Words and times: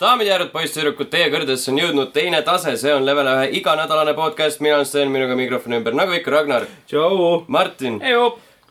daamid 0.00 0.26
ja 0.28 0.36
härrad, 0.36 0.50
poisssüdrukud, 0.54 1.08
teie 1.10 1.26
kõrgedesse 1.32 1.72
on 1.72 1.78
jõudnud 1.80 2.12
teine 2.14 2.38
tase, 2.46 2.76
see 2.78 2.92
on 2.94 3.02
level 3.06 3.26
ühe 3.32 3.48
iganädalane 3.58 4.14
podcast, 4.14 4.60
mina 4.62 4.76
olen 4.78 4.86
Sten, 4.86 5.10
minuga 5.14 5.34
mikrofoni 5.38 5.80
ümber, 5.80 5.96
nagu 5.98 6.14
ikka 6.14 6.30
Ragnar, 6.36 6.68
tšau. 6.90 7.42
Martin 7.50 7.98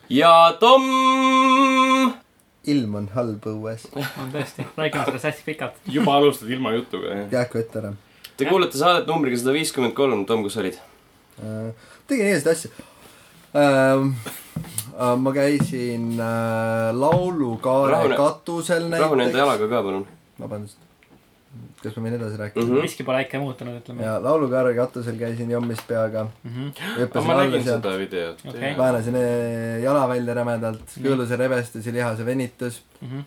ja 0.09 0.32
Tom. 0.61 0.86
ilm 2.68 2.95
on 3.02 3.09
halb 3.16 3.43
õues. 3.52 3.88
on 3.95 4.32
tõesti, 4.32 4.66
räägime 4.79 5.04
sellest 5.09 5.27
hästi 5.29 5.45
pikalt. 5.50 5.75
juba 5.98 6.16
alustad 6.21 6.50
ilma 6.52 6.71
jutuga, 6.77 7.11
jah? 7.16 7.28
jääku 7.41 7.59
ette 7.64 7.80
ära. 7.84 7.94
Te 8.38 8.46
kuulate 8.46 8.78
saadet 8.80 9.07
numbriga 9.09 9.39
sada 9.41 9.55
viiskümmend 9.57 9.96
kolm, 9.98 10.25
Tom, 10.30 10.44
kus 10.48 10.57
olid? 10.64 10.80
tegin 12.07 12.32
igasuguseid 12.32 12.54
asju 12.55 12.70
ähm,. 13.54 14.16
ma 15.21 15.32
käisin 15.36 16.16
äh, 16.18 16.89
laulukaare 16.98 17.94
Rahune- 17.94 18.18
katusel 18.18 18.88
rahune 18.89 19.28
enda 19.28 19.37
näiteks. 19.37 19.37
jalaga 19.43 19.68
ka, 19.69 19.83
palun. 19.83 20.07
vabandust. 20.39 20.86
Kas 21.87 21.97
ma 21.97 22.04
võin 22.07 22.15
edasi 22.19 22.37
rääkida 22.41 22.61
Mhm. 22.64 22.69
mm? 22.71 22.77
-hmm. 22.77 22.82
miski 22.87 23.04
pole 23.07 23.21
äkki 23.23 23.37
muutunud, 23.43 23.79
ütleme. 23.82 24.04
ja 24.04 24.18
laulukaare 24.23 24.73
katusel 24.75 25.18
käisin 25.19 25.51
jommis 25.51 25.82
peaga. 25.87 26.28
hüppasin 27.00 27.28
ma 27.28 27.33
alla 27.41 27.61
sealt, 27.64 27.83
seda 27.83 27.97
videot 27.97 28.43
Okei. 28.50 28.73
väänasin 28.78 29.15
eh, 29.15 29.82
jala 29.83 30.07
välja 30.09 30.33
rämedalt, 30.33 30.83
kõõluse 31.04 31.37
rebestus 31.39 31.86
ja 31.86 31.93
lihase 31.93 32.25
venitus. 32.25 32.81
Mhm. 33.02 33.19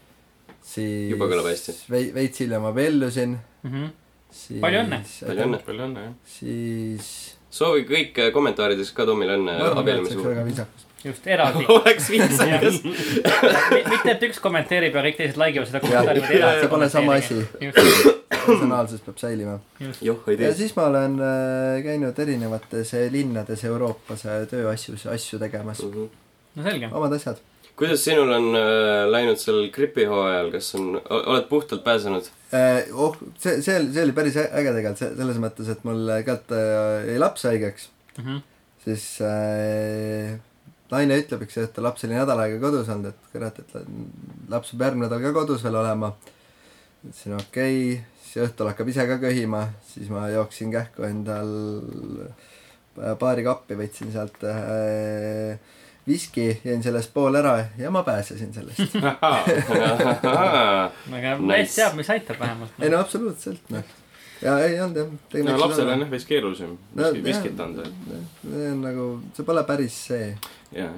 siis 0.63 1.11
Juba 1.11 1.25
kõlab 1.27 1.47
hästi. 1.51 1.73
vei-, 1.91 2.13
veits 2.15 2.41
hiljem 2.41 2.65
abiellusin. 2.65 3.39
siis 4.31 4.61
Palju 4.61 4.79
õnne. 4.85 5.01
Palju 5.27 5.43
õnne. 5.47 5.59
palju 5.67 5.83
õnne, 5.89 6.05
jah. 6.05 6.13
siis 6.25 7.37
soovi 7.51 7.83
kõik 7.89 8.21
kommentaarides 8.33 8.93
ka 8.95 9.07
Tomile 9.07 9.37
õnne 9.37 9.57
abiellumise 9.75 10.15
oleks 10.15 10.27
väga 10.27 10.35
puhul. 10.41 10.47
viisakas. 10.53 10.87
just, 11.05 11.27
eraldi. 11.27 11.65
oleks 11.77 12.09
viisakas. 12.13 12.81
mitte, 13.93 14.15
et 14.15 14.25
üks 14.29 14.41
kommenteerib 14.43 14.97
ja 14.97 15.05
kõik 15.09 15.21
teised 15.21 15.39
like 15.41 15.59
ivad 15.59 15.71
seda 15.71 15.83
kommentaari. 15.85 16.25
see 16.31 16.73
pole 16.73 16.89
sama 16.93 17.19
asi. 17.21 17.39
personaalsus 18.31 19.05
peab 19.05 19.21
säilima. 19.21 19.59
ja 20.39 20.55
siis 20.57 20.75
ma 20.77 20.89
olen 20.91 21.21
äh, 21.25 21.79
käinud 21.85 22.19
erinevates 22.25 22.95
äh, 22.97 23.07
linnades 23.13 23.65
Euroopas 23.69 24.27
äh, 24.27 24.43
tööasju, 24.51 24.99
asju 25.13 25.41
tegemas. 25.43 25.83
no 25.85 26.67
selge. 26.67 26.91
omad 26.93 27.17
asjad. 27.17 27.41
kuidas 27.81 28.05
sinul 28.05 28.33
on 28.37 28.51
äh, 28.59 29.07
läinud 29.11 29.41
seal 29.41 29.67
gripihooajal, 29.75 30.53
kas 30.55 30.75
on, 30.79 30.93
oled 31.01 31.49
puhtalt 31.49 31.85
pääsenud? 31.87 32.29
oh, 32.93 33.17
see, 33.39 33.61
see, 33.63 33.81
see 33.93 34.05
oli 34.05 34.17
päris 34.17 34.39
äge 34.41 34.77
tegelikult, 34.77 35.01
see, 35.01 35.17
selles 35.17 35.41
mõttes, 35.43 35.73
et 35.73 35.83
mul 35.89 36.07
äh, 36.19 36.23
jäi 37.09 37.19
laps 37.21 37.49
haigeks, 37.49 37.91
siis 38.85 39.11
äh, 39.25 40.39
naine 40.91 41.19
ütleb, 41.23 41.45
eks 41.47 41.57
ju, 41.57 41.65
et 41.69 41.81
laps 41.83 42.05
oli 42.07 42.17
nädal 42.17 42.43
aega 42.43 42.61
kodus 42.63 42.91
olnud, 42.93 43.15
et 43.15 43.33
kurat, 43.33 43.59
et 43.63 43.75
la- 43.77 43.87
laps 44.57 44.73
peab 44.73 44.89
järgmine 44.89 45.07
nädal 45.07 45.25
ka 45.25 45.35
kodus 45.41 45.65
veel 45.65 45.81
olema. 45.81 46.13
ütlesin 47.05 47.37
okei 47.39 47.77
okay., 47.95 48.05
siis 48.23 48.47
õhtul 48.47 48.71
hakkab 48.71 48.91
ise 48.93 49.07
ka 49.09 49.19
köhima, 49.23 49.67
siis 49.95 50.11
ma 50.13 50.29
jooksin 50.31 50.73
kähku 50.75 51.07
endal 51.09 51.53
baari 53.21 53.47
kappi, 53.47 53.79
võtsin 53.79 54.11
sealt 54.13 54.43
äh, 54.45 55.57
viski, 56.07 56.61
jõin 56.65 56.83
sellest 56.85 57.13
pool 57.15 57.37
ära 57.39 57.55
ja 57.79 57.91
ma 57.95 58.03
pääsesin 58.07 58.53
sellest. 58.55 58.81
aga 61.17 61.37
mees 61.39 61.75
teab, 61.77 61.97
mis 61.99 62.11
aitab 62.13 62.41
vähemalt. 62.41 62.83
ei 62.83 62.93
no 62.93 63.03
absoluutselt, 63.05 63.63
noh. 63.75 63.85
Ja 64.43 64.55
ei 64.65 64.79
olnud 64.81 64.97
jah. 64.97 65.45
no 65.47 65.57
lapsel 65.61 65.89
on 65.93 66.01
jah 66.05 66.11
veits 66.15 66.25
keerulisem 66.29 66.77
No, 66.95 67.11
viski- 67.11 67.25
viskit 67.25 67.61
anda, 67.61 67.85
see 68.43 68.71
on 68.73 68.81
nagu, 68.87 69.07
see 69.37 69.45
pole 69.49 69.65
päris 69.69 69.97
see. 70.09 70.31
jaa, 70.77 70.91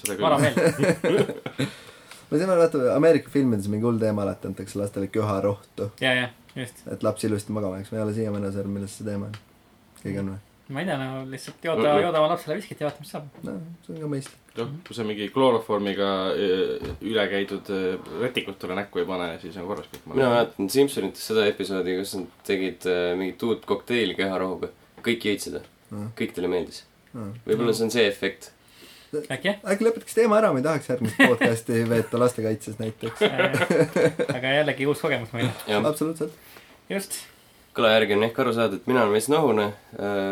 seda 0.00 0.16
vara 0.22 0.38
küll. 0.42 0.56
veel. 1.02 1.68
ma 2.30 2.38
tean, 2.40 2.52
vaata 2.58 2.82
Ameerika 2.96 3.30
filmides 3.32 3.68
mingi 3.72 3.86
hull 3.88 3.98
teema 4.02 4.22
alati 4.26 4.48
antakse 4.50 4.78
lastele 4.80 5.08
köharohtu, 5.14 5.90
ja, 6.00 6.14
ja, 6.22 6.28
just. 6.56 6.82
et 6.92 7.02
laps 7.06 7.24
ilusti 7.28 7.52
magama 7.56 7.78
jääks, 7.80 7.92
ma 7.94 7.98
ei 8.00 8.04
ole 8.08 8.14
siiamaani 8.16 8.46
aru 8.50 8.58
saanud, 8.60 8.74
milles 8.78 8.96
see 8.98 9.06
teema 9.10 9.30
on. 9.30 9.38
keegi 10.02 10.18
on 10.24 10.32
või? 10.34 10.40
ma 10.74 10.82
ei 10.82 10.86
tea, 10.90 10.96
no 11.02 11.22
lihtsalt 11.30 11.64
jooda, 11.70 11.92
jooda 12.02 12.18
oma 12.22 12.32
lapsele 12.34 12.56
viskit 12.60 12.80
ja 12.82 12.88
vaata, 12.90 13.02
mis 13.04 13.12
saab. 13.14 13.28
no 13.46 13.58
see 13.86 13.94
on 13.96 14.02
ka 14.06 14.12
mõistlik. 14.16 14.45
noh, 14.60 14.72
kui 14.86 14.94
sa 14.96 15.04
mingi 15.06 15.28
klooroformiga 15.34 16.10
eh, 16.34 16.90
üle 17.06 17.28
käidud 17.32 17.70
retikut 18.22 18.58
talle 18.58 18.76
näkku 18.80 18.98
ei 19.02 19.08
pane, 19.08 19.30
siis 19.42 19.56
on 19.60 19.66
korras 19.70 19.86
kõik. 19.92 20.04
mina 20.14 20.28
mäletan 20.32 20.70
Simpsonites 20.72 21.26
seda 21.30 21.46
episoodi, 21.50 21.96
kus 22.00 22.14
nad 22.18 22.26
tegid 22.48 22.86
äh, 22.90 23.12
mingit 23.18 23.42
uut 23.46 23.64
kokteili 23.68 24.14
keharohuga. 24.18 24.72
kõik 25.06 25.26
jõid 25.30 25.42
seda 25.48 25.60
Mm.. 25.86 26.08
kõik 26.18 26.32
teile 26.34 26.48
meeldis. 26.50 26.80
Mm. 27.14 27.34
võib-olla 27.46 27.72
see 27.76 27.84
on 27.86 27.92
see 27.94 28.06
efekt. 28.10 28.48
äkki 29.30 29.48
jah? 29.52 29.60
äkki 29.70 29.86
lõpetaks 29.86 30.16
teema 30.18 30.40
ära, 30.40 30.50
ma 30.52 30.58
ei 30.58 30.64
tahaks 30.66 30.88
järgmist 30.90 31.20
podcast'i 31.20 31.84
veeta 31.92 32.18
lastekaitses 32.18 32.80
näiteks. 32.80 33.22
aga 34.34 34.54
jällegi 34.58 34.88
uus 34.90 35.00
kogemus 35.04 35.30
meile. 35.36 35.52
absoluutselt. 35.78 36.34
just. 36.90 37.20
Kõla 37.76 37.90
järgi 37.92 38.14
on 38.16 38.24
ehk 38.26 38.38
aru 38.40 38.52
saada, 38.56 38.78
et 38.78 38.86
mina 38.88 39.02
olen 39.04 39.12
veits 39.12 39.28
nohune. 39.28 39.66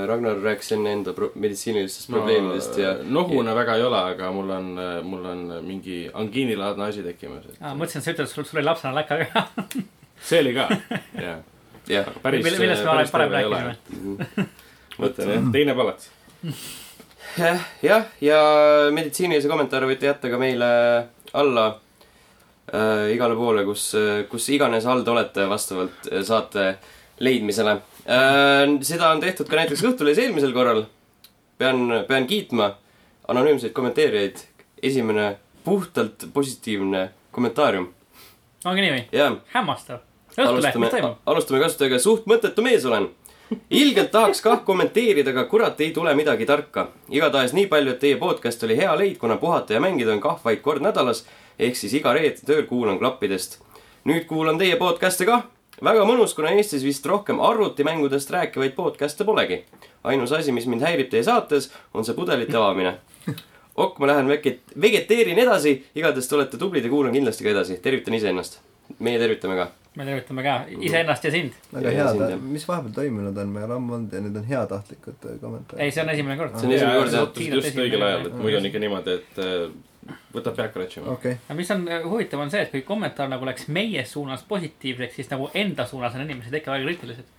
Ragnar 0.08 0.38
rääkis 0.44 0.72
enne 0.76 0.92
enda 0.96 1.12
pro- 1.16 1.30
meditsiinilistest 1.40 2.08
probleemidest 2.12 2.78
ja. 2.80 2.94
nohune 3.04 3.54
väga 3.56 3.76
ei 3.78 3.84
ole, 3.84 4.00
aga 4.14 4.30
mul 4.32 4.50
on, 4.56 4.70
mul 5.08 5.26
on 5.28 5.42
mingi 5.66 5.98
angiinilaadne 6.12 6.86
asi 6.88 7.04
tekkimas. 7.04 7.44
aa, 7.60 7.74
mõtlesin, 7.76 8.00
et 8.00 8.06
sa 8.06 8.14
ütled, 8.14 8.28
et 8.28 8.32
sul, 8.32 8.46
sul 8.48 8.60
oli 8.62 8.66
lapsena 8.68 8.94
läka 8.96 9.18
ka. 9.28 9.44
see 10.28 10.40
oli 10.40 10.54
ka, 10.56 10.68
jah. 11.26 11.42
jah, 11.90 12.08
päris, 12.24 12.44
Mille- 12.46 12.62
millest 12.64 12.84
me 12.84 12.94
päris 12.94 13.12
varem 13.12 13.30
terve 13.30 13.42
ei 13.42 13.50
ole 13.50 13.62
rääkisime. 13.68 14.48
mõtlen 15.04 15.32
jah, 15.34 15.46
teine 15.58 15.76
palat. 15.82 16.08
jah, 17.38 17.64
jah, 17.84 18.04
ja 18.24 18.40
meditsiinilise 18.94 19.50
kommentaare 19.52 19.88
võite 19.90 20.08
jätta 20.08 20.30
ka 20.32 20.40
meile 20.40 20.68
alla 21.34 21.66
äh, 22.72 23.12
igale 23.14 23.36
poole, 23.36 23.64
kus, 23.68 23.90
kus 24.30 24.48
iganes 24.54 24.86
all 24.88 25.04
te 25.04 25.12
olete, 25.12 25.48
vastavalt 25.50 26.08
äh, 26.12 26.22
saate 26.24 26.68
leidmisele 27.20 27.70
äh,. 28.06 28.80
seda 28.82 29.10
on 29.10 29.20
tehtud 29.20 29.48
ka 29.48 29.56
näiteks 29.56 29.84
Õhtulehes 29.84 30.18
eelmisel 30.18 30.52
korral. 30.52 30.84
pean, 31.58 32.04
pean 32.08 32.26
kiitma 32.26 32.74
anonüümseid 33.28 33.72
kommenteerijaid. 33.72 34.36
esimene 34.82 35.36
puhtalt 35.64 36.26
positiivne 36.32 37.10
kommentaarium. 37.32 37.88
ongi 38.64 38.80
nii 38.80 38.90
või? 38.92 39.38
hämmastav. 39.52 40.02
Õhtuleht, 40.34 40.78
mis 40.78 40.90
toimub? 40.90 41.20
alustame 41.26 41.60
kasutajatega, 41.62 42.00
suht 42.02 42.26
mõttetu 42.26 42.62
mees 42.62 42.84
olen. 42.84 43.08
ilgelt 43.70 44.10
tahaks 44.10 44.40
kah 44.42 44.64
kommenteerida, 44.64 45.30
aga 45.30 45.44
kurat 45.44 45.80
ei 45.80 45.92
tule 45.92 46.14
midagi 46.14 46.46
tarka. 46.46 46.88
igatahes 47.10 47.52
nii 47.52 47.66
palju, 47.66 47.94
et 47.94 48.00
teie 48.00 48.16
podcast 48.20 48.62
oli 48.66 48.76
hea 48.76 48.96
leid, 48.98 49.16
kuna 49.18 49.36
puhata 49.36 49.72
ja 49.76 49.80
mängida 49.80 50.12
on 50.12 50.20
kah 50.20 50.40
vaid 50.44 50.60
kord 50.60 50.82
nädalas. 50.82 51.24
ehk 51.58 51.76
siis 51.76 51.94
iga 51.94 52.12
reede 52.12 52.42
tööl 52.46 52.66
kuulan 52.66 52.98
klappidest. 52.98 53.60
nüüd 54.04 54.26
kuulan 54.26 54.58
teie 54.58 54.76
podcast'e 54.76 55.26
kah. 55.26 55.46
Väga 55.84 56.04
mõnus, 56.08 56.34
kuna 56.36 56.52
Eestis 56.56 56.84
vist 56.84 57.06
rohkem 57.06 57.40
arvutimängudest 57.44 58.30
rääkivaid 58.32 58.74
podcast'e 58.76 59.24
polegi. 59.24 59.64
ainus 60.04 60.32
asi, 60.32 60.52
mis 60.52 60.66
mind 60.66 60.84
häirib 60.84 61.10
teie 61.10 61.24
saates, 61.24 61.70
on 61.94 62.04
see 62.04 62.16
pudelite 62.16 62.56
avamine. 62.56 62.96
ok, 63.84 63.98
ma 63.98 64.10
lähen 64.12 64.28
veget-, 64.28 64.74
vegeteerin 64.80 65.38
edasi, 65.44 65.78
igatahes 65.96 66.28
te 66.28 66.36
olete 66.36 66.60
tublid 66.60 66.84
ja 66.84 66.92
kuulan 66.92 67.12
kindlasti 67.12 67.44
ka 67.44 67.52
edasi. 67.54 67.80
tervitan 67.82 68.14
iseennast. 68.14 68.60
meie 68.98 69.18
tervitame 69.18 69.56
ka. 69.56 69.70
me 69.96 70.04
tervitame 70.04 70.42
ka 70.42 70.58
iseennast 70.80 71.24
ja 71.24 71.30
sind. 71.30 71.56
väga 71.72 71.90
jah., 71.90 72.36
mis 72.40 72.68
vahepeal 72.68 72.94
toimunud 72.94 73.38
on, 73.38 73.48
ma 73.48 73.60
ei 73.60 73.68
ole 73.68 73.80
ammu 73.80 73.94
olnud 73.94 74.12
ja 74.12 74.20
need 74.20 74.36
on 74.36 74.44
heatahtlikud 74.44 75.26
äh, 75.30 75.40
kommentaarid. 75.40 75.84
ei, 75.84 75.90
see 75.90 76.04
on 76.04 76.14
esimene 76.16 76.36
kord. 76.40 76.60
See 76.60 76.68
on 76.68 76.76
esimene 76.78 77.00
kord, 77.00 77.16
jah. 77.16 77.58
just 77.58 77.82
õigel 77.86 78.08
ajal, 78.08 78.28
et 78.30 78.38
muidu 78.40 78.60
on 78.60 78.70
ikka 78.70 78.84
niimoodi, 78.84 79.18
et 79.20 79.42
eh, 79.44 79.68
võtab 80.34 80.56
pead 80.56 80.72
kratšima. 80.74 81.12
okei, 81.14 81.36
aga 81.46 81.56
mis 81.58 81.70
on 81.74 81.84
äh, 81.88 82.02
huvitav, 82.04 82.42
on 82.44 82.50
see, 82.52 82.62
et 82.66 82.72
kui 82.72 82.82
kommentaar 82.86 83.30
nagu 83.30 83.46
läks 83.48 83.68
meie 83.72 84.04
suunas 84.08 84.44
positiivseks, 84.48 85.18
siis 85.20 85.30
nagu 85.30 85.48
enda 85.56 85.86
suunas 85.88 86.16
on 86.16 86.24
inimesed 86.26 86.54
ikka 86.60 86.74
väga 86.74 86.88
kriitilised. 86.88 87.30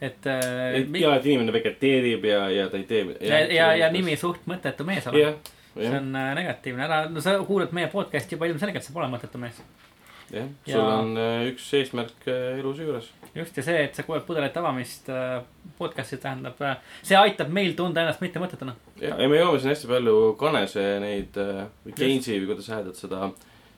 et 0.00 0.30
äh, 0.32 0.78
ja, 1.00 1.14
et 1.14 1.28
inimene 1.28 1.54
vegeteerib 1.54 2.24
ja, 2.30 2.46
ja 2.54 2.68
ta 2.72 2.80
ei 2.80 2.88
tee. 2.88 3.04
ja, 3.20 3.42
ja, 3.46 3.70
ja 3.84 3.92
nimi. 3.94 4.16
suht 4.16 4.46
mõttetu 4.50 4.86
mees 4.88 5.06
oled. 5.10 5.20
jah, 5.22 5.36
see 5.74 5.86
jah, 5.86 6.00
on 6.00 6.16
äh, 6.16 6.32
negatiivne, 6.40 6.86
ära, 6.88 7.02
no 7.12 7.24
sa 7.24 7.36
kuulad 7.46 7.74
meie 7.76 7.90
podcast'i 7.92 8.38
juba 8.38 8.50
ilmselgelt, 8.50 8.86
sa 8.86 8.96
pole 8.96 9.10
mõttetu 9.12 9.40
mees. 9.42 9.60
jah, 10.32 10.48
Ja- 10.66 10.74
sul 10.74 10.84
on 10.84 11.16
eh, 11.16 11.48
üks 11.52 11.70
eesmärk 11.78 12.28
eh, 12.28 12.58
elus 12.58 12.82
juures. 12.82 13.10
just 13.34 13.56
ja 13.56 13.62
see, 13.62 13.82
et 13.84 13.94
sa 13.94 14.04
kuuled 14.06 14.26
pudelite 14.26 14.60
avamist 14.60 15.08
äh, 15.12 15.40
podcast'i 15.78 16.20
tähendab, 16.22 16.60
see 17.02 17.16
aitab 17.16 17.52
meil 17.54 17.74
tunda 17.78 18.04
ennast 18.04 18.22
mitte 18.24 18.42
mõttetuna. 18.42 18.76
ja, 19.00 19.16
ja 19.16 19.28
me 19.28 19.40
joome 19.40 19.60
siin 19.60 19.74
hästi 19.74 19.90
palju 19.90 20.16
kanese 20.40 20.86
neid 21.04 21.40
äh, 21.40 21.66
või 21.86 21.98
Keinsi 21.98 22.38
või 22.38 22.52
kuidas 22.52 22.70
sa 22.70 22.78
hääldad 22.78 23.00
seda, 23.00 23.32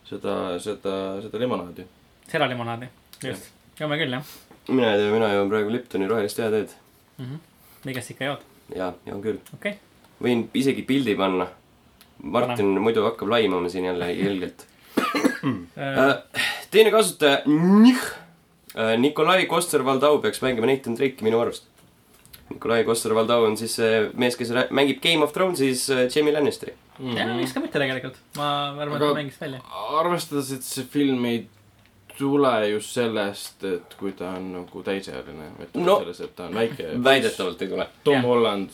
seda, 0.08 0.37
seda, 0.58 1.00
seda 1.25 1.43
limonaadi. 1.43 1.88
seralimonaadi, 2.31 2.93
just, 3.25 3.53
joome 3.81 3.99
küll 4.00 4.19
jah 4.19 4.38
mina 4.69 4.93
ei 4.94 4.99
tea, 5.00 5.12
mina 5.12 5.31
joon 5.32 5.50
praegu 5.50 5.73
Liptoni 5.73 6.08
rohelist 6.08 6.38
heateed. 6.38 6.75
mm. 7.19 7.26
-hmm. 7.26 7.94
kes 7.94 8.11
ikka 8.11 8.25
jood, 8.25 8.44
jaa, 8.76 8.93
joon 9.06 9.23
küll. 9.23 9.38
okei 9.55 9.73
okay.. 9.73 9.79
võin 10.23 10.49
isegi 10.55 10.82
pildi 10.82 11.17
panna. 11.17 11.49
Martin 12.23 12.75
muidu 12.85 13.00
hakkab 13.06 13.31
laimama 13.32 13.69
siin 13.69 13.85
jälle 13.85 14.12
ilgelt. 14.12 14.67
Äh, 15.80 16.14
teine 16.70 16.90
kasutaja, 16.92 17.40
Nikolai 19.00 19.46
Koster-Valdau 19.50 20.20
peaks 20.22 20.42
mängima 20.44 20.68
Nathan 20.68 20.96
Drake'i 20.98 21.24
minu 21.26 21.40
arust. 21.42 21.64
Nikolai 22.50 22.82
Koster-Valdau 22.84 23.46
on 23.46 23.56
siis 23.58 23.76
see 23.78 24.02
mees, 24.18 24.36
kes 24.38 24.50
mängib 24.74 25.00
Game 25.02 25.24
of 25.24 25.32
Thrones'is 25.34 25.86
äh, 25.94 26.04
Jamie 26.12 26.34
Lannisteri. 26.34 26.74
jah, 27.14 27.30
miks 27.38 27.54
ka 27.56 27.62
mitte 27.62 27.78
tegelikult, 27.80 28.18
ma 28.36 28.50
arvan, 28.74 28.96
et 28.98 29.06
ta 29.06 29.14
mängis 29.16 29.40
välja. 29.40 29.62
arvestades, 30.00 30.52
et 30.58 30.66
see 30.66 30.84
film 30.90 31.24
ei 31.30 31.44
tule 32.20 32.52
just 32.70 32.94
sellest, 32.96 33.64
et 33.64 33.96
kui 33.99 34.12
ta 34.19 34.34
on 34.38 34.50
nagu 34.58 34.84
täisealine, 34.87 35.50
vaid 35.58 35.72
tuleb 35.72 35.87
No. 35.87 35.96
no, 35.96 35.99
sellest, 36.05 36.25
et 36.28 36.37
ta 36.37 36.46
on 36.50 36.55
väike. 36.61 36.88
väidetavalt 37.05 37.62
ei 37.64 37.69
tule. 37.72 37.87
Tom 38.05 38.14
Jah. 38.19 38.25
Holland 38.28 38.70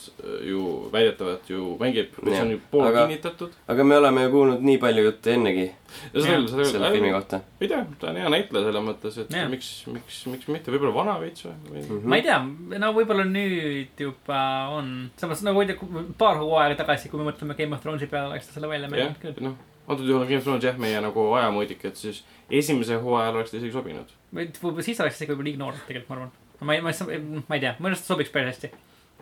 ju 0.50 0.62
väidetavalt 0.93 1.50
ju 1.50 1.76
mängib, 1.81 2.19
mis 2.22 2.34
Jah. 2.34 2.44
on 2.44 2.50
ju 2.56 2.60
pool 2.70 2.87
Aga- 2.87 2.98
aga... 2.98 3.06
kinnitatud. 3.06 3.58
aga 3.69 3.84
me 3.84 3.96
oleme 4.02 4.26
ju 4.26 4.31
kuulnud 4.31 4.62
nii 4.70 4.78
palju 4.82 5.04
jutte 5.08 5.34
ennegi 5.38 5.70
selle 6.12 6.90
filmi 6.93 7.12
kohta. 7.12 7.40
ei 7.60 7.69
tea, 7.69 7.84
ta 8.00 8.10
on 8.10 8.19
hea 8.20 8.32
näitleja 8.32 8.69
selles 8.69 8.84
mõttes, 8.88 9.19
et 9.22 9.37
ja. 9.37 9.46
miks, 9.52 9.70
miks, 9.93 10.19
miks 10.32 10.48
mitte, 10.52 10.75
võib-olla 10.75 10.94
vana 10.96 11.16
veits 11.22 11.46
või, 11.46 11.54
mm. 11.70 11.87
Mhm. 11.87 12.08
ma 12.10 12.19
ei 12.20 12.26
tea, 12.26 12.40
no 12.82 12.93
võib-olla 12.96 13.26
nüüd 13.28 14.02
juba 14.06 14.40
on, 14.75 14.93
samas 15.20 15.44
nagu 15.46 15.64
tea, 15.69 15.78
paar 16.19 16.43
hooaega 16.43 16.81
tagasi, 16.82 17.10
kui 17.12 17.22
me 17.22 17.31
mõtleme 17.31 17.56
Game 17.58 17.76
of 17.76 17.84
Thronesi 17.84 18.10
peale, 18.10 18.34
oleks 18.34 18.50
ta 18.50 18.58
selle 18.58 18.70
välja 18.72 18.88
-hmm. 18.88 18.96
mänginud, 18.96 19.22
küll. 19.22 19.44
noh, 19.44 19.56
antud 19.86 20.08
juhul 20.08 20.22
on 20.22 20.28
Game 20.28 20.40
of 20.40 20.46
Thrones 20.46 20.66
jah, 20.66 20.78
meie 20.82 21.00
nagu 21.02 21.26
ajamõõdik, 21.38 21.84
et 21.88 22.00
siis 22.00 22.22
esimese 22.50 22.98
hooaja 23.02 23.28
ajal 23.28 23.40
oleks 23.40 23.52
ta 23.52 23.60
isegi 23.60 23.74
sobinud. 23.74 24.12
või 24.34 24.48
võib-olla 24.50 24.86
siis 24.86 25.00
oleks 25.02 25.18
isegi 25.18 25.32
võib-olla 25.32 25.50
liiga 25.50 25.62
noor 25.62 25.78
tegelikult, 25.86 26.08
ma 26.10 26.16
arvan. 26.16 26.32
ma 26.60 26.76
ei, 26.76 26.84
ma 26.84 26.94
ei, 26.94 27.22
ma 27.48 27.58
ei 27.58 27.64
tea, 27.64 27.74
minu 27.78 27.92
arust 27.92 28.10
sobiks 28.10 28.32
päris 28.34 28.54
hästi. 28.54 28.72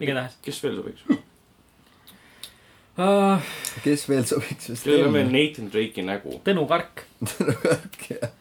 igatahes 0.04 0.38
kes 0.44 0.62
veel 0.64 0.78
sobiks? 0.80 1.00
uh,. 2.98 3.52
kes 3.84 4.06
veel 4.08 4.24
sobiks 4.30 4.72
vist 4.72 4.88
kellel 4.88 5.10
on 5.10 5.18
veel 5.18 5.34
Nathan 5.34 5.72
Drake'i 5.74 6.06
nägu? 6.06 6.38
Tõnu 6.46 6.66
Kark, 6.70 7.04
see 7.28 8.32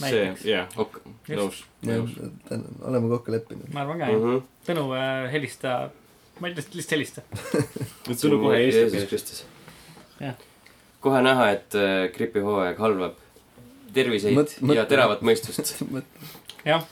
näiteks, 0.00 0.44
jah, 0.48 0.66
nõus, 1.30 1.62
jah 1.84 2.00
nõus., 2.00 2.16
oleme 2.82 3.10
kokku 3.12 3.34
leppinud. 3.36 3.70
ma 3.74 3.84
arvan 3.84 4.00
ka 4.00 4.10
jah. 4.10 4.18
Mhm. 4.18 4.44
Tõnu 4.66 4.84
äh, 4.98 5.24
helista, 5.32 5.78
ma 6.40 6.50
ei 6.50 6.56
tea, 6.56 6.66
lihtsalt 6.74 6.96
helista. 6.96 7.24
Tõnu 8.24 8.40
kohe 8.42 8.60
Eestis. 8.64 9.06
Kristus 9.10 9.44
Jah.. 10.20 10.34
Kohe 11.00 11.20
näha, 11.24 11.50
et 11.56 11.74
äh, 11.78 12.08
gripihooaeg 12.14 12.78
halvab 12.78 13.14
terviseid 13.94 14.36
Mõt- 14.36 14.56
ja 14.60 14.66
mõtle. 14.66 14.86
teravat 14.88 15.22
mõistust. 15.26 15.76
jah, 16.70 16.84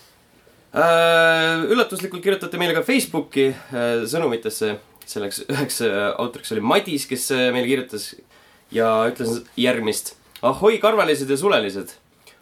Äh, 0.68 1.62
üllatuslikult 1.72 2.20
kirjutati 2.22 2.58
meile 2.60 2.74
ka 2.76 2.82
Facebooki 2.84 3.46
äh, 3.48 4.02
sõnumitesse, 4.04 4.74
selleks 5.08 5.38
üheks 5.48 5.78
autoriks 6.20 6.52
oli 6.52 6.60
Madis, 6.60 7.06
kes 7.08 7.30
meile 7.54 7.64
kirjutas 7.64 8.10
ja 8.76 8.90
ütles 9.08 9.38
järgmist. 9.56 10.12
ahoi, 10.44 10.76
karvalised 10.78 11.30
ja 11.32 11.36
sulelised. 11.40 11.94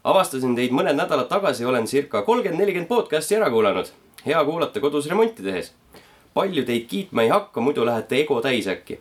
avastasin 0.04 0.56
teid 0.58 0.74
mõned 0.74 0.98
nädalad 0.98 1.28
tagasi, 1.30 1.64
olen 1.64 1.86
circa 1.86 2.22
kolmkümmend, 2.26 2.58
nelikümmend 2.60 2.90
podcast'i 2.90 3.38
ära 3.38 3.46
kuulanud. 3.50 3.86
hea 4.26 4.42
kuulata 4.44 4.80
kodus 4.80 5.06
remonti 5.06 5.42
tehes. 5.46 5.70
palju 6.34 6.64
teid 6.66 6.88
kiitma 6.90 7.22
ei 7.22 7.28
hakka, 7.30 7.60
muidu 7.60 7.86
lähete 7.86 8.18
ego 8.18 8.40
täis 8.42 8.66
äkki. 8.66 8.98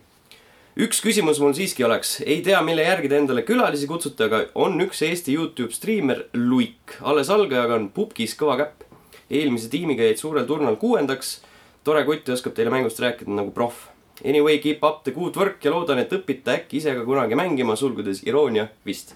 Üks 0.76 1.00
küsimus 1.00 1.40
mul 1.40 1.54
siiski 1.56 1.84
oleks, 1.86 2.20
ei 2.26 2.42
tea, 2.44 2.58
mille 2.62 2.84
järgi 2.84 3.08
te 3.08 3.20
endale 3.20 3.44
külalisi 3.48 3.88
kutsute, 3.88 4.28
aga 4.28 4.44
on 4.54 4.76
üks 4.84 5.00
Eesti 5.06 5.34
Youtube 5.36 5.72
striimer 5.72 6.26
Luik, 6.36 6.98
alles 7.00 7.30
algajaga 7.32 7.78
on 7.80 7.88
pubgis 7.94 8.36
kõva 8.38 8.58
käpp 8.60 8.86
eelmise 9.30 9.68
tiimiga 9.72 10.06
jäid 10.06 10.20
suurel 10.20 10.46
turnal 10.46 10.76
kuuendaks. 10.76 11.40
tore 11.84 12.02
kutt 12.04 12.28
ja 12.28 12.34
oskab 12.34 12.54
teile 12.54 12.70
mängust 12.70 12.98
rääkida 12.98 13.30
nagu 13.30 13.50
proff. 13.54 13.86
Anyway, 14.24 14.58
keep 14.58 14.82
up 14.84 15.04
the 15.04 15.12
good 15.12 15.36
work 15.36 15.64
ja 15.64 15.70
loodan, 15.70 15.98
et 15.98 16.12
õpite 16.12 16.50
äkki 16.50 16.80
ise 16.80 16.94
ka 16.96 17.04
kunagi 17.04 17.36
mängima, 17.38 17.76
sulgudes 17.76 18.22
iroonia 18.26 18.66
vist. 18.86 19.14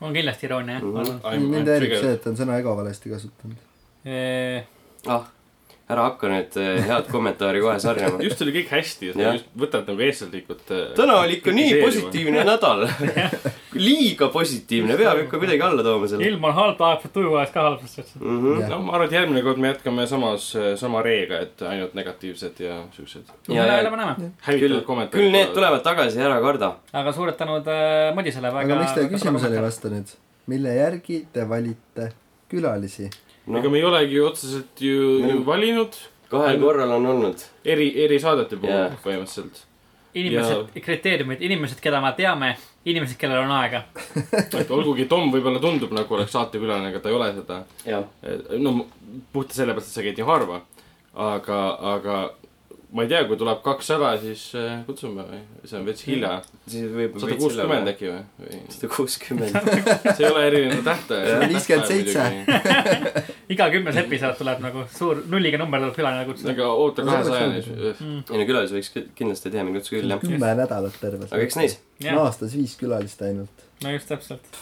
on 0.00 0.14
kindlasti 0.14 0.46
iroonia 0.46 0.78
jah, 0.78 0.84
ma 0.84 1.02
arvan. 1.02 1.42
mind 1.50 1.68
häirib 1.68 1.96
see, 1.98 2.12
et 2.14 2.22
ta 2.22 2.30
on 2.30 2.38
sõna 2.38 2.58
ego 2.58 2.76
valesti 2.76 3.10
kasutanud. 3.10 3.58
ah, 5.06 5.26
ära 5.88 6.04
hakka 6.10 6.28
nüüd 6.32 6.56
eh, 6.60 6.82
head 6.88 7.08
kommentaari 7.12 7.62
kohe 7.64 7.78
sarjama. 7.82 8.20
just 8.26 8.42
oli 8.44 8.54
kõik 8.58 8.72
hästi, 8.76 9.12
just 9.12 9.48
võtad 9.58 9.88
nagu 9.88 10.04
eestlastlikult. 10.04 10.64
täna 10.98 11.20
oli 11.22 11.38
ikka 11.38 11.54
nii. 11.56 11.78
positiivne 11.82 12.44
nädal. 12.50 12.84
liiga 13.78 14.28
positiivne, 14.34 14.96
peab 15.00 15.22
ikka 15.24 15.40
kuidagi 15.40 15.64
alla 15.64 15.84
tooma 15.86 16.08
selle 16.10 16.28
ilm 16.28 16.44
on 16.48 16.56
halb, 16.56 16.82
ajab 16.90 17.08
tuju 17.14 17.34
ajas 17.40 17.54
ka 17.54 17.66
otsa. 17.70 18.04
mm. 18.20 18.38
-hmm. 18.44 18.68
No 18.68 18.80
ma 18.84 18.96
arvan, 18.98 19.08
et 19.08 19.16
järgmine 19.16 19.42
kord 19.46 19.62
me 19.62 19.72
jätkame 19.72 20.06
samas, 20.06 20.50
sama 20.76 21.02
reega, 21.02 21.40
et 21.46 21.62
ainult 21.62 21.94
negatiivsed 21.98 22.60
ja 22.64 22.82
siuksed 22.96 23.32
küll 23.48 24.80
küll 25.12 25.30
need. 25.32 25.52
tulevad 25.54 25.82
tagasi, 25.84 26.20
ära 26.22 26.40
karda. 26.44 26.72
aga 26.92 27.12
suured 27.12 27.36
tänud 27.38 27.68
äh, 27.72 28.14
Madisele 28.16 28.52
väga. 28.52 28.66
aga 28.66 28.82
miks 28.82 28.96
te 28.96 29.06
küsimusele 29.12 29.58
ei 29.58 29.64
vasta 29.64 29.92
nüüd? 29.92 30.12
mille 30.48 30.74
järgi 30.76 31.22
te 31.32 31.48
valite 31.48 32.12
külalisi? 32.50 33.10
Ega 33.48 33.64
noh, 33.64 33.72
me 33.72 33.80
ei 33.80 33.88
olegi 33.88 34.20
otseselt 34.20 34.82
ju, 34.84 35.18
ju 35.24 35.42
valinud 35.46 35.96
kahel 36.28 36.60
korral 36.60 36.90
on 36.90 37.06
olnud. 37.06 37.44
eri, 37.64 37.88
eri 38.04 38.20
saadete 38.20 38.58
puhul 38.60 38.74
yeah. 38.74 38.96
põhimõtteliselt. 39.04 39.62
inimesed, 40.18 40.80
kriteeriumid, 40.84 41.42
inimesed, 41.44 41.80
keda 41.84 42.00
me 42.04 42.12
teame, 42.16 42.50
inimesed, 42.88 43.16
kellel 43.20 43.44
on 43.44 43.52
aega. 43.58 43.84
et 44.60 44.72
olgugi 44.74 45.06
Tom 45.10 45.30
võib-olla 45.32 45.60
tundub 45.62 45.92
nagu 45.96 46.18
oleks 46.18 46.34
saatekülaline, 46.34 46.90
aga 46.92 47.02
ta 47.04 47.12
ei 47.12 47.18
ole 47.18 47.30
seda. 47.36 47.60
no 48.58 48.74
puhtalt 49.32 49.56
sellepärast, 49.60 49.92
et 49.92 50.00
sa 50.00 50.06
käid 50.06 50.20
nii 50.20 50.28
harva. 50.28 50.62
aga, 51.28 51.60
aga 51.94 52.18
ma 52.92 53.04
ei 53.04 53.08
tea, 53.10 53.20
kui 53.28 53.36
tuleb 53.36 53.58
kakssada, 53.64 54.14
siis 54.20 54.42
äh, 54.56 54.78
kutsume 54.86 55.24
või? 55.28 55.40
see 55.68 55.76
on 55.76 55.84
veits 55.84 56.04
hilja. 56.08 56.30
sada 56.72 57.36
kuuskümmend. 57.40 57.90
äkki 57.92 58.08
või, 58.08 58.60
sada 58.72 58.88
kuuskümmend. 58.94 59.58
see 60.16 60.24
ei 60.24 60.30
ole 60.30 60.44
erinev 60.48 60.80
tähtaeg. 60.86 61.44
57.. 61.52 63.26
iga 63.52 63.68
kümnes 63.74 64.00
episood 64.04 64.40
tuleb 64.40 64.64
nagu 64.64 64.86
suur 64.94 65.20
nulliga 65.28 65.60
number 65.60 65.84
tuleb 65.84 65.98
külaline 66.00 66.24
kutsuda. 66.30 66.54
aga 66.56 66.70
oota 66.72 67.04
No 67.04 67.18
kahesajani 67.18 67.60
ongi.. 67.60 67.92
ei 68.32 68.40
no 68.40 68.48
külalisi 68.54 68.78
võiks 68.78 68.90
kindlasti 69.20 69.52
teha, 69.52 69.66
mind 69.68 69.82
kutsuge 69.82 70.00
küll 70.00 70.16
jah. 70.16 70.24
kümme 70.24 70.54
nädalat 70.62 70.98
terves. 71.02 71.28
aga 71.32 71.44
eks 71.44 71.60
näis. 71.60 71.78
jah, 72.04 72.22
aastas 72.24 72.56
viis 72.56 72.78
külalist 72.80 73.20
ainult. 73.28 73.68
no 73.84 73.92
just 73.92 74.08
täpselt. 74.08 74.60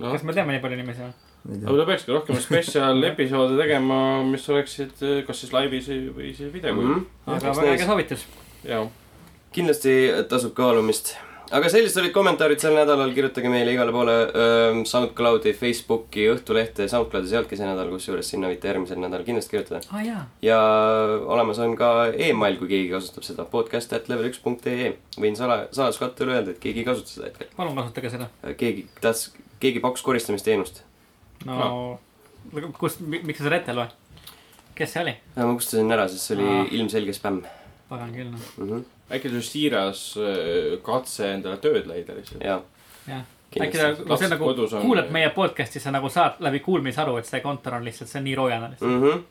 noh, 0.00 0.16
kas 0.16 0.24
me 0.24 0.36
teame 0.36 0.56
nii 0.56 0.64
palju 0.64 0.80
inimesi 0.80 1.04
või? 1.04 1.25
Aga 1.46 1.76
ta 1.78 1.86
peakski 1.92 2.12
rohkem 2.14 2.40
spetsiaalepisoode 2.42 3.58
tegema, 3.62 4.00
mis 4.26 4.48
oleksid 4.50 5.02
eh, 5.06 5.22
kas 5.28 5.44
siis 5.44 5.54
laivis 5.54 5.88
või- 6.16 6.34
siis 6.34 6.52
videokujul 6.54 6.96
mm. 6.98 7.06
aga 7.36 7.54
väga 7.60 7.76
äge 7.76 7.86
soovitus. 7.86 8.26
-hmm. 8.26 8.68
ja, 8.70 8.82
kindlasti 9.56 9.94
tasub 10.28 10.54
kaalumist. 10.56 11.14
aga 11.54 11.68
sellised 11.70 12.00
olid 12.02 12.10
kommentaarid 12.10 12.58
sel 12.58 12.74
nädalal, 12.74 13.12
kirjutage 13.14 13.48
meile 13.48 13.70
igale 13.76 13.92
poole 13.94 14.14
öö, 14.26 14.80
SoundCloudi, 14.90 15.52
Facebooki, 15.54 16.24
Õhtulehte, 16.32 16.88
SoundCloudi, 16.90 17.30
sealtki 17.30 17.58
see 17.60 17.68
nädal, 17.68 17.92
kusjuures 17.92 18.32
sinna 18.32 18.50
võite 18.50 18.66
järgmisel 18.66 18.98
nädalal 18.98 19.22
kindlasti 19.28 19.54
kirjutada. 19.54 19.80
aa 19.94 20.02
jaa, 20.02 20.24
ja 20.42 20.58
olemas 21.36 21.62
on 21.62 21.76
ka 21.78 21.92
email, 22.10 22.58
kui 22.58 22.72
keegi 22.74 22.90
kasutab 22.90 23.28
seda, 23.28 23.46
podcast 23.54 23.94
at 23.94 24.10
level 24.10 24.26
üks 24.32 24.42
punkt 24.42 24.66
ee. 24.66 24.96
võin 25.14 25.38
sala, 25.38 25.68
saladuskattele 25.70 26.34
öelda, 26.40 26.56
et 26.56 26.62
keegi 26.66 26.82
ei 26.82 26.90
kasuta 26.90 27.14
seda 27.14 27.30
hetkel. 27.30 27.54
palun 27.56 27.78
kasutage 27.78 28.10
seda. 28.18 28.28
keegi 28.58 28.88
tahtis, 29.00 29.30
keegi 29.62 29.80
pakkus 29.86 30.02
koristamisteenust. 30.02 30.82
no, 31.46 31.98
kus, 32.78 32.98
miks 33.00 33.38
sa 33.38 33.48
seda 33.48 33.60
ette 33.60 33.72
ei 33.74 33.78
loe? 33.80 33.88
kes 34.76 34.92
see 34.92 35.04
oli? 35.04 35.14
ma 35.36 35.52
kustusin 35.54 35.96
ära, 35.96 36.08
sest 36.12 36.30
see 36.30 36.36
oli 36.38 36.48
Aa. 36.52 36.66
ilmselge 36.78 37.14
spämm 37.16 37.44
pagan 37.90 38.12
küll 38.14 38.32
noh. 38.32 38.50
mm. 38.56 38.68
-hmm. 38.70 38.84
äkki 39.14 39.30
see 39.30 39.40
on 39.40 39.48
siiras 39.50 40.02
eh, 40.20 40.76
katse 40.82 41.32
endale 41.34 41.60
tööd 41.62 41.86
leida 41.86 42.16
lihtsalt. 42.18 42.44
ja, 42.44 42.60
jah, 43.06 43.24
äkki 43.60 43.78
ta, 43.78 43.92
kui 44.02 44.18
sa 44.18 44.30
nagu 44.32 44.50
on- 44.52 44.82
kuulad 44.82 45.10
meie 45.14 45.30
podcast'i, 45.30 45.80
sa 45.80 45.94
nagu 45.94 46.10
saad 46.12 46.42
läbi 46.44 46.60
kuulmisaru, 46.60 47.16
et 47.16 47.26
see 47.26 47.40
kontor 47.40 47.78
on 47.80 47.84
lihtsalt, 47.84 48.10
see 48.10 48.20
on 48.20 48.28
nii 48.30 48.34
roojane 48.34 48.70
lihtsalt. 48.74 48.90
mm. 48.90 49.02
-hmm. 49.02 49.22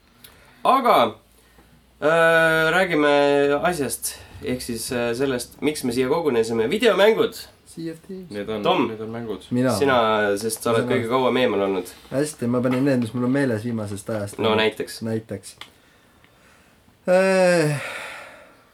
aga 0.63 0.97
äh, 1.05 2.71
räägime 2.77 3.15
asjast 3.61 4.15
ehk 4.43 4.61
siis 4.61 4.91
äh, 4.93 5.13
sellest, 5.17 5.61
miks 5.61 5.83
me 5.83 5.93
siia 5.95 6.09
kogunesime, 6.09 6.69
videomängud. 6.69 7.37
CFD. 7.75 8.09
Need 8.29 8.49
on 8.49 8.63
Tom., 8.63 8.87
need 8.87 9.01
on 9.01 9.09
mängud. 9.11 9.45
mina. 9.51 9.73
sina, 9.77 9.97
sest 10.37 10.63
sa 10.63 10.71
oled 10.71 10.85
Sina- 10.85 10.95
kõige 10.95 11.09
kauem 11.11 11.37
eemal 11.43 11.61
olnud. 11.67 11.89
hästi, 12.11 12.47
ma 12.47 12.61
panin 12.63 12.85
need, 12.87 12.99
mis 13.03 13.13
mul 13.13 13.27
on 13.27 13.31
meeles 13.35 13.63
viimasest 13.67 14.09
ajast. 14.09 14.37
no 14.39 14.55
näiteks. 14.55 15.01
näiteks. 15.01 15.55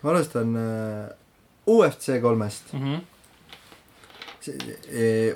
ma 0.04 0.10
alustan 0.12 0.56
äh, 0.56 1.10
UFC 1.68 2.22
kolmest. 2.22 2.74
Mhm. 2.74 3.02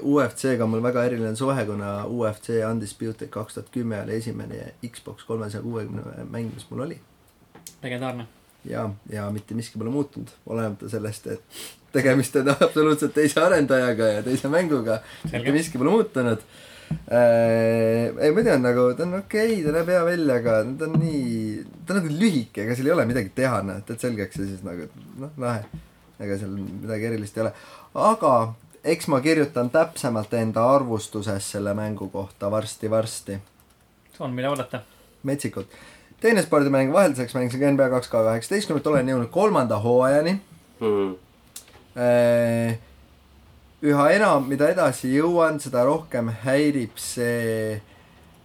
UFC-ga 0.01 0.63
on 0.65 0.69
mul 0.71 0.81
väga 0.81 1.03
eriline 1.05 1.35
suhe, 1.37 1.65
kuna 1.67 2.05
UFC 2.09 2.55
Undisputed 2.71 3.29
kaks 3.29 3.53
tuhat 3.53 3.67
kümme 3.73 3.99
oli 4.01 4.15
esimene 4.17 4.71
Xbox 4.87 5.23
kolmesaja 5.27 5.61
kuuekümne 5.63 6.25
mäng, 6.31 6.49
mis 6.53 6.65
mul 6.71 6.81
oli. 6.87 6.97
legendaarne. 7.83 8.25
ja, 8.65 8.89
ja 9.09 9.29
mitte 9.31 9.53
miski 9.53 9.77
pole 9.77 9.89
muutunud, 9.93 10.27
olenemata 10.47 10.89
sellest, 10.89 11.27
et 11.27 11.43
tegemist 11.95 12.35
on 12.41 12.51
absoluutselt 12.53 13.15
teise 13.15 13.41
arendajaga 13.43 14.11
ja 14.17 14.23
teise 14.25 14.51
mänguga. 14.51 14.99
mitte 15.23 15.37
selge. 15.37 15.53
miski 15.55 15.81
pole 15.81 15.93
muutunud 15.93 16.43
äh,. 17.09 18.11
ei, 18.19 18.31
ma 18.35 18.43
tean 18.45 18.65
nagu, 18.65 18.89
ta 18.97 19.07
on 19.07 19.17
okei 19.21 19.55
okay,, 19.55 19.63
ta 19.65 19.73
näeb 19.75 19.89
hea 19.93 20.03
välja, 20.07 20.37
aga 20.41 20.59
ta 20.79 20.89
on 20.89 20.99
nii, 21.01 21.63
ta 21.85 21.95
on 21.95 22.01
nagu 22.01 22.19
lühike, 22.19 22.65
ega 22.65 22.77
seal 22.77 22.91
ei 22.91 22.95
ole 22.97 23.07
midagi 23.09 23.33
teha, 23.37 23.63
noh, 23.65 23.81
teed 23.87 24.03
selgeks 24.03 24.41
ja 24.41 24.51
siis 24.51 24.61
nagu 24.67 24.87
noh, 25.21 25.33
lahe. 25.41 25.65
ega 26.19 26.39
seal 26.41 26.53
midagi 26.59 27.09
erilist 27.09 27.39
ei 27.39 27.47
ole, 27.47 27.55
aga 28.11 28.35
eks 28.95 29.09
ma 29.11 29.21
kirjutan 29.25 29.71
täpsemalt 29.73 30.33
enda 30.37 30.63
arvustuses 30.75 31.51
selle 31.55 31.73
mängu 31.77 32.09
kohta 32.13 32.51
varsti-varsti, 32.53 33.39
on, 34.19 34.33
mida 34.35 34.51
oodata. 34.53 34.83
metsikult. 35.23 35.71
teine 36.21 36.43
spordimäng, 36.45 36.93
vahelduseks 36.93 37.33
mängisin 37.37 37.63
ka 37.63 37.71
NBA 37.71 37.89
kaks 37.97 38.11
K 38.11 38.25
kaheksateistkümnendat, 38.29 38.91
olen 38.93 39.15
jõudnud 39.15 39.33
kolmanda 39.33 39.79
hooajani 39.81 40.39
Mm. 40.79 41.11
Äh, 41.11 41.24
üha 43.85 44.05
enam, 44.11 44.47
mida 44.49 44.69
edasi 44.73 45.13
jõuan, 45.13 45.59
seda 45.63 45.85
rohkem 45.87 46.31
häirib 46.43 46.97
see 46.99 47.75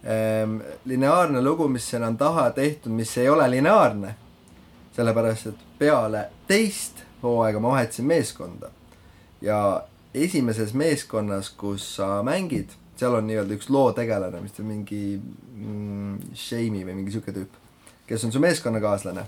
ähm, 0.05 0.59
lineaarne 0.87 1.41
lugu, 1.43 1.67
mis 1.67 1.87
seal 1.89 2.05
on 2.07 2.17
taha 2.17 2.49
tehtud, 2.55 2.93
mis 2.95 3.11
ei 3.17 3.29
ole 3.29 3.49
lineaarne. 3.51 4.15
sellepärast, 4.95 5.47
et 5.47 5.59
peale 5.79 6.25
teist 6.47 7.05
hooaega 7.21 7.59
ma 7.63 7.69
vahetasin 7.75 8.05
meeskonda 8.05 8.69
ja 9.41 9.83
esimeses 10.13 10.73
meeskonnas, 10.73 11.49
kus 11.57 11.85
sa 11.95 12.21
mängid, 12.23 12.75
seal 12.99 13.15
on 13.17 13.27
nii-öelda 13.29 13.55
üks 13.57 13.69
loo 13.73 13.91
tegelane, 13.97 14.41
mis 14.43 14.59
on 14.59 14.67
mingi 14.69 15.03
mm, 15.17 16.35
Shamey 16.35 16.83
või 16.85 16.97
mingi 16.99 17.15
sihuke 17.15 17.33
tüüp, 17.35 17.55
kes 18.09 18.27
on 18.27 18.35
su 18.35 18.41
meeskonnakaaslane. 18.43 19.25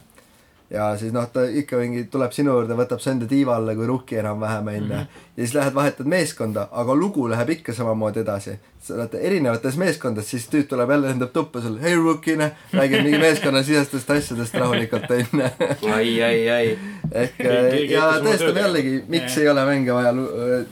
Ja 0.73 0.87
siis 0.97 1.13
noh, 1.13 1.27
ta 1.29 1.43
ikka 1.45 1.77
mingi 1.77 2.03
tuleb 2.09 2.31
sinu 2.33 2.55
juurde, 2.57 2.73
võtab 2.77 2.99
su 3.03 3.11
enda 3.11 3.27
tiiva 3.29 3.55
alla 3.59 3.75
kui 3.77 3.85
rukki 3.85 4.17
enam-vähem 4.17 4.67
onju. 4.73 4.93
ja 4.93 5.05
siis 5.37 5.53
lähed 5.53 5.73
vahetad 5.75 6.05
meeskonda, 6.09 6.67
aga 6.71 6.95
lugu 6.97 7.27
läheb 7.29 7.49
ikka 7.59 7.73
samamoodi 7.77 8.19
edasi. 8.23 8.55
sa 8.83 8.93
oled 8.97 9.13
erinevates 9.15 9.77
meeskondades, 9.79 10.27
siis 10.33 10.47
tüüp 10.51 10.65
tuleb 10.67 10.89
jälle, 10.91 11.07
lendab 11.07 11.29
tuppa 11.33 11.61
sulle, 11.63 11.79
hei 11.81 11.93
rukkine, 11.95 12.49
räägib 12.73 13.03
mingi 13.05 13.19
meeskonnasisestest 13.21 14.09
asjadest 14.11 14.55
rahulikult 14.59 15.05
onju. 15.11 15.45
ai, 15.93 16.09
ai, 16.23 16.49
ai. 16.49 16.73
ehk 17.21 17.39
ja 17.93 18.09
tõestab 18.25 18.57
jällegi, 18.59 18.97
miks 19.07 19.37
ei 19.39 19.47
ole 19.53 19.63
mänge 19.69 19.93
vaja 19.95 20.11
lu- 20.11 20.27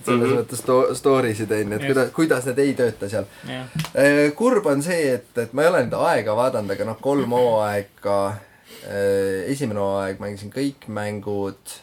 selles 0.06 0.28
Mhm. 0.30 0.38
mõttes 0.42 0.60
sto-, 0.66 0.96
story 0.96 1.32
sid 1.36 1.52
onju, 1.56 1.78
et 1.80 1.86
kuidas, 1.88 2.10
kuidas 2.20 2.46
need 2.52 2.60
ei 2.66 2.74
tööta 2.74 3.10
seal. 3.10 3.26
jah, 3.48 4.34
kurb 4.36 4.66
on 4.66 4.82
see, 4.84 5.14
et, 5.14 5.32
et 5.38 5.54
ma 5.54 5.62
ei 5.64 5.68
ole 5.72 5.86
nüüd 5.86 5.96
aega 6.02 6.36
vaadanud, 6.36 6.72
aga 6.76 6.86
noh, 6.92 6.98
kolm 7.02 7.32
hooaega, 7.38 8.20
esimene 8.84 9.80
hooaeg 9.80 10.22
mängisin 10.24 10.54
kõik 10.54 10.88
mängud, 10.90 11.76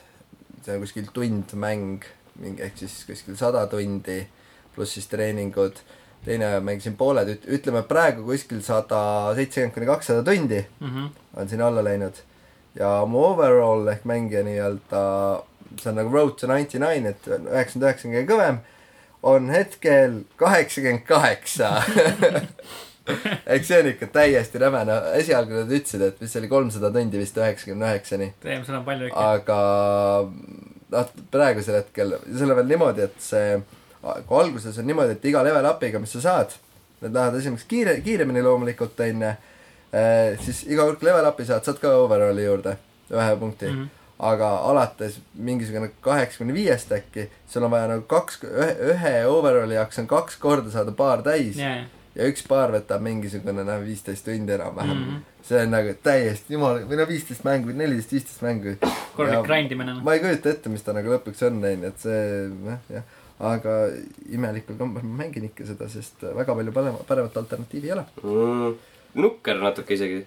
see 0.65 0.75
on 0.75 0.83
kuskil 0.83 1.11
tund 1.15 1.55
mäng, 1.55 2.07
mingi 2.43 2.65
ehk 2.67 2.81
siis 2.81 3.01
kuskil 3.09 3.39
sada 3.39 3.67
tundi, 3.71 4.21
pluss 4.75 4.99
siis 4.99 5.07
treeningud. 5.11 5.81
teine 6.25 6.59
mängisin 6.61 6.97
pooled, 6.99 7.29
ütleme 7.47 7.85
praegu 7.87 8.25
kuskil 8.27 8.59
sada 8.67 9.31
seitsekümmend 9.39 9.75
kuni 9.75 9.87
kakssada 9.87 10.25
tundi 10.27 10.59
on 11.37 11.49
siin 11.49 11.63
alla 11.63 11.85
läinud 11.85 12.19
ja 12.79 13.05
mu 13.07 13.23
overall 13.25 13.89
ehk 13.89 14.05
mängija 14.05 14.43
nii-öelda, 14.47 15.03
see 15.81 15.91
on 15.91 15.97
nagu 16.01 16.13
Road 16.15 16.37
to 16.41 16.47
ninety 16.51 16.79
nine, 16.79 17.09
et 17.09 17.27
üheksakümmend 17.27 17.87
üheksa 17.87 18.09
on 18.09 18.15
kõige 18.15 18.29
kõvem, 18.33 18.61
on 19.23 19.51
hetkel 19.51 20.21
kaheksakümmend 20.37 21.07
kaheksa. 21.09 21.73
eks 23.55 23.71
see 23.71 23.81
on 23.83 23.91
ikka 23.93 24.09
täiesti 24.13 24.61
räme, 24.63 24.85
no 24.89 24.99
esialgu 25.19 25.57
nad 25.61 25.73
ütlesid, 25.73 26.05
et 26.09 26.23
vist 26.23 26.39
oli 26.41 26.51
kolmsada 26.51 26.91
tundi 26.95 27.21
vist 27.21 27.37
üheksakümne 27.41 27.89
üheksani, 27.89 28.31
teeme 28.45 28.65
seda 28.67 28.81
palju 28.87 29.11
ikka. 29.11 29.27
aga 29.35 29.59
noh, 30.95 31.13
praegusel 31.35 31.81
hetkel, 31.81 32.17
seal 32.31 32.55
on 32.55 32.61
veel 32.61 32.73
niimoodi, 32.73 33.05
et 33.09 33.21
see, 33.23 33.59
kui 34.01 34.41
alguses 34.41 34.81
on 34.81 34.89
niimoodi, 34.89 35.19
et 35.19 35.29
iga 35.31 35.45
level 35.47 35.71
up'iga, 35.73 36.01
mis 36.03 36.17
sa 36.19 36.25
saad, 36.25 36.57
need 37.03 37.15
lähevad 37.15 37.39
esimeseks 37.41 37.69
kiire, 37.71 37.99
kiiremini 38.05 38.43
loomulikult 38.45 39.05
onju, 39.07 39.37
siis 40.45 40.65
iga 40.69 40.89
kui 40.89 41.09
level 41.09 41.31
up'i 41.31 41.47
saad, 41.49 41.65
saad 41.67 41.81
ka 41.83 41.95
overall'i 42.03 42.49
juurde 42.49 42.77
ühe 43.09 43.31
punkti. 43.41 43.71
Mm. 43.71 43.79
-hmm 43.79 43.95
aga 44.19 44.49
alates 44.67 45.21
mingisugune 45.35 45.91
kaheksakümne 46.03 46.55
viiest 46.55 46.93
äkki, 46.93 47.29
sul 47.49 47.63
on 47.63 47.71
vaja 47.71 47.87
nagu 47.93 48.03
kaks, 48.11 48.41
ühe, 48.43 48.73
ühe 48.93 49.13
overall'i 49.31 49.79
jaoks 49.79 50.01
on 50.03 50.09
kaks 50.11 50.41
korda 50.43 50.73
saada 50.75 50.91
baar 50.91 51.23
täis. 51.23 51.61
Ja, 51.61 51.77
ja, 52.19 52.27
üks 52.27 52.45
baar 52.49 52.73
võtab 52.75 53.03
mingisugune 53.05 53.65
noh, 53.67 53.81
viisteist 53.85 54.27
tundi 54.27 54.55
enam-vähem 54.57 54.95
mm. 54.97 55.11
-hmm. 55.11 55.45
see 55.51 55.63
on 55.63 55.73
nagu 55.75 55.95
täiesti 56.05 56.57
jumala, 56.57 56.83
või 56.91 56.99
no 57.01 57.07
viisteist 57.09 57.45
mängu, 57.47 57.75
neliteist, 57.75 58.15
viisteist 58.17 58.43
mängu. 58.45 58.75
korralik 59.17 59.47
grind 59.47 59.75
imine. 59.75 59.99
ma 60.05 60.17
ei 60.17 60.23
kujuta 60.25 60.53
ette, 60.55 60.73
mis 60.73 60.87
ta 60.87 60.97
nagu 60.97 61.15
lõpuks 61.15 61.45
on, 61.49 61.61
onju, 61.71 61.93
et 61.93 62.03
see 62.07 62.25
noh, 62.65 62.81
jah. 62.95 63.07
aga 63.53 63.77
imelikul 64.35 64.81
kombel 64.81 65.07
ma 65.07 65.23
mängin 65.23 65.47
ikka 65.51 65.69
seda, 65.69 65.91
sest 65.93 66.27
väga 66.27 66.59
palju 66.59 66.75
parema, 66.75 67.05
paremat 67.07 67.39
alternatiivi 67.39 67.93
ei 67.93 67.95
ole. 67.95 68.05
Mm, 68.25 68.75
nukker 69.23 69.63
natuke 69.63 69.95
isegi. 69.95 70.25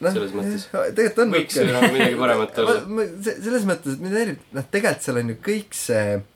noh, 0.00 0.14
Selles 0.16 0.32
mõttes. 0.32 0.66
tegelikult 0.72 1.22
on 1.26 1.36
võiks 1.36 1.60
ju 1.60 1.68
midagi 1.68 2.18
paremat 2.24 2.64
olla. 2.64 2.80
selles 3.28 3.68
mõttes, 3.68 3.98
et 3.98 4.02
mind 4.06 4.20
häirib, 4.22 4.50
noh, 4.56 4.68
tegelikult 4.72 5.04
seal 5.04 5.20
on 5.20 5.34
ju 5.34 5.40
kõik 5.44 5.76
see, 5.76 6.04
noh, 6.16 6.26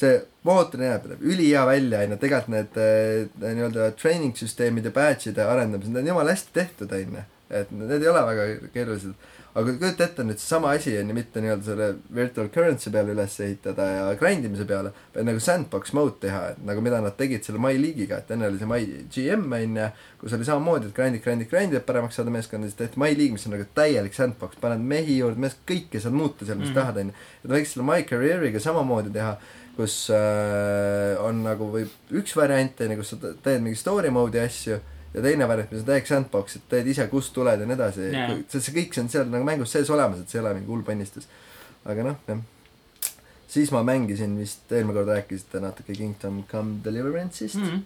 see 0.00 0.16
mootor 0.44 0.80
näeb, 0.80 1.06
näeb 1.08 1.22
ülihea 1.24 1.66
välja, 1.68 2.02
onju, 2.04 2.18
tegelikult 2.22 2.54
need 2.54 2.80
eh, 2.80 3.28
nii-öelda 3.44 3.92
training 4.00 4.34
süsteemide 4.38 4.92
badge'ide 4.94 5.46
arendamised, 5.46 5.92
need 5.92 6.04
on 6.04 6.12
jumala 6.14 6.34
hästi 6.34 6.52
tehtud, 6.56 6.92
onju. 6.92 7.30
et 7.54 7.70
need 7.76 8.02
ei 8.02 8.10
ole 8.10 8.26
väga 8.26 8.44
keerulised. 8.74 9.14
aga 9.54 9.72
kujuta 9.78 10.02
ette 10.08 10.24
nüüd 10.26 10.40
seesama 10.42 10.72
asi 10.74 10.96
on 10.98 11.12
ju 11.12 11.14
mitte 11.14 11.38
nii-öelda 11.40 11.64
selle 11.64 11.88
virtual 12.16 12.48
currency 12.50 12.90
peale 12.90 13.12
üles 13.14 13.36
ehitada 13.44 13.86
ja 13.86 14.06
grind 14.18 14.48
imise 14.48 14.66
peale, 14.66 14.90
vaid 15.14 15.28
nagu 15.28 15.40
sandbox 15.40 15.94
mode 15.94 16.18
teha, 16.24 16.40
et 16.50 16.64
nagu 16.66 16.82
mida 16.82 16.98
nad 17.04 17.14
tegid 17.16 17.46
selle 17.46 17.62
My 17.62 17.78
League'iga, 17.78 18.18
et 18.18 18.34
enne 18.34 18.50
oli 18.50 18.58
see 18.58 18.70
My 18.72 18.80
GM 19.14 19.56
onju, 19.60 19.88
kus 20.20 20.34
oli 20.34 20.48
samamoodi, 20.48 20.90
et 20.90 20.98
grind'id, 20.98 21.22
grind'id, 21.24 21.52
grind'id, 21.52 21.78
et 21.80 21.86
paremaks 21.86 22.18
saada 22.18 22.34
meeskonda, 22.34 22.68
siis 22.68 22.80
tehti 22.82 23.00
My 23.00 23.14
League, 23.14 23.38
mis 23.38 23.46
on 23.46 23.54
nagu 23.54 23.68
täielik 23.78 24.16
sandbox, 24.18 24.58
paned 24.60 24.82
mehi 24.94 25.20
juurde, 25.20 25.40
mees, 25.46 25.54
kõike 25.70 26.02
saad 26.02 26.18
muuta 26.18 26.42
seal, 26.44 26.58
mis 26.58 26.72
mm. 26.72 26.74
-hmm. 26.74 26.80
tahad 26.82 27.04
onju. 27.04 27.14
et 27.44 27.52
võiks 27.58 27.76
selle 27.76 27.86
My 27.92 28.08
Career'iga 28.10 28.60
samamoodi 28.60 29.14
teha, 29.14 29.36
kus 29.76 29.94
äh, 30.14 31.14
on 31.24 31.42
nagu 31.44 31.66
võib 31.72 32.14
üks 32.20 32.34
variant 32.38 32.80
onju, 32.84 32.96
kus 33.00 33.14
sa 33.14 33.20
te- 33.22 33.34
teed 33.44 33.62
mingi 33.64 33.78
story 33.80 34.10
mode'i 34.14 34.42
asju 34.44 34.76
ja 35.14 35.22
teine 35.22 35.46
variant, 35.50 35.70
mis 35.72 35.82
on 35.84 35.88
täiega 35.88 36.06
sandbox, 36.10 36.56
et 36.58 36.66
teed 36.70 36.88
ise, 36.90 37.06
kust 37.10 37.32
tuled 37.36 37.60
ja 37.62 37.66
nii 37.66 37.76
edasi 37.78 38.08
Jaa. 38.12 38.28
see, 38.50 38.60
see 38.60 38.74
kõik 38.78 38.94
see 38.96 39.04
on 39.04 39.10
seal 39.12 39.28
nagu 39.30 39.46
mängus 39.46 39.70
sees 39.74 39.90
olemas, 39.94 40.20
et 40.24 40.30
see 40.30 40.38
ei 40.40 40.44
ole 40.44 40.54
mingi 40.58 40.70
hull 40.72 40.82
ponnistus. 40.86 41.28
aga 41.84 42.06
noh, 42.06 42.16
jah. 42.28 42.40
siis 43.54 43.70
ma 43.74 43.82
mängisin 43.86 44.34
vist, 44.40 44.64
eelmine 44.72 44.96
kord 44.98 45.10
rääkisite 45.14 45.60
natuke 45.62 45.94
Kingdom 45.94 46.42
Come 46.50 46.80
Deliverance'ist 46.84 47.60
mm. 47.62 47.82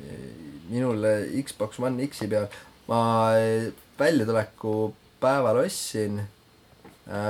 Mhm. 0.00 0.44
minul 0.70 1.02
Xbox 1.44 1.78
One 1.82 2.06
X-i 2.06 2.28
peal 2.30 2.46
ma 2.88 3.00
eh, 3.38 3.70
väljatuleku 3.98 4.94
päeval 5.20 5.58
ostsin 5.64 6.22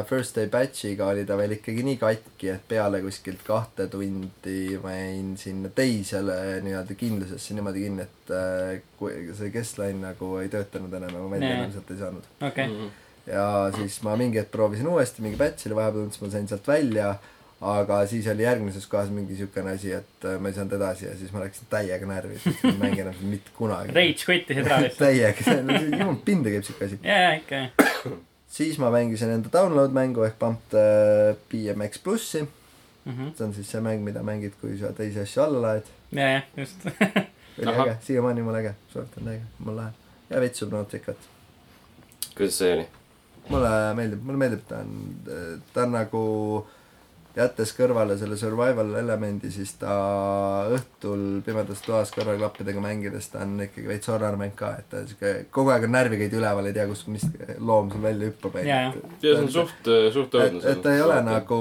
First 0.08 0.36
Day 0.36 0.46
Batch'iga 0.52 1.06
oli 1.08 1.22
ta 1.24 1.36
veel 1.40 1.54
ikkagi 1.56 1.82
nii 1.86 1.96
katki, 1.96 2.50
et 2.52 2.64
peale 2.68 2.98
kuskilt 3.00 3.40
kahte 3.46 3.86
tundi 3.88 4.76
ma 4.82 4.92
jäin 4.92 5.30
sinna 5.40 5.70
teisele 5.74 6.36
nii-öelda 6.66 6.94
kindlusesse 7.00 7.54
niimoodi 7.56 7.86
kinni, 7.86 8.04
et 8.04 8.32
äh, 8.36 8.82
kui 9.00 9.14
see 9.38 9.48
keskline 9.54 10.02
nagu 10.02 10.34
ei 10.42 10.50
töötanud 10.52 10.92
enam 11.00 11.14
ja 11.16 11.22
ma 11.24 11.30
välja 11.32 11.54
enam 11.56 11.72
sealt 11.72 11.90
ei 11.96 12.00
saanud. 12.02 12.28
okei, 12.50 12.66
Mhm. 12.68 12.90
ja 13.32 13.46
siis 13.76 14.00
ma 14.04 14.16
mingi 14.20 14.38
hetk 14.42 14.50
proovisin 14.52 14.86
uuesti, 14.92 15.22
mingi 15.24 15.40
batch 15.40 15.66
oli 15.70 15.76
vahepeal 15.80 16.10
siis 16.12 16.20
ma 16.26 16.30
sain 16.36 16.48
sealt 16.52 16.68
välja, 16.68 17.14
aga 17.60 18.04
siis 18.06 18.26
oli 18.32 18.42
järgmises 18.44 18.86
kohas 18.86 19.08
mingi 19.12 19.36
siukene 19.36 19.74
asi, 19.80 19.92
et 19.96 20.24
äh, 20.28 20.36
ma 20.40 20.48
ei 20.48 20.54
saanud 20.60 20.72
edasi 20.76 21.06
ja 21.08 21.16
siis 21.16 21.32
ma 21.32 21.40
läksin 21.46 21.68
täiega 21.72 22.06
närvi, 22.08 22.38
siis 22.44 22.60
ma 22.64 22.70
ei 22.74 22.78
mängi 22.84 23.00
enam 23.08 23.14
mitte 23.32 23.50
kunagi. 23.56 23.92
rage 23.96 24.24
quit'isid 24.28 24.66
ära 24.68 24.82
lihtsalt. 24.84 25.06
täiega, 25.08 25.44
see 25.44 25.60
on, 25.60 26.00
jumal 26.00 26.16
pinda 26.24 26.52
käib 26.52 26.64
siuke 26.68 26.84
asi. 26.90 27.00
ja, 27.04 27.18
ja 27.30 27.32
ikka, 27.40 27.64
siis 28.50 28.78
ma 28.82 28.90
mängisin 28.90 29.30
enda 29.36 29.52
download 29.52 29.94
mängu 29.96 30.24
ehk 30.26 30.38
Pump 30.38 30.74
äh, 30.74 31.34
BMX 31.50 32.02
plussi, 32.04 32.44
ja, 33.06 33.14
see 33.14 33.46
on 33.46 33.54
siis 33.56 33.70
see 33.70 33.82
mäng, 33.84 34.04
mida 34.06 34.22
mängid, 34.26 34.56
kui 34.60 34.76
sa 34.78 34.92
teisi 34.96 35.22
asju 35.22 35.44
alla 35.46 35.62
laed. 35.66 35.90
ja, 36.12 36.42
just. 36.56 36.86
oli 37.60 37.74
äge, 37.74 37.96
siiamaani 38.06 38.42
jumala 38.42 38.62
äge, 38.64 38.74
soovitan 38.92 39.30
täiega, 39.30 39.50
mul 39.58 39.76
läheb. 39.76 40.08
ja 40.30 40.40
veits 40.40 40.62
Subnauticat. 40.62 41.30
kuidas 42.36 42.58
see 42.58 42.74
oli? 42.74 42.88
mulle 43.50 43.72
meeldib, 43.98 44.22
mulle 44.24 44.38
meeldib, 44.38 44.66
ta 44.68 44.82
on, 44.84 44.92
ta 45.74 45.86
on 45.86 45.96
nagu 45.96 46.22
jättes 47.36 47.70
kõrvale 47.76 48.16
selle 48.18 48.36
survival 48.38 48.94
elemendi, 48.98 49.50
siis 49.54 49.72
ta 49.78 49.94
õhtul 50.74 51.42
pimedas 51.46 51.82
toas 51.84 52.10
kõrvaklappidega 52.14 52.82
mängides, 52.82 53.28
ta 53.32 53.44
on 53.44 53.54
ikkagi 53.66 53.86
veits 53.86 54.10
horror 54.10 54.38
mäng 54.40 54.56
ka, 54.58 54.72
et 54.80 54.88
ta 54.90 55.02
siuke, 55.06 55.32
kogu 55.54 55.70
aeg 55.74 55.86
on 55.86 55.94
närvikäid 55.94 56.34
üleval, 56.36 56.66
ei 56.66 56.74
tea, 56.76 56.88
kus, 56.90 57.04
mis 57.12 57.26
loom 57.58 57.92
sul 57.92 58.02
välja 58.02 58.30
hüppab. 58.30 58.58
Ja 58.66 58.80
see 59.22 59.36
on 59.36 59.46
suht, 59.52 59.92
suht 60.14 60.34
et, 60.34 60.56
õudne. 60.56 60.64
et 60.72 60.82
ta 60.82 60.96
ei 60.96 61.04
ole 61.04 61.20
nagu 61.26 61.60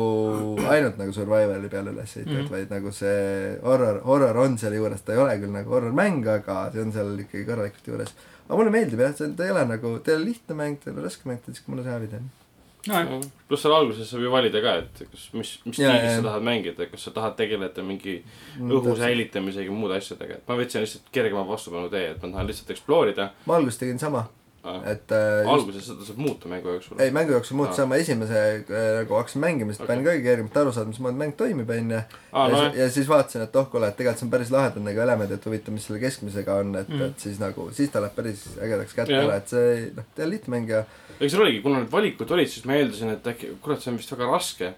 ainult 0.73 0.99
nagu 1.01 1.15
survivali 1.15 1.71
peale 1.71 1.93
üles 1.93 2.17
ehitatud 2.17 2.33
mm. 2.33 2.47
-hmm. 2.47 2.55
vaid 2.55 2.73
nagu 2.73 2.95
see 2.95 3.53
horror, 3.63 4.01
horror 4.09 4.43
on 4.45 4.57
seal 4.57 4.73
juures, 4.79 5.05
ta 5.05 5.13
ei 5.13 5.21
ole 5.21 5.37
küll 5.43 5.53
nagu 5.53 5.77
horror 5.77 5.93
mäng, 5.95 6.25
aga 6.27 6.65
see 6.73 6.81
on 6.81 6.93
seal 6.95 7.13
ikkagi 7.25 7.45
korralikult 7.45 7.93
juures. 7.93 8.17
aga 8.47 8.57
mulle 8.57 8.73
meeldib 8.73 9.05
jah, 9.05 9.15
see, 9.15 9.31
ta 9.37 9.45
ei 9.45 9.53
ole 9.53 9.65
nagu, 9.69 9.97
ta 9.99 10.11
ei 10.11 10.17
ole 10.17 10.31
lihtne 10.31 10.61
mäng, 10.63 10.81
ta 10.81 10.89
ei 10.89 10.97
ole 10.97 11.05
raske 11.05 11.29
mäng, 11.29 11.43
ta 11.43 11.53
on 11.53 11.59
siuke 11.59 11.75
mõnus 11.75 11.89
hea 11.89 11.99
video. 12.01 12.38
nojah, 12.89 13.27
pluss 13.49 13.63
seal 13.65 13.73
alguses 13.77 14.09
saab 14.11 14.23
ju 14.25 14.31
valida 14.33 14.61
ka, 14.65 14.73
et 14.83 15.03
kas, 15.11 15.27
mis, 15.37 15.51
mis 15.65 15.77
stiilis 15.79 16.15
sa 16.17 16.25
tahad 16.25 16.43
mängida, 16.49 16.89
kas 16.91 17.05
sa 17.07 17.11
tahad 17.15 17.37
tegeleda 17.39 17.83
mingi 17.85 18.17
Mm, 18.57 18.71
õhu. 18.75 18.95
säilitamisega 18.97 19.69
ja 19.69 19.71
muude 19.77 19.95
asjadega, 19.97 20.39
et 20.41 20.47
ma 20.49 20.55
võtsin 20.59 20.81
lihtsalt 20.83 21.07
kergema 21.15 21.45
vastupanu 21.47 21.89
tee, 21.93 22.09
et 22.11 22.21
ma 22.23 22.31
tahan 22.33 22.47
lihtsalt 22.49 22.71
explore 22.75 23.13
ida. 23.13 23.29
ma 23.45 23.55
alguses 23.59 23.77
tegin 23.79 23.99
sama, 24.01 24.25
et 24.91 25.11
äh, 25.15 25.47
alguses 25.47 25.85
seda 25.87 26.03
saab 26.03 26.17
muuta 26.19 26.49
mängu 26.51 26.67
jooksul. 26.73 26.99
ei, 26.99 27.11
mängu 27.15 27.31
jooksul 27.31 27.55
muutus 27.57 27.77
Aa. 27.77 27.83
sama, 27.85 27.95
esimese 28.01 28.39
äh, 28.39 28.87
nagu 28.99 29.15
hakkasin 29.15 29.41
mängima, 29.43 29.71
siis 29.71 29.79
Okei. 29.81 29.87
panin 29.93 30.07
kõige 30.09 30.23
kergemalt 30.25 30.57
aru 30.61 30.73
saada, 30.75 30.91
mismoodi 30.91 31.21
mäng 31.21 31.35
toimib, 31.39 31.69
onju. 31.75 32.01
ja, 32.75 32.89
siis 32.91 33.07
vaatasin, 33.09 33.45
et 33.47 33.55
oh 33.55 33.69
kuule, 33.71 33.87
et 33.87 33.95
tegelikult 33.97 34.19
see 34.19 34.27
on 34.27 34.33
päris 34.33 34.51
lahedad 34.51 34.83
nagu 34.83 35.03
elemendid, 35.05 35.37
et 35.39 35.47
huvitav, 35.47 35.73
mis 35.77 35.87
selle 35.87 36.01
keskmisega 36.03 36.59
on, 36.63 36.75
et 36.81 36.89
Mm. 36.89 37.01
et 37.05 37.19
siis 37.23 37.39
nagu, 37.39 37.69
siis 37.71 37.89
ta 37.93 38.01
läheb 38.03 38.15
päris 38.17 38.43
ägedaks 38.59 38.93
kätte 38.97 39.13
Jah. 39.13 39.25
ära, 39.27 39.37
et 39.39 39.47
see, 39.51 39.91
noh, 39.95 40.03
ta 40.15 40.23
on 40.25 40.29
lihtne 40.33 40.51
mäng 40.55 40.69
ja 40.69 40.83
eks 41.19 41.31
seal 41.33 41.43
oligi, 41.45 41.61
kuna 41.63 41.79
need 41.83 41.91
valikud 41.91 42.31
olid, 42.31 42.49
siis 42.49 42.65
ma 42.65 42.75
eeldasin, 42.79 43.09
et 43.15 43.27
äkki, 43.31 43.53
kurat, 43.61 43.81
see 43.83 43.91
on 43.93 43.97
vist 44.01 44.11
väga 44.11 44.27
raske. 44.31 44.73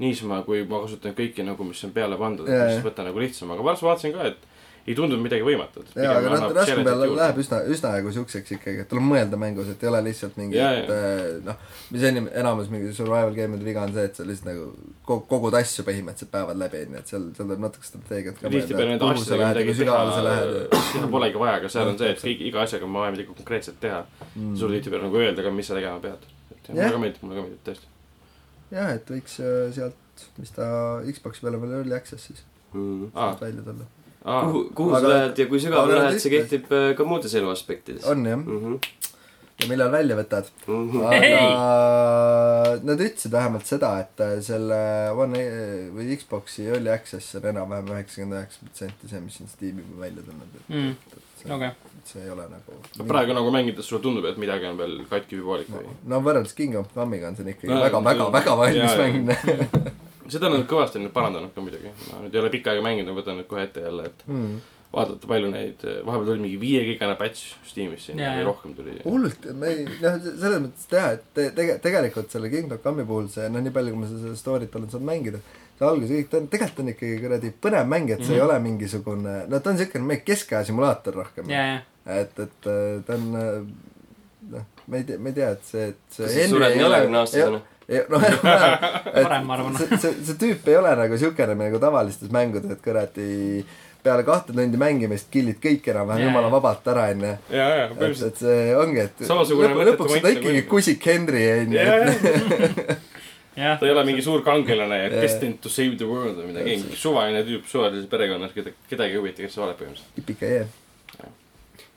niisama, 0.00 0.38
kui 0.46 0.62
ma 0.64 0.78
kasutan 0.80 1.12
kõiki 1.12 1.44
nagu, 1.44 1.64
mis 1.68 1.84
on 1.84 1.90
peale 1.92 2.16
pandud, 2.16 2.46
et 2.48 2.56
siis 2.56 2.78
jah. 2.78 2.84
võta 2.86 3.04
nagu 3.04 3.20
lihtsam, 3.20 3.50
aga 3.52 3.66
pärast 3.66 3.82
vaatasin 3.84 4.14
ka, 4.14 4.30
et 4.32 4.46
ei 4.90 4.96
tundunud 4.98 5.22
midagi 5.24 5.44
võimatut. 5.46 5.88
jaa, 5.96 6.16
aga 6.20 6.32
noh, 6.34 6.44
raskem 6.56 6.82
peale 6.86 7.08
läheb 7.16 7.38
üsna, 7.42 7.60
üsna 7.74 7.92
nagu 7.96 8.12
siukseks 8.16 8.54
ikkagi, 8.56 8.82
et 8.84 8.88
tuleb 8.90 9.06
mõelda 9.06 9.38
mängus, 9.40 9.70
et 9.72 9.82
ei 9.84 9.90
ole 9.92 10.00
lihtsalt 10.08 10.36
mingi, 10.40 10.58
et 10.60 10.90
eh, 10.94 11.24
noh, 11.46 11.56
mis 11.94 12.04
enim, 12.10 12.28
enamus 12.42 12.68
mingi 12.72 12.92
survival 12.96 13.34
game'ide 13.36 13.64
viga 13.66 13.84
on 13.86 13.94
see, 13.96 14.04
et 14.10 14.18
sa 14.20 14.26
lihtsalt 14.28 14.50
nagu 14.50 14.68
kogu, 15.08 15.24
kogud 15.30 15.56
asju 15.60 15.84
põhimõtteliselt 15.88 16.32
päevad 16.34 16.60
läbi, 16.60 16.82
onju, 16.88 16.98
et 17.04 17.14
seal, 17.14 17.28
seal 17.36 17.46
tuleb 17.50 17.64
natuke 17.66 17.88
strateegiat 17.88 18.40
ka 18.42 18.52
tihtipeale 18.56 18.92
nende 18.96 19.10
asjadega 19.14 19.48
midagi 19.54 19.78
teha, 19.80 20.02
seda 20.92 21.08
polegi 21.16 21.40
vaja, 21.44 21.56
aga 21.62 21.72
seal 21.76 21.92
on 21.94 21.98
see, 22.02 22.10
et 22.14 22.22
kõik, 22.26 22.44
iga 22.50 22.62
asjaga 22.66 22.86
on 22.90 22.98
vaja 23.00 23.14
midagi 23.16 23.32
konkreetset 23.34 23.80
teha 23.80 24.02
Mm. 24.36 24.52
sul 24.56 24.70
tihtipeale 24.70 25.02
nagu 25.08 25.18
öelda 25.18 25.42
ka, 25.42 25.50
mis 25.50 25.66
sa 25.66 25.74
tegema 25.74 25.98
pead. 26.02 26.22
et 26.52 26.68
mulle 26.70 26.90
ka 26.94 26.98
meeldib, 27.02 27.22
mulle 27.24 27.34
ka 27.40 27.42
meeldib 27.46 27.62
tõesti. 27.66 27.88
jah, 28.70 28.92
et 28.94 29.08
võiks 29.10 29.34
äh, 29.42 29.72
sealt, 29.74 30.24
mis 30.38 30.50
ta 30.54 30.66
Xbox'i 31.08 31.42
peal 31.42 31.56
on 31.58 31.62
veel 31.64 31.74
early 31.80 31.94
access 31.96 32.26
siis 32.30 32.44
Mm. 32.70 33.08
sealt 33.10 33.40
välja 33.42 33.62
tulla. 33.66 33.84
aa, 34.24 34.40
kuhu, 34.46 34.64
kuhu 34.74 34.90
sa 34.94 34.98
Aga- 35.00 35.12
lähed 35.14 35.38
ja 35.38 35.46
kui 35.50 35.60
sügavale 35.62 35.94
lähed, 36.00 36.18
see 36.20 36.30
kehtib 36.34 36.72
äh, 36.72 36.90
ka 36.98 37.04
muudes 37.08 37.34
eluaspektides. 37.34 38.04
on 38.10 38.24
jah, 38.26 38.36
Mhm. 38.36 38.78
ja 39.60 39.68
millal 39.68 39.90
välja 39.92 40.16
võtad? 40.16 40.46
Mhm. 40.66 41.02
aga 41.04 42.80
nad 42.84 43.00
ütlesid 43.04 43.32
vähemalt 43.32 43.66
seda, 43.68 43.90
et 44.04 44.20
äh, 44.24 44.38
selle 44.44 44.78
One 45.16 45.40
A- 45.40 45.90
või 45.96 46.16
Xbox'i 46.20 46.66
early 46.70 46.90
access 46.92 47.34
on 47.36 47.48
enam-vähem 47.52 47.90
üheksakümmend 47.96 48.38
üheksa 48.40 48.64
protsenti 48.64 49.08
see, 49.10 49.20
mis 49.24 49.36
siin 49.40 49.48
Steam'i 49.52 49.84
välja 50.00 50.22
et 50.24 50.68
mm,. 50.68 50.94
see, 51.42 51.52
okei, 51.56 51.70
see 52.08 52.22
ei 52.24 52.30
ole 52.32 52.46
nagu 52.52 53.08
praegu 53.08 53.36
nagu 53.36 53.50
mängides 53.54 53.88
sulle 53.88 54.02
tundub, 54.04 54.24
et 54.30 54.38
midagi 54.40 54.68
on 54.70 54.78
veel 54.80 54.98
katki 55.10 55.40
või 55.40 55.46
poolik 55.50 55.72
või? 55.76 55.96
no 56.12 56.20
võrreldes 56.24 56.54
Kingdom 56.56 56.84
Come'iga 56.94 57.28
on 57.32 57.36
see 57.36 57.44
on 57.46 57.52
ikkagi 57.54 57.72
No, 57.72 57.80
väga, 57.84 58.00
väga, 58.10 58.30
väga 58.38 58.56
valmis 58.64 58.96
mäng 59.00 59.16
seda 60.28 60.50
on 60.50 60.58
nad 60.58 60.66
kõvasti 60.68 61.00
nüüd 61.00 61.14
parandanud 61.14 61.54
ka 61.54 61.64
muidugi. 61.64 61.94
ma 62.10 62.20
nüüd 62.24 62.36
ei 62.36 62.42
ole 62.42 62.52
pikka 62.52 62.74
aega 62.74 62.84
mänginud, 62.84 63.16
võtan 63.16 63.40
nüüd 63.40 63.48
kohe 63.50 63.64
ette 63.68 63.84
jälle, 63.84 64.10
et 64.10 64.24
mm.. 64.26 64.58
vaadata, 64.92 65.30
palju 65.30 65.52
neid, 65.52 65.86
vahepeal 66.06 66.28
tuli 66.28 66.44
mingi 66.44 66.60
viiegigane 66.60 67.16
patch 67.20 67.54
Steamis 67.70 68.06
siin 68.08 68.20
või 68.20 68.26
jaa. 68.26 68.44
rohkem 68.48 68.76
tuli. 68.76 68.98
hullult, 69.06 69.48
me 69.56 69.72
ei, 69.72 69.86
noh, 70.02 70.20
selles 70.26 70.62
mõttes 70.66 70.90
teha, 70.90 71.12
et 71.16 71.26
te, 71.36 71.48
tege-, 71.56 71.78
tegelikult 71.84 72.32
selle 72.34 72.52
Kingdom 72.52 72.82
Come'i 72.84 73.08
puhul 73.08 73.30
see, 73.32 73.48
noh, 73.52 73.64
nii 73.64 73.74
palju, 73.76 73.94
kui 73.96 74.04
ma 74.04 74.10
seda 74.10 74.36
story't 74.38 74.80
olen 74.80 74.92
saanud 74.92 75.08
mängida, 75.08 75.42
see 75.78 75.88
algus 75.88 76.12
kõik, 76.16 76.32
ta 76.32 76.40
on, 76.42 76.50
tegelikult 76.56 76.82
on 76.84 76.94
ikkagi 76.94 77.20
kuradi 77.22 77.54
põnev 77.68 77.94
mäng, 77.94 78.10
et 78.10 78.24
see 78.24 78.26
mm 78.26 78.34
-hmm. 78.34 78.42
ei 78.42 78.48
ole 78.48 78.58
mingisugune, 78.66 79.36
no 79.48 79.60
ta 79.60 79.70
on 79.70 79.80
siukene 79.80 80.10
mingi 80.12 80.26
keskaja 80.26 80.66
simulaator 80.68 81.22
rohkem 81.22 81.50
ja, 81.50 81.64
ja, 81.72 82.20
et, 82.20 82.38
et 82.38 82.68
äh, 82.68 82.98
ta 83.06 83.16
on 83.16 83.30
äh, 83.40 83.62
noh, 84.48 84.66
ma 84.86 84.96
ei 84.96 85.04
tea, 85.04 85.18
ma 85.18 85.30
ei 85.30 85.36
tea, 85.36 85.50
et 85.54 85.64
see, 85.64 85.86
et 85.92 86.16
see 86.16 86.26
kas 86.26 86.36
sa 86.36 86.48
sured 86.54 86.76
neljakümne 86.78 87.22
aastasena? 87.22 87.60
noh, 88.12 88.24
Parem, 88.42 89.46
ma 89.46 89.54
arvan. 89.56 89.76
see, 89.78 89.98
see, 89.98 90.16
see 90.28 90.38
tüüp 90.38 90.68
ei 90.70 90.76
ole 90.78 90.92
nagu 90.98 91.18
siukene 91.18 91.56
nagu 91.58 91.80
tavalistes 91.82 92.30
mängudes, 92.34 92.70
et 92.70 92.82
kuradi 92.84 93.64
peale 94.02 94.24
kahte 94.24 94.54
tundi 94.56 94.80
mängimist 94.80 95.28
kill'id 95.32 95.58
kõik 95.60 95.90
enam-vähem 95.92 96.28
jumala 96.28 96.50
vabalt 96.52 96.86
ära, 96.92 97.08
onju. 97.14 97.32
ja, 97.52 97.66
ja, 97.80 97.88
et, 97.90 98.22
et 98.30 98.40
see 98.40 98.60
ongi, 98.78 99.04
et 99.08 99.24
mõttetu 99.26 99.88
lõpuks 99.90 100.16
on 100.16 100.24
ta 100.24 100.32
ikkagi 100.36 100.62
kusik 100.70 101.08
Henry, 101.10 101.42
onju. 101.58 101.80
ja, 101.80 102.96
jah 103.60 103.76
ta 103.80 103.88
ei 103.88 103.92
ole 103.92 104.06
mingi 104.08 104.24
suur 104.24 104.44
kangelane 104.46 105.02
ja 105.02 105.10
destined 105.12 105.60
to 105.60 105.72
save 105.72 105.98
the 106.00 106.08
world 106.08 106.38
või 106.38 106.52
midagi, 106.52 106.78
mingi 106.78 107.00
suvaline 107.00 107.42
tüüp 107.48 107.68
suvalises 107.68 108.08
perekonnas, 108.12 108.54
keda, 108.56 108.72
kedagi 108.88 109.18
ei 109.18 109.20
huvita, 109.20 109.44
kes 109.44 109.58
sa 109.58 109.66
oled 109.66 109.76
põhimõtteliselt. 109.80 110.16
Tipika 110.20 110.48
E. 110.48 110.64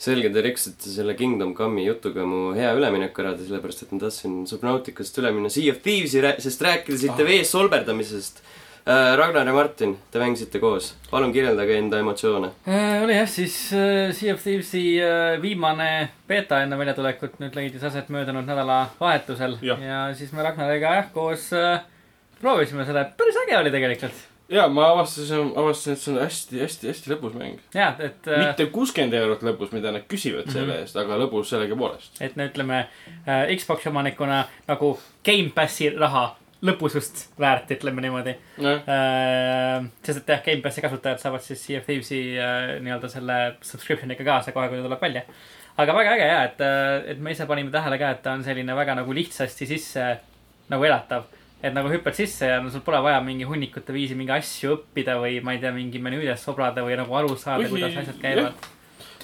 selge, 0.03 0.31
te 0.33 0.41
riksite 0.43 0.91
selle 0.91 1.15
Kingdom 1.19 1.53
Come'i 1.57 1.85
jutuga 1.87 2.25
mu 2.27 2.51
hea 2.57 2.73
ülemineku 2.75 3.23
ära, 3.23 3.35
sellepärast 3.39 3.85
et 3.85 3.93
ma 3.93 4.01
tahtsin 4.03 4.41
Subnauticast 4.49 5.21
üle 5.21 5.31
minna 5.35 5.51
Sea 5.53 5.71
of 5.71 5.79
Thieves'i, 5.85 6.23
sest 6.43 6.65
rääkisite 6.65 7.23
ah. 7.23 7.29
vees 7.29 7.53
solberdamisest 7.53 8.43
äh,. 8.43 9.13
Ragnar 9.19 9.47
ja 9.47 9.53
Martin, 9.55 9.95
te 10.11 10.19
mängisite 10.19 10.59
koos, 10.59 10.89
palun 11.07 11.31
kirjeldage 11.35 11.77
enda 11.79 12.01
emotsioone. 12.03 12.51
Äh, 12.67 12.97
oli 13.05 13.15
jah, 13.15 13.29
siis 13.31 13.55
äh, 13.77 14.11
Sea 14.15 14.35
of 14.35 14.43
Thieves'i 14.43 14.83
äh, 14.99 15.37
viimane 15.41 15.89
beeta 16.27 16.59
enne 16.65 16.79
väljatulekut 16.81 17.39
nüüd 17.39 17.55
leidis 17.55 17.87
aset 17.87 18.11
möödunud 18.11 18.49
nädalavahetusel 18.49 19.57
Jah. 19.63 19.87
ja 19.87 20.03
siis 20.19 20.35
me 20.35 20.43
Ragnariga 20.43 20.97
jah 20.99 21.09
koos 21.15 21.47
äh, 21.55 21.79
proovisime 22.43 22.83
seda, 22.87 23.07
päris 23.17 23.39
äge 23.45 23.57
oli 23.61 23.71
tegelikult. 23.71 24.29
Ja 24.49 24.67
ma 24.67 24.89
avastasin, 24.91 25.53
avastasin, 25.55 25.93
et 25.93 26.01
see 26.01 26.13
on 26.13 26.19
hästi, 26.21 26.59
hästi, 26.61 26.89
hästi 26.91 27.11
lõbus 27.13 27.35
mäng. 27.37 27.59
ja, 27.75 27.93
et 27.99 28.27
äh,, 28.27 28.47
mitte 28.47 28.67
kuuskümmend 28.73 29.15
eurot 29.17 29.43
lõbus, 29.45 29.71
mida 29.75 29.93
nad 29.95 30.05
küsivad 30.09 30.51
selle 30.53 30.81
eest, 30.83 30.97
aga 30.99 31.17
lõbus 31.21 31.51
sellegipoolest. 31.53 32.21
et 32.23 32.37
no 32.39 32.47
ütleme 32.49 32.83
äh, 32.83 33.51
Xbox'i 33.55 33.91
omanikuna 33.91 34.43
nagu 34.67 34.93
Gamepassi 35.25 35.93
raha 35.95 36.25
lõbusust 36.63 37.25
väärt, 37.39 37.71
ütleme 37.75 38.03
niimoodi 38.03 38.35
äh,. 38.63 39.87
sest 40.03 40.23
et 40.23 40.35
jah, 40.35 40.43
Gamepassi 40.45 40.83
kasutajad 40.83 41.23
saavad 41.23 41.45
siis 41.45 41.63
Sea 41.63 41.79
of 41.79 41.87
Thieves'i 41.87 42.21
äh, 42.35 42.75
nii-öelda 42.83 43.11
selle 43.11 43.39
subscription'iga 43.63 44.27
kaasa 44.27 44.55
kohe, 44.55 44.67
kui 44.71 44.81
ta 44.81 44.87
tuleb 44.89 45.07
välja. 45.07 45.23
aga 45.77 45.95
väga 45.95 46.17
äge 46.17 46.27
ja, 46.29 46.43
et, 46.49 46.67
et 47.15 47.23
me 47.23 47.31
ise 47.31 47.47
panime 47.49 47.71
tähele 47.71 47.97
ka, 48.01 48.11
et 48.13 48.21
ta 48.25 48.35
on 48.35 48.43
selline 48.43 48.75
väga 48.75 48.99
nagu 48.99 49.15
lihtsasti 49.15 49.67
sisse 49.71 50.11
nagu 50.69 50.83
elatav. 50.83 51.31
Et 51.63 51.73
nagu 51.73 51.87
hüppad 51.89 52.13
sisse 52.17 52.45
ja 52.49 52.59
no 52.61 52.69
sul 52.69 52.81
pole 52.83 52.99
vaja 53.05 53.21
mingi 53.23 53.45
hunnikute 53.47 53.93
viisi 53.95 54.15
mingi 54.19 54.33
asju 54.35 54.73
õppida 54.77 55.15
või 55.21 55.37
ma 55.43 55.53
ei 55.55 55.61
tea, 55.63 55.71
mingi 55.75 55.99
menüüdest 56.03 56.43
sobrada 56.43 56.83
või 56.83 56.97
nagu 56.99 57.15
aru 57.15 57.37
saada, 57.39 57.69
kuidas 57.71 57.95
asjad 58.03 58.17
käivad. 58.21 58.53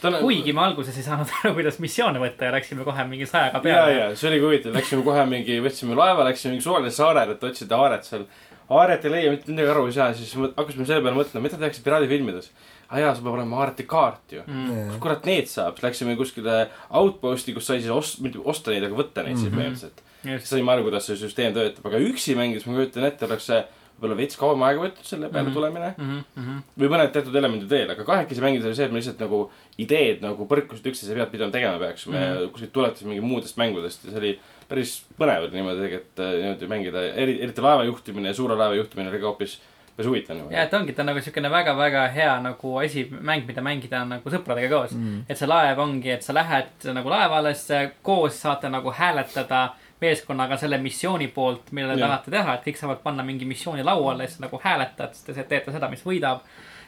ta 0.01 0.07
on. 0.07 0.19
kuigi 0.23 0.53
me 0.55 0.61
alguses 0.63 0.95
ei 0.97 1.03
saanud 1.03 1.27
aru, 1.41 1.53
kuidas 1.57 1.79
missioone 1.83 2.19
võtta 2.23 2.47
ja 2.47 2.53
läksime 2.55 2.85
kohe 2.87 3.03
mingi 3.11 3.27
sajaga 3.27 3.59
ja, 3.59 3.63
peale. 3.65 3.97
ja 3.97 4.05
see 4.15 4.29
oligi 4.31 4.45
huvitav, 4.47 4.77
läksime 4.79 5.03
kohe 5.03 5.25
mingi, 5.27 5.59
võtsime 5.65 5.97
laeva, 5.99 6.23
läksime 6.29 6.53
mingi 6.55 6.63
suvalisele 6.63 6.95
saarele, 7.01 7.35
et 7.35 7.43
otsida 7.43 7.75
aaret 7.83 8.07
seal. 8.07 8.23
aaret 8.69 9.05
ei 9.05 9.11
leia, 9.11 9.31
mitte 9.35 9.51
midagi 9.51 9.73
aru 9.75 9.85
ei 9.89 9.95
saa, 9.99 10.13
siis 10.15 10.31
hakkasime 10.39 10.85
selle 10.87 11.03
peale 11.03 11.17
mõtlema, 11.19 11.43
mida 11.43 11.57
tehakse 11.59 11.83
piraadifilmides. 11.83 12.51
aa 12.89 12.99
jaa, 13.03 13.11
sul 13.17 13.25
peab 13.27 13.35
olema 13.35 13.59
aarete 13.59 13.83
kaart 13.89 14.31
ju. 14.37 14.41
Mm. 14.47 14.93
kus 14.93 15.01
kurat 15.03 15.25
need 15.27 15.51
saab, 15.51 15.75
siis 15.75 15.83
läksime 15.89 16.15
kuskile 16.17 16.69
outpost'i, 16.89 17.53
kus 17.53 17.67
sai 17.67 17.81
siis 17.83 17.91
ost-, 17.91 18.21
mitte 18.23 18.39
osta 18.39 18.71
neid, 18.71 18.87
aga 18.87 18.95
võtta 19.03 19.25
neid 19.27 19.35
siis 19.37 19.51
Mhm. 19.51 19.59
põhimõtteliselt. 19.59 20.05
Saime 20.43 20.71
aru, 20.71 20.83
kuidas 20.89 21.05
see 21.09 21.15
süsteem 21.19 21.53
töötab, 21.55 21.85
aga 21.85 21.97
üksi 21.99 22.35
mängides 22.35 22.65
ma 22.67 22.73
kujutan 22.77 23.03
ette, 23.07 23.25
oleks 23.25 23.45
see 23.49 23.63
võib-olla 23.99 24.15
veits 24.15 24.37
kauem 24.39 24.61
aega 24.63 24.79
võtnud 24.85 25.03
selle 25.03 25.27
peale 25.29 25.49
Mhm. 25.49 25.53
tulemine. 25.57 25.89
Mhm, 25.97 26.59
või 26.79 26.87
mõned 26.93 27.11
teatud 27.11 27.35
elemendid 27.35 27.69
veel, 27.69 27.89
aga 27.91 28.03
kahekesi 28.07 28.41
mängides 28.41 28.65
oli 28.65 28.75
see, 28.75 28.85
et 28.85 28.91
me 28.91 28.99
lihtsalt 29.01 29.19
nagu 29.19 29.39
ideed 29.77 30.21
nagu 30.23 30.45
põrkusid 30.47 30.85
üksteise 30.87 31.15
pealt, 31.15 31.33
mida 31.33 31.45
me 31.45 31.51
tegema 31.51 31.79
peaksime 31.79 32.15
mm. 32.15 32.23
Mhm. 32.23 32.37
-hmm. 32.45 32.51
kuskilt 32.51 32.71
tuletasime 32.73 33.09
mingi 33.13 33.21
muudest 33.27 33.57
mängudest 33.57 34.05
ja 34.05 34.11
see 34.11 34.19
oli 34.19 34.39
päris 34.69 35.03
põnev 35.19 35.43
oli 35.47 35.51
niimoodi 35.51 35.81
tegelikult 35.81 36.19
äh, 36.19 36.31
niimoodi 36.43 36.67
mängida, 36.67 37.01
eri, 37.15 37.41
eriti 37.43 37.61
laeva 37.61 37.83
juhtimine 37.83 38.27
ja 38.27 38.33
suure 38.33 38.55
laeva 38.55 38.75
juhtimine 38.75 39.09
oli 39.09 39.19
ka 39.19 39.25
hoopis, 39.25 39.59
päris 39.97 40.07
huvitav 40.07 40.29
ja 40.29 40.41
niimoodi. 40.43 40.55
et 40.55 40.73
ongi, 40.73 40.93
ta 40.93 41.01
on 41.01 41.05
nagu 41.07 41.21
siukene 41.21 41.49
väga-väga 41.51 42.07
hea 42.13 42.39
nagu 42.39 42.77
asi, 42.77 43.03
mäng, 43.11 43.45
mida 43.47 43.61
mängida 43.61 44.05
nagu 44.07 44.29
sõpradega 44.29 44.69
koos 44.69 44.91
Mm. 44.95 45.23
et 45.29 45.37
see 45.37 45.47
laev 45.47 45.79
ongi, 45.79 46.09
et 46.11 46.23
sa 46.23 46.33
lähed 46.33 46.87
nagu 46.93 47.09
laevale, 47.09 47.53
siis 47.53 47.91
koos 48.03 48.39
saate 48.41 48.69
nagu 48.69 48.91
hääletada 48.91 49.69
meeskonnaga 50.01 50.57
selle 50.57 50.79
missiooni 50.81 51.27
poolt, 51.35 51.71
mille 51.75 51.95
te 51.95 52.01
tahate 52.01 52.33
teha, 52.33 52.55
et 52.55 52.67
kõik 52.67 52.79
saavad 52.79 52.99
panna 53.03 53.25
mingi 53.27 53.47
missiooni 53.47 53.83
lauale, 53.85 54.27
siis 54.27 54.41
nagu 54.43 54.59
hääletad, 54.63 55.15
siis 55.15 55.27
te 55.27 55.43
teete 55.43 55.73
seda, 55.75 55.89
mis 55.91 56.03
võidab. 56.05 56.45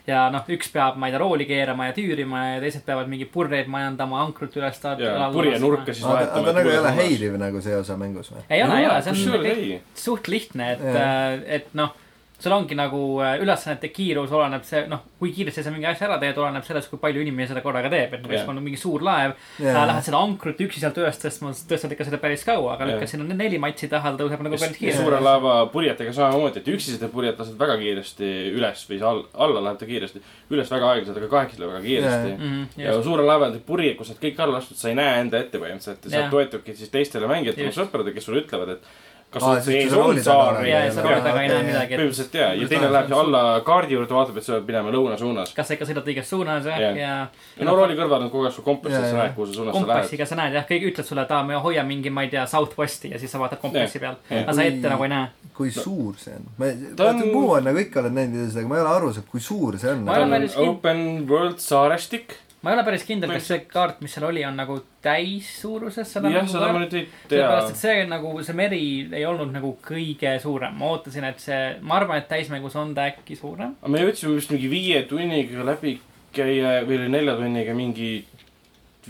ja 0.07 0.23
noh, 0.33 0.47
üks 0.49 0.71
peab, 0.73 0.95
ma 0.97 1.07
ei 1.07 1.13
tea, 1.13 1.19
rooli 1.21 1.45
keerama 1.45 1.91
ja 1.91 1.93
tüürima 1.93 2.39
ja 2.55 2.61
teised 2.63 2.81
peavad 2.87 3.09
mingi 3.11 3.27
purjeid 3.29 3.67
majandama, 3.69 4.23
ankrut 4.25 4.55
üles 4.57 4.79
ja 4.81 5.27
purje 5.33 5.59
nurka 5.61 5.93
siis 5.93 6.07
vahetama. 6.07 6.41
aga 6.41 6.55
nagu 6.57 6.71
ei 6.71 6.79
ole 6.79 6.93
heidiv 6.97 7.37
nagu 7.37 7.61
see 7.61 7.75
osa 7.77 7.97
mängus 7.99 8.31
või? 8.33 8.41
ei 8.49 8.63
ole, 8.63 8.79
ei 8.79 8.87
ole, 8.87 9.01
see 9.05 9.13
on 9.13 9.45
kõik 9.45 9.99
suht 10.05 10.31
lihtne, 10.31 10.71
et 10.73 10.81
Jaa., 10.81 11.35
et 11.59 11.75
noh, 11.77 11.93
sul 12.41 12.55
ongi 12.55 12.75
nagu 12.77 12.99
äh, 13.21 13.35
ülesannete 13.43 13.91
kiirus 13.93 14.31
oleneb 14.33 14.63
see, 14.65 14.81
noh, 14.89 15.03
kui 15.19 15.31
kiiresti 15.35 15.63
sa 15.65 15.73
mingi 15.73 15.87
asja 15.89 16.07
ära 16.07 16.17
teed, 16.21 16.37
oleneb 16.41 16.65
sellest, 16.65 16.89
kui 16.89 16.99
palju 17.01 17.21
inimesi 17.21 17.51
seda 17.51 17.61
korraga 17.63 17.91
teeb, 17.93 18.15
et 18.17 18.23
näiteks 18.23 18.47
kui 18.47 18.53
on 18.55 18.61
mingi 18.65 18.79
suur 18.81 19.05
laev 19.05 19.35
yeah., 19.61 19.77
lähed 19.89 20.07
seda 20.07 20.21
ankrut 20.21 20.63
üksi 20.65 20.81
sealt 20.81 20.97
üles 21.01 21.21
tõstma, 21.21 21.53
tõstad 21.69 21.93
ikka 21.95 22.07
seda 22.07 22.19
päris 22.21 22.45
kaua, 22.47 22.75
aga 22.75 22.87
lükkad 22.89 23.11
sinna 23.11 23.37
neli 23.37 23.59
matsi 23.61 23.89
taha, 23.91 24.15
ta 24.15 24.23
tõuseb 24.23 24.41
nagu 24.47 24.57
päris 24.57 24.73
suure 24.73 24.79
kiiresti. 24.79 25.25
laeva 25.27 25.57
purjetega 25.73 26.15
samamoodi, 26.17 26.63
et 26.63 26.71
üksi 26.73 26.95
seda 26.95 27.11
purjet 27.13 27.39
lased 27.41 27.59
väga 27.61 27.77
kiiresti 27.83 28.31
üles 28.55 28.87
või 28.89 29.01
all, 29.11 29.23
alla 29.47 29.65
läheb 29.67 29.81
ta 29.81 29.89
kiiresti. 29.89 30.23
üles 30.51 30.73
väga 30.73 30.91
aeglaselt, 30.95 31.21
aga 31.21 31.31
kahekesi 31.35 31.61
läheb 31.61 31.75
väga 31.75 31.85
kiiresti 31.85 32.31
Jaa. 32.31 32.41
Mhm, 32.41 32.65
ja 32.81 32.97
suure 33.05 33.27
laeva 33.27 33.51
purje, 33.65 33.93
kus 33.99 34.09
sa 34.09 34.15
oled 34.15 34.25
kõik 34.25 34.41
alla 34.43 34.59
lastud, 34.59 34.79
sa 34.79 34.89
ei 34.89 34.97
näe 34.97 35.21
enda 35.21 35.39
ette 35.39 35.61
põhimõtteliselt 35.61 36.05
ja 36.05 36.11
Jah. 36.11 36.17
sealt 36.17 36.35
toetubki 36.35 36.75
siis 36.75 36.91
teistele 36.93 37.29
mängijatele, 37.29 37.71
sõpradele, 37.75 38.13
kes 38.15 38.27
sulle 38.27 38.43
ütlevad, 38.43 38.75
et 38.75 38.91
kas 39.31 39.43
Aa, 39.47 39.61
sul 39.63 39.73
kui 39.77 39.89
sa 39.89 39.99
on 40.03 40.17
saar 40.25 40.57
ja, 40.67 40.79
ja 40.85 40.91
sa 40.91 41.03
taga 41.07 41.41
ei 41.41 41.47
et 41.47 41.91
põhimõtteliselt 41.93 42.33
jaa, 42.35 42.49
ja 42.59 42.67
teine 42.67 42.89
läheb 42.91 43.07
see 43.11 43.19
alla 43.21 43.43
kaardi 43.67 43.95
juurde, 43.95 44.11
vaatab, 44.17 44.39
et 44.41 44.43
sa 44.47 44.57
pead 44.57 44.67
minema 44.67 44.91
lõuna 44.91 45.15
suunas. 45.19 45.53
kas 45.55 45.69
sa 45.69 45.77
ikka 45.77 45.87
sõidad 45.87 46.09
õiges 46.11 46.27
suunas 46.33 46.67
ja, 46.67 46.79
Jah. 46.81 46.97
ja 46.99 47.13
ja 47.61 47.67
no 47.67 47.75
rooli 47.79 47.95
kõrval 47.99 48.25
on 48.25 48.31
kogu 48.33 48.49
aeg 48.49 48.57
su 48.57 48.65
kompass, 48.65 48.97
et 48.97 49.07
sa 49.07 49.21
näed, 49.21 49.35
kuhu 49.37 49.47
suunas 49.53 49.71
sa 49.71 49.79
lähed. 49.79 49.87
kompassiga 49.87 50.27
sa 50.27 50.39
näed 50.41 50.57
jah, 50.59 50.67
kõik 50.67 50.87
ütlevad 50.91 51.07
sulle, 51.13 51.25
et 51.27 51.31
aa, 51.37 51.41
me 51.47 51.61
hoia 51.63 51.85
mingi, 51.87 52.11
ma 52.11 52.25
ei 52.27 52.33
tea, 52.33 52.43
Southwesti 52.51 53.13
ja 53.13 53.21
siis 53.23 53.31
sa 53.31 53.39
vaatad 53.39 53.63
kompassi. 53.63 54.03
Jah. 54.03 54.19
aga 54.41 54.57
sa 54.59 54.67
ette 54.67 54.91
nagu 54.91 55.07
ei 55.07 55.13
näe. 55.15 55.31
kui 55.55 55.71
suur 55.71 56.19
see 56.19 56.35
on? 56.35 56.45
ma 56.59 56.71
vaata 56.99 57.25
Muu 57.31 57.51
on 57.55 57.63
nagu 57.69 57.79
ikka 57.85 58.03
olen 58.03 58.15
näinud 58.19 58.35
videosid, 58.35 58.59
aga 58.59 58.67
ma 58.67 58.79
ei 58.79 58.83
ole 58.83 58.95
aru 58.97 59.13
saanud, 59.15 59.31
kui 59.31 59.39
suur 59.47 59.79
see 59.79 59.91
on. 59.95 60.03
Ma 60.07 60.19
ta 60.19 60.27
on 60.27 60.35
ole 60.41 60.55
open 60.67 61.03
world 61.29 61.59
saarestik. 61.63 62.35
Ma 62.61 62.71
ei 62.71 62.77
ole 62.77 62.83
päris 62.85 63.05
kindel, 63.07 63.31
kas 63.33 63.47
see 63.49 63.63
kaart, 63.71 64.01
mis 64.05 64.13
seal 64.15 64.27
oli, 64.27 64.43
on 64.45 64.59
nagu 64.59 64.77
täissuuruses 65.05 66.11
seda 66.17 66.29
jah, 66.29 66.43
nagu 66.43 66.53
seda 66.53 66.69
ma 66.69 66.83
nüüd 66.83 66.93
ei 66.99 67.07
tea. 67.07 67.31
Sellepärast, 67.31 67.73
et 67.73 67.81
see 67.81 68.05
nagu, 68.11 68.35
see 68.45 68.57
meri 68.57 68.83
ei 69.09 69.25
olnud 69.25 69.53
nagu 69.55 69.73
kõige 69.85 70.35
suurem, 70.43 70.77
ma 70.77 70.93
ootasin, 70.93 71.25
et 71.31 71.41
see, 71.41 71.59
ma 71.81 71.97
arvan, 71.97 72.21
et 72.21 72.29
täismängus 72.29 72.77
on 72.77 72.93
ta 72.97 73.09
äkki 73.09 73.39
suurem. 73.39 73.75
aga 73.81 73.93
me 73.95 74.05
jõudsime 74.05 74.37
vist 74.37 74.53
mingi 74.53 74.71
viie 74.71 75.03
tunniga 75.09 75.65
läbi 75.71 75.97
käia 76.35 76.79
või 76.87 76.99
oli 77.01 77.09
nelja 77.11 77.35
tunniga 77.39 77.73
mingi 77.75 78.11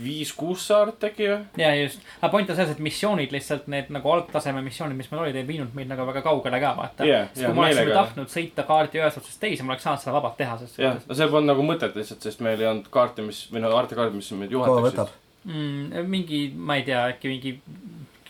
viis-kuus 0.00 0.66
saart 0.70 1.04
äkki 1.08 1.28
või? 1.28 1.38
ja 1.60 1.72
just, 1.76 2.02
aga 2.20 2.30
point 2.32 2.50
on 2.50 2.58
selles, 2.58 2.74
et 2.76 2.82
missioonid 2.84 3.34
lihtsalt 3.34 3.68
need 3.72 3.90
nagu 3.92 4.12
algtaseme 4.14 4.62
missioonid, 4.64 4.96
mis 4.98 5.10
meil 5.12 5.24
olid, 5.26 5.38
ei 5.40 5.48
viinud 5.48 5.74
meid 5.76 5.90
nagu 5.90 6.06
väga 6.08 6.24
kaugele 6.24 6.60
ka 6.62 6.74
vaata 6.78 7.08
Jaa, 7.08 7.24
sest 7.30 7.42
jaa, 7.44 7.50
kui 7.50 7.60
ma 7.60 7.66
oleksime 7.68 7.96
tahtnud 7.98 8.32
sõita 8.32 8.66
kaardi 8.68 9.02
ühest 9.02 9.22
otsast 9.22 9.40
teise, 9.42 9.66
ma 9.66 9.74
oleks 9.74 9.88
saanud 9.88 10.04
seda 10.04 10.16
vabalt 10.16 10.38
teha, 10.40 10.58
sest 10.62 10.80
jah, 10.82 11.00
no 11.08 11.18
see 11.18 11.32
polnud 11.32 11.52
nagu 11.52 11.66
mõtet 11.66 11.98
lihtsalt, 11.98 12.24
sest 12.24 12.44
meil 12.44 12.60
ei 12.60 12.70
olnud 12.70 12.88
kaarte, 12.94 13.26
mis, 13.26 13.44
või 13.52 13.64
no 13.64 13.72
kaardikaardid, 13.74 14.20
mis 14.20 14.32
meid 14.38 14.54
juhataksid 14.56 15.18
mm, 15.44 16.06
mingi, 16.08 16.44
ma 16.56 16.78
ei 16.80 16.86
tea, 16.88 17.04
äkki 17.14 17.32
mingi 17.32 17.56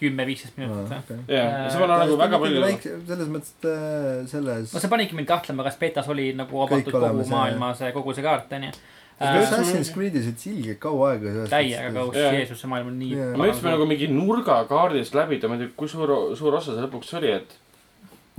kümme-viisteist 0.03 0.59
minutit 0.59 0.88
või? 0.90 0.98
okei. 0.98 1.18
jah, 1.37 1.53
ja 1.64 1.68
see 1.70 1.85
on 1.85 1.92
nagu 1.92 2.16
väga 2.18 2.40
palju. 2.42 2.64
selles 3.11 3.31
mõttes, 3.31 3.53
et 3.55 3.68
äh, 3.70 4.09
selles 4.31 4.75
no 4.75 4.83
see 4.83 4.90
panigi 4.92 5.18
mind 5.18 5.31
kahtlema, 5.31 5.66
kas 5.66 5.79
betas 5.81 6.11
oli 6.12 6.31
nagu 6.38 6.64
avatud 6.64 6.90
kogu 6.90 7.22
jah, 7.22 7.31
maailma 7.31 7.72
see, 7.79 7.92
kogu 7.94 8.16
see 8.16 8.27
kaart 8.27 8.53
onju. 8.59 8.72
Assassin's 9.20 9.90
Creed'is 9.94 10.27
olid 10.27 10.46
ilgelt 10.51 10.79
kaua 10.83 11.11
aega. 11.12 11.46
täiega 11.51 11.90
kaus, 11.94 12.16
Jah. 12.16 12.33
Jeesus, 12.35 12.61
see 12.61 12.70
maailm 12.70 12.88
on 12.92 12.98
nii 12.98 13.12
Jaa. 13.16 13.33
me 13.38 13.48
jõudsime 13.51 13.70
nagu 13.75 13.87
mingi 13.87 14.09
nurgakaardist 14.11 15.14
läbi, 15.14 15.38
ma 15.48 15.59
ei 15.59 15.66
tea, 15.66 15.75
kui 15.77 15.88
suur, 15.88 16.14
suur 16.38 16.55
osa 16.59 16.75
see 16.75 16.83
lõpuks 16.87 17.12
oli, 17.20 17.31
et 17.40 17.59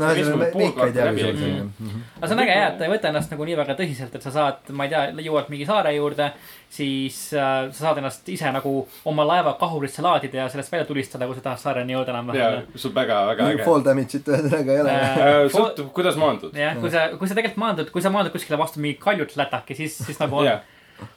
no 0.01 0.09
ühesõnaga 0.09 0.49
pool 0.53 0.63
veikaid 0.63 0.77
kaarti 0.79 1.01
läbi 1.05 1.21
jääb 1.21 1.37
läks? 1.37 1.43
seal. 1.43 2.01
aga 2.17 2.29
see 2.29 2.35
on 2.35 2.41
äge 2.43 2.55
jah, 2.57 2.65
et 2.71 2.79
ta 2.79 2.85
ei 2.87 2.91
võta 2.93 3.09
ennast 3.11 3.33
nagu 3.33 3.47
nii 3.49 3.57
väga 3.59 3.75
tõsiselt, 3.77 4.15
et 4.17 4.25
sa 4.25 4.33
saad, 4.33 4.71
ma 4.73 4.87
ei 4.87 4.93
tea, 4.93 5.03
jõuad 5.27 5.51
mingi 5.53 5.67
saare 5.69 5.93
juurde, 5.93 6.29
siis 6.73 7.19
äh, 7.37 7.51
sa 7.69 7.77
saad 7.77 8.01
ennast 8.01 8.33
ise 8.33 8.51
nagu 8.55 8.73
oma 9.11 9.27
laeva 9.29 9.53
kahurisse 9.61 10.05
laadida 10.05 10.41
ja 10.41 10.49
sellest 10.49 10.73
välja 10.73 10.89
tulistada, 10.89 11.29
kui 11.29 11.37
sa 11.37 11.45
tahad 11.45 11.61
saareni 11.61 11.93
jõuda 11.93 12.09
ja 12.09 12.17
enam-vähem. 12.17 12.67
sul 12.75 12.95
väga, 12.95 13.19
väga 13.29 13.49
äge. 13.53 13.67
Fall 13.69 13.85
damage'it 13.85 14.33
ühesõnaga 14.33 14.77
ei 14.77 14.83
ole. 14.85 14.97
Äh, 14.97 15.39
sõltub, 15.53 15.93
kuidas 15.93 16.17
maandud. 16.17 16.57
jah, 16.57 16.77
kui 16.81 16.93
sa, 16.93 17.07
kui 17.19 17.29
sa 17.29 17.37
tegelikult 17.37 17.65
maandud, 17.67 17.93
kui 17.93 18.05
sa 18.05 18.13
maandud 18.13 18.33
kuskile 18.33 18.57
vastu 18.61 18.81
mingi 18.81 18.97
kaljut 19.01 19.37
lätaki, 19.37 19.77
siis, 19.77 20.01
siis 20.01 20.21
nagu 20.23 20.39
on. 20.41 20.49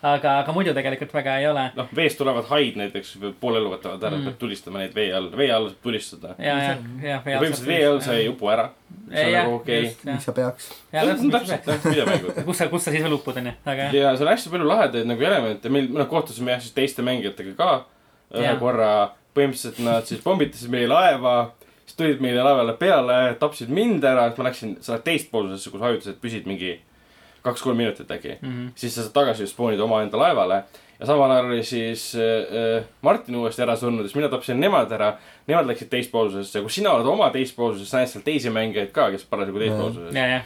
aga, 0.02 0.32
aga 0.42 0.52
muidu 0.56 0.74
tegelikult 0.76 1.12
väga 1.14 1.36
ei 1.40 1.46
ole. 1.50 1.64
noh, 1.76 1.88
veest 1.96 2.18
tulevad 2.18 2.44
haid 2.50 2.76
näiteks, 2.80 3.16
poolellu 3.40 3.72
võtavad 3.74 4.02
ära, 4.02 4.16
Mm. 4.16 4.24
peab 4.30 4.38
tulistama 4.40 4.78
neid 4.82 4.94
vee 4.94 5.10
all, 5.14 5.30
vee 5.36 5.50
all 5.52 5.68
saab 5.70 5.82
tulistada. 5.82 6.34
ja, 6.38 6.56
ja, 6.62 6.76
ja. 7.02 7.18
põhimõtteliselt 7.24 7.66
vee 7.66 7.82
all 7.86 8.00
sa 8.04 8.14
ei. 8.14 8.28
upu 8.28 8.48
ära. 8.52 8.70
see 9.10 9.26
on 9.26 9.32
nagu, 9.38 9.54
okei. 9.60 9.90
miks 10.04 10.24
sa 10.24 10.32
peaks? 10.32 10.70
täpselt, 10.92 11.32
täpselt, 11.32 11.84
videomängu. 11.84 12.32
kus 12.44 12.58
sa, 12.58 12.68
kus 12.72 12.84
sa 12.84 12.94
siis 12.94 13.04
veel 13.04 13.18
upud 13.18 13.36
onju, 13.42 13.52
aga 13.64 13.88
jah. 13.88 13.94
ja 13.94 14.16
seal 14.16 14.28
on 14.28 14.32
hästi 14.34 14.54
palju 14.54 14.70
lahedaid 14.70 15.06
nagu 15.12 15.28
elemente, 15.30 15.68
meil, 15.72 15.88
me 15.92 16.02
noh 16.02 16.08
kohtusime 16.10 16.54
jah 16.56 16.60
siis 16.64 16.74
teiste 16.76 17.04
mängijatega 17.06 17.54
ka 17.58 17.70
ühe 18.34 18.56
korra. 18.60 18.90
põhimõtteliselt 19.36 19.82
nad 19.84 20.06
siis 20.08 20.22
pommitasid 20.24 20.70
meie 20.72 20.88
laeva, 20.88 21.52
siis 21.84 21.96
tulid 21.98 22.22
meile 22.24 22.40
laevale 22.42 22.72
peale, 22.80 23.36
tapsid 23.38 23.68
mind 23.68 24.04
ära, 24.08 24.30
siis 24.30 24.38
ma 24.40 24.46
läksin 24.48 24.76
selle 24.80 25.02
teistpoolsusesse, 25.04 25.70
kus 25.74 25.82
hajutised 25.84 26.16
püsid 26.22 26.46
mingi 26.48 26.78
kaks-kolm 27.46 27.78
minutit 27.78 28.10
äkki. 28.10 28.38
Mhm. 28.42 28.74
siis 28.74 28.94
sa 28.94 29.06
saad 29.06 29.14
tagasi 29.16 29.46
spoonida 29.50 29.84
omaenda 29.86 30.18
laevale 30.20 30.64
ja 30.98 31.06
samal 31.06 31.30
ajal 31.30 31.50
oli 31.50 31.62
siis 31.66 32.12
äh, 32.16 32.84
Martin 33.02 33.36
uuesti 33.36 33.62
ära 33.62 33.76
surnud 33.76 34.06
siis 34.06 34.16
mina 34.16 34.28
tapsin 34.32 34.60
nemad 34.60 34.92
ära. 34.92 35.14
Nemad 35.46 35.68
läksid 35.70 35.90
teispoolsusesse, 35.92 36.62
kus 36.64 36.78
sina 36.80 36.92
oled 36.96 37.06
oma 37.06 37.28
teispoolsuses, 37.34 37.90
sa 37.90 38.00
näed 38.00 38.10
seal 38.10 38.24
teisi 38.26 38.50
mängijaid 38.50 38.92
ka, 38.94 39.10
kes 39.14 39.26
parasjagu 39.30 39.62
teispoolsuses. 39.62 40.14
ja, 40.14 40.26
ja, 40.36 40.40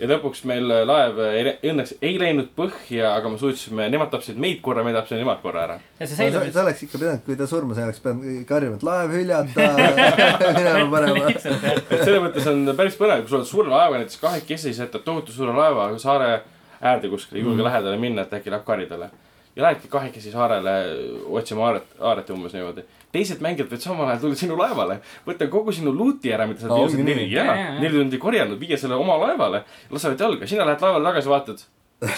ja 0.00 0.08
lõpuks 0.08 0.44
meil 0.48 0.66
laev 0.88 1.18
ei, 1.26 1.52
õnneks 1.70 1.94
ei 2.02 2.16
läinud 2.18 2.48
põhja, 2.56 3.12
aga 3.16 3.28
me 3.28 3.38
suutsime, 3.38 3.88
nemad 3.92 4.10
tapsid 4.10 4.38
meid 4.40 4.60
korra, 4.64 4.82
me 4.86 4.92
tapsime 4.96 5.20
nemad 5.20 5.42
korra 5.42 5.64
ära. 5.66 5.76
ja 6.00 6.06
see 6.06 6.16
sa 6.16 6.22
seisab. 6.22 6.48
sa 6.52 6.62
oleks 6.64 6.82
ikka 6.86 6.98
pidanud, 6.98 7.24
kui 7.26 7.36
ta 7.36 7.46
surma 7.46 7.74
sai, 7.76 7.84
oleks 7.88 8.00
pidanud 8.04 8.46
karjuma, 8.48 8.76
et 8.80 8.86
laev 8.88 9.14
hüljata, 9.16 9.68
minema 10.58 10.86
panema. 10.96 11.32
selles 11.42 12.22
mõttes 12.24 12.48
on 12.52 12.64
päris 12.78 12.96
põnev, 13.00 13.22
kui 13.24 13.30
sa 13.34 13.38
oled 13.40 13.50
suure 13.52 13.70
laevaga 13.72 14.02
näiteks 14.02 14.20
kahekesi, 14.22 14.72
sa 14.74 14.86
jätad 14.88 15.04
tohutu 15.06 15.32
suure 15.34 15.54
laeva 15.56 15.90
saare 16.02 16.32
äärde 16.82 17.08
kuskile, 17.12 17.38
ei 17.38 17.44
julge 17.44 17.60
Mhm. 17.62 17.68
lähedale 17.68 17.98
minna, 18.02 18.22
et 18.26 18.32
äkki 18.34 18.50
läheb 18.50 18.64
karidele. 18.66 19.10
ja 19.56 19.62
lähedki 19.62 19.88
kahekesi 19.92 20.30
saarele 20.32 20.72
otsima 21.28 21.66
aaret, 21.68 21.84
aaret 22.00 22.30
umbes 22.30 22.52
niimoodi. 22.56 22.82
Teised 23.12 23.42
mängijad 23.44 23.68
võivad 23.68 23.84
samal 23.84 24.08
ajal 24.08 24.22
tulla 24.24 24.38
sinu 24.40 24.56
laevale, 24.58 24.98
võtta 25.26 25.48
kogu 25.52 25.74
sinu 25.76 25.92
loot'i 25.96 26.32
ära, 26.32 26.46
mida 26.48 26.64
sa 26.64 26.72
oled 26.72 26.96
nii? 26.96 27.06
neli, 27.06 27.28
Jaa, 27.32 27.56
neli 27.80 27.98
tundi 28.00 28.20
korjanud, 28.22 28.58
viia 28.60 28.78
selle 28.80 28.96
oma 28.98 29.18
laevale, 29.20 29.62
lasevad 29.92 30.24
jalga, 30.24 30.48
sina 30.48 30.66
lähed 30.68 30.84
laevale 30.84 31.10
tagasi, 31.10 31.32
vaatad, 31.32 31.64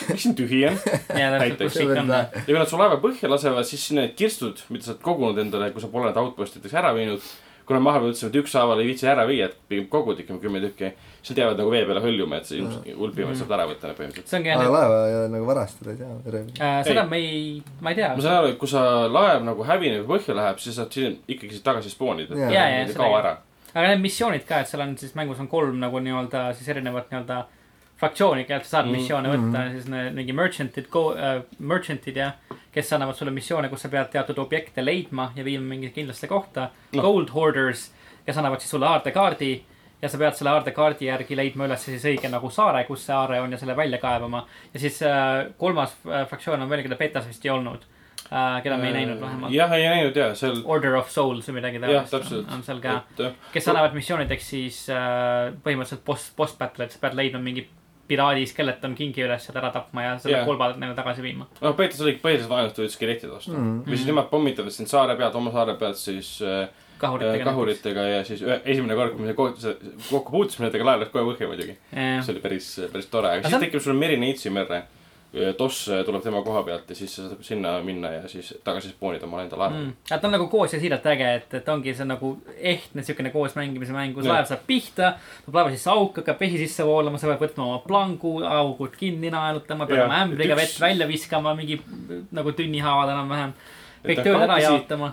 miks 0.09 0.23
siin 0.23 0.37
tühi 0.39 0.63
on. 0.69 0.79
näiteks. 1.39 1.81
ja 1.83 2.29
kui 2.47 2.59
nad 2.59 2.71
su 2.71 2.79
laeva 2.81 3.01
põhja 3.03 3.31
lasevad, 3.33 3.67
siis 3.69 3.89
need 3.97 4.15
kirstud, 4.19 4.63
mida 4.71 4.87
sa 4.87 4.95
oled 4.95 5.03
kogunud 5.05 5.43
endale, 5.43 5.73
kui 5.75 5.83
sa 5.83 5.91
pole 5.93 6.09
need 6.09 6.21
outpostideks 6.23 6.79
ära 6.79 6.95
viinud. 6.97 7.27
Kui 7.65 7.75
nad 7.77 7.83
maha 7.83 8.01
mõtlesid, 8.05 8.29
et 8.29 8.35
ükshaaval 8.43 8.81
ei 8.83 8.87
viitsi 8.91 9.07
ära 9.09 9.25
viia, 9.29 9.47
et 9.49 9.55
pigem 9.69 9.87
kogud 9.89 10.19
ikka 10.21 10.35
kümme 10.43 10.61
tükki, 10.61 10.91
siis 11.23 11.31
nad 11.33 11.39
jäävad 11.43 11.61
nagu 11.63 11.71
vee 11.73 11.85
peale 11.89 12.01
hõljuma, 12.05 12.37
et 12.43 12.47
see 12.51 12.59
ilmselt 12.61 12.91
ulpima 13.01 13.33
saab 13.39 13.55
ära 13.57 13.65
võtta 13.71 13.95
põhimõtteliselt. 13.97 14.29
see 14.29 14.39
ongi 14.41 14.51
aga 14.53 14.67
jah, 14.67 14.73
laeva 14.75 14.99
ei- 15.09 15.31
nagu 15.33 15.47
varastada 15.49 15.91
ei 15.95 15.97
saa, 16.03 16.81
et 16.81 16.87
seda 16.91 17.07
me 17.09 17.17
ei, 17.23 17.63
ma 17.81 17.91
ei 17.95 17.97
tea. 17.97 18.11
ma 18.17 18.21
saan 18.27 18.37
aru, 18.43 18.53
et 18.53 18.59
kui 18.61 18.69
sa 18.69 18.85
laev 19.09 19.43
nagu 19.49 19.65
hävineb 19.65 20.05
või 20.05 20.19
põhja 20.19 20.37
läheb, 20.37 20.59
siis 20.61 20.77
saad 20.77 20.93
siin 20.93 21.19
ikkagi 21.29 21.57
siit 21.57 21.65
tagasi 21.65 21.91
spoonida, 21.91 22.35
et 22.35 22.41
Jaa, 22.41 22.49
ta 22.49 22.55
jaa, 22.55 22.85
ei 22.85 22.95
kao 23.01 23.17
ära. 23.19 23.37
aga 23.75 23.87
need 23.89 24.01
missioonid 24.05 24.45
ka, 24.47 24.61
et 24.61 24.69
seal 24.69 24.83
on 24.85 24.97
siis 25.01 25.15
mängus 25.17 25.41
on 25.41 25.49
kolm 25.49 25.81
nagu 25.81 25.99
nii-öelda 26.05 26.53
siis 26.55 26.69
erinevat 26.69 27.09
nii-öelda 27.11 27.45
fraktsiooni, 28.01 28.45
sa 28.49 28.59
saad 28.65 28.87
Mhm. 28.87 28.93
missioone 28.97 29.29
võtta, 29.29 29.71
siis 29.73 29.87
need 29.89 30.15
mingi 30.15 30.33
merchant'id, 30.33 30.89
uh, 30.95 31.43
merchant'id 31.59 32.17
jah, 32.17 32.33
kes 32.75 32.93
annavad 32.93 33.15
sulle 33.17 33.31
missioone, 33.31 33.69
kus 33.71 33.83
sa 33.83 33.89
pead 33.89 34.11
teatud 34.11 34.39
objekte 34.39 34.83
leidma 34.85 35.31
ja 35.37 35.45
viima 35.45 35.65
mingi 35.75 35.91
kindlasse 35.95 36.27
kohta 36.29 36.71
Noh. 36.93 37.03
Gold 37.03 37.31
hoarders, 37.31 37.93
kes 38.27 38.37
annavad 38.37 38.61
siis 38.61 38.71
sulle 38.75 38.87
aardekaardi 38.87 39.53
ja 40.03 40.09
sa 40.09 40.19
pead 40.19 40.35
selle 40.35 40.51
aardekaardi 40.51 41.07
järgi 41.07 41.37
leidma 41.39 41.65
üles 41.69 41.85
siis 41.87 42.03
õige 42.05 42.29
nagu 42.29 42.51
saare, 42.51 42.85
kus 42.85 43.07
see 43.07 43.15
aare 43.15 43.39
on 43.41 43.53
ja 43.53 43.59
selle 43.59 43.77
välja 43.77 43.99
kaevama. 43.99 44.45
ja 44.75 44.81
siis 44.81 45.03
äh, 45.03 45.47
kolmas 45.59 45.95
äh, 46.07 46.27
fraktsioon 46.29 46.61
on 46.63 46.69
veel, 46.69 46.83
keda 46.83 46.97
betas 46.97 47.29
vist 47.29 47.45
ei 47.47 47.51
olnud 47.55 47.87
äh,, 48.33 48.63
keda 48.63 48.77
me 48.77 48.89
ei 48.89 48.93
näinud 48.99 49.21
vähemalt. 49.21 49.53
jah, 49.55 49.73
ei 49.73 49.87
näinud 49.89 50.17
ja 50.17 50.35
seal, 50.35 50.61
Order 50.65 50.97
of 50.99 51.09
Souls 51.11 51.47
või 51.49 51.55
midagi 51.61 51.81
taolist 51.81 52.15
on, 52.15 52.45
on 52.53 52.63
seal 52.67 52.81
ka, 52.81 53.05
kes 53.53 53.69
annavad 53.69 53.95
missioonideks 53.95 54.51
siis 54.51 54.83
äh, 54.91 55.55
põhimõtteliselt 55.65 56.05
boss, 56.05 56.33
boss 56.37 56.59
battle'id, 56.59 56.91
sa 56.91 56.99
pead 57.01 57.15
leidma 57.15 57.39
mingi 57.41 57.69
piraadi 58.09 58.47
skeleton 58.47 58.95
kingi 58.99 59.25
üles 59.25 59.49
ja 59.49 59.55
ta 59.55 59.63
ära 59.63 59.73
tapma 59.75 60.05
ja 60.05 60.15
selle 60.21 60.37
yeah. 60.39 60.47
kolba 60.49 60.71
nagu 60.77 60.97
tagasi 60.97 61.25
viima. 61.25 61.47
noh, 61.61 61.77
Peeter 61.79 62.05
oligi 62.05 62.21
põhiliselt 62.25 62.51
vaenlased 62.53 62.77
tulid 62.79 62.93
skeletid 62.93 63.33
vastu 63.33 63.55
mm.. 63.55 63.85
või 63.87 63.99
siis 63.99 64.09
nemad 64.11 64.31
pommitavad 64.33 64.75
sind 64.75 64.91
saare 64.93 65.17
pealt, 65.21 65.37
oma 65.41 65.53
saare 65.55 65.77
pealt 65.81 66.01
siis 66.01 66.37
äh, 66.45 66.67
kahuritega. 67.01 67.45
kahuritega 67.45 68.07
ja 68.11 68.25
siis 68.25 68.43
ühe- 68.45 68.61
esimene 68.65 68.97
kord, 68.99 69.17
kui 69.17 69.27
me 69.27 69.37
ko- 69.39 69.53
kokku 70.11 70.35
puutusime 70.35 70.69
nendega, 70.69 70.87
laev 70.91 71.05
läks 71.05 71.15
kohe 71.15 71.25
põhja 71.31 71.51
muidugi. 71.51 71.79
jah, 71.93 72.21
see 72.25 72.35
oli 72.35 72.45
päris, 72.45 72.69
päris 72.93 73.09
tore, 73.13 73.33
aga 73.39 73.51
siis 73.51 73.67
tekib 73.67 73.85
sul 73.85 73.99
Meri 73.99 74.21
Neitsi 74.21 74.53
merre. 74.55 74.85
Toss 75.59 75.89
tuleb 76.07 76.23
tema 76.23 76.43
koha 76.47 76.63
pealt 76.63 76.91
ja 76.93 76.95
siis 76.95 77.15
sa 77.17 77.25
saad 77.27 77.41
sinna 77.43 77.73
minna 77.83 78.13
ja 78.13 78.29
siis 78.31 78.53
tagasi 78.65 78.93
spoonida 78.93 79.27
oma 79.27 79.43
enda 79.43 79.59
laeva 79.59 79.81
mm.. 79.81 79.93
ta 80.09 80.21
on 80.23 80.35
nagu 80.37 80.47
koos 80.53 80.77
ja 80.77 80.79
siiralt 80.83 81.07
äge, 81.11 81.31
et, 81.41 81.57
et 81.59 81.71
ongi 81.73 81.95
see 81.97 82.07
nagu 82.07 82.31
ehtne 82.55 83.03
siukene 83.03 83.33
koos 83.35 83.57
mängimise 83.59 83.97
mäng, 83.97 84.15
kus 84.15 84.29
laev 84.31 84.47
saab 84.51 84.63
pihta, 84.69 85.15
tuleb 85.45 85.59
laeva 85.59 85.75
sisse 85.75 85.91
auk, 85.91 86.21
hakkab 86.21 86.45
vesi 86.45 86.61
sisse 86.63 86.87
voolama, 86.87 87.19
sa 87.19 87.33
pead 87.33 87.43
võtma 87.49 87.67
oma 87.67 87.81
plangu, 87.87 88.37
augud 88.47 88.95
kinni 89.01 89.33
naelutama, 89.35 89.89
pead 89.91 90.05
oma 90.05 90.21
ämbriga 90.23 90.55
üks- 90.55 90.63
vett 90.63 90.85
välja 90.87 91.09
viskama, 91.11 91.57
mingi 91.59 91.81
nagu 92.35 92.55
tünnihaaval 92.55 93.15
enam-vähem. 93.17 93.57
kõik 94.05 94.23
tööd 94.23 94.43
ära 94.47 94.61
jaotama. 94.61 95.11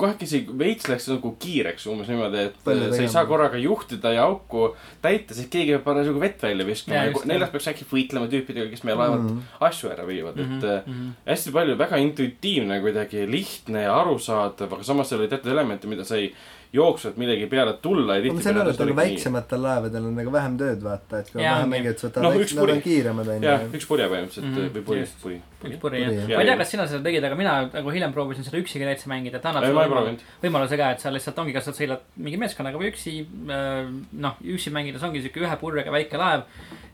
Kohakesi 0.00 0.40
veits 0.60 0.88
läks 0.90 1.08
nagu 1.12 1.32
kiireks 1.42 1.86
umbes 1.92 2.08
niimoodi, 2.10 2.44
et 2.48 2.54
Palju 2.64 2.88
sa 2.94 3.02
ei 3.04 3.08
saa 3.12 3.24
korraga 3.28 3.58
juhtida 3.60 4.12
ja 4.16 4.24
auku 4.28 4.70
täita, 5.04 5.34
siis 5.36 5.48
keegi 5.52 5.76
peab 5.76 5.84
parasjagu 5.88 6.20
vett 6.22 6.42
välja 6.42 6.66
viskama 6.68 7.02
ja 7.06 7.24
neljas 7.32 7.50
peaks 7.54 7.68
äkki 7.74 7.88
võitlema 7.90 8.30
tüüpidega, 8.32 8.70
kes 8.72 8.84
meie 8.88 8.96
laevalt 8.98 9.26
Mhm. 9.28 9.42
asju 9.68 9.90
ära 9.92 10.06
viivad, 10.08 10.38
et 10.38 10.46
Mhm, 10.48 10.64
äh, 10.64 10.80
mhm. 10.86 11.10
hästi 11.28 11.52
palju 11.52 11.76
väga 11.78 11.96
intuitiivne 12.06 12.80
kuidagi 12.80 13.26
lihtne 13.30 13.82
ja 13.86 13.94
arusaadav, 14.00 14.72
aga 14.78 14.82
samas 14.82 15.08
seal 15.08 15.20
oli 15.20 15.28
teatud 15.28 15.52
elemente, 15.52 15.86
mida 15.86 16.04
sa 16.04 16.16
ei 16.16 16.32
jooksvalt 16.72 17.16
millegi 17.18 17.46
peale 17.50 17.72
tulla 17.82 18.16
ja 18.16 18.32
ma 18.32 18.40
saan 18.40 18.60
aru, 18.62 18.70
et 18.70 18.78
nagu 18.78 18.94
väiksematel 18.96 19.62
laevadel 19.62 20.04
on 20.06 20.14
nagu 20.14 20.30
vähem 20.32 20.56
tööd, 20.58 20.82
vaata, 20.84 21.18
et 21.18 21.30
kui 21.32 21.40
on 21.40 21.44
vähem 21.44 21.64
ongi. 21.64 21.70
mängijad, 21.74 21.98
siis 21.98 22.12
väiksed, 22.14 22.40
üks 22.44 22.54
nad 22.54 22.70
on 22.70 22.82
kiiremad, 22.84 23.26
jah, 23.42 23.60
onju. 23.60 23.72
üks 23.78 23.86
purje 23.90 24.06
põhimõtteliselt 24.12 24.50
Mhm, 24.50 24.68
või 24.76 24.84
puri 24.86 25.06
puri, 25.22 25.40
puri 25.82 26.00
jah. 26.02 26.14
Ma 26.30 26.40
ei 26.42 26.48
tea, 26.48 26.56
kas 26.56 26.70
sina 26.72 26.86
seda 26.88 27.02
tegid, 27.04 27.24
aga 27.28 27.36
mina 27.36 27.54
nagu 27.72 27.92
hiljem 27.94 28.12
proovisin 28.16 28.46
seda 28.46 28.58
üksi 28.62 28.80
ka 28.80 28.88
täitsa 28.88 29.10
mängida, 29.12 29.38
et 29.38 29.48
annab 29.50 29.66
sulle 29.68 30.14
võimaluse 30.42 30.78
ka, 30.80 30.90
et 30.94 31.00
sa 31.04 31.12
lihtsalt 31.12 31.38
ongi, 31.42 31.52
kas 31.56 31.68
sa 31.68 31.74
sõidad 31.76 32.02
mingi 32.16 32.40
meeskonnaga 32.40 32.80
või 32.80 32.90
üksi. 32.92 33.16
noh, 33.46 34.40
üksi 34.56 34.72
mängides 34.74 35.02
ongi 35.06 35.22
siuke 35.22 35.44
ühe 35.44 35.56
purjega 35.60 35.92
väike 35.92 36.16
laev. 36.20 36.42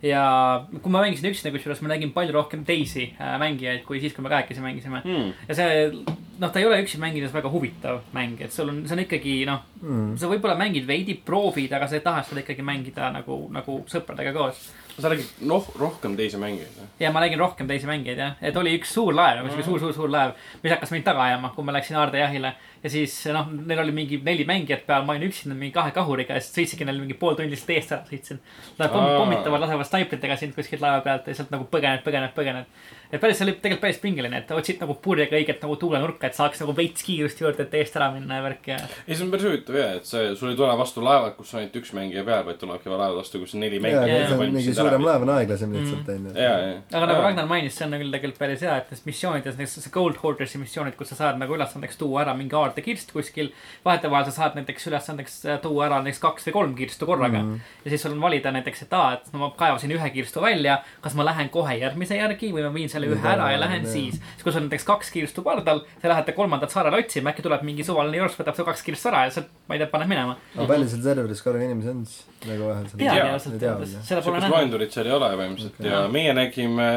ja 0.02 0.22
kui 0.82 0.90
ma 0.92 1.00
mängisin 1.02 1.30
üksinda, 1.30 1.54
kusjuures 1.54 1.80
ma 1.82 1.94
nägin 1.94 2.12
palju 2.12 2.34
rohkem 2.34 2.64
teisi 2.68 3.08
äh, 3.16 3.38
mängijaid 3.40 3.84
kui 3.86 4.00
siis, 4.00 4.12
kui 4.14 4.22
me 4.22 4.28
kahekesi 4.28 4.60
mängisime. 4.60 5.00
Hmm. 5.06 5.32
ja 5.48 5.54
see, 5.56 5.88
noh, 6.38 6.50
ta 6.52 6.60
ei 6.60 6.66
ole 6.68 6.82
üksi 6.82 7.00
mängides 7.00 7.32
väga 7.32 7.48
huvitav 7.50 8.02
mäng, 8.12 8.36
et 8.44 8.52
sul 8.52 8.68
on, 8.68 8.82
see 8.86 8.94
on 8.98 9.04
ikkagi 9.06 9.38
noh, 9.48 9.62
Mm. 9.76 10.16
sa 10.16 10.26
võib-olla 10.30 10.56
mängid 10.56 10.86
veidi, 10.88 11.14
proovid, 11.20 11.72
aga 11.76 11.86
sa 11.86 11.98
ei 11.98 12.04
taha 12.04 12.22
seda 12.24 12.40
ikkagi 12.40 12.64
mängida 12.64 13.10
nagu, 13.12 13.36
nagu 13.52 13.82
sõpradega 13.90 14.32
koos. 14.32 14.62
Sa 14.96 15.10
räägid 15.12 15.42
noh, 15.48 15.66
rohkem 15.78 16.14
teisi 16.16 16.38
mängijaid, 16.40 16.76
jah? 16.80 16.88
ja 17.00 17.10
ma 17.12 17.20
nägin 17.20 17.40
rohkem 17.40 17.68
teisi 17.68 17.88
mängijaid 17.88 18.20
jah, 18.22 18.36
et 18.40 18.56
oli 18.56 18.72
üks 18.78 18.94
suur 18.96 19.12
laev, 19.16 19.42
siuke 19.50 19.64
suur, 19.66 19.80
suur, 19.82 19.92
suur 19.96 20.12
laev, 20.12 20.32
mis 20.62 20.72
hakkas 20.72 20.92
mind 20.94 21.04
taga 21.04 21.24
ajama, 21.26 21.50
kui 21.54 21.66
ma 21.66 21.74
läksin 21.76 21.98
aardejahile. 22.00 22.52
ja 22.82 22.92
siis 22.92 23.16
noh, 23.34 23.50
neil 23.52 23.82
oli 23.82 23.92
mingi 23.96 24.20
neli 24.24 24.46
mängijat 24.48 24.86
peal, 24.88 25.04
ma 25.04 25.16
olin 25.16 25.28
üksinda 25.28 25.56
mingi 25.58 25.74
kahe 25.74 25.92
kahuriga 25.96 26.38
ja 26.38 26.44
siis 26.44 26.56
sõitsingi 26.56 26.88
neil 26.88 27.02
mingi 27.02 27.18
pool 27.20 27.36
tundi 27.36 27.52
lihtsalt 27.52 27.74
eest 27.76 27.92
ära 27.92 28.08
sõitsin. 28.08 28.40
Nad 28.78 28.94
pommitavad, 28.94 29.60
lasevad 29.66 29.88
snaipritega 29.90 30.38
sind 30.40 30.56
kuskilt 30.56 30.84
laeva 30.84 31.02
pealt 31.04 31.26
ja 31.26 31.34
lihtsalt 31.34 31.52
nagu 31.52 31.68
põgened, 31.72 32.04
põgened, 32.06 32.32
põgened. 32.36 32.72
Et 33.10 33.20
päris, 33.22 33.38
see 33.38 33.46
oli 33.46 33.56
tegelikult 33.56 33.84
päris 33.86 34.00
pingeline, 34.02 34.42
et 34.42 34.50
otsid 34.56 34.82
nagu 34.82 34.96
purjega 35.02 35.38
õiget 35.38 35.62
nagu 35.64 35.76
tuulenurka, 35.80 36.30
et 36.30 36.38
saaks 36.38 36.62
nagu 36.62 36.74
veits 36.76 37.06
kiirust 37.06 37.40
juurde, 37.40 37.66
et 37.66 37.76
eest 37.80 37.96
ära 37.98 38.10
minna 38.14 38.40
ja 38.40 38.46
värk 38.46 38.70
ja. 38.72 38.80
ei, 39.06 39.14
see 39.14 39.26
on 39.26 39.32
päris 39.34 39.48
huvitav 39.48 39.78
jah, 39.80 39.94
et 40.00 40.08
see, 40.08 40.32
sul 40.38 40.52
ei 40.52 40.58
tule 40.58 40.74
vastu 40.78 41.04
laevad, 41.04 41.36
kus 41.38 41.54
on 41.54 41.62
ainult 41.62 41.78
üks 41.80 41.92
mängija 41.96 42.24
peal, 42.26 42.44
vaid 42.48 42.60
tulebki 42.62 42.92
laevad 42.92 43.20
vastu, 43.20 43.40
kus 43.42 43.54
on 43.56 43.64
neli 43.64 43.80
mängijat 43.82 44.34
mingi 44.42 44.74
suurem. 44.74 45.06
laev 45.06 45.26
on 45.26 45.34
aeglasem 45.36 45.74
lihtsalt 45.76 46.10
onju. 46.16 46.34
ja, 46.34 46.52
ja. 46.64 46.74
aga 46.92 47.10
nagu 47.12 47.24
Ragnar 47.26 47.50
mainis, 47.50 47.76
see 47.78 47.86
on 47.86 47.96
küll 48.00 48.14
tegelikult 48.14 48.40
päris 48.42 48.64
hea, 48.66 48.76
et 48.82 48.90
nendes 48.90 49.06
missioonides, 49.06 49.58
näiteks 49.58 49.78
see 49.84 49.94
Gold 49.94 50.20
Hoardersi 50.22 50.60
missioonid, 50.60 50.96
kus 50.98 51.12
sa 51.12 51.18
saad 51.20 51.40
nagu 51.40 51.54
ülesandeks 51.56 51.98
tuua 52.00 52.22
ära 52.24 52.34
mingi 52.38 52.56
aardekirst 52.56 53.12
kuskil. 53.14 53.52
vahetevahel 53.84 54.28
sa 54.30 54.34
saad 54.40 54.58
näiteks 54.58 54.88
ülesandeks 54.90 55.38
äh, 55.46 55.60
tuua 55.62 55.86
ära 55.88 56.00
näiteks 56.04 56.22
kaks 56.22 56.48
või 56.48 56.56
kolm 56.56 56.74
kirstu 56.78 57.06
korraga 57.06 57.38
mm. 57.38 57.52
-hmm. 57.52 57.74
ja 57.84 57.92
siis 57.92 58.02
sul 58.02 58.16
on 58.16 58.20
valida 58.20 58.52
näiteks, 58.52 58.82
et 58.86 58.96
aa, 58.96 59.12
et 59.18 59.32
no 59.32 59.42
ma 59.42 59.50
kaevasin 59.56 59.92
ühe 59.92 60.10
kirstu 60.14 60.42
välja, 60.42 60.78
kas 61.00 61.14
ma 61.14 61.24
lähen 61.24 61.50
kohe 61.52 61.76
järgmise 61.78 62.16
järgi 62.16 62.52
või 62.54 62.66
ma 62.66 62.72
viin 62.74 62.88
selle 62.96 63.10
ühe 63.12 63.30
ära 63.32 63.50
ja 63.52 63.60
lähen 63.60 63.86
siis. 63.86 64.16
siis 64.18 64.42
kui 64.42 64.52
sul 64.52 64.62
on 64.62 64.68
näiteks 64.68 64.88
kaks 64.88 65.12
kirstu 65.14 65.44
pardal, 65.46 65.84
te 66.02 66.10
lähete 66.10 66.34
kolmandat 66.36 66.74
saarele 66.74 67.02
otsima, 67.04 67.32
äkki 67.32 67.44
tuleb 67.46 67.62
mingi 67.66 67.86
suvaline 67.86 68.22
jorss, 68.22 68.38
võtab 68.40 68.58
su 68.58 68.66
kaks 68.66 68.82
kirstu 68.86 69.12
ära 69.12 69.26
ja 69.28 69.36
sealt, 69.36 69.52
ma 69.68 69.76
ei 69.76 69.84
tea, 69.84 69.90
paneb 69.92 70.10
minema. 70.10 70.38
aga 70.56 70.70
palju 70.72 70.88
seal 70.94 71.04
serveris 71.10 71.44
korraga 71.44 71.68
inimesi 71.68 71.92
on 71.92 72.02
siis? 72.08 72.24
nagu 72.46 72.72
veel,, 72.72 72.88
seda 72.88 73.60
pole 73.68 73.86
sihukest 73.86 74.32
näha. 74.40 74.50
loendurit 74.56 74.96
seal 74.96 75.08
ei 75.10 75.16
ole 75.16 75.30
põhimõtteliselt 75.36 75.80
Okei. 75.80 75.92
ja 75.92 76.02
meie 76.12 76.34
nägime 76.36 76.90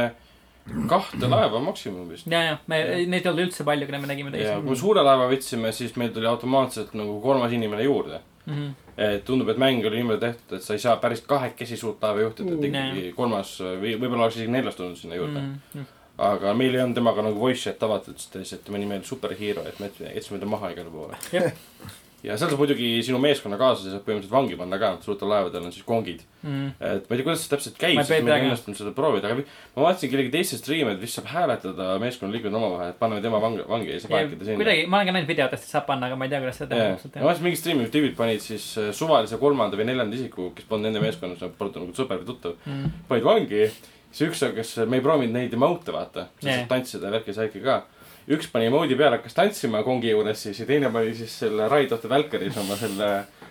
kahte 0.90 1.30
laeva 1.30 1.62
maksimum 1.64 2.10
vist. 2.12 2.28
ja, 2.30 2.42
ja 2.46 2.58
me, 2.70 2.82
neid 3.10 3.24
ei 3.24 3.32
olnud 3.32 3.48
üldse 3.48 3.66
palju, 3.68 3.88
keda 3.90 4.02
me 4.02 4.10
nägime 4.10 4.34
ja 4.34 4.38
teisi 4.38 4.58
kui 4.62 4.76
me 4.76 4.80
suure 4.80 5.06
laeva 5.06 5.30
võtsime, 5.32 5.72
siis 5.76 5.96
meil 6.00 6.14
tuli 6.16 6.30
automaatselt 6.30 6.94
nagu 6.98 7.20
kolmas 7.24 7.56
inimene 7.56 7.86
juurde. 7.88 8.22
mm. 8.50 8.56
-hmm. 8.56 8.74
et 8.98 9.24
tundub, 9.26 9.50
et 9.50 9.62
mäng 9.62 9.86
oli 9.86 10.02
niimoodi 10.02 10.20
tehtud, 10.20 10.58
et 10.58 10.64
sa 10.64 10.74
ei 10.74 10.80
saa 10.80 10.98
päris 10.98 11.22
kahekesi 11.22 11.78
suurt 11.78 12.04
laeva 12.04 12.26
juhtida, 12.28 12.54
et 12.54 12.68
ikkagi 12.72 13.14
kolmas 13.16 13.56
või 13.62 13.96
võib-olla 14.02 14.28
oleks 14.28 14.42
isegi 14.42 14.52
neljas 14.52 14.76
tulnud 14.76 14.98
sinna 14.98 15.16
juurde. 15.16 15.40
Mm 15.40 15.56
-hmm. 15.76 15.86
aga 16.18 16.54
meil 16.54 16.76
ei 16.76 16.82
olnud 16.82 16.96
temaga 16.96 17.22
nagu 17.22 17.40
voice 17.40 17.64
chat 17.70 17.84
avatud, 17.84 18.18
sest 18.18 18.34
ta 18.34 18.40
lihtsalt, 18.40 18.64
tema 18.64 18.78
nimi 18.78 18.96
oli 18.96 19.04
Superhero, 19.04 19.66
et 19.68 19.80
me 19.80 19.92
jätsime 20.16 20.40
ta 20.40 20.46
maha 20.46 20.70
igale 20.70 20.90
poole. 20.90 21.18
Ja 22.24 22.36
seal 22.36 22.50
saab 22.52 22.60
muidugi 22.60 22.88
sinu 23.08 23.20
meeskonnakaaslase 23.24 23.94
saab 23.94 24.04
põhimõtteliselt 24.04 24.34
vangi 24.34 24.58
panna 24.60 24.76
ka, 24.82 24.90
suurtel 25.06 25.30
laevadel 25.32 25.68
on 25.70 25.72
siis 25.72 25.86
kongid. 25.88 26.26
Mm 26.44 26.70
et 26.80 27.06
ma 27.10 27.16
ei 27.16 27.20
tea, 27.20 27.26
kuidas 27.26 27.42
see 27.44 27.52
täpselt 27.52 27.78
käib, 27.80 27.96
Ma 27.98 28.04
sest 28.08 28.24
meil 28.24 28.34
ei 28.36 28.46
õnnestunud 28.48 28.78
seda 28.80 28.92
proovida, 28.96 29.28
aga 29.30 29.44
ma 29.76 29.84
vaatasin 29.86 30.12
kellegi 30.12 30.32
teiste 30.34 30.60
striime, 30.60 30.94
et 30.96 31.02
vist 31.04 31.18
saab 31.20 31.28
hääletada 31.32 31.88
meeskonnaliikmed 32.04 32.56
omavahel, 32.60 32.94
et 32.94 33.00
paneme 33.02 33.24
tema 33.24 33.42
vangi, 33.44 33.64
vangi 33.68 33.92
ja 33.92 34.00
siis 34.00 34.12
paekida 34.12 34.48
sinna. 34.48 34.60
kuidagi, 34.62 34.86
ma 34.88 35.00
olen 35.02 35.10
ka 35.10 35.16
näinud 35.18 35.32
videotest, 35.34 35.68
et 35.68 35.74
saab 35.76 35.86
panna, 35.90 36.08
aga 36.08 36.16
ma 36.20 36.28
ei 36.28 36.34
tea, 36.34 36.40
kuidas 36.44 36.60
seda 36.62 36.80
täpselt 36.80 37.10
ma 37.12 37.14
teha. 37.18 37.26
vaatasin 37.28 37.48
mingit 37.50 37.62
striimi, 37.64 37.86
kus 37.86 37.94
tüübid 37.98 38.16
panid 38.20 38.44
siis 38.46 38.66
äh, 38.80 38.90
suvalise 38.96 39.40
kolmanda 39.42 39.80
või 39.80 39.90
neljanda 39.92 40.16
isiku, 40.20 40.50
kes 40.56 40.68
polnud 40.72 40.88
nende 40.90 41.04
meeskonnas, 41.04 41.44
polnud 41.60 41.82
nagu 41.84 41.96
sõber 42.00 42.24
või 42.24 42.30
tuttav, 42.32 42.56
Mm. 42.66 42.92
panid 43.12 43.24
vangi. 43.28 43.70
siis 44.12 44.30
üks, 44.30 44.42
kes, 44.56 44.76
me 44.90 44.98
ei 44.98 45.04
proovinud 45.06 45.36
neid 45.36 45.54
emote 45.54 45.92
vaata, 45.94 46.28
Jaa. 46.42 46.56
saad 46.56 46.68
tantsida 46.72 47.08
ja 47.08 47.12
värki 47.20 47.34
särki 47.36 47.62
ka. 47.64 47.82
Üks 48.30 48.48
pani 48.52 48.70
emode'i 48.70 48.98
peale, 49.00 49.18
hakkas 49.18 49.34
tantsima 49.38 49.82
kongi 49.86 50.12
juures 50.12 50.44
siis 50.46 50.60
ja 50.62 50.66
teine 50.70 50.92
pani 50.94 51.16
siis 51.18 51.34
selle 51.44 51.68
the 51.70 52.10
Valkyries 52.10 52.58
oma 52.62 52.76
selle 52.78 53.10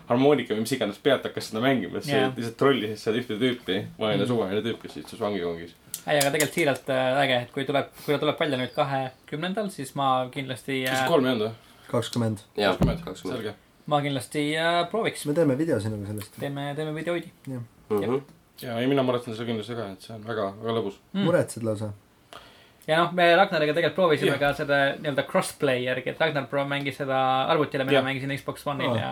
harmoonika 0.09 0.55
või 0.55 0.64
mis 0.64 0.73
iganes 0.77 0.99
pealt 1.03 1.27
hakkas 1.29 1.51
seda 1.51 1.61
mängima, 1.64 2.01
siis 2.01 2.14
Jaa. 2.14 2.23
yeah. 2.29 2.37
lihtsalt 2.37 2.57
trollis 2.61 3.03
seal 3.05 3.19
ühte 3.21 3.37
tüüpi, 3.41 3.79
vaene 3.99 4.23
Mm. 4.23 4.29
suvaline 4.31 4.62
tüüp, 4.64 4.81
kes 4.83 4.97
istus 5.03 5.21
vangikongis. 5.21 5.75
ei, 6.07 6.17
aga 6.17 6.31
tegelikult 6.31 6.55
siiralt 6.55 6.88
äh, 6.95 7.21
äge, 7.25 7.41
et 7.43 7.53
kui 7.53 7.64
tuleb, 7.69 7.91
kui 8.05 8.14
ta 8.14 8.21
tuleb 8.23 8.41
välja 8.41 8.59
nüüd 8.62 8.73
kahekümnendal, 8.77 9.69
siis 9.75 9.95
ma 9.99 10.29
kindlasti 10.33 10.85
kas 10.87 11.03
äh,, 11.05 11.09
kolm 11.11 11.27
ei 11.27 11.33
olnud 11.37 11.49
või? 11.49 11.55
kakskümmend. 11.91 12.45
jaa, 12.57 12.73
kakskümmend, 12.77 13.21
selge. 13.35 13.55
ma 13.87 14.01
kindlasti 14.05 14.47
äh, 14.57 14.81
prooviks. 14.91 15.27
me 15.29 15.35
teeme 15.37 15.59
video 15.59 15.81
sinuga 15.81 16.07
sellest. 16.14 16.38
teeme, 16.41 16.73
teeme 16.79 16.95
videoidi 16.97 17.33
Mhm. 17.49 18.19
ja 18.62 18.79
ei, 18.79 18.87
mina 18.87 19.03
muretsen 19.03 19.35
seda 19.35 19.47
kindlasti 19.49 19.75
ka, 19.77 19.91
et 19.93 20.01
see 20.09 20.14
on 20.17 20.25
väga, 20.27 20.53
väga 20.62 20.81
lõbus. 20.81 21.01
mm.. 21.12 21.25
muretsed 21.29 21.64
lausa? 21.69 21.93
Ja 22.88 23.03
noh, 23.03 23.12
me 23.12 23.27
Ragnariga 23.37 23.74
tegelikult 23.77 23.96
proovisime 23.98 24.31
Jah. 24.35 24.38
ka 24.40 24.53
seda 24.62 24.79
nii-öelda 24.98 25.24
crossplay 25.31 25.83
järgi, 25.85 26.11
et 26.14 26.20
Ragnar 26.20 26.46
Pro 26.51 26.64
mängis 26.68 26.96
seda 27.01 27.18
arvutile, 27.53 27.85
mina 27.85 27.98
Jah. 28.01 28.05
mängisin 28.07 28.33
Xbox 28.38 28.66
One'il 28.66 28.90
Aa. 28.94 29.01
ja, 29.01 29.11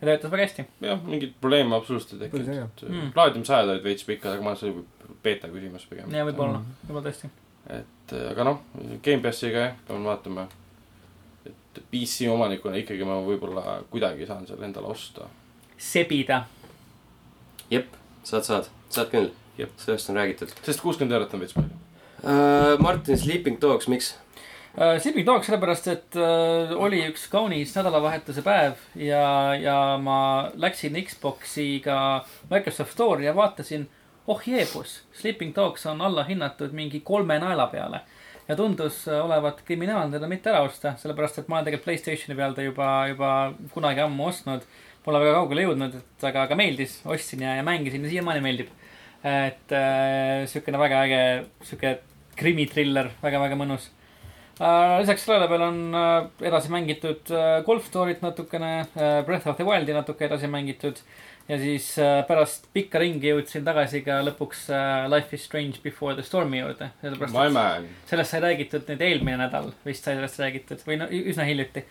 ja 0.00 0.06
töötas 0.06 0.30
väga 0.32 0.46
hästi. 0.46 0.64
jah, 0.80 1.02
mingit 1.04 1.34
probleemi 1.40 1.74
absoluutselt 1.76 2.22
ei 2.22 2.28
tekkinud 2.28 2.86
Mm. 2.88 2.94
mm.. 2.94 3.12
plaadimisajad 3.12 3.68
olid 3.74 3.84
veits 3.84 4.04
pikad, 4.08 4.32
aga 4.32 4.42
ma 4.42 4.50
arvan, 4.54 4.60
see 4.60 4.70
oli 4.72 5.12
beeta 5.22 5.48
küsimus 5.52 5.86
pigem. 5.90 6.14
ja 6.14 6.24
võib-olla 6.24 6.58
Mm., 6.62 6.78
võib-olla 6.88 7.08
tõesti. 7.10 7.30
et 7.78 8.12
äh, 8.16 8.30
aga 8.30 8.44
noh, 8.44 8.60
Gamepassiga 9.04 9.58
jah, 9.66 9.74
peame 9.88 10.04
vaatama. 10.08 10.46
et 11.46 11.82
PC 11.90 12.28
omanikuna 12.32 12.76
ikkagi 12.80 13.04
ma 13.04 13.20
võib-olla 13.26 13.82
kuidagi 13.90 14.26
saan 14.26 14.46
selle 14.46 14.64
endale 14.64 14.86
osta. 14.94 15.28
sebida. 15.76 16.44
jep, 17.70 17.92
saad, 18.24 18.42
saad, 18.48 18.70
saad 18.88 19.10
küll 19.12 19.30
Jep.. 19.58 19.70
sellest 19.76 20.10
on 20.10 20.16
räägitud 20.16 20.52
sest 20.62 20.80
kuuskümmend 20.80 21.12
eurot 21.16 21.32
on 21.34 21.40
veits 21.42 21.52
palju. 21.56 21.74
uh,. 22.22 22.78
Martin 22.80 23.18
Sleeping 23.18 23.60
Dogs, 23.60 23.88
miks? 23.88 24.16
Sleeping 24.78 25.26
Dogs 25.26 25.48
sellepärast, 25.48 25.88
et 25.90 26.16
äh, 26.20 26.72
oli 26.78 27.00
üks 27.08 27.24
kaunis 27.32 27.72
nädalavahetuse 27.74 28.44
päev 28.46 28.78
ja, 29.00 29.56
ja 29.58 29.78
ma 29.98 30.18
läksin 30.54 30.94
Xboxiga 31.02 31.96
Microsoft 32.50 32.94
Store'i 32.94 33.26
ja 33.26 33.34
vaatasin, 33.34 33.88
oh 34.30 34.44
jeebus, 34.46 35.00
Sleeping 35.18 35.50
Dogs 35.56 35.86
on 35.90 36.04
allahinnatud 36.04 36.76
mingi 36.76 37.00
kolme 37.00 37.40
naela 37.42 37.66
peale. 37.72 38.04
ja 38.48 38.56
tundus 38.56 39.02
olevat 39.08 39.64
kriminaalne 39.66 40.14
teda 40.14 40.28
mitte 40.30 40.48
ära 40.52 40.62
osta, 40.64 40.94
sellepärast 40.96 41.42
et 41.42 41.48
ma 41.48 41.58
olen 41.58 41.66
tegelikult 41.66 41.88
Playstationi 41.88 42.36
peal 42.38 42.54
ta 42.54 42.62
juba, 42.62 42.92
juba 43.10 43.32
kunagi 43.74 44.00
ammu 44.00 44.28
ostnud. 44.30 44.62
Pole 45.04 45.20
väga 45.20 45.34
kaugele 45.36 45.66
jõudnud, 45.66 45.98
et 45.98 46.24
aga, 46.28 46.46
aga 46.46 46.56
meeldis, 46.56 47.00
ostsin 47.08 47.42
ja, 47.44 47.58
ja 47.58 47.64
mängisin 47.66 48.04
ja 48.06 48.12
siiamaani 48.14 48.44
meeldib. 48.44 48.70
et 49.26 49.72
äh, 49.74 50.46
siukene 50.46 50.78
väga 50.78 51.02
äge, 51.02 51.20
sihuke 51.66 51.98
krimitriller, 52.38 53.12
väga-väga 53.22 53.58
mõnus 53.58 53.90
Uh, 54.58 54.96
lisaks 54.98 55.22
sellele 55.22 55.46
veel 55.46 55.62
on 55.62 55.76
uh, 55.94 56.24
edasi 56.42 56.70
mängitud 56.74 57.28
uh, 57.30 57.60
Golf 57.62 57.84
Story't 57.86 58.24
natukene 58.24 58.88
Breath 59.22 59.46
of 59.46 59.54
the 59.54 59.66
Wildi 59.66 59.94
natuke 59.94 60.26
edasi 60.26 60.50
mängitud. 60.50 60.98
ja 61.48 61.56
siis 61.56 61.84
pärast 62.28 62.66
pikka 62.74 63.00
ringi 63.00 63.30
jõudsin 63.30 63.62
tagasi 63.64 64.02
ka 64.04 64.18
lõpuks 64.26 64.66
Life 65.08 65.32
is 65.32 65.46
Strange 65.46 65.78
Before 65.80 66.12
the 66.18 66.26
Stormi 66.26 66.58
juurde. 66.58 66.90
sellepärast, 67.00 67.36
My 67.38 67.46
et 67.46 67.54
man. 67.54 67.86
sellest 68.10 68.34
sai 68.34 68.42
räägitud 68.44 68.90
nüüd 68.90 69.06
eelmine 69.06 69.38
nädal, 69.46 69.70
vist 69.86 70.04
sai 70.04 70.18
sellest 70.18 70.42
räägitud 70.42 70.82
või 70.84 70.98
no 71.00 71.06
üsna 71.08 71.46
hiljuti. 71.48 71.86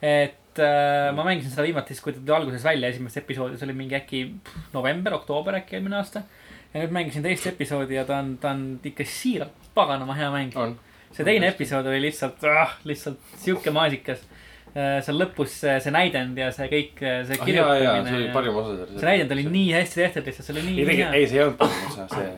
et 0.00 0.64
uh, 0.64 1.12
ma 1.14 1.28
mängisin 1.28 1.52
seda 1.52 1.68
viimati 1.68 1.92
siis, 1.92 2.02
kui 2.02 2.16
ta 2.16 2.24
tuli 2.24 2.38
alguses 2.40 2.64
välja, 2.64 2.88
esimest 2.88 3.20
episoodi, 3.20 3.60
see 3.60 3.68
oli 3.68 3.76
mingi 3.84 4.00
äkki 4.00 4.24
november, 4.72 5.20
oktoober 5.20 5.60
äkki 5.60 5.76
eelmine 5.76 6.00
aasta. 6.00 6.24
ja 6.72 6.80
nüüd 6.80 6.96
mängisin 6.96 7.28
teist 7.28 7.46
episoodi 7.52 8.00
ja 8.00 8.08
ta 8.08 8.24
on, 8.24 8.38
ta 8.40 8.56
on 8.56 8.70
ikka 8.80 9.04
siiralt 9.04 9.59
paganama 9.74 10.14
hea 10.18 10.30
mäng 10.34 10.54
see 11.14 11.26
teine 11.26 11.48
episood 11.50 11.86
oli 11.90 12.00
lihtsalt 12.06 12.44
ah,, 12.48 12.76
lihtsalt 12.86 13.18
sihuke 13.42 13.72
maasikas. 13.74 14.22
seal 14.70 15.16
lõpus 15.18 15.56
see, 15.64 15.72
see 15.82 15.90
näidend 15.90 16.38
ja 16.38 16.52
see 16.54 16.68
kõik, 16.70 17.00
see 17.00 17.38
ah, 17.40 17.48
jaa, 17.50 17.72
jaa, 17.74 17.94
see 18.06 18.14
oli 18.14 18.28
kirjutamine. 18.28 18.28
parim 18.36 18.58
osa 18.60 18.86
see 18.92 19.08
näidend 19.08 19.34
oli 19.34 19.46
nii 19.50 19.72
hästi 19.74 19.98
tehtud 20.04 20.30
lihtsalt, 20.30 20.46
see 20.46 20.54
oli 20.54 20.62
nii, 20.68 20.76
ei, 20.78 20.86
nii 20.86 21.00
hea. 21.00 21.08
ei, 21.18 21.26
see 21.26 21.40
ei 21.40 21.44
olnud 21.48 21.58
parim 21.58 21.88
osa, 21.88 22.06
see 22.12 22.28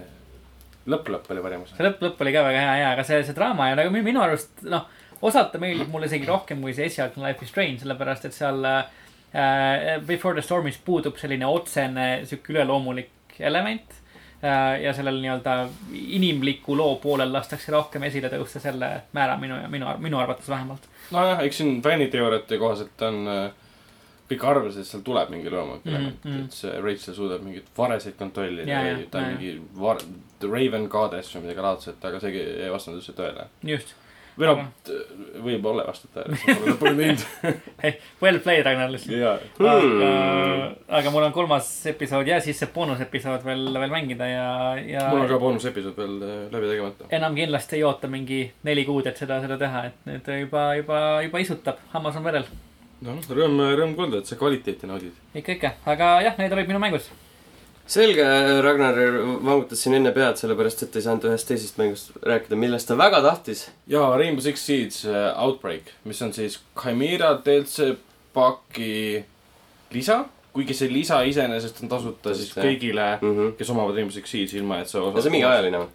lõpp-lõpp 0.94 1.28
oli 1.34 1.44
parim 1.44 1.66
osa. 1.66 1.76
see 1.76 1.86
lõpp, 1.86 2.00
lõpp 2.06 2.24
oli 2.24 2.32
ka 2.32 2.44
väga 2.48 2.62
hea 2.64 2.78
ja, 2.80 2.90
aga 2.96 3.04
see, 3.04 3.20
see 3.28 3.36
draama 3.36 3.68
ja 3.68 3.76
nagu 3.82 3.92
mi- 3.92 4.04
minu 4.06 4.24
arust 4.24 4.64
noh, 4.64 4.88
osalt 5.20 5.52
ta 5.52 5.60
meeldib 5.60 5.92
mulle 5.92 6.08
isegi 6.08 6.30
rohkem 6.30 6.64
kui 6.64 6.72
see 6.78 6.88
esialgne 6.88 7.26
Life 7.26 7.44
is 7.44 7.52
Strange, 7.52 7.82
sellepärast 7.84 8.24
et 8.30 8.38
seal 8.38 8.64
äh, 8.64 9.98
Before 10.08 10.32
the 10.38 10.46
Stormis 10.46 10.80
puudub 10.80 11.20
selline 11.20 11.44
otsene 11.52 12.08
sihuke 12.24 12.56
üleloomulik 12.56 13.36
element 13.44 13.92
äh,. 13.92 14.01
Ja 14.83 14.92
sellel 14.94 15.20
nii-öelda 15.22 15.57
inimliku 15.92 16.76
loo 16.76 16.96
poolel 17.02 17.33
lastakse 17.33 17.72
rohkem 17.72 18.02
esile 18.09 18.31
tõusta 18.33 18.61
selle 18.61 18.88
määra 19.14 19.37
minu, 19.38 19.61
minu, 19.70 19.87
minu 20.02 20.18
arvates 20.18 20.48
vähemalt. 20.50 20.88
nojah, 21.14 21.44
eks 21.46 21.62
siin 21.62 21.83
fänniteooriate 21.83 22.59
kohaselt 22.59 23.05
on 23.07 23.20
äh, 23.28 23.44
kõik 24.33 24.44
arvasid, 24.48 24.83
et 24.83 24.88
seal 24.90 25.05
tuleb 25.07 25.31
mingi 25.33 25.50
loomulik 25.52 25.85
Mhm, 25.85 25.94
element 25.94 26.24
mhm. 26.24 26.44
et 26.44 26.59
see 26.59 26.74
Rachel 26.81 27.14
suudab 27.14 27.42
mingeid 27.44 27.70
varesid 27.76 28.16
kontrollida 28.18 28.70
Jaa, 28.70 28.85
või 28.98 29.09
ta 29.11 29.18
on 29.22 29.35
mingi 29.35 29.55
var-, 29.78 30.05
Raven 30.42 30.88
Goddess 30.92 31.35
või 31.37 31.46
midagi 31.46 31.66
laadset, 31.66 32.05
aga 32.05 32.20
see 32.22 32.46
ei 32.66 32.70
vastanud 32.72 33.00
üldse 33.00 33.14
tõele. 33.18 33.46
just, 33.74 33.94
või 34.42 34.48
noh, 34.48 34.62
võib-olla 35.42 35.85
ei 35.85 35.88
vasta 35.88 36.09
tõele, 36.12 36.38
ma 36.38 36.55
pole 36.57 36.72
lõpuni 36.72 36.98
teinud. 36.98 37.62
well 38.22 38.40
played, 38.42 38.64
Ragnar 38.66 38.90
lihtsalt. 38.92 39.14
jaa, 39.20 39.37
aga, 39.70 40.11
aga 40.98 41.12
mul 41.14 41.26
on 41.28 41.35
kolmas 41.37 41.70
episood 41.92 42.28
ja 42.28 42.40
siis 42.44 42.59
see 42.62 42.70
boonusepisood 42.74 43.46
veel, 43.46 43.64
veel 43.76 43.94
mängida 43.94 44.28
ja, 44.28 44.48
ja 44.83 45.07
mul 45.12 45.24
on 45.24 45.31
ka 45.31 45.40
boonusepisood 45.42 45.98
veel 46.02 46.18
äh, 46.26 46.37
läbi 46.52 46.70
tegemata. 46.72 47.11
enam 47.18 47.38
kindlasti 47.38 47.78
ei 47.78 47.87
oota 47.87 48.11
mingi 48.12 48.42
neli 48.68 48.87
kuud, 48.88 49.09
et 49.11 49.22
seda, 49.22 49.40
seda 49.44 49.59
teha, 49.61 49.87
et 49.90 50.07
nüüd 50.11 50.33
juba, 50.44 50.68
juba, 50.81 51.02
juba 51.26 51.44
isutab, 51.44 51.83
hammas 51.94 52.18
on 52.18 52.26
verel. 52.26 52.48
noh, 53.07 53.20
rõõm, 53.40 53.61
rõõm 53.78 53.98
kuulda, 53.98 54.22
et 54.22 54.31
sa 54.31 54.40
kvaliteeti 54.40 54.90
naudid. 54.90 55.20
ikka, 55.35 55.59
ikka, 55.59 55.76
aga 55.94 56.16
jah, 56.28 56.40
need 56.42 56.59
olid 56.59 56.72
minu 56.72 56.83
mängud. 56.83 57.12
selge, 57.86 58.24
Ragnar 58.62 58.94
vangutas 59.44 59.82
siin 59.82 59.94
enne 59.98 60.12
pead, 60.14 60.36
sellepärast 60.40 60.82
et 60.86 60.96
ei 60.96 61.02
saanud 61.04 61.24
ühest 61.28 61.48
teisest 61.50 61.78
mängust 61.80 62.12
rääkida, 62.22 62.56
millest 62.56 62.88
ta 62.88 62.96
väga 62.98 63.20
tahtis. 63.24 63.66
ja 63.90 64.04
Rainbow 64.16 64.40
Six 64.44 64.64
Siege 64.66 65.10
äh, 65.10 65.32
Outbreak, 65.42 65.90
mis 66.04 66.22
on 66.22 66.32
siis 66.32 66.60
Chimera 66.80 67.34
DLC 67.44 67.96
paki 68.34 69.24
lisa. 69.92 70.24
kuigi 70.52 70.74
see 70.76 70.88
lisa 70.92 71.22
iseenesest 71.24 71.82
on 71.82 71.88
tasuta 71.88 72.34
siis 72.34 72.48
Tasuta, 72.52 72.60
jah. 72.60 72.70
kõigile, 72.74 73.06
Mhm. 73.22 73.52
kes 73.58 73.70
omavad 73.70 73.94
Rainbow 73.96 74.12
Six 74.12 74.28
Siege'i 74.30 74.58
ilma, 74.60 74.80
et 74.80 74.88
sa 74.88 74.98
see 75.00 75.28
on 75.28 75.32
mingi 75.32 75.46
ajaline 75.48 75.78
või? 75.78 75.88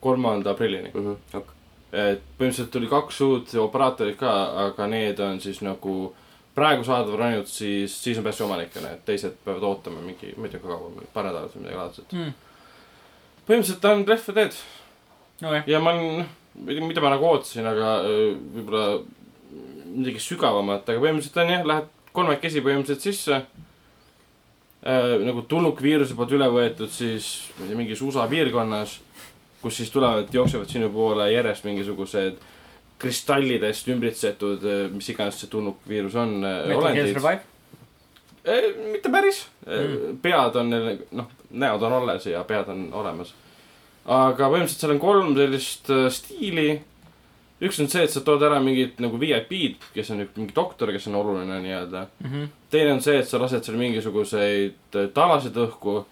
kolmanda 0.00 0.50
aprillini. 0.50 0.90
okei. 0.94 1.54
et 1.92 2.20
põhimõtteliselt 2.38 2.70
tuli 2.70 2.86
kaks 2.86 3.20
uut 3.20 3.54
operaatorit 3.54 4.16
ka, 4.18 4.32
aga 4.66 4.86
need 4.86 5.20
on 5.20 5.40
siis 5.40 5.60
nagu 5.62 6.14
praegu 6.58 6.84
saadaval 6.86 7.24
ainult 7.28 7.50
siis 7.50 7.94
Season 8.02 8.26
Passi 8.26 8.44
omanikele, 8.44 8.96
et 8.96 9.04
teised 9.06 9.38
peavad 9.44 9.66
ootama 9.70 10.02
mingi, 10.04 10.34
ma 10.36 10.48
ei 10.48 10.54
tea, 10.54 10.62
kui 10.62 10.72
kaua, 10.72 11.06
paar 11.14 11.30
nädalat 11.30 11.54
või 11.54 11.64
midagi 11.64 11.78
laadset. 11.78 12.16
Mm. 12.16 12.34
põhimõtteliselt 13.46 13.84
ta 13.84 13.94
on 13.94 14.04
Left 14.08 14.32
4 14.32 14.36
Dead 14.40 14.58
okei, 15.42 15.62
ja 15.72 15.80
ma 15.82 15.94
olen, 15.94 16.26
mida 16.88 17.04
ma 17.04 17.14
nagu 17.14 17.30
ootasin, 17.30 17.66
aga 17.70 17.94
öö, 18.08 18.34
võib-olla 18.56 18.84
midagi 19.88 20.20
sügavamat, 20.22 20.88
aga 20.88 21.00
põhimõtteliselt 21.00 21.40
on 21.42 21.54
jah, 21.54 21.64
lähed 21.72 21.88
kolmekesi 22.16 22.62
põhimõtteliselt 22.64 23.06
sisse. 23.06 23.40
nagu 25.28 25.42
tulnukviiruse 25.50 26.14
poolt 26.14 26.32
üle 26.36 26.46
võetud 26.54 26.90
siis 26.94 27.48
ma 27.56 27.64
ei 27.64 27.70
tea, 27.70 27.78
mingis 27.80 28.02
USA 28.06 28.28
piirkonnas, 28.30 28.92
kus 29.58 29.80
siis 29.80 29.90
tulevad, 29.90 30.30
jooksevad 30.32 30.70
sinu 30.70 30.88
poole 30.94 31.26
järjest 31.32 31.66
mingisugused 31.66 32.38
kristallidest 32.98 33.88
ümbritsetud, 33.92 34.64
mis 34.94 35.08
iganes 35.12 35.38
see 35.40 35.50
tulnukviirus 35.52 36.14
on, 36.18 36.38
olendid. 36.44 37.12
Survive. 37.14 37.40
mitte 38.92 39.10
päris 39.12 39.46
Mm. 39.68 40.16
pead 40.24 40.54
on 40.56 40.70
neil, 40.72 40.98
noh, 41.12 41.26
näod 41.52 41.82
on 41.84 41.92
alles 41.98 42.24
ja 42.26 42.40
pead 42.48 42.68
on 42.72 42.86
olemas. 42.96 43.34
aga 44.08 44.46
põhimõtteliselt 44.48 44.80
seal 44.80 44.94
on 44.94 45.00
kolm 45.02 45.34
sellist 45.36 45.90
äh, 45.92 46.06
stiili. 46.10 46.80
üks 47.60 47.80
on 47.82 47.88
see, 47.92 48.04
et 48.06 48.10
sa 48.14 48.20
tood 48.24 48.42
ära 48.46 48.60
mingid 48.64 49.00
nagu 49.02 49.18
VIP-d, 49.20 49.90
kes 49.92 50.10
on 50.14 50.22
mingi 50.36 50.54
doktor, 50.56 50.92
kes 50.94 51.06
on 51.10 51.18
oluline 51.20 51.58
nii-öelda. 51.60 52.06
Mhm. 52.24 52.44
teine 52.70 52.92
on 52.94 53.00
see, 53.04 53.18
et 53.18 53.28
sa 53.28 53.38
lased 53.42 53.64
seal 53.66 53.76
mingisuguseid 53.76 54.96
äh, 54.96 55.08
talasid 55.12 55.58
õhku, 55.66 56.04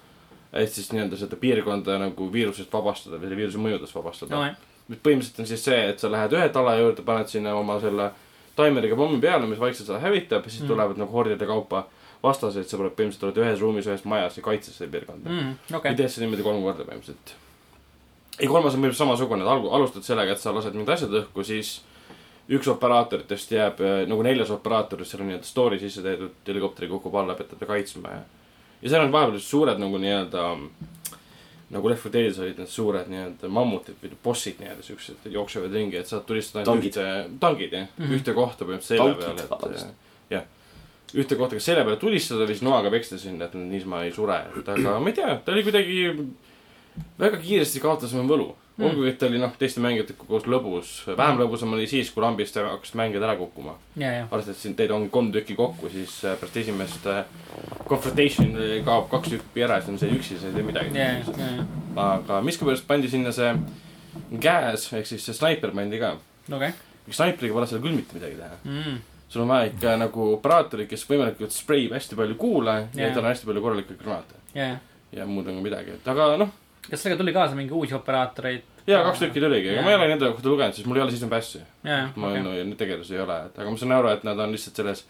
et 0.53 0.69
siis 0.73 0.93
nii-öelda 0.93 1.17
seda 1.17 1.37
piirkonda 1.41 1.97
nagu 2.03 2.29
viirusest 2.33 2.73
vabastada 2.73 3.17
või 3.17 3.31
selle 3.31 3.37
viiruse 3.41 3.59
mõjudest 3.63 3.95
vabastada 3.97 4.37
okei, 4.37 4.55
mis 4.89 4.99
põhimõtteliselt 5.03 5.43
on 5.43 5.51
siis 5.51 5.65
see, 5.67 5.83
et 5.91 6.03
sa 6.03 6.11
lähed 6.13 6.33
ühe 6.37 6.49
tala 6.55 6.77
juurde, 6.79 7.03
paned 7.07 7.31
sinna 7.31 7.55
oma 7.59 7.81
selle 7.83 8.11
taimeriga 8.57 8.97
pommi 8.97 9.19
peale, 9.21 9.47
mis 9.47 9.61
vaikselt 9.61 9.89
seda 9.91 10.01
hävitab 10.01 10.45
ja 10.45 10.51
siis 10.51 10.63
Mm. 10.63 10.69
tulevad 10.69 11.01
nagu 11.01 11.13
hordide 11.13 11.47
kaupa 11.47 11.87
vastased, 12.23 12.65
sa 12.69 12.79
põhimõtteliselt 12.79 13.27
oled 13.29 13.41
ühes 13.43 13.61
ruumis, 13.61 13.87
ühes 13.87 14.05
majas 14.05 14.39
ja 14.39 14.43
kaitsed 14.43 14.75
seda 14.75 14.91
piirkonda 14.93 15.31
mm.. 15.31 15.75
okei 15.77 15.93
ja, 15.93 15.97
teed 15.97 16.15
seda 16.15 16.25
niimoodi 16.25 16.47
kolm 16.47 16.63
korda 16.65 16.87
põhimõtteliselt. 16.87 17.35
ei, 18.39 18.47
kolmas 18.47 18.75
on 18.75 18.81
põhimõtteliselt 18.81 19.03
samasugune, 19.03 19.45
et 19.45 19.75
alustad 19.79 20.07
sellega, 20.07 20.33
et 20.33 20.43
sa 20.43 20.55
lased 20.55 20.75
mingid 20.75 20.95
asjad 20.97 21.19
õhku, 21.21 21.45
siis 21.45 21.77
üks 22.57 22.69
operaatoritest 22.71 23.53
jääb 23.53 23.81
äh, 23.83 24.01
nagu 24.09 24.23
neljas 24.23 24.51
operaatorist, 24.55 25.13
seal 25.13 25.25
on 25.25 25.33
nii-öelda 25.33 25.49
story 25.49 25.79
sisse 25.83 26.03
tehtud, 26.05 26.35
helikopteri 26.47 26.89
kukub 26.89 27.15
alla, 27.19 27.35
pead 27.35 27.53
teda 27.55 27.69
kaitsma 27.69 28.15
ja. 28.15 28.21
ja 28.83 28.93
seal 28.93 29.07
on 29.07 29.15
vahepeal 29.15 29.43
suured 29.43 29.83
nagu 29.83 29.99
nii-öelda 30.03 30.47
nagu 31.75 31.91
Left 31.91 32.05
4 32.07 32.15
Dead'is 32.15 32.41
olid 32.43 32.59
need 32.61 32.71
suured 32.71 33.09
nii-öelda 33.11 33.49
mammutid 33.51 33.99
või 34.03 34.19
bossid 34.23 34.61
nii-öelda 34.63 34.85
siuksed, 34.87 35.25
jooksevad 35.35 35.73
ringi, 35.75 35.99
et 35.99 36.11
saad 36.11 36.27
tulistada 36.29 36.63
ainult 36.63 36.87
ühte, 36.87 37.07
tankid 37.43 37.73
jah 37.75 37.89
mm. 37.89 38.05
-hmm. 38.05 38.19
ühte 38.21 38.35
kohta 38.37 38.69
põhimõtteliselt 38.69 39.01
selja 39.01 39.15
peale, 39.19 39.79
et 39.81 40.37
jah. 40.37 40.45
ühte 41.15 41.39
kohta 41.41 41.59
kas 41.59 41.67
selja 41.71 41.87
peale 41.89 41.99
tulistada 42.03 42.47
või 42.47 42.55
siis 42.55 42.67
noaga 42.67 42.93
peksta 42.95 43.19
sinna, 43.19 43.49
et 43.49 43.57
nad 43.59 43.67
niisama 43.73 44.05
ei 44.07 44.13
sure, 44.15 44.39
et 44.61 44.71
aga 44.77 44.99
ma 45.01 45.11
ei 45.11 45.19
tea, 45.19 45.41
ta 45.45 45.57
oli 45.57 45.67
kuidagi 45.67 45.99
väga 47.19 47.43
kiiresti 47.43 47.83
kaotas 47.83 48.15
oma 48.15 48.31
võlu 48.31 48.53
Mm. 48.77 48.85
olgugi, 48.85 49.09
et 49.09 49.17
ta 49.17 49.25
oli 49.31 49.39
noh, 49.41 49.53
teiste 49.57 49.81
mängijatega 49.81 50.27
koos 50.29 50.45
lõbus, 50.53 50.89
vähem 51.17 51.39
lõbusam 51.41 51.71
oli 51.73 51.87
siis, 51.89 52.11
kui 52.13 52.21
lambist 52.21 52.59
hakkasid 52.61 52.99
mängijad 53.01 53.23
ära 53.25 53.37
kukkuma. 53.39 53.73
ja, 53.97 54.11
ja, 54.13 54.27
arvestades, 54.27 54.59
et 54.59 54.63
siin 54.67 54.75
teid 54.77 54.91
on 54.93 55.07
kolm 55.11 55.31
tükki 55.33 55.57
kokku, 55.57 55.89
siis 55.89 56.19
äh, 56.29 56.35
pärast 56.37 56.59
esimest 56.61 57.07
äh, 57.09 57.23
confrontation'i 57.89 58.83
kaob 58.85 59.09
kaks 59.15 59.33
tükki 59.33 59.65
ära, 59.65 59.79
siis 59.81 59.95
on 59.95 60.03
see 60.03 60.13
üksi, 60.13 60.37
sa 60.37 60.51
ei 60.51 60.59
tee 60.59 60.67
midagi 60.67 60.93
ja, 60.93 61.07
ja, 61.23 61.47
ja, 61.47 61.65
aga 62.03 62.43
miskipärast 62.45 62.85
pandi 62.91 63.09
sinna 63.09 63.33
see 63.33 63.55
gas 64.45 64.85
ehk 64.93 65.09
siis 65.09 65.25
see 65.25 65.39
snaiper 65.41 65.73
pandi 65.73 66.03
ka. 66.03 66.13
okei, 66.53 66.77
snaipriga 67.09 67.57
pole 67.57 67.71
seal 67.73 67.81
küll 67.81 67.97
mitte 67.97 68.19
midagi 68.19 68.37
teha. 68.43 68.61
Mm. 68.69 69.01
sul 69.33 69.47
on 69.47 69.55
vaja 69.55 69.73
ikka 69.73 69.97
nagu 70.05 70.29
operaatorit, 70.35 70.91
kes 70.93 71.09
võimalikult 71.09 71.57
spreib 71.57 71.97
hästi 71.97 72.21
palju 72.21 72.37
kuule 72.45 72.77
ja 72.93 73.07
Jaa. 73.07 73.17
tal 73.17 73.25
on 73.25 73.33
hästi 73.33 73.49
palju 73.49 73.65
korralikke 73.65 73.97
granaate. 74.05 74.45
ja, 74.53 74.75
ja. 74.75 74.79
ja 75.17 75.33
muud 75.33 75.49
nagu 75.49 75.65
midagi, 75.65 75.97
et 75.97 76.13
aga 76.13 76.35
noh, 76.45 76.53
kas 76.91 77.03
sellega 77.03 77.21
tuli 77.23 77.35
kaasa 77.37 77.59
mingi 77.59 77.75
uusi 77.77 77.95
operaatoreid? 77.95 78.67
jaa, 78.87 79.03
kaks 79.09 79.25
tükki 79.25 79.43
tuligi, 79.43 79.73
aga 79.75 79.85
ma 79.87 79.93
ei 79.95 80.01
ole 80.01 80.11
nende 80.13 80.29
kohta 80.33 80.53
lugenud, 80.53 80.77
sest 80.77 80.87
mul 80.91 81.01
ei 81.01 81.07
ole 81.07 81.15
season 81.15 81.33
pass'i. 81.33 81.63
ma 81.85 82.03
okay. 82.29 82.43
no, 82.43 82.53
neid 82.57 82.77
tegelasi 82.79 83.17
ei 83.17 83.25
ole, 83.25 83.39
et 83.49 83.59
aga 83.59 83.73
ma 83.73 83.81
saan 83.81 83.97
aru, 83.97 84.13
et 84.15 84.29
nad 84.29 84.45
on 84.45 84.55
lihtsalt 84.55 84.83
selles 84.83 85.07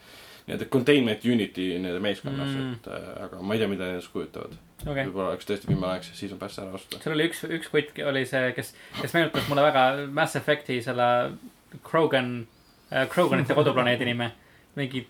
nii-öelda 0.46 0.68
containment 0.70 1.24
unity 1.26 1.66
nii-öelda 1.82 2.00
meeskonnas 2.00 2.48
Mm. 2.54 2.72
et 2.72 2.86
äh, 2.86 3.24
aga 3.24 3.42
ma 3.42 3.54
ei 3.54 3.58
tea, 3.58 3.68
mida 3.68 3.84
nad 3.84 3.96
endast 3.96 4.12
kujutavad 4.12 4.52
okay.. 4.54 4.92
okei. 4.92 5.04
võib-olla 5.08 5.32
oleks 5.34 5.48
tõesti 5.48 5.68
viimane 5.68 5.96
aeg 5.96 6.04
see 6.06 6.18
season 6.20 6.38
pass 6.38 6.60
ära 6.62 6.70
osta. 6.78 7.00
seal 7.02 7.16
oli 7.16 7.26
üks, 7.26 7.42
üks 7.58 7.70
kutt 7.72 7.98
oli 8.12 8.22
see, 8.30 8.52
kes, 8.54 8.74
kes 9.00 9.16
meenutas 9.16 9.48
mulle 9.50 9.64
väga 9.66 9.86
Mass 10.14 10.38
Effect'i 10.38 10.78
selle 10.84 11.08
Krogan 11.82 12.36
äh,, 12.92 13.08
Kroganite 13.10 13.56
koduplaneedi 13.58 14.06
nime. 14.06 14.30
mingi 14.78 15.06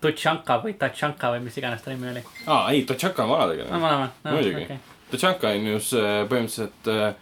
Tutšanka 0.00 0.58
või 0.64 0.74
Tatšanka 0.80 1.34
või 1.36 1.44
mis 1.44 1.58
iganes 1.60 1.84
ta 1.84 1.92
nimi 1.92 2.10
oli. 2.10 2.24
aa, 2.46 2.70
ei, 2.72 2.82
Totšaka 2.88 3.22
on 3.22 3.30
no 3.30 3.36
vanategelane. 3.36 3.82
vana, 3.82 3.98
vana, 4.24 4.34
Muidugi. 4.34 4.64
okei. 4.64 4.89
Totšaka 5.10 5.54
on 5.56 5.66
ju 5.72 5.82
see 5.84 6.14
põhimõtteliselt 6.30 6.90
äh, 6.94 7.12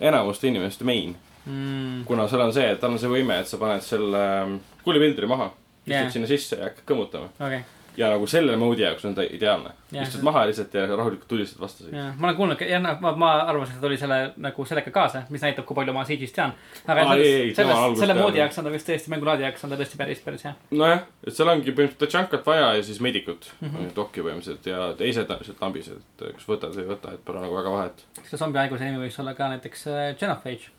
enamuste 0.00 0.48
inimeste 0.50 0.86
main, 0.88 1.14
Mm, 1.44 2.04
kuna 2.08 2.24
seal 2.28 2.40
on 2.40 2.52
see, 2.56 2.64
et 2.72 2.78
tal 2.80 2.94
on 2.94 3.00
see 3.00 3.10
võime, 3.10 3.36
et 3.36 3.48
sa 3.48 3.58
paned 3.60 3.82
selle 3.84 4.20
ähm, 4.40 4.54
kuulipildri 4.80 5.28
maha, 5.28 5.50
istud 5.84 5.92
yeah. 5.92 6.12
sinna 6.14 6.28
sisse 6.30 6.56
ja 6.56 6.70
hakkad 6.70 6.86
kõmmutama. 6.88 7.28
okei, 7.36 7.58
ja 7.96 8.10
nagu 8.10 8.26
selle 8.26 8.56
moodi 8.56 8.82
jaoks 8.82 9.04
on 9.04 9.14
ta 9.14 9.22
ideaalne 9.22 9.70
yeah.. 9.92 10.06
istud 10.06 10.24
maha 10.26 10.44
lihtsalt 10.48 10.74
ja 10.74 10.86
rahulikult 10.90 11.28
tulistad 11.28 11.60
vastaseid. 11.60 11.94
ja 11.94 12.06
ma 12.18 12.28
olen 12.28 12.36
kuulnud, 12.36 12.64
jah, 12.68 12.82
noh, 12.82 13.00
ma, 13.00 13.12
ma 13.20 13.32
arvasin, 13.52 13.76
et 13.76 13.80
ta 13.80 13.86
tuli 13.86 13.98
selle 14.00 14.18
nagu 14.46 14.66
sellega 14.68 14.90
kaasa, 14.94 15.24
mis 15.34 15.44
näitab, 15.44 15.66
kui 15.68 15.78
palju 15.78 15.94
ma 15.96 16.04
Siege'ist 16.08 16.34
tean. 16.36 16.54
aga 16.86 17.04
Aa, 17.04 17.14
selles 17.14 17.26
ei, 17.26 17.40
ei,, 17.42 17.54
selles, 17.58 17.98
selle 18.00 18.18
moodi 18.18 18.42
jaoks 18.42 18.58
on 18.60 18.68
ta 18.68 18.74
vist 18.74 18.90
tõesti, 18.90 19.12
mängulaadi 19.14 19.46
jaoks 19.46 19.66
on 19.66 19.74
ta 19.74 19.80
tõesti 19.80 20.00
päris, 20.00 20.22
päris 20.26 20.46
hea. 20.48 20.54
nojah, 20.74 21.06
et 21.24 21.36
seal 21.36 21.52
ongi 21.54 21.70
põhimõtteliselt 21.70 22.02
Totšankat 22.04 22.46
vaja 22.46 22.72
ja 22.78 22.82
siis 22.86 23.00
medikut 23.04 23.50
mm. 23.60 23.70
-hmm., 23.70 23.94
dokki 23.96 24.26
põhimõtteliselt 24.26 24.70
ja 24.70 24.90
teised 24.98 25.30
lihtsalt 25.30 25.62
lambis, 25.62 25.90
et 25.94 26.26
kas 26.26 26.48
võtad 26.50 26.74
või 26.74 26.86
ei 26.86 26.92
võta, 26.94 27.14
et 27.14 27.24
pole 27.24 27.42
nagu 27.44 27.56
väga 27.56 27.74
vahet 27.78 28.06
kas 28.20 28.30
see 28.32 28.40
zombihaiguse 28.40 28.88
nimi 28.88 29.02
võiks 29.04 29.18
olla 29.22 29.34
ka 29.38 29.48
näiteks 29.54 29.86
äh, 29.90 30.04
Genophage, 30.20 30.70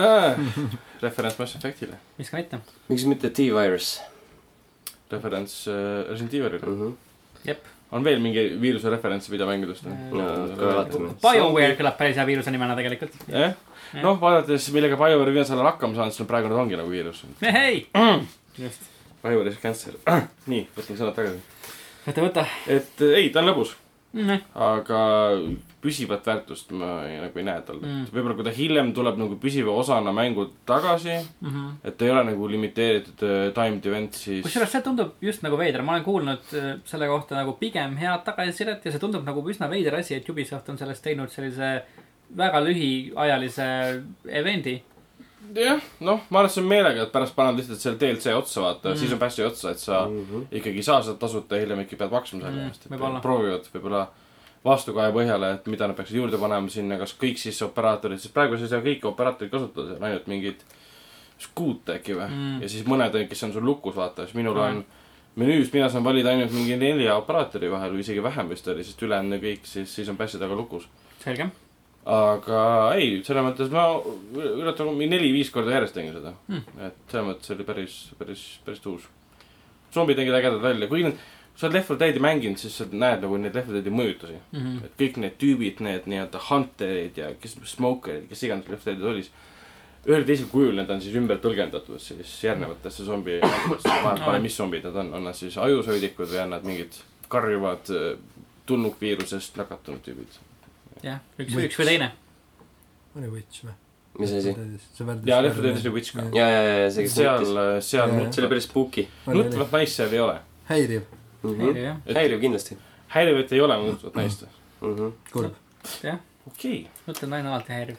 äh. 0.00 0.38
referents 1.04 1.38
Mass 1.38 1.58
Effect'ile, 1.58 1.98
miks 2.18 2.32
ka 2.32 2.40
mitte. 2.40 2.62
miks 2.88 3.06
mitte 3.10 3.30
T-Virus 3.30 3.98
referents 5.12 5.60
äh, 5.68 6.04
Resident 6.10 6.34
Evilile 6.34 6.58
mm. 6.58 6.80
-hmm. 6.80 7.46
jep, 7.48 7.64
on 7.92 8.04
veel 8.04 8.20
mingi 8.20 8.44
viiruse 8.60 8.90
referents 8.90 9.30
videomängudest 9.30 9.86
Äh, 9.86 10.12
no, 10.12 10.28
vaatame. 10.58 11.14
BioWare 11.22 11.76
kõlab 11.80 11.96
päris 11.98 12.16
hea 12.16 12.26
viiruse 12.26 12.50
nimena 12.50 12.76
tegelikult. 12.76 13.12
jah, 13.28 13.54
noh, 14.02 14.20
vaadates, 14.20 14.70
millega 14.72 14.96
BioWare 14.96 15.32
viimasel 15.32 15.58
ajal 15.58 15.72
hakkama 15.72 15.94
saanud, 15.94 16.12
siis 16.12 16.28
praegu 16.28 16.48
nad 16.48 16.58
ongi 16.58 16.76
nagu 16.76 16.90
viirus. 16.90 17.24
hei, 17.42 17.86
just, 18.58 18.82
BioWare 19.22 19.48
is 19.48 19.60
cancer. 19.62 19.94
nii, 20.52 20.66
võtan 20.76 20.96
sõnad 20.96 21.14
tagasi. 21.14 21.38
võta, 22.06 22.20
võta. 22.28 22.46
et 22.66 23.02
äh, 23.02 23.20
ei, 23.22 23.30
ta 23.30 23.40
on 23.40 23.52
lõbus, 23.52 23.76
Mm, 24.12 24.38
aga 24.56 25.00
püsivat 25.82 26.24
väärtust 26.26 26.70
ma 26.74 27.04
ei, 27.06 27.20
nagu 27.22 27.38
ei 27.38 27.44
näe 27.46 27.60
tal 27.62 27.76
Mm. 27.78 27.86
mm.. 27.88 28.06
võib-olla 28.14 28.34
kui 28.34 28.44
ta 28.44 28.50
hiljem 28.50 28.92
tuleb 28.96 29.16
nagu 29.20 29.36
püsiva 29.38 29.70
osana 29.78 30.12
mängu 30.12 30.48
tagasi, 30.66 31.18
Mhm. 31.40 31.66
et 31.84 31.96
ta 31.98 32.04
ei 32.04 32.10
ole 32.10 32.24
nagu 32.24 32.48
limiteeritud 32.50 33.22
äh, 33.22 33.52
timed 33.54 33.86
event, 33.86 34.12
siis 34.14 34.42
kusjuures 34.42 34.70
see 34.72 34.82
tundub 34.82 35.12
just 35.20 35.42
nagu 35.42 35.56
veider, 35.56 35.82
ma 35.82 35.92
olen 35.92 36.04
kuulnud 36.04 36.52
äh, 36.54 36.80
selle 36.84 37.06
kohta 37.06 37.36
nagu 37.36 37.52
pigem 37.60 37.96
head 37.96 38.24
tagasisidet 38.24 38.84
ja 38.84 38.90
see 38.92 38.98
tundub 39.00 39.24
nagu 39.24 39.42
üsna 39.48 39.68
veider 39.70 39.94
asi, 40.00 40.14
et 40.14 40.28
Ubisoft 40.28 40.68
on 40.68 40.78
sellest 40.78 41.02
teinud 41.04 41.30
sellise 41.30 41.82
väga 42.36 42.60
lühiajalise 42.60 43.66
event'i. 44.28 44.82
jah, 45.54 45.78
noh, 46.04 46.20
ma 46.30 46.40
arvan, 46.40 46.48
et 46.50 46.52
see 46.52 46.60
on 46.62 46.68
meelega, 46.68 47.02
et 47.06 47.12
pärast 47.12 47.34
paned 47.36 47.56
lihtsalt 47.60 47.80
selle 47.80 47.96
DLC 48.00 48.34
otsa, 48.36 48.60
vaata 48.60 48.88
Mm. 48.90 48.92
mm., 48.94 48.98
season 49.00 49.18
pass'i 49.18 49.44
otsa, 49.46 49.70
et 49.70 49.78
sa 49.78 50.06
Mm 50.08 50.26
-hmm. 50.26 50.42
ikkagi 50.58 50.76
ei 50.76 50.82
saa 50.82 51.02
seda 51.02 51.16
tasuta 51.18 51.54
ja 51.56 51.62
hiljem 51.62 51.80
ikka 51.80 51.96
pead 51.96 52.10
maksma 52.10 52.40
selle 52.40 52.50
Mm, 52.62 52.68
eest, 52.68 52.88
võib-olla. 52.90 53.20
proovivad 53.22 53.64
võib-olla 53.74 54.08
vastukaja 54.68 55.12
põhjale, 55.14 55.54
et 55.58 55.66
mida 55.72 55.88
nad 55.88 55.96
peaksid 55.98 56.16
juurde 56.20 56.38
panema 56.40 56.68
sinna, 56.72 56.98
kas 57.00 57.14
kõik 57.18 57.40
siis 57.40 57.58
operaatorid, 57.66 58.20
sest 58.20 58.34
praegu 58.36 58.56
sa 58.58 58.66
ei 58.68 58.72
saa 58.72 58.84
kõiki 58.84 59.08
operaatoreid 59.10 59.52
kasutada, 59.52 59.88
seal 59.90 60.00
on 60.02 60.08
ainult 60.10 60.28
mingid 60.30 60.64
skuute 61.38 61.98
äkki 61.98 62.16
või 62.18 62.28
Mm. 62.30 62.62
ja 62.62 62.68
siis 62.68 62.86
mõned, 62.86 63.14
kes 63.30 63.44
on 63.46 63.52
sul 63.54 63.64
lukus, 63.64 63.94
vaata, 63.96 64.26
siis 64.26 64.34
minul 64.34 64.54
Mm. 64.58 64.60
on 64.68 64.84
menüüs, 65.38 65.70
mina 65.72 65.88
saan 65.88 66.04
valida 66.04 66.30
ainult 66.32 66.52
mingi 66.52 66.76
nelja 66.76 67.16
operaatori 67.16 67.70
vahel 67.70 67.92
või 67.94 68.02
isegi 68.02 68.22
vähem 68.22 68.48
vist 68.50 68.68
oli, 68.68 68.84
sest 68.84 69.02
ülejäänud 69.02 69.42
kõik 69.42 69.66
siis, 69.70 69.94
siis 69.94 70.08
on 70.08 70.16
passi 70.16 70.38
taga 70.38 70.54
lukus. 70.58 70.88
selge. 71.22 71.50
aga 72.06 72.60
ei, 72.96 73.22
selles 73.24 73.44
mõttes 73.44 73.70
ma 73.70 73.84
mingi 74.94 75.08
neli-viis 75.12 75.50
korda 75.50 75.74
järjest 75.76 75.94
tegin 75.94 76.12
seda 76.14 76.32
mm.. 76.48 76.62
et 76.86 76.94
selles 77.10 77.26
mõttes 77.26 77.54
oli 77.54 77.64
päris, 77.64 77.96
päris, 78.18 78.44
päris 78.64 78.80
tuus. 78.80 79.08
zombid 79.94 80.16
nägid 80.16 80.34
ägedad 80.34 80.62
välja, 80.62 80.88
kuigi 80.88 81.04
need 81.04 81.18
sa 81.58 81.66
oled 81.66 81.74
Left 81.74 81.90
4 81.90 81.98
Dead'i 82.04 82.20
mänginud, 82.22 82.58
siis 82.62 82.76
sa 82.78 82.84
näed 82.90 83.24
nagu 83.24 83.36
neid 83.42 83.56
Left 83.58 83.68
4 83.72 83.80
Dead'i 83.82 83.90
mõjutusi. 83.98 84.36
Mhm. 84.54 84.76
et 84.86 84.92
kõik 85.00 85.16
need 85.24 85.36
tüübid, 85.42 85.80
need 85.82 86.06
nii-öelda 86.06 86.42
hunterid 86.50 87.18
ja 87.18 87.32
kes, 87.42 87.56
smokerid, 87.74 88.28
kes 88.30 88.42
iganes 88.46 88.68
Left 88.70 88.86
4 88.86 88.98
Dead'is 89.00 89.10
oli, 89.12 89.24
ühel 90.08 90.22
või 90.22 90.28
teisel 90.30 90.46
kujul 90.52 90.76
need 90.78 90.90
on 90.94 91.00
siis 91.02 91.16
ümber 91.18 91.40
tõlgendatud 91.42 91.98
siis 92.00 92.36
järgnevatesse 92.46 93.04
zombi 93.04 93.40
mängudesse, 93.42 93.96
vahet 94.04 94.22
pole, 94.24 94.38
mis 94.44 94.54
zombid 94.56 94.86
nad 94.86 94.96
on, 95.02 95.10
on 95.18 95.26
nad 95.28 95.36
siis 95.36 95.58
ajushoidlikud 95.58 96.30
või 96.30 96.38
on 96.44 96.54
nad 96.54 96.64
mingid 96.64 96.94
karjuvad 97.28 97.90
äh, 97.92 98.06
tulnukviirusest 98.70 99.58
nakatunud 99.58 100.00
tüübid. 100.06 100.38
jah, 101.02 101.20
üks, 101.38 101.52
Witch. 101.58 101.66
üks 101.72 101.78
või 101.82 101.90
teine. 101.90 102.10
oli 103.18 103.28
Witch 103.34 103.64
või? 103.66 103.74
mis 104.22 104.32
asi? 104.38 104.54
ja 105.28 105.42
Left 105.42 105.58
4 105.60 105.66
Dead'is 105.66 105.84
oli 105.86 105.94
Witch 105.98 106.14
ka. 106.16 106.24
ja, 106.38 106.46
ja, 106.48 106.62
ja 106.84 106.90
see, 106.94 107.04
kes 107.08 107.18
seal 107.18 107.42
nutis., 107.44 107.90
seal 107.90 108.08
Jaa, 108.08 108.16
nut- 108.22 108.32
see 108.38 108.42
oli 108.46 108.52
päris 108.54 108.68
spooky 108.70 109.06
nutvat 109.26 109.74
naist 109.76 109.98
seal 110.00 110.14
ei 110.16 110.22
ole. 110.24 110.38
häiriv, 110.70 111.02
häiriv 111.42 111.82
jah, 111.82 111.98
häiriv 112.14 112.40
kindlasti 112.40 112.78
häirivat 113.14 113.52
ei 113.52 113.60
ole 113.60 113.76
nutvat 113.82 114.14
naist. 114.14 114.44
mm. 114.80 114.94
-hmm. 114.96 115.12
kurb. 115.32 115.54
jah, 116.02 116.18
okei. 116.46 116.86
mõtlen 117.08 117.34
naine 117.34 117.48
alati 117.48 117.72
häiriv. 117.72 117.96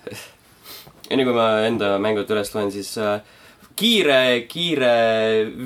enne 1.10 1.28
kui 1.28 1.34
ma 1.34 1.50
enda 1.68 1.98
mängud 2.00 2.30
üles 2.30 2.56
loen, 2.56 2.72
siis 2.72 2.98
äh, 2.98 3.22
kiire, 3.76 4.42
kiire 4.48 4.96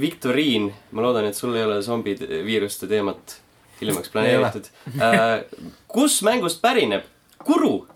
viktoriin. 0.02 0.74
ma 0.92 1.02
loodan, 1.02 1.26
et 1.26 1.36
sul 1.36 1.56
ei 1.56 1.64
ole 1.64 1.82
zombiviiruste 1.82 2.88
teemat 2.88 3.40
hiljemaks 3.82 4.10
planeeritud. 4.10 4.70
Äh, 5.02 5.44
kus 5.88 6.22
mängust 6.22 6.62
pärineb 6.62 7.10
Kuru 7.44 7.88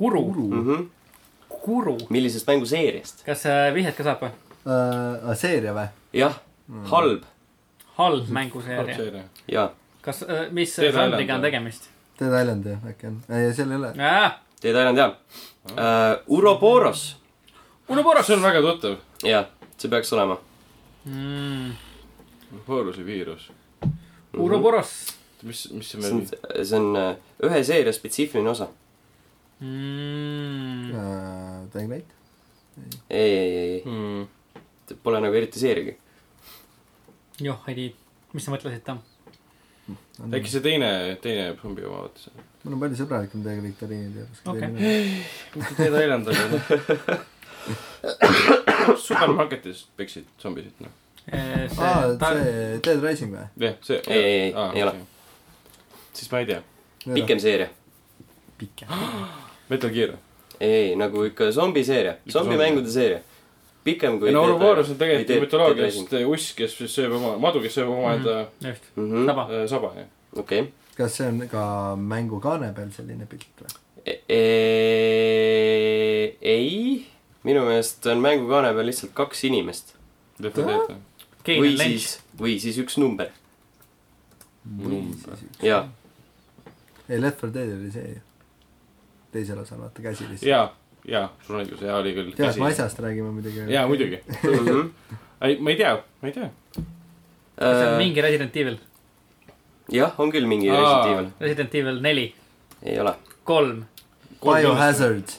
kuru, 0.00 0.22
mm? 0.22 0.66
-hmm. 0.66 0.86
kuru. 1.48 1.98
millisest 2.08 2.46
mänguseeriast? 2.46 3.24
kas 3.26 3.46
äh, 3.46 3.74
vihjet 3.74 3.96
ka 3.96 4.04
saab 4.04 4.22
või? 4.24 4.30
Uh, 4.64 5.34
seeria 5.36 5.74
või? 5.76 5.88
jah, 6.12 6.38
halb 6.92 7.26
halb 8.00 8.32
mänguseeria. 8.36 9.24
ja 9.48 9.68
kas, 10.04 10.24
mis 10.56 10.74
Dead 10.80 10.96
žanriga 10.96 11.36
on 11.38 11.46
tegemist? 11.46 11.90
Dead 12.20 12.34
Island 12.42 12.66
jah, 12.72 12.90
äkki 12.92 13.10
on. 13.12 13.20
ei, 13.28 13.52
seal 13.54 13.70
ei 13.70 13.80
ole. 13.80 13.92
Dead 14.62 14.74
Island 14.74 14.98
ja 14.98 15.08
uh,. 15.12 16.34
Uroboros, 16.38 17.06
Uroboros 17.88 18.26
see 18.26 18.36
on 18.36 18.44
väga 18.44 18.64
tuttav. 18.66 18.98
jah, 19.26 19.48
see 19.76 19.92
peaks 19.92 20.12
olema. 20.16 20.40
mm,. 21.04 21.72
Horuse 22.66 23.06
viirus. 23.06 23.50
Uroboros 24.34 24.94
mis, 25.42 25.64
mis 25.72 25.90
see 25.90 26.00
meil,, 26.00 26.20
see 26.64 26.78
on 26.78 26.96
äh, 26.98 27.14
ühe 27.46 27.62
seeria 27.66 27.94
spetsiifiline 27.94 28.52
osa. 28.52 28.68
mm.. 29.60 30.90
Uh, 30.90 31.64
Dying 31.72 31.92
Light. 31.92 32.12
ei, 33.08 33.32
ei, 33.36 33.56
ei, 33.56 33.82
mm. 33.84 34.22
ei, 34.90 34.98
pole 35.02 35.20
nagu 35.22 35.36
eriti 35.36 35.60
seeriagi. 35.62 35.96
joh, 37.48 37.64
ei 37.70 37.74
tea, 37.78 37.94
mis 38.34 38.46
sa 38.46 38.52
mõtlesid, 38.54 38.84
Tom? 38.86 39.00
äkki 40.36 40.50
see 40.52 40.62
teine, 40.64 40.88
teine 41.24 41.50
zombi 41.62 41.84
oma 41.86 42.04
vaatas. 42.04 42.28
mul 42.62 42.76
on 42.76 42.82
palju 42.82 42.98
sõbralikum 43.00 43.42
teiega 43.44 43.64
viktoriinid 43.64 44.18
ja. 44.20 44.26
Okei. 44.52 44.68
Dead 45.78 45.96
Island 46.02 46.28
oli 46.30 46.38
supermarketis 49.06 49.84
peksid 49.98 50.28
zombisid, 50.42 50.76
noh. 50.84 50.92
aa, 51.32 52.12
see 52.20 52.80
Dead 52.84 53.04
Rising 53.04 53.34
või? 53.34 53.46
jah, 53.66 53.78
see. 53.86 54.00
Ei, 54.06 54.20
ei, 54.20 54.40
ei, 54.44 54.54
ei 54.76 54.84
ole.. 54.84 54.94
siis 56.12 56.30
ma 56.32 56.42
ei 56.44 56.50
tea. 56.52 56.60
pikem 57.08 57.42
seeria. 57.42 57.70
pikem. 58.60 58.92
Metal 59.72 59.92
Gear. 59.94 60.16
ei, 60.60 60.72
ei 60.90 60.94
nagu 61.00 61.24
ikka 61.28 61.50
zombiseeria, 61.56 62.18
zombimängude 62.30 62.92
seeria. 62.92 63.24
Pikem 63.84 64.18
kui. 64.20 64.32
no 64.34 64.44
Ouroboros 64.44 64.90
on 64.92 64.98
tegelikult 65.00 65.46
mütoloogiast 65.46 66.18
uss, 66.26 66.52
kes 66.58 66.76
siis 66.78 66.98
sööb 66.98 67.16
oma, 67.20 67.36
madu, 67.42 67.62
kes 67.64 67.78
sööb 67.78 67.94
omaenda 67.94 68.42
mm. 68.60 69.24
saba. 69.26 69.48
äh, 69.48 69.66
saba, 69.70 69.94
jah. 69.96 70.06
-hmm. 70.06 70.44
okei 70.44 70.68
kas 71.00 71.16
see 71.16 71.28
on 71.28 71.40
ka 71.48 71.62
mängukaane 71.96 72.72
peal 72.76 72.90
selline 72.94 73.26
pilt 73.30 73.62
või? 73.62 73.70
okay. 74.00 74.16
e. 74.28 74.40
ei, 76.52 77.06
minu 77.46 77.64
meelest 77.68 78.08
on 78.12 78.22
mängukaane 78.24 78.72
peal 78.76 78.90
lihtsalt 78.90 79.14
kaks 79.16 79.44
inimest. 79.48 79.94
Left 80.40 80.56
4 80.60 80.66
Dead. 80.88 80.98
Kein 81.44 81.62
või 81.64 81.76
siis, 81.80 82.08
või 82.40 82.56
siis 82.62 82.80
üks 82.80 82.98
number. 83.00 83.32
jaa, 85.64 85.82
ei, 87.08 87.20
Left 87.20 87.46
4 87.46 87.54
Dead 87.56 87.72
oli 87.78 87.92
see 87.94 88.08
ju. 88.10 88.20
teisel 89.32 89.58
osal 89.62 89.80
vaata 89.80 90.04
käsi 90.04 90.28
lihtsalt. 90.28 90.48
jaa, 90.50 90.66
jaa, 91.08 91.28
sul 91.46 91.56
on 91.56 91.64
õigus, 91.64 91.82
jaa 91.84 91.98
oli 92.00 92.12
küll. 92.16 92.32
tead, 92.36 92.58
me 92.60 92.68
asjast 92.68 93.00
räägime 93.00 93.32
muidugi. 93.34 93.64
jaa, 93.72 93.86
muidugi. 93.88 94.20
Mhm. 94.50 94.88
ei, 95.46 95.56
ma 95.60 95.70
ei 95.72 95.76
tea, 95.76 95.94
ma 96.20 96.28
ei 96.28 96.34
tea. 96.36 96.50
kas 97.56 97.76
see 97.78 97.86
on 97.90 97.98
mingi 98.00 98.20
Resident 98.24 98.56
Evil? 98.56 98.76
jah, 99.92 100.12
on 100.20 100.32
küll 100.32 100.46
mingi 100.50 100.70
Aa. 100.70 100.76
Resident 100.80 101.12
Evil. 101.14 101.30
Resident 101.40 101.74
Evil 101.82 102.00
neli, 102.04 102.26
ei 102.82 102.98
ole. 103.00 103.14
kolm, 103.44 103.84
Biohazard. 104.44 105.36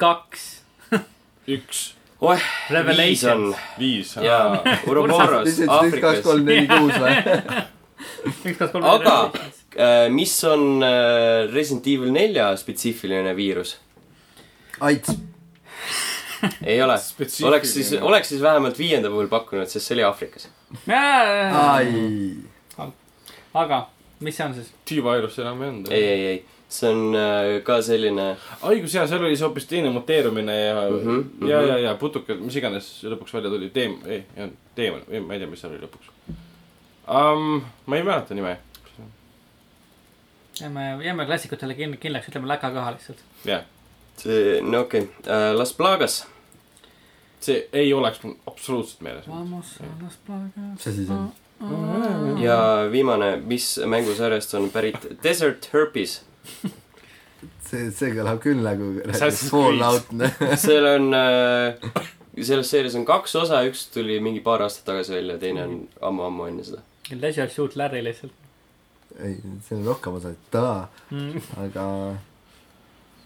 kaks, 0.00 0.46
üks, 1.56 1.82
oeh, 2.20 2.46
viis 2.96 3.24
on 3.30 3.50
viis. 3.78 4.14
jaa, 4.16 4.62
see 4.62 4.86
ütles, 4.86 5.50
üks, 5.50 5.66
kaks, 5.66 5.68
Aafrikas. 5.80 6.24
kolm, 6.24 6.46
neli, 6.46 6.66
kuus 6.70 6.96
või? 7.02 7.14
üks, 8.46 8.56
kaks, 8.58 8.72
kolm, 8.72 8.86
aga 8.94 9.16
äh, 9.76 10.08
mis 10.14 10.32
on 10.48 10.82
äh, 10.86 11.50
Resident 11.52 11.86
Evil 11.90 12.14
nelja 12.14 12.52
spetsiifiline 12.60 13.34
viirus? 13.36 13.76
Aits. 14.80 15.16
ei 16.64 16.82
ole. 16.82 16.96
Oleks 17.44 17.72
siis, 17.74 17.92
oleks 18.00 18.28
siis 18.28 18.42
vähemalt 18.42 18.78
viienda 18.78 19.10
puhul 19.12 19.28
pakkunud, 19.28 19.68
sest 19.68 19.86
see 19.86 19.94
oli 19.98 20.04
Aafrikas. 20.08 20.48
ai. 21.60 22.86
aga, 23.54 23.82
mis 24.20 24.36
see 24.36 24.46
on 24.46 24.54
siis? 24.56 24.72
T-Virus 24.88 25.38
enam 25.42 25.62
ei 25.62 25.68
olnud. 25.68 25.90
ei, 25.92 26.04
ei, 26.04 26.26
ei, 26.30 26.44
see 26.70 26.90
on 26.94 27.16
äh, 27.18 27.50
ka 27.66 27.80
selline, 27.84 28.28
õigus 28.70 28.94
jaa, 28.94 29.06
seal 29.10 29.24
oli 29.26 29.36
see 29.36 29.46
hoopis 29.48 29.66
teine 29.70 29.90
muteerumine 29.94 30.56
ja 30.56 30.76
mm, 30.86 30.96
Mhm, 31.00 31.18
-hmm, 31.18 31.48
ja, 31.50 31.60
ja, 31.72 31.78
ja 31.88 31.94
putukad, 32.00 32.40
mis 32.40 32.56
iganes 32.56 32.88
lõpuks 33.04 33.34
välja 33.34 33.50
tuli, 33.50 33.70
teem-, 33.74 33.98
ei, 34.06 34.22
ei 34.36 34.46
olnud 34.46 34.56
teemon, 34.78 35.04
ma 35.26 35.34
ei 35.34 35.42
tea, 35.42 35.50
mis 35.50 35.60
seal 35.64 35.74
oli 35.74 35.82
lõpuks 35.84 36.12
um,. 37.10 37.60
ma 37.86 37.96
ei 37.98 38.06
mäleta 38.06 38.34
nime, 38.38 38.56
jääme, 40.60 40.86
jääme 41.04 41.26
klassikutele 41.26 41.74
kin-, 41.74 41.98
kindlaks, 42.00 42.28
ütleme 42.32 42.48
läka 42.48 42.70
kaha 42.70 42.94
lihtsalt. 42.96 43.18
jah. 43.44 43.64
see, 44.20 44.60
no 44.62 44.84
okei 44.86 45.06
okay., 45.06 45.54
Las 45.56 45.72
Plagas. 45.76 46.24
see 47.40 47.68
ei 47.72 47.92
oleks 47.96 48.22
mul 48.22 48.34
absoluutselt 48.46 49.00
meeles. 49.00 49.28
Mis 49.28 50.86
asi 50.86 51.06
see 51.06 51.16
on? 51.16 51.30
ja 52.40 52.88
viimane, 52.92 53.36
mis 53.36 53.74
mängusarjast 53.86 54.54
on 54.54 54.70
pärit 54.72 55.06
Desert 55.24 55.70
Herpes. 55.72 56.20
see, 57.70 57.90
see 57.90 58.12
kõlab 58.16 58.42
küll 58.44 58.60
nagu 58.64 58.92
Fallout. 59.50 60.12
seal 60.64 60.88
on 60.94 61.16
äh,, 61.16 62.04
selles 62.40 62.70
seerias 62.72 62.96
on 62.96 63.08
kaks 63.08 63.36
osa, 63.40 63.64
üks 63.68 63.88
tuli 63.94 64.20
mingi 64.24 64.44
paar 64.44 64.64
aastat 64.64 64.88
tagasi 64.92 65.16
välja, 65.16 65.40
teine 65.40 65.66
on 65.68 65.80
ammu-ammu 66.10 66.48
enne 66.52 66.68
seda. 66.68 66.84
Leisure 67.10 67.48
Suit 67.50 67.76
Larry 67.76 68.04
lihtsalt 68.04 68.36
ei, 69.18 69.36
see 69.66 69.76
on 69.76 69.84
rohkem 69.84 70.16
osa, 70.16 70.32
taa, 70.52 70.88
mm.. 71.10 71.40
aga 71.64 71.84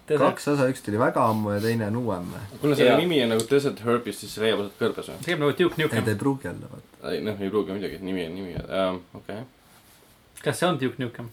kaks 0.09 0.49
osa, 0.53 0.67
üks 0.69 0.85
tuli 0.85 0.99
väga 1.01 1.25
ammu 1.31 1.55
ja 1.55 1.61
teine 1.65 1.87
on 1.89 1.97
uuem. 2.03 2.27
kuna 2.61 2.77
selle 2.77 2.97
nimi 3.01 3.23
on 3.25 3.33
nagu 3.35 3.47
Desert 3.51 3.81
Herbis, 3.85 4.21
siis 4.21 4.35
see 4.37 4.45
leiab 4.45 4.61
sealt 4.61 4.77
kõrbes 4.81 5.09
või? 5.11 5.17
see 5.21 5.31
käib 5.31 5.41
nagu 5.45 5.57
Duke 5.61 5.81
ei, 5.81 5.89
ta 5.89 5.97
Nukem. 5.97 6.11
ei 6.13 6.21
pruugi 6.21 6.51
olla, 6.51 6.73
vaata. 6.73 7.13
ei 7.13 7.23
noh, 7.25 7.41
ei 7.41 7.55
pruugi 7.55 7.79
midagi, 7.79 8.01
et 8.01 8.05
nimi 8.05 8.27
on 8.29 8.37
nimi 8.41 8.59
um,, 8.61 9.01
okei 9.15 9.41
okay.. 9.41 10.43
kas 10.45 10.61
see 10.61 10.69
on 10.69 10.81
Duke 10.83 11.01
Nukem 11.01 11.33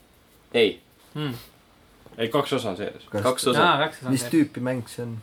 ei, 0.53 0.79
mm.? 1.13 1.35
ei, 2.17 2.31
kaks 2.31 2.55
osa 2.59 2.71
on 2.71 2.79
sees. 2.79 3.11
kaks 3.11 3.51
osa. 3.51 3.67
mis. 4.09 4.25
tüüpi 4.31 4.63
mäng 4.63 4.87
see 4.91 5.05
on? 5.07 5.19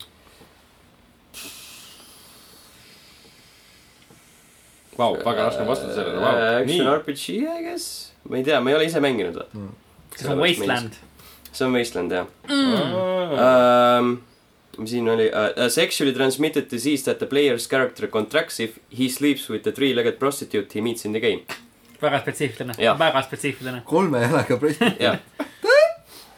Vau, 4.99 5.13
väga 5.15 5.45
raske 5.47 5.61
on 5.63 5.69
vastata 5.69 5.93
sellele, 5.95 6.17
Äh, 6.19 6.23
vau. 6.25 6.55
Action 6.61 6.67
nii, 6.67 6.95
RPG, 6.97 7.29
I 7.39 7.61
guess. 7.63 8.11
ma 8.27 8.37
ei 8.37 8.43
tea, 8.43 8.59
ma 8.59 8.69
ei 8.69 8.75
ole 8.75 8.89
ise 8.89 8.99
mänginud. 8.99 9.37
see 10.15 10.27
on 10.29 10.41
Wasteland. 10.43 10.97
See 11.51 11.65
on 11.67 11.73
Wasteland, 11.73 12.11
jah 12.11 12.25
Mm. 12.49 13.37
um,. 13.39 14.21
mis 14.79 14.89
siin 14.93 15.09
oli 15.11 15.27
uh,? 15.31 15.65
A 15.65 15.69
sexually 15.69 16.13
transmitted 16.15 16.69
disease 16.71 17.03
that 17.03 17.19
the 17.19 17.25
player's 17.27 17.67
character 17.69 18.07
contracts 18.07 18.59
if 18.59 18.77
he 18.99 19.09
sleeps 19.09 19.49
with 19.49 19.63
the 19.63 19.71
three-legged 19.71 20.19
prostitute 20.19 20.73
he 20.75 20.81
meets 20.81 21.05
in 21.05 21.11
the 21.13 21.19
game. 21.19 21.41
väga 22.01 22.21
spetsiifiline, 22.23 22.73
väga 22.99 23.21
spetsiifiline. 23.27 23.81
kolme 23.85 24.21
jalaga 24.23 24.55
prosti-, 24.57 24.93
jah, 25.03 25.17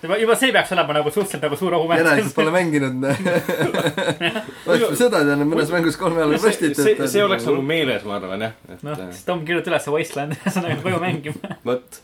juba, 0.02 0.18
juba 0.18 0.36
see 0.36 0.50
peaks 0.56 0.72
olema 0.74 0.94
nagu 0.98 1.12
suhteliselt 1.14 1.44
nagu 1.46 1.60
suur 1.60 1.76
ohumäng. 1.78 2.02
järelikult 2.02 2.34
pole 2.36 2.52
mänginud. 2.56 3.06
oleks 4.72 4.98
seda 4.98 5.22
teadnud, 5.22 5.46
mõnes 5.54 5.70
mängus 5.74 6.00
kolme 6.02 6.24
jalaga 6.24 6.40
see, 6.42 6.48
prostituut 6.50 6.88
see, 6.88 7.08
see 7.14 7.24
oleks 7.26 7.46
nagu 7.46 7.62
meeles, 7.66 8.04
ma 8.10 8.18
arvan 8.18 8.48
jah, 8.48 8.58
et 8.74 8.82
noh, 8.88 8.98
äh, 8.98 9.12
siis 9.14 9.26
Tom 9.30 9.46
kirjuta 9.46 9.70
üles 9.74 9.86
Wasteland, 9.94 10.38
ühesõnaga 10.42 10.82
koju 10.82 11.02
mängima. 11.06 11.58
vot. 11.68 12.02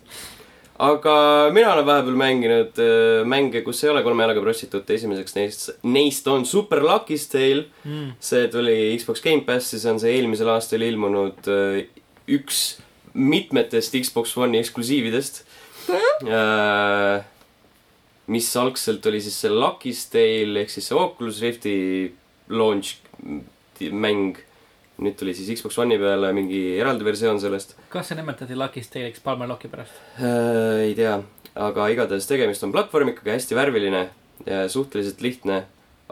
Aga 0.77 1.13
mina 1.53 1.71
olen 1.73 1.85
vahepeal 1.87 2.17
mänginud 2.19 2.81
uh, 2.81 3.21
mänge, 3.29 3.63
kus 3.65 3.83
ei 3.83 3.91
ole 3.91 4.03
kolme 4.05 4.25
jalaga 4.25 4.43
prostituute, 4.43 4.97
esimeseks 4.97 5.37
neist, 5.37 5.69
neist 5.89 6.27
on 6.29 6.45
Super 6.45 6.83
Lucky's 6.85 7.27
Tale. 7.31 7.65
Mm. 7.83 8.11
see 8.19 8.49
tuli 8.53 8.75
Xbox 8.97 9.23
Gamepassi, 9.25 9.79
see 9.81 9.93
on 9.93 10.01
see 10.01 10.17
eelmisel 10.19 10.51
aastal 10.53 10.85
ilmunud 10.85 11.49
uh, 11.49 11.79
üks 12.37 12.77
mitmetest 13.17 13.97
Xbox 13.97 14.35
One'i 14.37 14.61
eksklusiividest. 14.61 15.43
mis 18.27 18.47
algselt 18.59 19.05
oli 19.07 19.21
siis 19.23 19.37
see 19.39 19.53
Lucky's 19.53 20.03
Tale 20.11 20.61
ehk 20.61 20.73
siis 20.73 20.89
see 20.89 20.97
Oculus 20.99 21.39
Rifti 21.41 21.77
launch 22.53 22.97
mäng. 23.91 24.37
nüüd 24.97 25.13
tuli 25.13 25.33
siis 25.37 25.59
Xbox 25.59 25.77
One'i 25.77 25.99
peale 26.01 26.31
mingi 26.33 26.61
eraldi 26.77 27.05
versioon 27.05 27.39
sellest. 27.41 27.75
Kas 27.97 28.11
see 28.11 28.17
nimetati 28.19 28.55
Lucky's 28.57 28.89
Tale'iks 28.93 29.23
Palmer 29.25 29.49
Locki 29.49 29.69
pärast? 29.71 29.97
Äh, 30.21 30.85
ei 30.87 30.93
tea, 30.97 31.15
aga 31.57 31.87
igatahes 31.93 32.27
tegemist 32.29 32.63
on 32.67 32.71
platvormikaga, 32.75 33.33
hästi 33.37 33.57
värviline 33.57 34.05
suhteliselt 34.69 35.21
lihtne, 35.25 35.63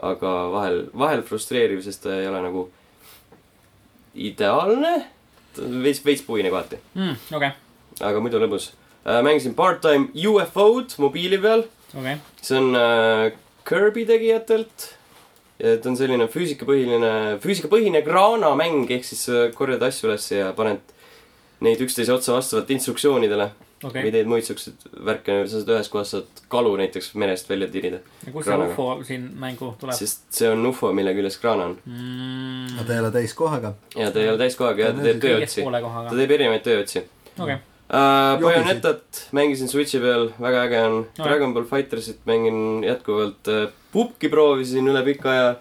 aga 0.02 0.30
vahel, 0.52 0.80
vahel 0.98 1.22
frustreeriv, 1.24 1.78
sest 1.86 2.02
ta 2.04 2.16
ei 2.18 2.26
ole 2.28 2.40
nagu 2.42 2.64
ideaalne. 4.14 5.06
veits, 5.56 6.02
veits 6.04 6.20
puine 6.26 6.50
kohati, 6.52 6.76
Mm, 6.94 7.14
okei, 7.32 7.50
aga 8.04 8.20
muidu 8.20 8.40
lõbus. 8.42 8.72
mängisin 9.24 9.54
part-time 9.54 10.10
UFO-d 10.12 10.98
mobiili 10.98 11.38
peal, 11.40 11.62
okei. 11.96 12.16
see 12.42 12.58
on 12.58 12.74
äh, 12.76 13.32
Kirby 13.64 14.04
tegijatelt. 14.06 14.90
ja 15.58 15.76
ta 15.78 15.88
on 15.88 15.96
selline 15.96 16.26
füüsikapõhiline, 16.28 17.38
füüsikapõhine 17.40 18.02
kraanamäng, 18.04 18.90
ehk 18.90 19.04
siis 19.04 19.22
sa 19.30 19.46
korjad 19.54 19.82
asju 19.82 20.10
üles 20.10 20.26
ja 20.30 20.50
paned 20.52 20.80
neid 21.60 21.80
üksteise 21.80 22.12
otsa 22.12 22.34
vastavalt 22.36 22.70
instruktsioonidele 22.70 23.50
või 23.82 23.90
okei, 23.90 24.10
teed 24.12 24.28
muid 24.28 24.44
siukseid 24.46 24.86
värke, 25.04 25.34
sa 25.46 25.60
saad 25.60 25.70
ühes 25.74 25.88
kohas 25.92 26.10
saad 26.14 26.40
kalu 26.52 26.72
näiteks 26.80 27.10
merest 27.20 27.48
välja 27.50 27.68
tirida. 27.72 28.00
ja 28.26 28.32
kus 28.32 28.44
see 28.48 28.56
ufo 28.66 28.88
siin 29.04 29.28
mängu 29.40 29.74
tuleb? 29.80 29.96
sest 29.96 30.24
see 30.32 30.48
on 30.50 30.64
ufo, 30.66 30.92
mille 30.96 31.12
küljes 31.16 31.36
kraana 31.42 31.70
on. 31.70 31.78
Mm, 31.84 32.74
aga 32.76 32.86
ta 32.88 32.94
ei 32.96 33.00
ole 33.04 33.10
täiskohaga. 33.18 33.74
ja 33.96 34.10
ta 34.10 34.20
ei 34.20 34.28
ole 34.32 34.38
täiskohaga 34.40 34.88
ja 34.88 34.92
ta 34.96 35.04
teeb 35.04 35.20
tööotsi. 35.24 35.64
ta 35.84 36.16
teeb 36.16 36.36
erinevaid 36.38 36.64
tööotsi 36.66 37.02
okei. 37.38 37.54
uh,. 37.54 37.60
Jobisid. 37.86 38.46
Bayonetat 38.46 39.22
mängisin 39.36 39.68
Switchi 39.68 40.00
peal, 40.02 40.30
väga 40.40 40.64
äge 40.66 40.80
on 40.82 40.96
No. 41.18 41.24
Dragon 41.24 41.54
Ball 41.54 41.68
Fightersit 41.68 42.24
mängin 42.26 42.84
jätkuvalt 42.84 43.48
uh,. 43.52 43.68
Pupki 43.92 44.28
proovisin 44.28 44.88
üle 44.88 45.04
pika 45.04 45.30
aja, 45.30 45.54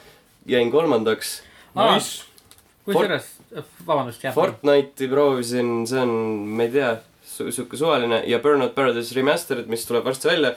jäin 0.45 0.71
kolmandaks. 0.71 1.41
Nice. 1.75 2.23
kusjuures, 2.85 3.27
vabandust, 3.87 4.23
jah. 4.23 4.33
Fortnite'i 4.35 5.09
proovisin, 5.11 5.69
see 5.89 6.01
on, 6.01 6.15
ma 6.57 6.65
ei 6.65 6.73
tea, 6.73 6.95
sihuke 7.25 7.77
suvaline 7.79 8.21
ja 8.29 8.39
Burnout 8.43 8.75
Paradise 8.75 9.15
Remastered, 9.17 9.69
mis 9.71 9.85
tuleb 9.87 10.05
varsti 10.05 10.29
välja. 10.29 10.55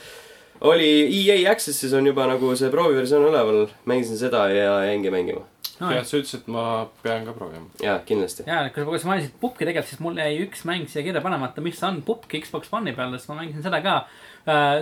oli 0.61 0.89
EA 1.07 1.53
Access'is 1.53 1.95
on 1.95 2.07
juba 2.07 2.27
nagu 2.27 2.51
see 2.59 2.71
prooviversioon 2.71 3.29
üleval, 3.29 3.69
mängisin 3.87 4.19
seda 4.19 4.49
ja 4.51 4.81
jäingi 4.89 5.11
mängima. 5.15 5.45
jah, 5.79 6.03
sa 6.03 6.19
ütlesid, 6.19 6.43
et 6.43 6.49
ma 6.51 6.89
pean 7.03 7.25
ka 7.27 7.33
proovima. 7.37 7.71
jaa, 7.83 7.99
kindlasti. 8.07 8.47
ja, 8.47 8.67
kui 8.75 8.85
kui 8.85 8.99
sa 8.99 9.13
mainisid 9.13 9.39
pupki 9.41 9.65
tegelikult, 9.65 9.93
siis 9.93 10.03
mul 10.03 10.19
jäi 10.19 10.43
üks 10.47 10.65
mäng 10.67 10.91
siia 10.91 11.07
kirja 11.07 11.23
panemata, 11.23 11.63
mis 11.63 11.83
on 11.87 12.03
pupk 12.03 12.35
Xbox 12.43 12.73
One'i 12.75 12.97
peal, 12.97 13.15
sest 13.15 13.31
ma 13.31 13.41
mängisin 13.43 13.63
seda 13.63 13.83
ka. 13.83 13.99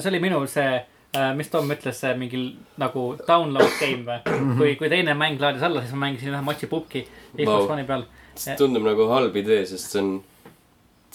see 0.01 0.11
oli 0.13 0.23
minul 0.25 0.49
see, 0.49 0.81
mis 1.37 1.51
Tom 1.53 1.71
ütles, 1.73 1.99
see 2.03 2.15
mingi 2.19 2.45
nagu 2.81 3.09
download 3.27 3.75
game 3.81 4.05
või? 4.07 4.39
kui, 4.59 4.77
kui 4.81 4.93
teine 4.93 5.17
mäng 5.19 5.43
laadis 5.43 5.65
alla, 5.67 5.83
siis 5.85 5.97
ma 5.97 6.07
mängisin 6.07 6.35
ühe 6.35 6.45
matši 6.45 6.71
pupki 6.71 7.07
Xbox. 7.35 7.69
One'i 7.73 7.89
peal. 7.89 8.07
see 8.37 8.57
tundub 8.59 8.85
nagu 8.87 9.11
halb 9.13 9.37
idee, 9.41 9.63
sest 9.69 9.95
see 9.95 10.03
on, 10.03 10.11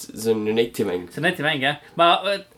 see 0.02 0.32
on 0.32 0.42
ju 0.48 0.56
netimäng. 0.56 1.06
see 1.12 1.22
on 1.22 1.28
netimäng 1.28 1.62
jah, 1.62 1.78
ma, 2.00 2.08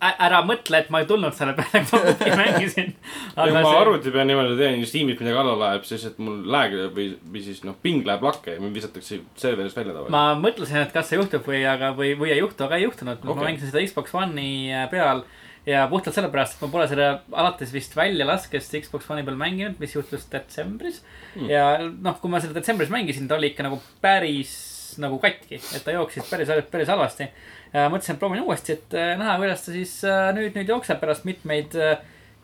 ära 0.01 0.41
mõtle, 0.47 0.81
et 0.81 0.89
ma 0.95 1.03
ei 1.03 1.11
tulnud 1.11 1.37
selle 1.37 1.57
peale, 1.59 1.85
kui 1.85 2.01
ma 2.01 2.15
pupki 2.15 2.33
mängisin. 2.43 2.91
kui 3.37 3.55
ma 3.59 3.77
arvuti 3.83 4.15
peal 4.15 4.29
niimoodi 4.31 4.59
teen 4.63 4.81
ja 4.81 4.89
Steamist 4.89 5.21
midagi 5.21 5.43
alla 5.45 5.59
laeb, 5.67 5.87
siis 5.91 6.09
et 6.09 6.21
mul 6.25 6.41
lag 6.55 6.73
või, 6.97 7.11
või 7.29 7.45
siis 7.45 7.61
noh, 7.69 7.77
ping 7.85 8.09
läheb 8.09 8.25
lakke 8.25 8.57
ja 8.57 8.65
mind 8.65 8.81
visatakse 8.81 9.21
serverist 9.41 9.77
välja 9.77 9.93
tavaliselt. 9.93 10.17
ma 10.17 10.27
mõtlesin, 10.41 10.81
et 10.87 10.97
kas 10.97 11.13
see 11.13 11.21
juhtub 11.21 11.45
või, 11.51 11.61
aga, 11.69 11.93
või, 11.99 12.15
või 12.21 12.33
ei 12.33 12.41
juhtu, 12.41 12.65
aga 12.69 12.81
ei 12.81 12.89
juhtunud 12.89 13.21
okay.. 13.21 13.35
ma 13.35 13.51
mängisin 13.51 13.75
seda 13.75 13.85
Xbox 13.85 14.17
One'i 14.17 14.53
äh, 14.73 14.89
peal 14.93 15.27
ja 15.67 15.87
puhtalt 15.89 16.17
sellepärast, 16.17 16.59
et 16.59 16.65
ma 16.65 16.71
pole 16.73 16.87
seda 16.91 17.09
alates 17.33 17.73
vist 17.73 17.97
väljalaskest 17.97 18.77
Xbox 18.85 19.09
One'i 19.11 19.25
peal 19.27 19.39
mänginud, 19.41 19.79
mis 19.81 19.95
juhtus 19.97 20.27
detsembris 20.33 21.01
mm.. 21.35 21.49
ja 21.49 21.67
noh, 21.81 22.19
kui 22.21 22.33
ma 22.33 22.43
seda 22.43 22.57
detsembris 22.59 22.93
mängisin, 22.93 23.29
ta 23.31 23.39
oli 23.39 23.53
ikka 23.53 23.67
nagu 23.67 23.81
päris 24.05 24.55
nagu 25.01 25.19
katki, 25.23 25.59
et 25.59 25.85
ta 25.85 25.95
jooksis 25.95 26.27
päris, 26.31 26.51
päris 26.71 26.91
halvasti. 26.93 27.29
mõtlesin, 27.75 28.15
et 28.15 28.21
proovin 28.21 28.43
uuesti, 28.45 28.77
et 28.77 28.97
äh, 28.99 29.15
näha, 29.19 29.37
kuidas 29.41 29.65
ta 29.65 29.73
siis 29.75 29.95
äh, 30.07 30.29
nüüd, 30.37 30.55
nüüd 30.55 30.69
jookseb 30.71 31.01
pärast 31.01 31.25
mitmeid 31.27 31.75
äh, 31.75 31.97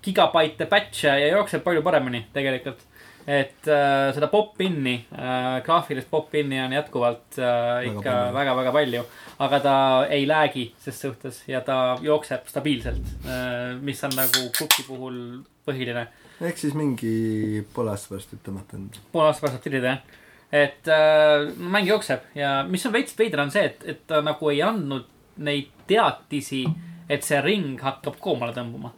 gigabaite 0.02 0.66
patch'e 0.66 1.12
ja 1.20 1.28
jookseb 1.36 1.62
palju 1.62 1.84
paremini 1.86 2.24
tegelikult 2.34 2.82
et 3.30 3.68
äh, 3.70 4.10
seda 4.14 4.26
pop-in'i 4.32 4.96
äh,, 5.14 5.60
graafilist 5.66 6.08
pop-in'i 6.10 6.58
on 6.64 6.72
jätkuvalt 6.74 7.38
äh, 7.38 7.90
ikka 7.90 8.14
väga-väga 8.34 8.72
palju. 8.74 9.02
aga 9.46 9.60
ta 9.62 9.74
ei 10.10 10.26
lag'i 10.26 10.66
ses 10.82 10.98
suhtes 11.04 11.42
ja 11.48 11.60
ta 11.66 11.98
jookseb 12.02 12.48
stabiilselt 12.50 13.12
äh,, 13.26 13.76
mis 13.80 14.02
on 14.04 14.16
nagu 14.18 14.48
Puki 14.58 14.86
puhul 14.88 15.20
põhiline. 15.66 16.08
ehk 16.40 16.58
siis 16.58 16.74
mingi 16.74 17.62
poole 17.74 17.94
aasta 17.94 18.14
pärast 18.14 18.34
võib 18.34 18.42
tõmmata 18.48 18.80
enda. 18.80 19.04
poole 19.12 19.30
aasta 19.30 19.46
pärast 19.46 19.58
saab 19.58 19.66
tirida 19.68 19.94
jah. 19.94 20.18
et 20.64 20.90
äh, 20.90 21.46
mäng 21.76 21.86
jookseb 21.86 22.32
ja 22.34 22.60
mis 22.66 22.86
on 22.86 22.96
veits 22.98 23.14
veider 23.18 23.44
on 23.44 23.54
see, 23.54 23.68
et, 23.70 23.86
et 23.94 24.06
ta 24.10 24.24
nagu 24.26 24.50
ei 24.50 24.64
andnud 24.66 25.06
neid 25.40 25.70
teatisi, 25.88 26.64
et 27.08 27.22
see 27.24 27.38
ring 27.44 27.78
hakkab 27.80 28.18
koomale 28.20 28.52
tõmbuma. 28.56 28.90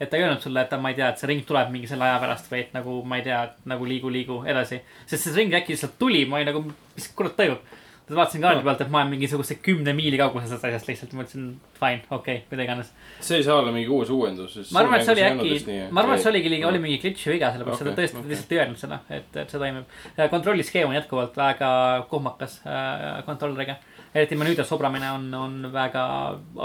Et 0.00 0.10
ta 0.10 0.16
ei 0.16 0.22
öelnud 0.22 0.42
sulle, 0.42 0.62
et 0.62 0.78
ma 0.80 0.92
ei 0.92 0.98
tea, 0.98 1.10
et 1.10 1.20
see 1.20 1.30
ring 1.30 1.42
tuleb 1.46 1.72
mingi 1.74 1.90
selle 1.90 2.06
aja 2.06 2.20
pärast 2.22 2.46
või 2.52 2.62
et 2.62 2.72
nagu 2.76 3.00
ma 3.08 3.18
ei 3.18 3.26
tea, 3.26 3.42
nagu 3.70 3.88
liigu, 3.88 4.12
liigu 4.14 4.38
edasi. 4.46 4.80
sest 5.06 5.26
see 5.26 5.36
ring 5.40 5.54
äkki 5.58 5.74
lihtsalt 5.74 5.98
tuli, 5.98 6.24
ma 6.28 6.38
olin 6.38 6.50
nagu, 6.52 6.64
mis 6.94 7.10
kurat 7.18 7.36
toimub. 7.38 7.76
vaatasin 8.08 8.40
kaardi 8.40 8.62
pealt, 8.64 8.80
et 8.80 8.88
ma 8.88 9.02
olen 9.02 9.10
mingisuguse 9.12 9.58
kümne 9.60 9.92
miili 9.92 10.16
kaugusel 10.16 10.48
sellest 10.48 10.64
asjast 10.64 10.86
lihtsalt, 10.88 11.10
mõtlesin 11.18 11.50
fine, 11.76 12.06
okei 12.08 12.38
okay,, 12.38 12.46
mida 12.52 12.64
iganes. 12.64 12.94
see 13.20 13.42
ei 13.42 13.44
saa 13.44 13.58
olla 13.60 13.74
mingi 13.74 13.90
uus 13.92 14.14
uuendus, 14.14 14.56
ma 14.72 14.80
arvan, 14.84 14.96
et 15.00 15.04
see 15.04 15.16
oli 15.16 15.26
äkki, 15.26 15.76
ma 15.90 16.04
arvan, 16.04 16.14
et 16.16 16.24
see 16.24 16.32
oligi, 16.32 16.62
oli 16.70 16.80
mingi 16.86 17.02
glitch'i 17.02 17.34
viga, 17.34 17.50
sellepärast 17.52 17.82
okay, 17.82 17.90
seda 17.90 18.00
tõesti 18.00 18.22
okay. 18.22 18.30
lihtsalt 18.32 18.54
ei 18.54 18.62
öelnud 18.62 18.80
seda, 18.80 19.00
et, 19.12 19.28
et 19.42 19.52
see 19.52 19.60
toimib. 19.60 20.00
kontrolliskeem 20.38 20.88
on 20.88 20.96
jätkuvalt 20.96 21.36
väga 21.42 21.70
kohmakas 22.08 22.60
äh, 22.64 23.20
kontrolleriga. 23.28 23.76
Eriti 24.14 24.36
menüüde 24.36 24.64
sobramine 24.64 25.10
on, 25.12 25.26
on 25.34 25.56
väga 25.72 26.02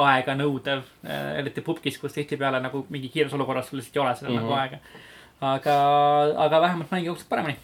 aeganõudev 0.07 0.81
äh,, 1.05 1.39
eriti 1.39 1.61
pubgis, 1.61 1.97
kus 2.01 2.13
tihtipeale 2.15 2.59
nagu 2.63 2.85
mingi 2.89 3.09
kiires 3.13 3.33
olukorras 3.37 3.69
sul 3.69 3.79
lihtsalt 3.81 3.95
ei 3.97 4.01
ole 4.05 4.15
seda 4.15 4.29
mm 4.29 4.37
-hmm. 4.37 4.41
nagu 4.41 4.53
Mhm. 4.53 4.59
aega. 4.59 4.77
aga, 5.41 5.77
aga 6.45 6.61
vähemalt 6.61 6.91
mäng 6.91 7.05
jookseb 7.05 7.29
paremini. 7.29 7.57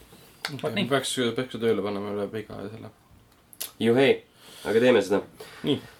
nii, 0.75 0.85
peaks, 0.89 1.15
peaks 1.35 1.51
ka 1.51 1.57
tööle 1.57 1.81
panema 1.81 2.11
üle 2.11 2.27
pika 2.27 2.53
selle. 2.71 2.89
juhei, 3.79 4.21
aga 4.65 4.79
teeme 4.79 5.01
seda 5.01 5.21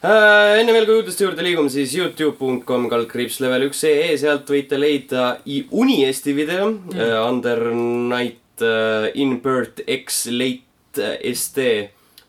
äh,. 0.03 0.59
enne 0.59 0.73
veel, 0.73 0.85
kui 0.85 0.95
uudiste 0.99 1.23
juurde 1.23 1.43
liigume, 1.43 1.69
siis 1.69 1.95
Youtube.com 1.95 2.89
kaldkriips 2.89 3.39
level 3.39 3.67
üks 3.69 3.83
ee, 3.87 4.17
sealt 4.17 4.49
võite 4.49 4.79
leida 4.79 5.37
i- 5.45 5.67
Uniesti 5.71 6.33
video 6.35 6.71
mm. 6.71 6.89
uh,. 6.89 7.29
Under 7.29 7.59
Night 7.73 8.61
uh, 8.61 9.07
in 9.13 9.39
Birth 9.41 9.81
X 9.87 10.25
Late 10.31 10.63
uh, 10.97 11.33
ST 11.33 11.57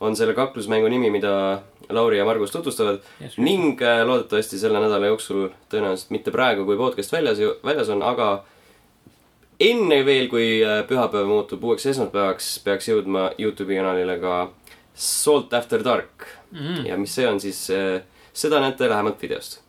on 0.01 0.16
selle 0.16 0.34
kaklusmängu 0.34 0.88
nimi, 0.88 1.11
mida 1.11 1.62
Lauri 1.90 2.18
ja 2.18 2.24
Margus 2.24 2.51
tutvustavad 2.55 3.01
Yes. 3.22 3.38
ning 3.38 3.80
äh, 3.82 4.01
loodetavasti 4.07 4.59
selle 4.59 4.80
nädala 4.80 5.07
jooksul, 5.11 5.48
tõenäoliselt 5.72 6.11
mitte 6.14 6.30
praegu, 6.30 6.64
kui 6.64 6.76
podcast 6.76 7.12
väljas, 7.12 7.38
väljas 7.64 7.88
on, 7.92 8.03
aga 8.03 8.44
enne 9.61 9.98
veel, 10.07 10.28
kui 10.32 10.62
äh, 10.64 10.82
pühapäev 10.88 11.26
muutub 11.28 11.64
uueks 11.68 11.86
esmaspäevaks, 11.92 12.53
peaks 12.64 12.88
jõudma 12.88 13.30
Youtube'i 13.38 13.76
kanalile 13.80 14.16
ka 14.22 14.36
Salt 14.94 15.53
After 15.55 15.84
Dark 15.84 16.26
Mhm. 16.53 16.86
ja 16.86 16.96
mis 16.98 17.12
see 17.14 17.26
on, 17.28 17.38
siis 17.40 17.61
äh, 17.70 18.01
seda 18.32 18.59
näete 18.61 18.88
lähemalt 18.90 19.20
videost. 19.22 19.61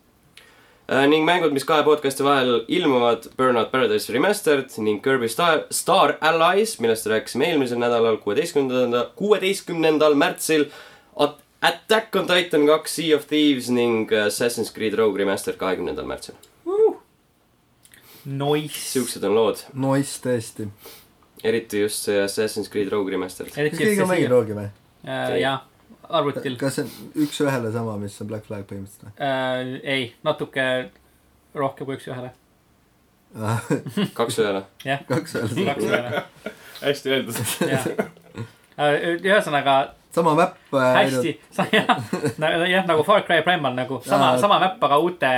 Ning 0.88 1.24
mängud, 1.24 1.52
mis 1.54 1.64
kahe 1.64 1.84
podcast'i 1.86 2.24
vahel 2.26 2.64
ilmuvad, 2.68 3.28
Burnout 3.38 3.70
Paradise 3.72 4.12
Remastered 4.12 4.70
ning 4.82 5.00
Kirby 5.04 5.28
Star, 5.28 5.62
Star 5.70 6.16
Allies, 6.20 6.78
millest 6.80 7.06
rääkisime 7.06 7.46
eelmisel 7.52 7.78
nädalal, 7.80 8.16
kuueteistkümnendal, 8.24 9.06
kuueteistkümnendal 9.16 10.14
märtsil. 10.14 10.66
Attack 11.62 12.16
on 12.18 12.26
Titan 12.26 12.66
kaks, 12.66 12.94
Sea 12.96 13.14
of 13.16 13.28
Thieves 13.30 13.68
ning 13.70 14.10
Assassin's 14.26 14.72
Creed 14.74 14.96
Rogue 14.98 15.18
Remastered 15.22 15.56
kahekümnendal 15.60 16.04
märtsil. 16.10 16.34
Nice. 18.24 18.74
siuksed 18.92 19.22
on 19.26 19.34
lood, 19.34 19.62
Nice 19.74 20.18
tõesti. 20.22 20.66
eriti 21.44 21.80
just 21.82 22.02
see 22.06 22.18
Assassin's 22.22 22.68
Creed 22.70 22.90
Rogue 22.92 23.10
Remastered. 23.14 23.50
kas 23.54 23.78
keegi 23.78 24.02
on 24.02 24.08
mänginud 24.10 24.30
Roogi 24.34 24.54
või? 24.58 24.68
äh,? 25.06 25.60
jah, 26.12 26.18
arvutil 26.20 26.58
kas 26.60 26.78
see 26.78 26.84
on 26.86 27.24
üks-ühele 27.24 27.72
sama, 27.74 27.96
mis 28.00 28.18
on 28.22 28.30
Black 28.30 28.48
Flag 28.48 28.66
põhimõtteliselt 28.68 29.22
äh,. 29.22 29.80
ei, 29.82 30.04
natuke 30.26 30.66
rohkem 31.54 31.88
kui 31.88 31.98
üks-ühele. 31.98 32.32
või? 33.40 34.06
kaks 34.18 34.38
ühele. 34.42 34.62
jah, 34.84 35.02
kaks-ühele. 35.08 35.66
kaks 35.72 35.88
ühele, 35.88 36.22
hästi 36.82 37.16
öeldud. 37.16 37.42
jah. 37.72 37.90
ühesõnaga 39.22 39.76
sama 40.12 40.34
mäpp 40.36 40.76
äh, 40.76 40.94
hästi, 40.98 41.34
jah, 41.72 42.86
nagu 42.88 43.04
Far 43.08 43.24
Cry 43.24 43.40
Primal 43.46 43.76
nagu 43.76 44.02
sama 44.04 44.34
sama 44.40 44.60
mäpp, 44.60 44.82
aga 44.84 45.00
uute 45.00 45.34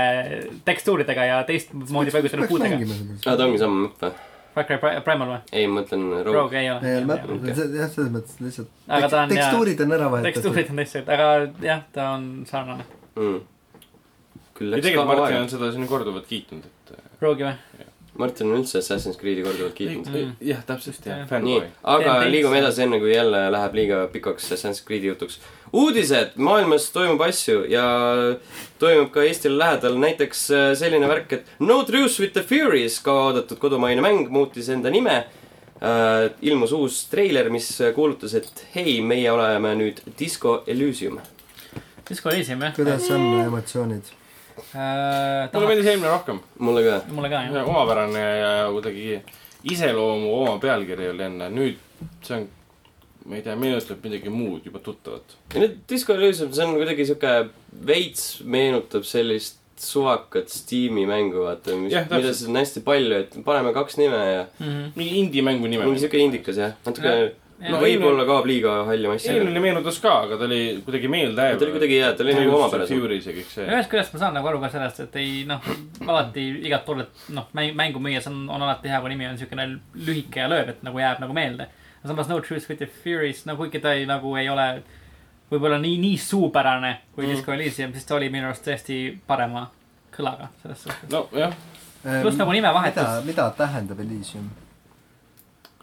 tekstuuridega 0.67 1.31
ja 1.31 1.43
teistmoodi 1.47 2.15
paigutatud 2.15 2.51
puudega. 2.51 2.81
aa, 2.83 3.37
ta 3.37 3.45
ongi 3.47 3.61
sama 3.63 3.87
mäpp 3.87 4.09
või? 4.09 4.34
Far 4.55 4.67
Cry 4.69 4.79
Pri- 4.83 5.01
Primal 5.07 5.33
või? 5.33 5.41
ei, 5.53 5.67
ma 5.67 5.81
mõtlen 5.81 6.05
Rogue. 6.13 6.35
Rogue 6.37 6.61
ei 6.61 6.69
ei 6.69 6.71
ole 6.75 6.93
ole. 6.97 7.07
mäpp, 7.11 7.49
jah, 7.49 7.89
selles 7.91 8.13
mõttes 8.15 8.39
lihtsalt 8.45 8.69
Aga 8.89 9.09
ta 9.11 9.23
on, 9.25 9.35
tekstuurid 9.35 9.83
on 9.87 9.97
ära 9.97 10.11
vahetatud. 10.13 10.31
tekstuurid 10.31 10.71
on 10.71 10.83
teistsugused, 10.83 11.11
aga 11.17 11.67
jah, 11.67 11.83
ta 11.97 12.11
on 12.19 12.29
sarnane. 12.51 12.87
mm.. 13.17 13.41
küll 14.55 14.77
läks 14.77 14.91
kaua 14.95 15.09
Martin 15.11 15.27
aega 15.27 15.43
on. 15.43 15.51
seda 15.57 15.73
siin 15.75 15.91
korduvalt 15.91 16.31
kiitnud, 16.31 16.71
et 16.71 16.95
Rogue'i 17.25 17.51
või? 17.51 17.91
Martin 18.19 18.47
on 18.53 18.61
üldse 18.61 18.79
Assassin's 18.79 19.19
Creed'i 19.19 19.43
korduvalt 19.43 19.75
kiitnud. 19.75 20.07
Mm. 20.07 20.35
jah, 20.47 20.61
täpselt, 20.67 21.03
jah, 21.09 21.25
fännboy., 21.27 21.67
aga 21.83 22.21
liigume 22.31 22.61
edasi, 22.61 22.85
enne 22.87 23.01
kui 23.03 23.11
jälle 23.11 23.41
läheb 23.51 23.75
liiga 23.75 24.05
pikaks 24.13 24.47
Assassin's 24.47 24.85
Creed'i 24.87 25.11
jutuks. 25.11 25.41
uudised, 25.75 26.37
maailmas 26.37 26.87
toimub 26.95 27.23
asju 27.27 27.65
ja 27.71 27.85
toimub 28.79 29.11
ka 29.15 29.25
Eestile 29.27 29.59
lähedal 29.59 29.99
näiteks 30.01 30.45
äh, 30.55 30.67
selline 30.79 31.09
värk, 31.11 31.33
et 31.33 31.55
No 31.59 31.83
Truce 31.85 32.23
with 32.23 32.35
the 32.37 32.43
Furies, 32.47 33.01
kaooodatud 33.05 33.59
kodumaine 33.63 34.05
mäng, 34.05 34.29
muutis 34.31 34.71
enda 34.71 34.93
nime 34.95 35.17
äh,. 35.19 36.31
ilmus 36.43 36.73
uus 36.73 37.05
treiler, 37.11 37.51
mis 37.51 37.71
kuulutas, 37.95 38.35
et 38.39 38.67
hei, 38.75 39.01
meie 39.03 39.31
oleme 39.33 39.75
nüüd 39.79 40.03
Disco 40.19 40.63
Elysium. 40.67 41.19
Disco 42.09 42.31
Elysium 42.31 42.63
jah? 42.63 42.77
kuidas 42.77 43.11
on 43.11 43.27
emotsioonid? 43.43 44.13
äh,? 44.75 45.49
mulle 45.53 45.71
meeldis 45.73 45.91
eelmine 45.91 46.13
rohkem. 46.13 46.43
mulle 46.59 46.85
ka. 46.87 47.01
mulle 47.13 47.33
ka 47.33 47.47
jah. 47.49 47.69
omapärane 47.69 48.29
ja 48.39 48.53
kuidagi 48.71 49.23
iseloomu 49.71 50.35
oma 50.43 50.59
pealkiri 50.63 51.11
oli 51.11 51.27
enne, 51.27 51.49
nüüd 51.51 51.81
see 52.23 52.37
on, 52.39 52.47
ma 53.25 53.37
ei 53.39 53.43
tea, 53.43 53.55
meenutab 53.57 54.03
midagi 54.05 54.29
muud 54.33 54.65
juba 54.69 54.79
tuttavat. 54.85 55.37
ja 55.55 55.69
Disco 55.91 56.13
Elysium, 56.15 56.53
see 56.53 56.65
on 56.67 56.75
kuidagi 56.77 57.07
sihuke 57.09 57.31
veits 57.87 58.43
meenutab 58.45 59.07
sellist 59.09 59.61
suvakat 59.85 60.49
Steam'i 60.53 61.03
mängu, 61.09 61.41
vaata, 61.45 61.75
mis 61.77 61.93
Jah,, 61.93 62.05
mida 62.11 62.31
siis 62.33 62.49
on 62.49 62.57
hästi 62.61 62.83
palju, 62.87 63.17
et 63.25 63.33
paneme 63.45 63.73
kaks 63.75 63.97
nime 63.99 64.21
ja 64.33 64.45
Mhm. 64.61 64.93
mingi 64.97 65.17
indie-mängu 65.23 65.67
nime. 65.69 65.85
mingi 65.89 66.05
sihuke 66.05 66.21
indikas 66.23 66.57
jah, 66.61 66.77
natuke 66.87 67.11
Jah. 67.11 67.71
no, 67.73 67.81
võib-olla 67.83 68.25
kaob 68.29 68.47
liiga 68.47 68.77
halli 68.87 69.09
massi. 69.11 69.29
eelmine 69.33 69.61
meenutas 69.61 69.99
ka, 70.05 70.13
aga 70.29 70.37
ta 70.39 70.45
oli 70.45 70.81
kuidagi 70.87 71.09
meeldejääv. 71.11 71.59
ta 71.59 71.65
oli 71.67 71.73
kuidagi 71.79 71.99
hea, 72.01 72.13
ta 72.15 72.23
oli 72.23 72.35
nagu 72.39 72.59
ja 72.61 72.89
see. 73.51 73.67
ühest 73.67 73.91
küljest 73.91 74.13
ma 74.15 74.19
saan 74.23 74.35
nagu 74.39 74.49
aru 74.53 74.61
ka 74.61 74.69
sellest, 74.69 75.01
et 75.01 75.17
ei 75.17 75.45
noh, 75.49 75.61
alati 76.07 76.47
igat 76.69 76.85
tollet, 76.87 77.09
noh, 77.31 77.49
mängu 77.55 77.99
müües 78.05 78.27
on, 78.31 78.45
on 78.51 78.63
alati 78.63 78.89
hea, 78.89 79.01
kui 79.01 79.09
nimi 79.11 79.27
on 79.27 79.39
siukene 79.39 79.69
lühike 79.97 80.45
ja 80.45 80.49
lööb, 80.49 80.69
et 80.77 80.83
nagu 80.87 80.99
jääb 81.03 81.19
nagu 81.25 81.33
meelde. 81.33 81.67
Samas 82.09 82.29
No 82.29 82.41
Truth 82.41 82.69
with 82.71 82.79
the 82.79 82.87
Furies, 83.03 83.45
no 83.47 83.57
kuigi 83.57 83.81
ta 83.81 83.93
ei 83.97 84.07
nagu 84.07 84.35
ei 84.37 84.49
ole 84.49 84.83
võib-olla 85.53 85.79
nii, 85.79 85.99
nii 86.03 86.19
suupärane 86.19 86.99
kui 87.15 87.27
Mm. 87.27 87.31
Disco 87.37 87.53
Elysium, 87.53 87.93
siis 87.93 88.05
ta 88.09 88.15
oli 88.17 88.29
minu 88.33 88.47
arust 88.51 88.65
tõesti 88.67 89.19
parema 89.27 89.67
kõlaga 90.17 90.49
selles 90.63 90.83
suhtes. 90.83 91.11
nojah, 91.11 91.55
pluss 92.23 92.37
nagu 92.41 92.53
nime 92.53 92.69
mida 92.69 92.75
vahetus., 92.75 93.25
mida 93.25 93.51
tähendab 93.57 94.01
Elysium? 94.01 94.51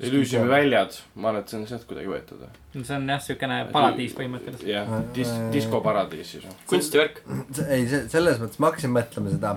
Elysiumi 0.02 0.50
väljad, 0.50 0.96
ma 1.16 1.30
arvan, 1.30 1.44
et 1.44 1.52
see 1.52 1.60
on 1.60 1.68
sealt 1.70 1.84
kuidagi 1.86 2.10
võetud. 2.10 2.40
see 2.74 2.96
on 2.96 3.04
jah, 3.10 3.20
siukene 3.22 3.58
paradiis 3.72 4.16
põhimõtteliselt. 4.18 4.66
jah 4.68 4.88
Äh,, 4.90 5.04
dis- 5.14 5.30
äh,, 5.30 5.52
diskoparadiis 5.54 6.32
siis. 6.32 6.48
kunstivärk. 6.68 7.22
ei, 7.70 7.86
see, 7.88 8.08
selles 8.10 8.40
mõttes 8.42 8.58
ma 8.60 8.72
hakkasin 8.72 8.90
mõtlema 8.96 9.30
seda, 9.36 9.52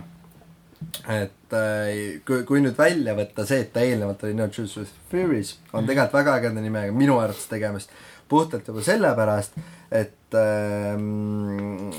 et 1.08 1.54
äh, 1.56 2.20
kui, 2.26 2.42
kui 2.48 2.62
nüüd 2.64 2.76
välja 2.78 3.14
võtta 3.18 3.46
see, 3.48 3.64
et 3.64 3.72
ta 3.74 3.84
eelnevalt 3.84 4.24
oli 4.26 4.36
No 4.38 4.48
Truth 4.52 4.78
with 4.80 4.98
Furies, 5.10 5.56
on 5.72 5.86
tegelikult 5.88 6.18
väga 6.20 6.36
ägeda 6.40 6.64
nimega 6.64 6.96
minu 6.96 7.20
arvates 7.22 7.46
tegemist. 7.50 7.94
puhtalt 8.28 8.66
juba 8.66 8.80
sellepärast, 8.82 9.52
et 9.92 10.34
ähm, 10.34 11.90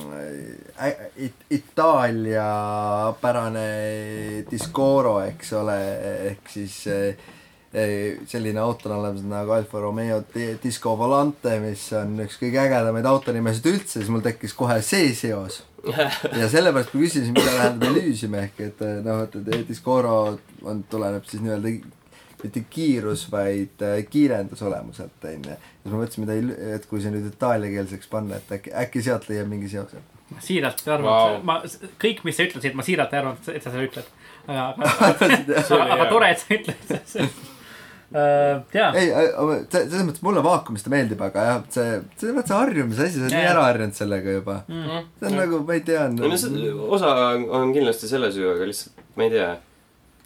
it, 1.21 1.45
Itaalia 1.53 2.47
pärane 3.21 3.67
Discoro, 4.49 5.19
eks 5.21 5.53
ole, 5.53 5.77
ehk 6.31 6.49
siis 6.49 6.79
äh, 6.91 7.13
eh, 7.71 8.17
selline 8.27 8.59
auto 8.59 8.89
on 8.89 8.97
olemas 8.97 9.23
nagu 9.29 9.53
Alfa 9.55 9.79
Romeo 9.79 10.23
Di- 10.33 10.57
Disco 10.63 10.97
Volante, 10.97 11.59
mis 11.63 11.85
on 11.93 12.17
üks 12.25 12.41
kõige 12.41 12.65
ägedamaid 12.65 13.05
autonimesid 13.05 13.69
üldse, 13.71 13.99
siis 13.99 14.11
mul 14.11 14.25
tekkis 14.25 14.57
kohe 14.57 14.81
see 14.81 15.13
seos. 15.15 15.61
ja 16.39 16.47
sellepärast 16.49 16.93
ma 16.93 17.01
küsisin, 17.01 17.33
mida 17.35 17.51
tähendab 17.51 17.91
Elysium 17.91 18.35
ehk 18.39 18.63
et 18.67 18.81
eh, 18.85 18.97
noh, 19.05 19.21
et 19.25 19.37
et 19.41 19.69
Discoro 19.69 20.15
on, 20.63 20.83
tuleneb 20.89 21.27
siis 21.29 21.43
nii-öelda 21.45 21.73
mitte 22.43 22.65
kiirus, 22.69 23.25
vaid 23.31 23.85
eh, 23.85 24.01
kiirendus 24.09 24.61
olemuselt 24.65 25.29
onju. 25.31 25.55
siis 25.83 25.93
ma 25.93 26.01
mõtlesin, 26.01 26.25
mida, 26.25 26.59
et 26.75 26.89
kui 26.89 27.01
see 27.03 27.13
nüüd 27.13 27.29
itaaliakeelseks 27.31 28.11
panna, 28.11 28.41
et 28.41 28.53
äkki, 28.59 28.75
äkki 28.85 29.05
sealt 29.05 29.29
leiab 29.31 29.49
mingi 29.51 29.71
seose. 29.71 30.03
ma 30.33 30.41
siiralt 30.43 30.85
ei 30.85 30.93
arva 30.97 31.09
Vau. 31.09 31.33
wow., 31.33 31.41
ma, 31.47 31.59
kõik, 32.01 32.23
mis 32.27 32.37
sa 32.37 32.47
ütlesid, 32.49 32.77
ma 32.77 32.85
siiralt 32.85 33.13
ei 33.13 33.23
arvanud, 33.23 33.51
et 33.53 33.65
sa 33.65 33.73
seda 33.73 33.89
ütled. 33.89 34.13
aga, 34.47 34.71
aga, 35.09 35.91
aga 35.97 36.09
tore, 36.11 36.31
et 36.33 36.71
sa 37.05 37.25
ütlesid. 38.11 38.75
jaa, 38.75 38.89
ei, 38.99 39.09
selles 39.73 40.05
mõttes 40.07 40.23
mulle 40.25 40.43
vaakumist 40.45 40.87
ta 40.87 40.93
meeldib, 40.93 41.21
aga 41.25 41.45
jah, 41.49 41.61
see, 41.73 41.99
see, 42.21 42.33
see 42.35 42.55
harjumise 42.55 43.07
asi, 43.07 43.19
sa 43.19 43.27
oled 43.27 43.37
nii 43.37 43.51
ära 43.51 43.67
harjunud 43.67 43.97
sellega 43.97 44.35
juba. 44.37 44.57
see 44.69 45.29
on 45.29 45.37
nagu, 45.41 45.61
ma 45.67 45.77
ei 45.77 45.85
tea. 45.87 46.07
no 46.13 46.41
see 46.41 46.73
osa 46.97 47.13
on 47.59 47.73
kindlasti 47.75 48.11
selle 48.11 48.31
süü, 48.35 48.49
aga 48.55 48.69
lihtsalt 48.69 49.05
ma 49.17 49.27
ei 49.27 49.33
tea. 49.35 49.51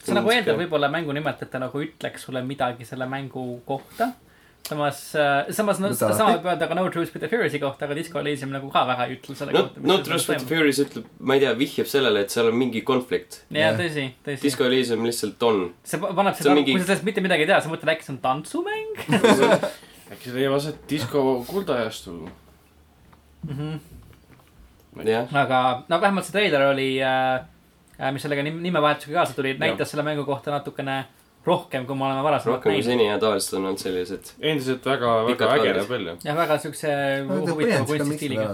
see 0.03 0.17
nagu 0.17 0.33
eeldab 0.35 0.59
võib-olla 0.63 0.91
mängu 0.93 1.15
nimelt, 1.15 1.43
et 1.45 1.53
ta 1.53 1.61
nagu 1.61 1.83
ütleks 1.85 2.27
sulle 2.27 2.43
midagi 2.45 2.87
selle 2.89 3.07
mängu 3.09 3.45
kohta. 3.69 4.11
samas, 4.67 4.99
samas 5.55 5.79
no, 5.81 5.89
sama 5.95 6.35
võib 6.35 6.47
öelda 6.51 6.67
ka 6.69 6.75
No 6.77 6.85
Truth 6.93 7.13
with 7.15 7.23
the 7.23 7.29
Furiousi 7.31 7.59
kohta, 7.61 7.87
aga 7.87 7.95
Disco 7.97 8.19
Elysium 8.21 8.51
nagu 8.53 8.69
ka 8.73 8.83
väga 8.89 9.07
ei 9.07 9.15
ütle 9.17 9.35
selle 9.37 9.53
no 9.55 9.63
kohta. 9.65 9.83
no 9.91 9.97
Trust 10.05 10.29
with 10.29 10.43
the 10.43 10.49
Furies 10.49 10.81
ütleb, 10.83 11.07
ma 11.19 11.37
ei 11.37 11.43
tea, 11.43 11.53
vihjab 11.57 11.89
sellele, 11.89 12.23
et 12.25 12.33
seal 12.33 12.51
on 12.51 12.57
mingi 12.59 12.83
konflikt. 12.85 13.41
jaa, 13.55 13.73
tõsi, 13.77 14.05
tõsi. 14.25 14.41
Disco 14.45 14.67
Elysium 14.69 15.05
lihtsalt 15.07 15.45
on. 15.49 15.61
see 15.83 16.01
pa- 16.01 16.13
paneb 16.17 16.37
seda 16.37 16.53
on, 16.53 16.59
mingi... 16.61 16.75
kui 16.75 16.83
sa 16.83 16.91
sellest 16.91 17.07
mitte 17.09 17.23
midagi 17.25 17.47
ei 17.47 17.51
tea, 17.51 17.61
sa 17.65 17.71
mõtled 17.73 17.93
äkki 17.95 18.07
see 18.07 18.15
on 18.15 18.21
tantsumäng 18.25 19.03
äkki 20.13 20.25
see 20.25 20.35
leiab 20.37 20.57
aset 20.59 20.81
disko 20.89 21.23
kuldajastul. 21.49 22.25
mm. 23.47 23.53
-hmm. 23.55 25.05
jah, 25.09 25.37
aga 25.45 25.63
no 25.89 26.01
vähemalt 26.01 26.29
see 26.29 26.37
treiler 26.37 26.69
oli 26.69 26.91
äh,, 27.01 28.11
mis 28.13 28.21
sellega 28.21 28.45
nim- 28.45 28.61
nimevahetusega 28.61 29.21
kaasa 29.21 29.37
tuli, 29.37 29.57
näitas 29.57 29.91
selle 29.91 30.05
mängu 30.05 30.25
kohta 30.29 30.51
natukene 30.51 31.05
rohkem, 31.45 31.85
kui 31.87 31.95
me 31.95 32.05
oleme 32.05 32.23
varasemalt 32.25 32.57
rohkem 32.57 32.71
kui 32.73 32.81
näinud. 32.81 32.89
seni 32.91 33.05
ja 33.07 33.17
tavaliselt 33.21 33.53
on 33.59 33.65
olnud 33.69 33.81
sellised. 33.81 34.31
endiselt 34.41 34.85
väga, 34.85 35.11
väga 35.29 35.49
äge 35.55 35.73
näeb 35.77 35.89
välja. 35.89 36.15
jah, 36.23 36.37
väga 36.37 36.57
siukse 36.65 36.91
huvitava 37.29 37.85
kunstistiiliga. 37.89 38.49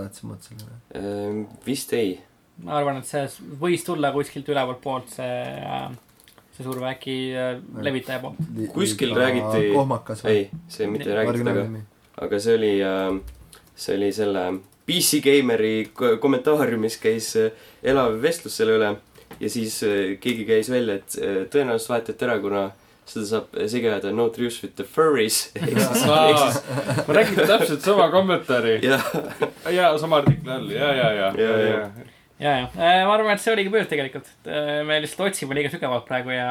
Ehm, 0.96 1.44
vist 1.66 1.94
ei. 1.98 2.20
ma 2.64 2.78
arvan, 2.80 3.02
et 3.02 3.10
see 3.10 3.26
võis 3.62 3.84
tulla 3.86 4.12
kuskilt 4.16 4.48
ülevalt 4.54 4.82
poolt, 4.84 5.10
see 5.18 5.26
äh,, 5.26 5.90
see 6.56 6.64
surve 6.64 6.88
äkki 6.94 7.18
äh, 7.36 7.58
levitaja 7.84 8.22
poolt. 8.24 8.40
kuskil 8.74 9.16
räägiti- 9.18 9.74
kohmakas 9.74 10.24
või? 10.24 10.38
ei, 10.38 10.46
see 10.72 10.88
mitte 10.88 11.10
ei 11.10 11.18
räägitud, 11.20 11.52
aga, 11.52 11.66
aga 12.28 12.40
see 12.40 12.56
oli, 12.56 12.72
see 13.76 13.98
oli 13.98 14.12
selle 14.16 14.46
PC 14.86 15.20
Gameri 15.26 15.90
ko- 15.98 16.16
kommentaariumis 16.22 17.00
käis 17.02 17.34
äh, 17.42 17.52
elav 17.84 18.22
vestlus 18.22 18.56
selle 18.62 18.78
üle 18.78 18.94
ja 19.40 19.50
siis 19.50 19.84
äh, 19.84 20.16
keegi 20.22 20.46
käis 20.48 20.70
välja, 20.72 20.96
et 21.02 21.18
äh, 21.20 21.44
tõenäoliselt 21.52 21.90
vahetati 21.94 22.26
ära, 22.28 22.40
kuna 22.44 22.64
seda 23.06 23.26
saab 23.30 23.58
segi 23.70 23.86
ajada 23.90 24.12
No 24.16 24.30
Truth 24.34 24.64
with 24.64 24.76
the 24.80 24.84
Furries. 24.84 25.52
ma 27.08 27.14
räägin 27.14 27.36
täpselt 27.48 27.82
sama 27.86 28.10
kommentaari. 28.12 28.80
jah, 28.90 29.06
ja 29.72 29.92
sama 30.02 30.18
artikli 30.24 30.52
all, 30.52 30.72
ja, 30.72 30.92
ja, 30.94 31.12
ja, 31.14 31.32
Ja, 31.38 31.50
ja, 31.52 31.60
ja. 31.60 31.90
ja. 32.40 32.56
ja, 32.56 32.56
ja 32.98 33.06
ma 33.08 33.14
arvan, 33.14 33.36
et 33.36 33.44
see 33.44 33.54
oligi 33.54 33.70
põhjus 33.74 33.88
tegelikult. 33.92 34.32
me 34.90 34.98
lihtsalt 35.04 35.28
otsime 35.30 35.56
liiga 35.56 35.70
sügavalt 35.74 36.08
praegu 36.10 36.34
ja 36.34 36.50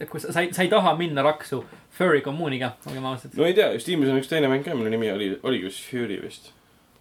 et 0.00 0.08
kui 0.10 0.20
sa, 0.22 0.32
sa 0.32 0.42
ei, 0.46 0.48
sa 0.56 0.64
ei 0.64 0.70
taha 0.72 0.94
minna 0.98 1.22
raksu 1.26 1.60
furry 1.92 2.22
kommuuniga, 2.24 2.72
olgem 2.88 3.04
ausad. 3.10 3.34
no 3.36 3.44
ei 3.44 3.54
tea, 3.54 3.68
Steamis 3.82 4.08
on 4.10 4.18
üks 4.22 4.30
teine 4.32 4.48
mäng 4.50 4.64
ka, 4.64 4.74
mille 4.78 4.90
nimi 4.94 5.10
oli, 5.12 5.28
oligi 5.44 5.68
vist 5.68 5.84
Fury 5.90 6.16
vist. 6.24 6.50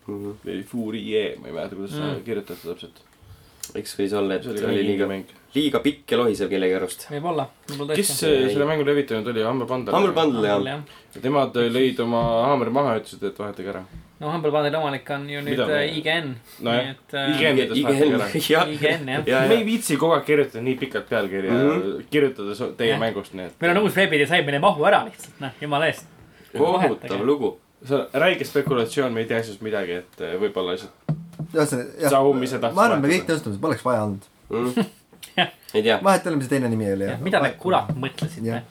Mhm. 0.07 0.35
või 0.43 0.63
Fury, 0.67 1.01
ma 1.39 1.47
ei 1.47 1.55
mäleta, 1.55 1.77
kuidas 1.79 1.95
seda 1.95 2.11
Mm. 2.11 2.23
kirjutati 2.27 2.67
täpselt. 2.67 3.01
Eks 3.77 3.95
võis 3.99 4.13
olla, 4.17 4.37
et 4.37 4.45
see 4.45 4.53
oli 4.53 4.65
oli 4.67 4.85
liiga, 4.91 5.07
liiga 5.55 5.81
pikk 5.83 6.13
ja 6.13 6.19
lohisev 6.19 6.51
kellegi 6.51 6.77
arust. 6.77 7.07
võib-olla, 7.11 7.47
võib-olla 7.69 7.97
kes 7.97 8.13
tõesti. 8.13 8.29
äh, 8.29 8.51
selle 8.53 8.67
mängu 8.69 8.85
levitanud 8.87 9.27
oli, 9.31 9.43
Humble 9.47 9.67
Bundle? 9.69 9.95
Humble 9.95 10.13
Bundle 10.17 10.51
jah. 10.51 11.01
Nemad 11.23 11.59
lõid 11.75 11.99
oma 12.03 12.21
haamri 12.47 12.73
maha 12.73 12.95
ja 12.95 13.03
ütlesid, 13.03 13.23
et 13.29 13.39
vahetage 13.41 13.73
ära. 13.73 13.83
no 14.21 14.33
Humble 14.33 14.51
Bundle'i 14.53 14.79
omanik 14.81 15.09
on 15.15 15.25
ju 15.31 15.43
nüüd 15.45 15.73
IGN. 16.01 16.35
Nojah. 16.67 16.93
IGN 17.21 17.63
ütles 17.65 17.83
vahetage 17.87 18.19
ära. 18.19 18.29
IGN 18.75 19.11
jah. 19.15 19.25
ja, 19.33 19.41
me 19.47 19.57
ei 19.57 19.63
ja, 19.63 19.69
viitsi 19.71 19.99
kogu 20.01 20.17
aeg 20.17 20.27
kirjutada 20.27 20.63
nii 20.67 20.77
pikalt 20.83 21.09
pealkirja 21.09 21.55
mm. 21.55 21.73
-hmm. 21.73 22.05
kirjutades 22.11 22.63
teie 22.77 22.95
Jah. 22.95 23.01
mängust, 23.01 23.35
nii 23.37 23.51
et. 23.51 23.59
meil 23.61 23.75
on 23.75 23.83
uus 23.85 23.95
veebidisain, 23.95 24.45
meil 24.45 24.59
ei 24.59 24.63
mahu 24.67 24.87
ära 24.89 25.03
lihtsalt, 25.07 25.39
noh, 25.43 25.59
jumala 25.61 25.91
eest. 25.91 26.07
kohutav 26.57 27.25
lugu. 27.25 27.57
see 27.85 27.97
on 27.97 28.07
räige 28.13 28.45
spekulatsioon, 28.45 29.13
me 29.13 29.23
ei 29.23 29.25
tea 29.25 29.41
sellest 29.43 29.63
midagi, 29.65 30.03
et 30.03 30.21
äh, 30.21 30.35
võib-olla 30.37 30.75
lihtsalt 30.75 31.01
ühesõnaga, 31.53 32.09
tahtis 32.65 32.77
ma 32.77 32.85
arvan, 32.87 33.03
me 33.03 33.11
kõik 33.11 33.29
nõustume, 33.29 33.59
poleks 33.61 33.85
vaja 33.85 34.03
olnud. 34.07 34.27
Mm. 34.51 34.89
ei 35.77 35.85
tea. 35.85 35.99
vahet 36.03 36.25
ei 36.25 36.31
ole, 36.31 36.39
mis 36.39 36.47
see 36.47 36.55
teine 36.55 36.71
nimi 36.71 36.89
oli. 36.91 37.09
mida 37.23 37.41
te 37.43 37.53
kurat 37.61 37.93
mõtlesite 37.95 38.47
Jah.? 38.47 38.65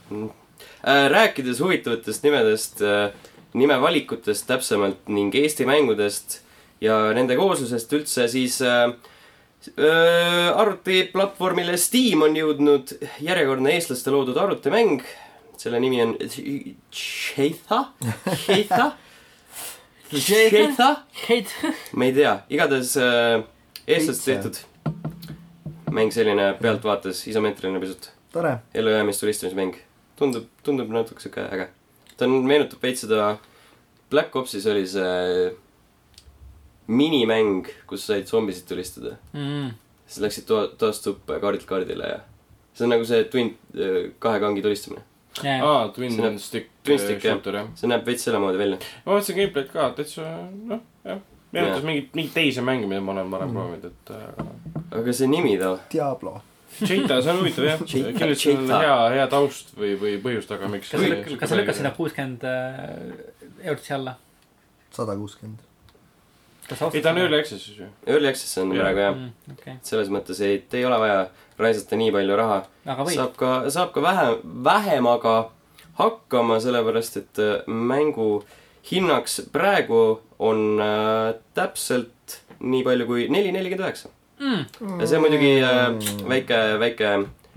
Äh, 0.81 1.07
rääkides 1.13 1.61
huvitavatest 1.61 2.25
nimedest, 2.25 2.85
nimevalikutest 3.61 4.47
täpsemalt 4.49 5.09
ning 5.13 5.35
Eesti 5.37 5.67
mängudest 5.69 6.41
ja 6.85 6.99
nende 7.17 7.37
kooslusest 7.37 7.93
üldse, 7.97 8.29
siis 8.33 8.61
äh, 8.65 8.87
äh, 9.75 10.47
arvutiplatvormile 10.53 11.77
Steam 11.81 12.25
on 12.29 12.37
jõudnud 12.37 12.95
järjekordne 13.25 13.77
eestlaste 13.77 14.15
loodud 14.15 14.41
arvutimäng 14.41 15.05
selle 15.61 15.81
nimi 15.81 16.01
on 16.03 16.15
Cheetha, 16.93 17.81
Cheetha, 18.45 18.91
Cheetha, 20.11 21.05
Heit, 21.29 21.53
ma 21.95 22.09
ei 22.09 22.13
tea, 22.17 22.33
igatahes 22.51 22.97
äh, 22.99 23.45
eestlaste 23.87 24.33
tehtud 24.33 24.59
mäng 25.95 26.11
selline 26.15 26.55
pealtvaates 26.61 27.27
isomeetriline 27.31 27.81
pisut. 27.81 28.11
tore. 28.33 28.57
ellujäämist 28.75 29.21
tulistamismäng. 29.21 29.77
tundub, 30.17 30.47
tundub 30.63 30.91
natuke 30.91 31.21
sihuke 31.21 31.47
äge. 31.53 31.69
ta 32.17 32.25
on, 32.25 32.47
meenutab 32.47 32.83
veits 32.83 33.05
seda, 33.07 33.37
Black 34.11 34.37
Opsis 34.37 34.67
oli 34.67 34.87
see 34.87 35.53
minimäng, 36.91 37.69
kus 37.87 38.07
said 38.07 38.27
zombisid 38.27 38.67
tulistada. 38.69 39.17
Mm. 39.33 39.71
siis 40.07 40.25
läksid 40.25 40.47
toa, 40.47 40.67
toast 40.79 41.05
tuppa 41.05 41.39
ja 41.39 41.41
kaardilt 41.41 41.67
kaardile 41.71 42.09
ja 42.17 42.19
see 42.75 42.87
on 42.87 42.95
nagu 42.95 43.07
see 43.07 43.25
twin, 43.31 43.55
kahe 44.19 44.41
kangi 44.43 44.63
tulistamine. 44.63 45.07
aa, 45.63 45.89
Twin 45.95 46.13
See 46.13 46.23
näeb- 46.25 46.39
Stick 46.43 46.69
Twin 46.85 46.99
äh, 46.99 47.05
Stick, 47.05 47.25
jah. 47.25 47.35
shooter 47.37 47.55
jah. 47.61 47.69
see 47.79 47.89
näeb 47.91 48.05
veits 48.07 48.25
selle 48.27 48.39
moodi 48.43 48.59
välja. 48.59 48.79
ma 49.07 49.13
vaatasin 49.15 49.37
gameplay'd 49.39 49.73
ka, 49.73 49.91
täitsa 49.97 50.27
noh, 50.67 50.81
jah. 51.05 51.19
meenutas 51.53 51.83
mingit, 51.87 52.13
mingit 52.19 52.35
teisi 52.35 52.61
mänge, 52.67 52.87
mida 52.91 53.01
ma 53.01 53.13
olen 53.17 53.31
varem 53.31 53.51
Mm. 53.51 53.55
proovinud, 53.55 53.85
et 53.85 54.11
äh, 54.11 54.99
aga 55.01 55.13
see 55.13 55.27
nimi 55.31 55.57
too, 55.59 55.79
Diablo. 55.93 56.41
Cheetah, 56.81 57.19
see 57.23 57.31
on 57.33 57.41
huvitav 57.43 57.65
jah. 57.67 57.81
Cheetah, 57.85 58.13
kindlasti 58.19 58.53
on 58.57 58.69
hea, 58.71 58.99
hea 59.17 59.25
taust 59.33 59.73
või, 59.77 59.97
või 60.01 60.13
põhjus 60.23 60.47
taga, 60.49 60.69
miks. 60.71 60.89
kas 60.93 61.01
sa 61.03 61.09
lükkad, 61.11 61.39
kas 61.41 61.51
sa 61.51 61.57
lükkad 61.59 61.77
sinna 61.81 61.91
kuuskümmend 61.97 62.45
eurot 63.65 63.83
siia 63.85 63.97
alla? 63.99 64.15
sada 64.95 65.15
kuuskümmend. 65.19 65.59
kas 66.69 66.79
sa 66.79 66.91
ei, 66.95 67.03
ta 67.03 67.11
on 67.11 67.19
early 67.19 67.41
access'is 67.43 67.77
ju. 67.83 67.87
Early 68.07 68.29
Access 68.31 68.59
on 68.63 68.71
praegu 68.75 69.03
jah. 69.03 69.15
mm,. 69.19 69.55
okei, 69.59 69.75
selles 69.83 70.09
mõttes 70.15 70.41
ei, 70.47 70.63
ei 70.79 70.85
ole 70.87 70.99
vaja 71.03 71.19
raisata 71.61 71.97
nii 72.01 72.13
palju 72.15 72.37
raha. 72.37 72.61
saab 73.15 73.37
ka, 73.37 73.55
saab 73.71 73.93
ka 73.95 74.03
vähe, 74.05 74.29
vähemaga 74.65 75.37
hakkama, 76.01 76.61
sellepärast 76.61 77.21
et 77.21 77.39
äh, 77.43 77.63
mängu 77.67 78.43
hinnaks 78.91 79.41
praegu 79.53 80.21
on 80.39 80.81
äh, 80.81 81.35
täpselt 81.55 82.41
nii 82.61 82.85
palju 82.85 83.07
kui 83.09 83.29
neli 83.33 83.53
nelikümmend 83.53 83.89
üheksa. 83.89 84.13
Mm. 84.41 85.01
ja 85.01 85.07
see 85.07 85.19
on 85.19 85.27
muidugi 85.27 85.51
äh, 85.61 85.91
väike, 86.29 86.61
väike, 86.81 87.09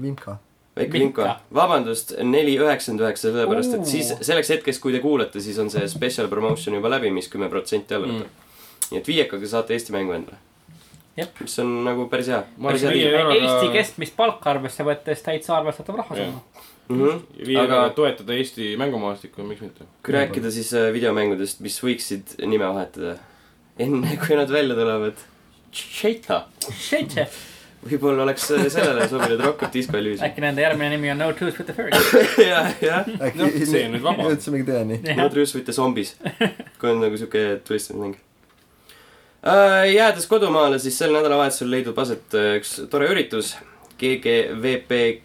Vimka. 0.01 0.37
väike 0.75 0.99
Vinka. 0.99 1.37
vabandust, 1.55 2.11
neli 2.27 2.57
üheksakümmend 2.59 3.05
üheksa, 3.05 3.29
sellepärast 3.29 3.77
et 3.77 3.85
siis 3.87 4.11
selleks 4.19 4.51
hetkeks, 4.57 4.81
kui 4.83 4.95
te 4.95 4.99
kuulete, 5.03 5.43
siis 5.43 5.59
on 5.63 5.71
see 5.71 5.87
special 5.91 6.27
promotion 6.31 6.75
juba 6.75 6.91
läbi, 6.91 7.11
mis 7.15 7.31
kümme 7.31 7.47
protsenti 7.53 7.95
alla 7.95 8.09
võtab 8.11 8.27
mm.. 8.27 8.89
nii 8.91 8.99
et 8.99 9.13
viiekaga 9.13 9.53
saate 9.55 9.77
Eesti 9.77 9.95
mängu 9.95 10.17
endale. 10.17 10.41
Jep. 11.17 11.41
mis 11.45 11.59
on 11.61 11.83
nagu 11.85 12.07
päris 12.09 12.27
hea. 12.31 12.39
Euroga- 12.57 13.35
Eesti 13.37 13.67
keskmist 13.75 14.15
palka 14.17 14.49
arvesse 14.55 14.83
võttes 14.87 15.21
täitsa 15.21 15.57
arvestatav 15.59 15.95
rahasumma. 16.01 16.41
Mhm. 16.89 17.19
viiega 17.45 17.63
Aga- 17.63 17.81
aga... 17.85 17.93
toetada 17.95 18.33
Eesti 18.33 18.73
mängumaastikku, 18.81 19.43
miks 19.47 19.61
mitte. 19.61 19.85
kui 20.03 20.13
rääkida 20.17 20.51
siis 20.51 20.73
äh, 20.73 20.89
videomängudest, 20.93 21.61
mis 21.63 21.77
võiksid 21.83 22.33
nime 22.47 22.65
vahetada 22.67 23.15
enne, 23.79 24.17
kui 24.17 24.35
nad 24.35 24.49
välja 24.51 24.75
tulevad. 24.75 25.21
Cheetah, 25.73 26.43
Šeitše, 26.77 27.23
võib-olla 27.87 28.25
oleks 28.27 28.49
äh, 28.51 28.67
sellele 28.69 29.07
sobinud 29.09 29.39
Rocket 29.45 29.73
Disco 29.73 29.97
Elysium. 29.97 30.27
äkki 30.27 30.41
nende 30.43 30.61
järgmine 30.61 30.89
nimi 30.97 31.09
on 31.13 31.17
No 31.23 31.31
Truth 31.33 31.57
with 31.61 31.71
the 31.71 31.73
Furry. 31.73 31.91
jah, 32.51 32.73
jah. 32.83 33.07
äkki 33.21 33.39
Noh, 33.39 33.55
see 33.65 33.85
on 33.87 33.95
nüüd 33.95 34.03
vaba. 34.05 34.27
jõudsimegi 34.29 34.67
tõeni. 34.67 34.99
no 35.17 35.29
Truus 35.33 35.55
võite 35.55 35.73
zombis, 35.73 36.13
kui 36.81 36.89
on 36.91 37.01
nagu 37.05 37.17
siuke 37.17 37.45
tulistamismäng. 37.65 38.19
Jäädes 39.93 40.27
kodumaale, 40.27 40.79
siis 40.79 40.97
sel 40.97 41.13
nädalavahetusel 41.13 41.71
leidub 41.71 41.99
aset 41.99 42.35
äh, 42.37 42.55
üks 42.61 42.77
tore 42.91 43.09
üritus. 43.11 43.55
GGVP 43.99 45.21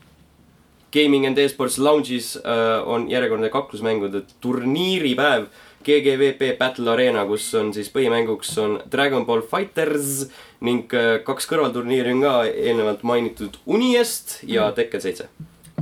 Gaming 0.92 1.26
and 1.26 1.38
Esports 1.38 1.78
Lounge'is 1.78 2.36
äh, 2.36 2.88
on 2.88 3.10
järjekordne 3.10 3.48
kaklusmängude 3.48 4.22
turniiripäev. 4.40 5.46
GGVP 5.84 6.58
Battle 6.58 6.90
Arena, 6.90 7.22
kus 7.26 7.46
on 7.54 7.70
siis 7.72 7.88
põhimänguks 7.94 8.50
on 8.60 8.80
Dragon 8.90 9.24
Ball 9.26 9.44
Fighters 9.46 10.26
ning 10.66 10.90
äh, 10.92 11.20
kaks 11.24 11.46
kõrvalturniiri 11.48 12.16
on 12.16 12.24
ka 12.26 12.32
eelnevalt 12.50 13.04
mainitud 13.06 13.60
Uniest 13.66 14.40
ja 14.42 14.72
Tekken 14.74 15.04
seitse. 15.04 15.28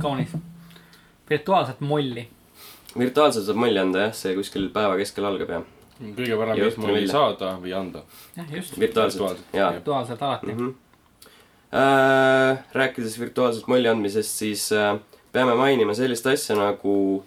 kaunis. 0.01 0.29
virtuaalset 1.29 1.81
molli. 1.81 2.27
virtuaalselt 2.99 3.49
saab 3.49 3.57
mulje 3.57 3.81
anda 3.81 4.05
jah, 4.05 4.13
see 4.13 4.37
kuskil 4.37 4.69
päeva 4.69 4.95
keskel 5.01 5.25
algab 5.25 5.49
ja 5.49 5.63
kõige 6.01 6.37
parem 6.37 6.59
mulli 6.77 6.93
välja. 6.93 7.11
saada 7.11 7.53
või 7.61 7.73
anda. 7.77 8.03
jah, 8.35 8.51
just. 8.53 8.77
virtuaalselt, 8.79 9.39
jaa. 9.53 9.71
virtuaalselt 9.79 10.21
alati. 10.21 10.53
mm. 10.53 10.59
-hmm. 10.59 10.75
Äh, 11.67 12.57
rääkides 12.73 13.19
virtuaalselt 13.19 13.67
mulje 13.67 13.89
andmisest, 13.91 14.37
siis 14.39 14.71
äh, 14.71 14.95
peame 15.35 15.55
mainima 15.55 15.93
sellist 15.93 16.27
asja 16.27 16.55
nagu 16.55 17.23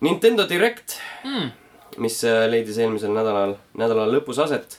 Nintendo 0.00 0.44
Direct, 0.48 0.98
Mm. 1.24 1.50
mis 1.98 2.24
äh, 2.24 2.46
leidis 2.50 2.78
eelmisel 2.78 3.12
nädalal, 3.12 3.56
nädala 3.74 4.06
lõpus 4.06 4.38
aset 4.42 4.78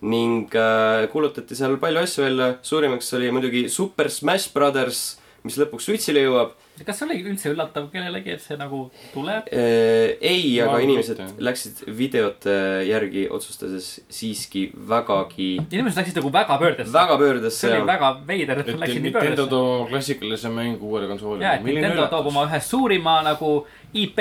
ning 0.00 0.54
äh, 0.54 1.08
kuulutati 1.12 1.56
seal 1.56 1.76
palju 1.76 2.00
asju 2.00 2.24
välja, 2.24 2.48
suurimaks 2.62 3.12
oli 3.14 3.30
muidugi 3.30 3.68
Super 3.68 4.10
Smash 4.10 4.52
Brothers, 4.54 5.18
mis 5.44 5.56
lõpuks 5.58 5.84
Switch'ile 5.88 6.22
jõuab 6.26 6.52
kas 6.86 7.00
see 7.00 7.06
oli 7.08 7.18
üldse 7.24 7.52
üllatav 7.52 7.88
kellelegi, 7.92 8.34
et 8.36 8.44
see 8.44 8.58
nagu 8.60 8.84
tuleb? 9.14 9.48
äh,. 9.52 10.16
ei, 10.20 10.58
aga 10.60 10.74
arvan, 10.74 10.86
inimesed 10.86 11.22
mitte. 11.22 11.46
läksid 11.48 11.82
videote 11.98 12.56
järgi 12.88 13.26
otsustades 13.38 13.90
siiski 14.12 14.68
vägagi, 14.92 15.50
inimesed 15.68 16.02
läksid 16.02 16.20
nagu 16.20 16.32
väga 16.34 16.58
pöördesse. 16.62 16.94
väga 16.94 17.18
pöördesse 17.22 17.64
see 17.66 17.78
oli 17.78 17.90
väga 17.92 18.12
veider, 18.28 18.62
et 18.62 18.72
nad 18.72 18.84
läksid 18.84 19.02
nii 19.02 19.10
Nintendo 19.10 19.20
pöördesse. 19.20 19.50
toob 19.54 19.94
klassikalise 19.94 20.52
mängu 20.54 20.92
uuele 20.92 21.10
konsoolile. 21.10 21.44
ja, 21.44 21.56
et 21.58 21.66
Nintendo 21.66 22.06
toob 22.12 22.30
oma 22.32 22.46
ühe 22.48 22.60
suurima 22.60 23.20
nagu 23.26 23.54
IP 23.92 24.20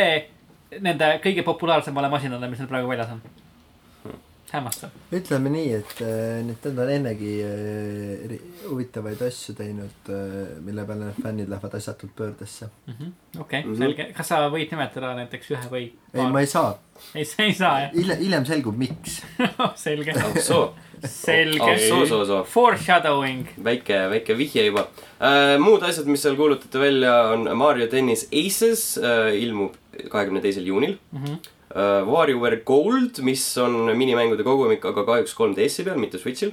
nende 0.84 1.18
kõige 1.24 1.44
populaarsemale 1.48 2.10
masinale, 2.12 2.50
mis 2.52 2.60
neil 2.60 2.70
praegu 2.72 2.90
väljas 2.92 3.14
on. 3.16 3.22
hämmastav. 4.52 4.90
ütleme 5.14 5.50
nii, 5.52 5.74
et 5.76 6.02
äh, 6.02 6.44
Nintendo 6.48 6.82
on 6.86 6.90
ennegi 6.94 7.34
äh, 7.44 8.38
huvitavaid 8.70 9.22
asju 9.28 9.56
teinud, 9.58 10.12
mille 10.66 10.86
peale 10.88 11.06
need 11.10 11.22
fännid 11.24 11.50
lähevad 11.52 11.76
asjatult 11.80 12.16
pöördesse. 12.16 12.70
okei, 13.40 13.64
Mhm. 13.64 13.76
selge. 13.78 14.06
kas 14.18 14.28
sa 14.32 14.42
võid 14.50 14.72
nimetada 14.72 15.14
näiteks 15.20 15.52
ühe 15.52 15.70
või? 15.72 15.86
ei, 16.14 16.28
ma 16.32 16.40
ei 16.40 16.48
saa. 16.48 16.78
ei, 17.16 17.26
sa 17.26 17.44
ei 17.44 17.54
saa 17.54 17.80
jah 17.82 17.92
hiljem, 17.96 18.20
hiljem 18.24 18.46
selgub, 18.46 18.78
miks. 18.78 19.22
selge, 19.86 20.14
soo, 20.42 20.74
selge 21.04 21.76
soo, 21.90 22.06
soo, 22.10 22.24
soo. 22.26 22.44
Foreshadowing. 22.44 23.46
väike, 23.64 24.00
väike 24.16 24.38
vihje 24.38 24.66
juba 24.70 24.88
äh,. 25.20 25.58
muud 25.60 25.84
asjad, 25.84 26.08
mis 26.08 26.22
seal 26.24 26.36
kuulutati 26.40 26.80
välja, 26.82 27.18
on 27.36 27.46
Mario 27.58 27.88
tennis 27.92 28.28
Aces 28.32 28.98
äh,, 28.98 29.36
ilmub 29.44 29.76
kahekümne 30.10 30.42
teisel 30.42 30.66
juunil 30.68 30.98
Mhm. 31.12 31.26
äh,. 31.38 31.54
WarioWare 32.08 32.64
Gold, 32.66 33.20
mis 33.24 33.44
on 33.62 33.76
minimängude 33.98 34.44
kogumik, 34.44 34.86
aga 34.86 35.04
kahjuks 35.06 35.36
3DS-i 35.38 35.84
peal, 35.86 35.98
mitte 36.02 36.18
Switch'il 36.20 36.52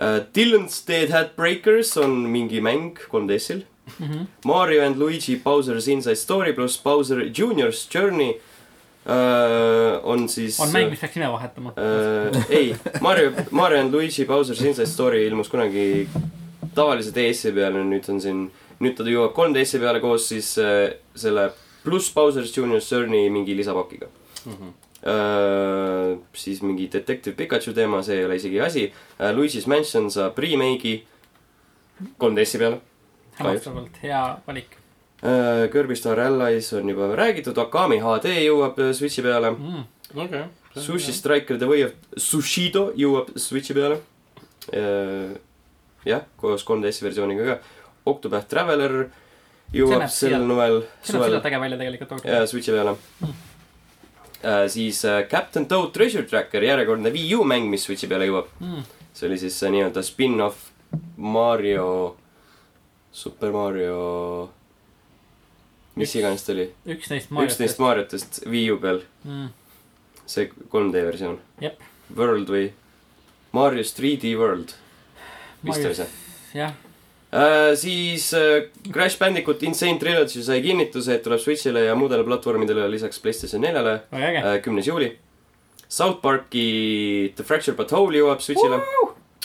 äh,. 0.00 0.22
Dylan's 0.34 0.80
Dead 0.88 1.10
Hat 1.12 1.36
Breakers 1.36 1.96
on 2.00 2.24
mingi 2.32 2.60
mäng 2.64 2.94
3DS-il 3.10 3.64
Mhm. 4.00 4.22
Mario 4.48 4.80
and 4.86 4.96
Luigi 4.96 5.36
Bowser's 5.36 5.86
Inside 5.92 6.16
Story 6.16 6.54
pluss 6.56 6.78
Bowser 6.80 7.18
Junior's 7.38 7.82
Journey 7.94 8.30
äh, 9.06 10.00
on 10.02 10.26
siis 10.28 10.56
on 10.60 10.70
mäng, 10.72 10.88
mis 10.90 11.00
peaks 11.02 11.16
nime 11.20 11.28
vahetama. 11.32 11.72
äh, 11.76 12.46
ei, 12.50 12.74
Mario, 13.04 13.32
Mario 13.50 13.80
and 13.80 13.92
Luigi 13.92 14.24
Bowser's 14.24 14.62
Inside 14.64 14.86
Story 14.88 15.26
ilmus 15.26 15.50
kunagi 15.52 16.08
tavalise 16.74 17.12
DS-i 17.12 17.52
peale, 17.52 17.84
nüüd 17.84 18.08
on 18.08 18.20
siin, 18.24 18.46
nüüd 18.80 18.96
ta 18.96 19.04
jõuab 19.04 19.36
3DS-i 19.36 19.78
peale 19.84 20.00
koos 20.00 20.30
siis 20.32 20.54
äh, 20.58 20.94
selle 21.14 21.50
pluss 21.84 22.10
Bowser's 22.14 22.52
Junior's 22.56 22.88
Journey 22.90 23.28
mingi 23.30 23.54
lisapakiga 23.56 24.06
Mhm. 24.46 24.72
äh,. 25.04 26.18
siis 26.32 26.62
mingi 26.62 26.88
Detective 26.92 27.36
Pikachu 27.36 27.72
teema, 27.74 28.02
see 28.02 28.18
ei 28.18 28.24
ole 28.24 28.36
isegi 28.36 28.60
asi 28.60 28.92
äh,. 29.20 29.32
Luigi's 29.36 29.66
Mansion 29.66 30.10
saab 30.10 30.38
remake'i 30.38 31.02
3DS-i 32.20 32.58
peale 32.58 32.80
hämmastavalt 33.38 33.96
hea 34.02 34.36
valik 34.46 34.76
äh,. 35.22 35.68
Kirby 35.72 35.96
Star 35.96 36.20
Allies 36.20 36.72
on 36.72 36.88
juba 36.88 37.14
räägitud, 37.16 37.58
Akami 37.58 37.98
HD 38.00 38.34
jõuab 38.48 38.76
Switch'i 38.92 39.22
peale 39.22 39.50
mm.. 39.54 39.84
okei. 40.16 40.44
Sushi. 40.74 41.12
Striker 41.14 41.56
The 41.58 41.66
Way 41.70 41.82
of 41.84 41.92
Sushido 42.18 42.88
jõuab 42.98 43.28
Switchi 43.38 43.74
peale. 43.74 44.00
jah, 46.04 46.24
koos 46.36 46.64
3DS-i 46.66 47.04
versiooniga 47.04 47.44
ka. 47.46 47.58
Octopath 48.06 48.48
Traveler 48.48 49.04
See 49.04 49.23
jõuab 49.72 50.04
sel 50.08 50.30
siia- 50.34 50.38
novel, 50.42 50.82
see 51.02 51.16
näeb 51.16 51.24
suvel 51.40 51.60
välja 51.60 51.78
tegelikult. 51.78 52.24
ja 52.24 52.46
Switchi 52.46 52.72
peale 52.74 52.96
äh,. 54.44 54.66
siis 54.68 55.04
äh, 55.04 55.22
Captain 55.28 55.66
Toad 55.66 55.92
Treasure 55.92 56.26
Tracker, 56.28 56.62
järjekordne 56.62 57.10
Wii 57.12 57.34
U 57.34 57.44
mäng, 57.44 57.70
mis 57.70 57.84
Switchi 57.84 58.06
peale 58.10 58.26
jõuab. 58.28 58.46
Mm. 58.60 58.84
see 59.14 59.28
oli 59.28 59.38
siis 59.38 59.62
äh, 59.62 59.70
nii-öelda 59.70 60.02
spin-off 60.02 60.70
Mario, 61.16 62.16
Super 63.12 63.52
Mario, 63.52 64.50
mis 65.94 66.10
Üks- 66.10 66.18
iganes 66.18 66.42
ta 66.46 66.52
oli, 66.52 66.68
üks 66.86 67.10
neist 67.10 67.30
üksteist 67.30 67.78
Mariotest 67.82 68.40
Wii 68.46 68.70
U 68.74 68.78
peal, 68.82 69.02
mm.. 69.24 69.48
see 70.26 70.50
3D 70.72 71.04
versioon. 71.06 71.38
World 72.14 72.50
või 72.50 72.72
Mario's 73.54 73.94
3D 73.96 74.34
World, 74.38 74.74
vist 75.64 75.84
oli 75.86 75.94
see. 75.94 76.08
jah, 76.58 76.74
siis 77.80 78.28
äh, 78.34 78.68
Crash 78.92 79.18
Bandicoot 79.18 79.62
Insane 79.66 79.98
Trilogy 79.98 80.42
sai 80.46 80.60
kinnituse, 80.62 81.16
et 81.16 81.22
tuleb 81.24 81.40
Switch'ile 81.42 81.86
ja 81.88 81.94
muudele 81.98 82.24
platvormidele 82.26 82.84
lisaks 82.92 83.18
Playstation 83.20 83.62
neljale 83.64 84.00
äge. 84.12 84.42
kümnes 84.62 84.86
juuli. 84.86 85.08
South 85.88 86.20
Parki 86.22 87.32
The 87.36 87.44
Fractured 87.44 87.76
But 87.78 87.92
Whole 87.92 88.18
jõuab 88.18 88.40
Switch'ile. 88.44 88.78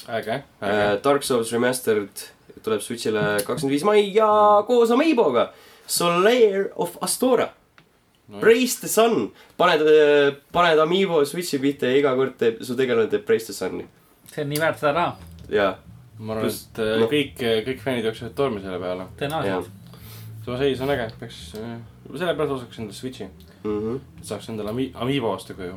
äge, 0.08 0.42
äge. 0.62 1.00
Dark 1.04 1.24
Souls 1.24 1.52
Remastered 1.54 2.28
tuleb 2.64 2.82
Switch'ile 2.86 3.40
kakskümmend 3.48 3.74
viis 3.74 3.84
mai 3.88 4.04
ja 4.14 4.30
koos 4.68 4.92
Amiiboga 4.92 5.50
Solaire 5.88 6.70
of 6.76 6.98
Astora. 7.02 7.50
Praise 8.40 8.78
the 8.80 8.88
sun, 8.88 9.32
paned, 9.58 9.82
paned 10.54 10.78
Amiibo 10.80 11.24
Switch'i 11.26 11.58
pihta 11.64 11.90
ja 11.90 11.98
iga 11.98 12.12
kord 12.16 12.36
teeb, 12.38 12.60
su 12.62 12.76
tegelane 12.78 13.10
teeb 13.10 13.24
Praise 13.26 13.50
the 13.50 13.56
sun'i. 13.58 13.88
see 14.30 14.44
on 14.46 14.52
nii 14.54 14.60
väärt 14.62 14.78
seda 14.78 14.92
raha, 14.94 15.16
ja, 15.50 15.72
ma 16.20 16.34
arvan, 16.36 16.50
et 16.52 16.80
äh, 16.84 16.96
noh. 17.00 17.10
kõik, 17.12 17.36
kõik 17.68 17.80
fännid 17.84 18.06
jooksevad 18.10 18.34
tormi 18.36 18.62
selle 18.64 18.80
peale. 18.82 19.06
ja 19.08 19.22
tõenäoliselt., 19.22 19.70
see 20.46 20.58
seis 20.64 20.82
on 20.82 20.90
äge, 20.96 21.08
peaks, 21.20 21.40
sellepärast 22.10 22.52
ostaks 22.58 22.80
endale 22.82 22.98
Switch'i, 22.98 23.30
Mhm. 23.64 23.96
et 24.20 24.26
saaks 24.26 24.50
endale 24.50 24.70
Ami-, 24.72 24.92
Amiibo 24.96 25.32
osta 25.36 25.54
koju. 25.54 25.76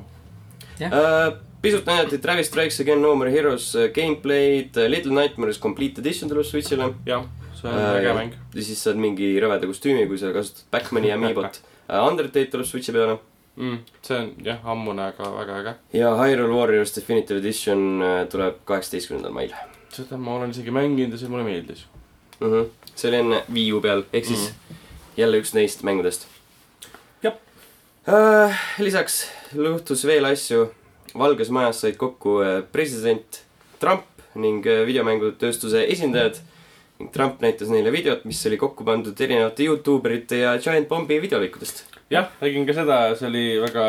Äh, 0.83 1.33
pisut 1.63 1.87
näidati 1.87 2.19
Travis 2.19 2.47
Strikes 2.49 2.81
Again 2.81 3.03
No 3.03 3.15
More 3.15 3.31
Heroes 3.31 3.75
äh, 3.77 3.89
gameplay'd, 3.95 4.77
Little 4.91 5.13
Nightmares 5.15 5.59
Complete 5.61 6.01
Edition 6.01 6.31
tuleb 6.31 6.45
Switch'ile. 6.47 6.95
jah, 7.07 7.25
see 7.55 7.69
on 7.71 7.75
Äh, 7.79 7.99
äge 8.01 8.15
mäng. 8.15 8.33
ja 8.55 8.63
siis 8.63 8.81
saad 8.83 8.97
mingi 8.97 9.35
rõveda 9.41 9.67
kostüümi, 9.67 10.07
kui 10.09 10.19
sa 10.19 10.33
kasutad 10.33 10.65
Backmani 10.73 11.13
Amiibot. 11.13 11.61
Undertale 12.09 12.47
tuleb 12.51 12.67
Switch'i 12.67 12.93
peale 12.93 13.19
mm,. 13.57 13.79
see 14.03 14.17
on 14.19 14.33
jah, 14.43 14.59
ammune, 14.65 15.03
aga 15.13 15.31
väga 15.37 15.59
äge. 15.61 15.75
ja 15.93 16.15
Hyrule 16.17 16.55
Warriors 16.57 16.95
Definitive 16.97 17.39
Edition 17.39 18.03
äh, 18.03 18.25
tuleb 18.33 18.63
kaheksateistkümnendal 18.65 19.33
mail 19.37 19.53
seda 19.93 20.19
ma 20.19 20.37
olen 20.39 20.53
isegi 20.55 20.73
mänginud 20.75 21.15
ja 21.15 21.21
see 21.21 21.33
mulle 21.33 21.45
meeldis. 21.47 21.87
mm. 22.41 22.53
-hmm. 22.53 22.69
see 22.95 23.09
oli 23.11 23.19
enne 23.23 23.43
Wii 23.53 23.73
U 23.73 23.81
peal, 23.81 24.05
ehk 24.13 24.27
siis 24.27 24.49
mm. 24.51 24.77
jälle 25.17 25.41
üks 25.41 25.55
neist 25.55 25.83
mängudest. 25.83 26.27
Jah. 27.23 27.35
äh,. 28.09 28.61
lisaks 28.79 29.27
juhtus 29.55 30.07
veel 30.07 30.25
asju. 30.25 30.71
Valges 31.19 31.51
Majas 31.51 31.81
said 31.81 31.97
kokku 32.01 32.41
äh, 32.41 32.63
president 32.73 33.43
Trump 33.79 34.05
ning 34.35 34.67
äh, 34.67 34.87
videomängutööstuse 34.87 35.85
esindajad. 35.85 36.41
ning 36.99 37.13
Trump 37.13 37.41
näitas 37.41 37.69
neile 37.69 37.93
videot, 37.93 38.25
mis 38.25 38.47
oli 38.47 38.57
kokku 38.57 38.85
pandud 38.85 39.21
erinevate 39.21 39.65
Youtube 39.65 40.09
erite 40.09 40.37
ja 40.37 40.57
Giant 40.59 40.89
Bombi 40.89 41.21
videolõikudest. 41.21 41.85
jah, 42.11 42.31
nägin 42.41 42.67
ka 42.67 42.73
seda, 42.73 42.99
see 43.17 43.29
oli 43.29 43.45
väga 43.61 43.85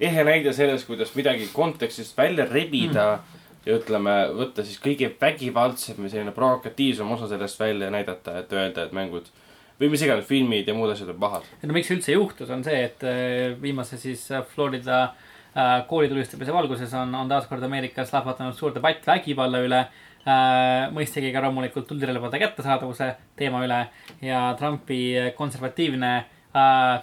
ehe 0.00 0.24
näide 0.24 0.52
sellest, 0.52 0.86
kuidas 0.86 1.14
midagi 1.14 1.48
kontekstist 1.52 2.16
välja 2.16 2.46
rebida 2.46 3.16
mm. 3.16 3.37
Ja 3.66 3.76
ütleme, 3.78 4.14
võtta 4.38 4.64
siis 4.64 4.78
kõige 4.82 5.10
vägivaldsem 5.20 5.98
või 6.00 6.12
selline 6.12 6.34
provokatiivsem 6.36 7.10
osa 7.16 7.28
sellest 7.30 7.60
välja 7.60 7.88
ja 7.88 7.94
näidata, 7.94 8.38
et 8.42 8.52
öelda, 8.54 8.86
et 8.86 8.96
mängud 8.96 9.30
või 9.78 9.92
mis 9.92 10.02
iganes 10.02 10.26
filmid 10.26 10.68
ja 10.68 10.74
muud 10.74 10.92
asjad 10.92 11.12
on 11.12 11.20
pahad. 11.22 11.46
no 11.62 11.76
miks 11.76 11.90
see 11.90 11.98
üldse 11.98 12.16
juhtus, 12.16 12.50
on 12.54 12.64
see, 12.66 12.82
et 12.88 13.04
äh, 13.06 13.54
viimase 13.62 13.98
siis 14.00 14.24
äh, 14.32 14.44
Florida 14.54 15.02
äh, 15.04 15.78
koolitulistamise 15.90 16.54
valguses 16.54 16.94
on, 16.98 17.14
on 17.14 17.30
taaskord 17.30 17.62
Ameerikas 17.66 18.12
lahvatanud 18.14 18.58
suur 18.58 18.74
debatt 18.74 19.06
vägivalla 19.06 19.64
üle 19.64 19.86
mõistagi 20.92 21.30
ka 21.32 21.40
loomulikult 21.40 21.86
tulirelvade 21.88 22.36
kättesaadavuse 22.42 23.06
teema 23.38 23.62
üle 23.64 23.78
ja 24.20 24.42
Trumpi 24.58 24.98
konservatiivne 25.38 26.10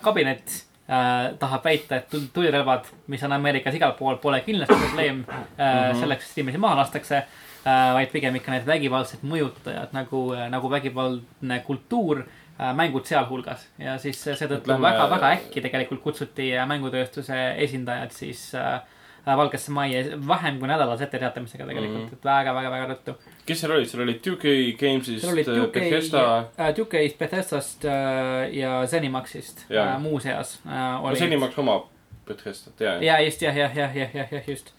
kabinet 0.03 0.51
äh, 0.89 1.33
tahab 1.39 1.63
väita, 1.65 1.95
et 2.01 2.09
tul- 2.11 2.27
tulirelvad, 2.33 2.85
mis 3.07 3.23
on 3.23 3.31
Ameerikas 3.37 3.75
igal 3.75 3.93
pool, 3.99 4.17
pole 4.21 4.41
kindlasti 4.45 4.75
probleem 4.87 5.23
äh, 5.57 5.91
selleks, 5.99 6.31
et 6.31 6.37
inimesi 6.37 6.57
maha 6.61 6.75
lastakse 6.83 7.17
äh,, 7.17 7.93
vaid 7.97 8.11
pigem 8.13 8.35
ikka 8.39 8.51
need 8.55 8.65
vägivaldsed 8.69 9.23
mõjutajad 9.25 9.93
nagu, 9.97 10.25
nagu 10.53 10.69
vägivaldne 10.71 11.59
kultuur 11.67 12.23
äh, 12.25 12.73
mängud 12.77 13.05
sealhulgas. 13.09 13.67
Ja 13.81 13.97
siis 13.99 14.21
seetõttu 14.23 14.61
Ütleme- 14.69 14.81
väga, 14.89 15.09
väga 15.15 15.31
äkki 15.39 15.61
tegelikult 15.65 16.01
kutsuti 16.03 16.51
äh, 16.57 16.67
mängutööstuse 16.69 17.39
esindajad 17.65 18.11
siis 18.13 18.51
äh, 18.55 18.79
Valgesse 19.25 19.71
Majja 19.71 20.03
vähem 20.27 20.59
kui 20.59 20.69
nädalase 20.69 21.07
etteteatamisega 21.07 21.65
tegelikult 21.65 22.01
mm. 22.01 22.07
-hmm. 22.07 22.13
et 22.13 22.25
väga, 22.25 22.53
väga, 22.55 22.71
väga 22.71 22.87
ruttu. 22.93 23.15
kes 23.45 23.61
seal 23.61 23.71
olid, 23.71 23.89
seal 23.89 24.03
olid 24.03 24.21
2K 24.27 24.53
Games'ist 24.79 25.25
seal 25.25 25.43
Duke, 25.61 25.79
Bethesda. 25.79 26.45
Duke'ist, 26.77 27.17
Bethesdast 27.17 27.85
äh, 27.85 28.53
ja 28.53 28.87
Zenimaxist 28.87 29.65
Jaa. 29.69 29.95
äh, 29.95 30.01
muuseas 30.01 30.59
äh, 30.65 31.01
no. 31.01 31.15
Zenimax 31.15 31.57
omab 31.57 31.89
Bethesdat 32.25 32.79
ja, 32.79 32.95
ja. 32.95 33.01
ja 33.01 33.21
just 33.25 33.41
jah, 33.41 33.57
jah, 33.57 33.77
jah, 33.77 33.97
jah, 33.97 34.15
jah, 34.15 34.33
jah 34.33 34.49
just 34.49 34.73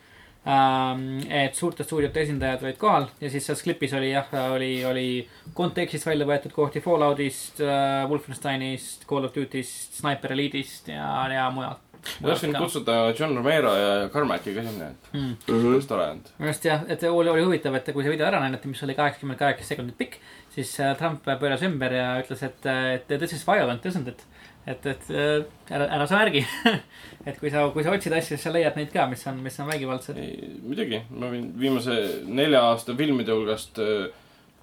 ähm,. 0.46 1.20
et 1.30 1.54
suurte 1.54 1.84
stuudiote 1.84 2.22
esindajad 2.22 2.62
olid 2.62 2.78
kohal 2.78 3.08
ja 3.20 3.30
siis 3.30 3.46
selles 3.46 3.62
klipis 3.66 3.94
oli 3.98 4.12
jah, 4.12 4.30
oli, 4.52 4.70
oli 4.86 5.06
kontekstist 5.54 6.06
välja 6.06 6.26
võetud 6.28 6.54
kohti 6.54 6.82
Falloutist 6.84 7.60
äh,, 7.60 8.04
Wolfensteinist, 8.10 9.08
Call 9.10 9.26
of 9.26 9.34
Duty'st, 9.34 9.98
Sniper 10.00 10.36
Elite'ist 10.36 10.92
ja, 10.94 11.08
ja 11.32 11.48
mujalt. 11.50 11.82
Ma 12.20 12.30
tahtsin 12.30 12.56
kutsuda 12.56 12.98
John 13.18 13.36
Romero 13.36 13.74
ja 13.76 14.08
Carmacki 14.12 14.54
ka 14.56 14.64
sinna, 14.66 14.90
et 14.92 15.12
mm.. 15.14 15.34
oleks 15.72 15.90
tore 15.90 16.08
olnud. 16.10 16.32
minu 16.38 16.50
arust 16.52 16.68
jah, 16.68 16.86
et 16.92 17.06
oli, 17.10 17.32
oli 17.32 17.44
huvitav, 17.44 17.76
et 17.78 17.92
kui 17.92 18.06
see 18.06 18.14
video 18.14 18.28
ära 18.28 18.40
näidati, 18.44 18.70
mis 18.72 18.82
oli 18.86 18.96
kaheksakümmend 18.98 19.40
kaheksa 19.40 19.72
sekundit 19.72 19.98
pikk, 19.98 20.18
siis 20.54 20.72
äh, 20.80 20.94
Trump 20.98 21.26
pööras 21.26 21.64
ümber 21.66 21.94
ja 21.94 22.08
ütles, 22.22 22.42
et, 22.46 22.72
et 22.96 23.16
this 23.16 23.36
is 23.36 23.46
violent, 23.48 23.86
isn't 23.86 24.12
it? 24.12 24.26
et, 24.66 24.86
et 24.86 25.10
äh, 25.14 25.44
ära, 25.70 25.86
ära 25.94 26.06
sa 26.10 26.18
märgi. 26.18 26.42
et 27.28 27.38
kui 27.38 27.50
sa, 27.54 27.66
kui 27.74 27.84
sa 27.86 27.94
otsid 27.94 28.14
asju, 28.16 28.34
siis 28.34 28.46
sa 28.48 28.52
leiad 28.54 28.76
neid 28.78 28.90
ka, 28.94 29.06
mis 29.10 29.22
on, 29.30 29.38
mis 29.44 29.58
on 29.62 29.70
vägivaldsed. 29.70 30.18
muidugi, 30.66 31.02
ma 31.14 31.30
võin 31.32 31.50
viimase 31.58 31.98
nelja 32.26 32.64
aasta 32.72 32.96
filmide 32.98 33.34
hulgast 33.34 33.78
äh, 33.82 34.08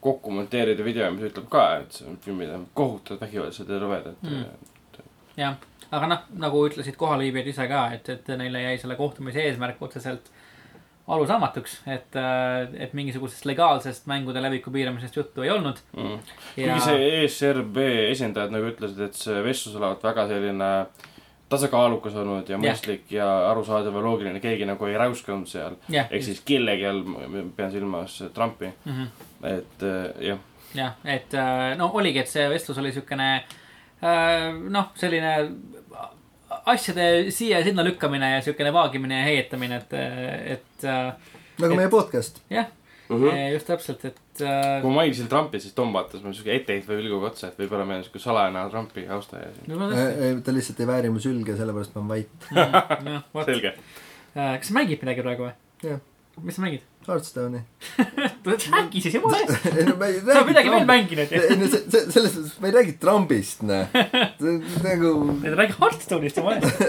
kokku 0.03 0.33
monteerida 0.35 0.83
video, 0.85 1.09
mis 1.15 1.29
ütleb 1.29 1.47
ka, 1.51 1.65
et 1.83 1.95
see 1.95 2.17
filmid 2.25 2.51
on 2.51 2.67
kohutavalt 2.75 3.23
vägivaldsed 3.23 3.71
ja 3.71 3.79
rõvedad 3.79 4.25
mm.. 4.27 5.03
jah, 5.39 5.55
aga 5.93 6.09
noh, 6.09 6.23
nagu 6.41 6.63
ütlesid 6.67 6.97
kohalviibijad 6.99 7.51
ise 7.53 7.67
ka, 7.69 7.83
et, 7.97 8.09
et 8.09 8.33
neile 8.39 8.63
jäi 8.63 8.79
selle 8.81 8.97
kohtumise 8.99 9.43
eesmärk 9.45 9.81
otseselt 9.85 10.31
arusaamatuks, 11.07 11.81
et, 11.91 12.15
et 12.79 12.93
mingisugusest 12.95 13.45
legaalsest 13.45 14.05
mängude 14.07 14.41
leviku 14.41 14.71
piiramisest 14.71 15.17
juttu 15.19 15.43
ei 15.43 15.51
olnud. 15.51 15.81
Mm. 15.97 16.19
ja 16.57 16.69
kuigi 16.69 16.85
see 16.85 17.09
ESRB 17.23 17.79
esindajad 18.11 18.53
nagu 18.55 18.69
ütlesid, 18.71 19.01
et 19.09 19.19
see 19.19 19.41
vestlus 19.43 19.75
olevat 19.79 20.05
väga 20.05 20.29
selline 20.31 20.69
tasakaalukas 21.51 22.15
olnud 22.21 22.47
ja 22.49 22.57
mõistlik 22.57 23.11
ja 23.13 23.27
arusaadav 23.49 23.99
ja 23.99 24.05
loogiline, 24.05 24.39
keegi 24.41 24.65
nagu 24.65 24.87
ei 24.87 24.95
räuskanud 24.97 25.49
seal. 25.51 25.75
jah, 25.91 26.07
ehk 26.07 26.23
siis 26.25 26.39
kellegi 26.47 26.87
all, 26.87 27.03
pean 27.57 27.73
silmas 27.73 28.21
Trumpi, 28.33 28.71
mm 28.85 28.93
-hmm. 28.93 29.27
et 29.57 29.83
äh, 29.83 30.23
jah, 30.29 30.39
jah, 30.73 30.95
et 31.03 31.35
äh, 31.35 31.75
no 31.77 31.91
oligi, 31.93 32.23
et 32.23 32.31
see 32.31 32.47
vestlus 32.49 32.79
oli 32.79 32.95
siukene 32.95 33.43
noh, 34.69 34.89
selline 34.99 35.33
asjade 36.73 37.09
siia 37.31 37.59
ja 37.59 37.65
sinna 37.67 37.85
lükkamine 37.85 38.35
ja 38.35 38.45
siukene 38.45 38.73
vaagimine 38.73 39.19
ja 39.19 39.27
heietamine, 39.27 39.81
et, 39.83 39.93
et 40.57 40.87
äh, 40.87 41.13
nagu 41.61 41.77
meie 41.79 41.91
podcast. 41.93 42.41
jah 42.53 42.71
Mm 43.09 43.15
mm, 43.15 43.29
-hmm. 43.29 43.53
just 43.53 43.67
täpselt, 43.67 44.05
et 44.05 44.41
äh, 44.41 44.81
kui 44.81 44.89
ma 44.89 44.95
mainisin 44.95 45.27
Trumpi, 45.27 45.59
siis 45.59 45.73
Tom 45.73 45.93
vaatas 45.93 46.21
mulle 46.23 46.33
siuke 46.33 46.55
etteheitva 46.55 46.95
pilguga 46.95 47.27
otsa, 47.27 47.47
et 47.47 47.59
võib-olla 47.59 47.85
meil 47.85 47.99
on 47.99 48.05
siuke 48.05 48.19
salajane 48.19 48.69
Trumpi 48.69 49.03
austaja 49.07 49.49
siin. 49.53 49.75
no 49.75 49.89
ta 50.45 50.53
lihtsalt 50.55 50.79
ei 50.79 50.87
vääri 50.87 51.11
mu 51.11 51.19
sülge, 51.19 51.57
sellepärast 51.57 51.95
ma 51.95 52.01
olen 52.01 52.09
vait. 52.09 52.47
selge. 53.45 53.73
kas 54.33 54.67
sa 54.67 54.77
mängid 54.79 55.03
midagi 55.03 55.21
praegu 55.27 55.49
või? 55.49 55.99
Mis 56.41 56.55
sa 56.55 56.63
mängid? 56.63 56.87
Hearthstone'i. 57.07 57.59
äkki 58.79 59.01
siis 59.03 59.17
jumala 59.17 59.39
eest. 59.43 59.65
ei 59.71 59.87
no 59.87 59.95
ma 59.99 60.07
ei 60.07 60.19
sa 60.21 60.37
oled 60.37 60.51
midagi 60.51 60.71
veel 60.73 60.85
mänginud 60.87 61.33
ju. 61.33 61.41
ei 61.41 61.57
no 61.59 61.67
see, 61.71 61.81
see, 61.91 62.03
selles 62.15 62.37
mõttes 62.37 62.53
ma 62.63 62.69
ei 62.69 62.75
räägi 62.77 62.93
Trumpist, 63.01 63.65
noh. 63.67 63.97
nagu, 64.87 65.11
räägi 65.43 65.77
Hearthstone'ist 65.79 66.39
jumala 66.39 66.61
eest. 66.61 66.85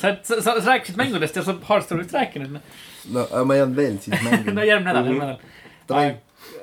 sa, 0.00 0.14
sa, 0.22 0.40
sa, 0.46 0.56
rääkisid 0.70 1.00
mängudest 1.00 1.36
ja 1.36 1.44
sa 1.44 1.52
oled 1.52 1.68
Hearthstone'ist 1.68 2.16
rääkinud, 2.16 2.56
noh. 2.56 2.80
no 3.12 3.26
aga 3.26 3.44
ma 3.44 3.58
ei 3.58 3.66
olnud 3.66 3.82
veel 3.82 4.00
siis 4.04 4.16
no 4.22 4.30
mänginud. 4.30 4.64
järgmine 4.70 4.88
nädal, 4.88 5.12
järgmine 5.12 5.30
nädal. 5.34 5.68
Davai, 5.88 6.08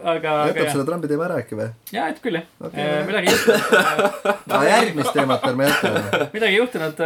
aga, 0.04 0.32
aga 0.44 0.54
jätab 0.54 0.72
selle 0.72 0.86
Trumpi 0.88 1.10
teema 1.12 1.28
ära 1.28 1.38
äkki 1.44 1.58
või? 1.60 1.68
jaa, 1.96 2.08
et 2.14 2.20
küll 2.24 2.40
jah 2.40 2.48
okay.. 2.68 3.04
midagi 3.10 3.32
ei 3.32 3.36
juhtunud, 3.36 3.86
aga 4.56 4.64
järgmist 4.70 5.14
teemat 5.20 5.48
ärme 5.52 5.70
jäta. 5.70 5.94
midagi 6.36 6.52
ei 6.52 6.58
juhtunud. 6.60 7.06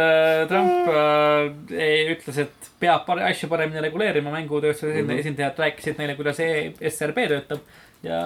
Trump 0.50 0.90
äh, 0.94 1.78
ei- 1.88 2.08
ütles, 2.14 2.40
et 2.46 2.72
peab 2.80 3.06
pare- 3.08 3.26
asju 3.30 3.48
paremini 3.52 3.82
reguleerima, 3.84 4.32
mängutööstuse 4.34 4.92
mm 4.94 5.06
-hmm. 5.08 5.22
esindajad 5.24 5.62
rääkisid 5.66 5.98
neile, 6.00 6.16
kuidas 6.18 6.40
ESRB 6.40 7.24
töötab 7.34 7.60
ja 8.02 8.18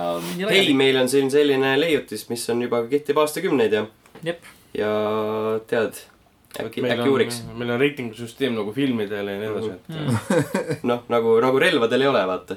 hei, 0.51 0.74
meil 0.74 0.97
on 1.01 1.09
siin 1.11 1.30
selline 1.30 1.74
leiutis, 1.80 2.28
mis 2.30 2.45
on 2.51 2.62
juba 2.62 2.84
kehtib 2.90 3.18
aastakümneid 3.18 3.72
ja, 3.74 3.86
jep, 4.22 4.45
ja 4.78 4.90
tead, 5.70 5.99
äkki, 6.62 6.82
meil 6.84 6.95
äkki 6.99 7.11
uuriks. 7.11 7.40
on, 7.49 7.57
meil 7.59 7.74
on 7.74 7.80
reitingusüsteem 7.82 8.55
nagu 8.55 8.72
filmidel 8.76 9.32
ja 9.32 9.38
nii 9.40 9.51
edasi, 9.53 9.70
et 9.74 9.82
Mm. 9.95 10.18
noh, 10.90 11.03
nagu, 11.09 11.40
nagu 11.42 11.59
relvadel 11.59 12.03
ei 12.07 12.09
ole, 12.09 12.22
vaata. 12.26 12.57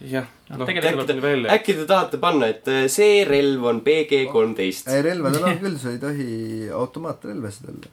jah, 0.00 0.26
Noh, 0.48 0.58
noh, 0.62 0.66
tegelikult- 0.68 1.08
tuleb 1.10 1.22
välja. 1.24 1.52
äkki 1.58 1.74
te 1.74 1.84
tahate 1.90 2.18
panna, 2.22 2.46
et 2.54 2.68
äh, 2.70 2.86
see 2.88 3.24
relv 3.28 3.64
on 3.64 3.80
BG 3.84 4.26
kolmteist. 4.32 4.88
ei, 4.88 5.02
relvadel 5.02 5.44
on 5.44 5.58
küll, 5.62 5.78
sa 5.78 5.90
ei 5.90 5.98
tohi 6.02 6.68
automaatrelvasid 6.72 7.68
olla. 7.72 7.90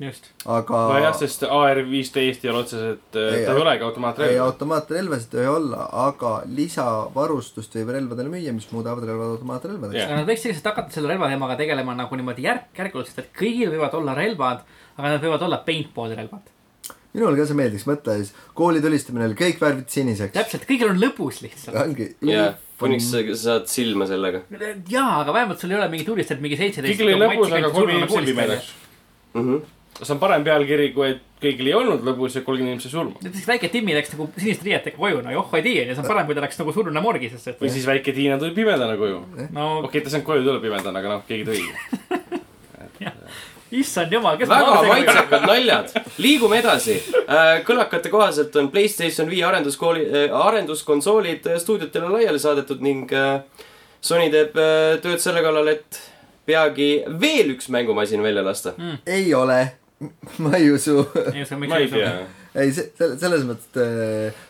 just. 0.00 0.30
aga 0.46 0.80
nojah, 0.92 1.16
sest 1.18 1.42
AR 1.48 1.82
viisteist 1.90 2.44
ei 2.44 2.50
ole 2.50 2.62
otseselt, 2.64 3.02
ta 3.14 3.18
Ei, 3.30 3.42
ei 3.44 3.50
olegi 3.50 3.82
ei 3.82 3.88
automaatrelv. 3.88 4.40
automaatrelvasid 4.46 5.34
ei 5.42 5.46
olla, 5.50 5.88
aga 6.06 6.32
lisavarustust 6.46 7.74
võib 7.78 7.92
relvadele 7.98 8.30
müüa, 8.32 8.52
mis 8.56 8.70
muudavad 8.72 9.04
relvad 9.06 9.34
automaatrelvadeks 9.36 10.04
aga 10.06 10.20
nad 10.22 10.26
võiks 10.30 10.46
lihtsalt 10.48 10.70
hakata 10.72 10.94
selle 10.96 11.12
relvateemaga 11.14 11.56
tegelema 11.60 11.94
nagu 11.98 12.16
niimoodi 12.18 12.46
järk-järgult, 12.46 13.06
sest 13.10 13.22
et 13.26 13.30
kõigil 13.38 13.70
võivad 13.74 13.94
olla 14.00 14.14
relvad, 14.18 14.64
aga 14.98 15.14
nad 15.16 15.22
võivad 15.22 15.42
olla 15.46 15.58
paintball'i 15.66 16.18
relvad. 16.18 16.50
Minule 17.14 17.38
ka 17.38 17.46
see 17.48 17.58
meeldiks, 17.58 17.86
mõtle 17.88 18.16
siis, 18.20 18.32
kooli 18.58 18.82
tulistamine 18.84 19.28
oli 19.28 19.38
kõik 19.38 19.60
värvid 19.62 19.90
siniseks. 19.92 20.34
täpselt, 20.34 20.66
kõigil 20.68 20.90
on 20.90 21.00
lõbus 21.02 21.40
lihtsalt. 21.44 21.78
ongi. 21.84 22.08
jah, 22.26 22.56
kuniks 22.80 23.10
sa 23.12 23.22
saad 23.44 23.70
silma 23.70 24.08
sellega 24.10 24.42
jaa, 24.90 25.20
aga 25.20 25.36
vähemalt 25.36 25.62
sul 25.62 25.74
ei 25.74 25.78
ole 25.78 25.86
mingi 25.92 26.08
tulistajad 26.08 26.42
mingi 26.42 26.58
seitseteist. 26.58 26.98
kõigil 26.98 27.14
oli 27.14 27.22
lõbus, 27.22 27.54
aga 27.54 27.70
kolm 27.74 27.94
inimest 27.94 28.30
pimedaks. 28.30 28.72
mm. 29.34 29.46
-hmm. 29.46 29.62
see 30.00 30.16
on 30.16 30.22
parem 30.24 30.46
pealkiri, 30.48 30.90
kui 30.96 31.12
et 31.12 31.22
kõigil 31.44 31.70
ei 31.70 31.78
olnud 31.78 32.02
lõbus 32.08 32.34
ja 32.34 32.42
kolmkümmend 32.42 32.74
inimest 32.74 32.90
sai 32.90 32.96
surma. 32.98 33.22
näiteks 33.22 33.48
väike 33.52 33.70
Timmi 33.70 33.94
läks 33.94 34.14
nagu 34.16 34.28
siniste 34.34 34.66
riietega 34.66 34.98
koju, 34.98 35.22
no 35.22 35.38
joh, 35.38 35.54
ei 35.54 35.62
tea, 35.62 35.86
see 35.92 36.02
on 36.02 36.10
parem, 36.10 36.26
kui 36.26 36.34
ta 36.34 36.46
läks 36.48 36.58
nagu 36.58 36.74
surnuna 36.74 37.04
morgi, 37.04 37.30
sest 37.30 37.54
et 37.54 37.62
või 37.62 37.70
siis 37.70 37.86
väike 37.86 38.16
Tiina 38.16 38.40
tuli 38.42 38.56
pimedana 38.58 38.98
koju. 38.98 39.22
no 39.54 39.70
okei, 39.84 40.00
ta 40.00 40.10
ei 40.10 40.16
saanud 40.16 40.26
koju 40.32 40.46
tulla 40.48 40.62
pimedana, 40.66 40.98
aga 40.98 41.18
noh, 41.18 41.26
keegi 41.28 41.46
tõi. 41.46 41.62
issand 43.72 44.12
jumal, 44.12 44.36
kes 44.38 44.48
väga 44.48 44.80
maitsekad 44.88 45.46
naljad, 45.48 45.92
liigume 46.22 46.58
edasi. 46.60 46.98
kõlakate 47.66 48.10
kohaselt 48.12 48.56
on 48.60 48.70
Playstation 48.72 49.30
viie 49.30 49.44
arenduskooli, 49.48 50.04
arenduskonsoolid 50.28 51.46
äh, 51.50 51.60
stuudiotele 51.62 52.10
laiali 52.12 52.38
saadetud 52.38 52.82
ning 52.84 53.12
äh, 53.12 53.40
Sony 54.04 54.28
teeb 54.32 54.58
äh, 54.60 54.98
tööd 55.04 55.22
selle 55.22 55.40
kallal, 55.44 55.70
et 55.72 56.00
peagi 56.44 56.88
veel 57.20 57.54
üks 57.54 57.70
mängumasin 57.72 58.22
välja 58.22 58.44
lasta. 58.44 58.74
ei 59.06 59.32
ole, 59.34 59.60
ma 60.44 60.56
ei 60.58 60.70
usu. 60.70 61.00
ma 61.68 61.78
ei 61.78 61.88
tea. 61.88 62.16
ei, 62.54 62.72
see, 62.76 62.90
selles 63.00 63.46
mõttes, 63.48 63.70
et 63.72 63.80
äh, 63.80 64.44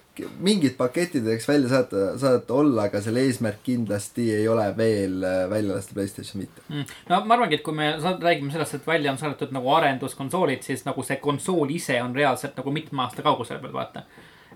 mingid 0.45 0.77
paketid 0.79 1.25
võiks 1.27 1.47
välja 1.49 1.71
saata, 1.73 2.03
saata 2.21 2.55
olla, 2.55 2.87
aga 2.89 3.01
selle 3.03 3.25
eesmärk 3.27 3.62
kindlasti 3.67 4.29
ei 4.37 4.47
ole 4.51 4.67
veel 4.77 5.25
äh, 5.27 5.41
välja 5.51 5.75
lasta 5.75 5.97
Playstation 5.97 6.45
viite. 6.45 6.62
Mm. 6.69 6.85
no 7.11 7.21
ma 7.25 7.39
arvangi, 7.39 7.59
et 7.59 7.65
kui 7.67 7.77
me 7.77 7.91
räägime 7.99 8.53
sellest, 8.55 8.79
et 8.79 8.87
välja 8.87 9.12
on 9.12 9.19
saadetud 9.21 9.55
nagu 9.55 9.73
arenduskonsoolid, 9.75 10.62
siis 10.67 10.87
nagu 10.87 11.03
see 11.07 11.19
konsool 11.23 11.73
ise 11.75 11.99
on 12.03 12.15
reaalselt 12.17 12.57
nagu 12.61 12.75
mitme 12.75 13.05
aasta 13.07 13.25
kaugusel 13.27 13.59
peal, 13.62 13.75
vaata. 13.75 14.05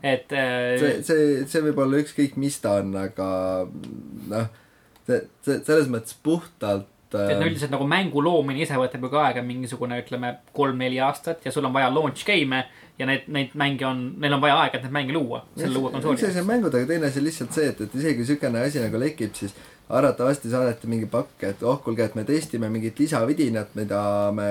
et 0.02 0.30
see 0.30 0.92
äh,, 0.92 1.02
see, 1.06 1.26
see 1.50 1.64
võib 1.66 1.82
olla 1.82 2.04
ükskõik, 2.04 2.38
mis 2.38 2.60
ta 2.62 2.78
on, 2.82 2.94
aga 3.00 3.30
noh, 4.30 4.52
see, 5.08 5.24
see 5.42 5.58
selles 5.66 5.90
mõttes 5.90 6.14
puhtalt 6.22 6.94
et 7.08 7.38
no 7.38 7.44
äh, 7.44 7.46
üldiselt 7.48 7.72
nagu 7.72 7.86
mängu 7.88 8.20
loomine 8.22 8.60
ise 8.62 8.76
võtab 8.76 9.06
ju 9.06 9.10
ka 9.12 9.22
aega 9.28 9.42
mingisugune, 9.44 9.96
ütleme, 10.02 10.34
kolm-neli 10.56 11.00
aastat 11.00 11.44
ja 11.46 11.52
sul 11.54 11.64
on 11.64 11.74
vaja 11.74 11.88
launch 11.92 12.26
game'e 12.28 12.66
ja 12.98 13.06
neid, 13.06 13.26
neid 13.32 13.56
mänge 13.58 13.86
on, 13.86 14.04
neil 14.18 14.36
on 14.36 14.42
vaja 14.42 14.60
aega, 14.64 14.78
et 14.78 14.86
neid 14.86 14.94
mänge 14.94 15.14
luua, 15.14 15.44
selle 15.56 15.78
uue 15.78 15.90
üks 15.92 15.98
konsooli 15.98 16.30
asi 16.30 16.42
on 16.42 16.48
mängud, 16.48 16.74
aga 16.74 16.90
teine 16.90 17.10
asi 17.10 17.20
on 17.22 17.28
lihtsalt 17.28 17.58
see, 17.58 17.72
et, 17.72 17.82
et 17.86 17.98
isegi 18.00 18.20
kui 18.20 18.30
siukene 18.32 18.62
asi 18.66 18.82
nagu 18.82 19.00
lekib, 19.02 19.34
siis 19.38 19.54
arvatavasti 19.88 20.50
saadeti 20.52 20.88
mingi 20.90 21.06
pakk, 21.08 21.44
et 21.48 21.62
oh 21.64 21.78
kuulge, 21.84 22.04
et 22.04 22.16
me 22.18 22.24
testime 22.28 22.68
mingit 22.72 22.98
lisavidinat, 23.00 23.70
mida 23.78 24.00
me, 24.36 24.48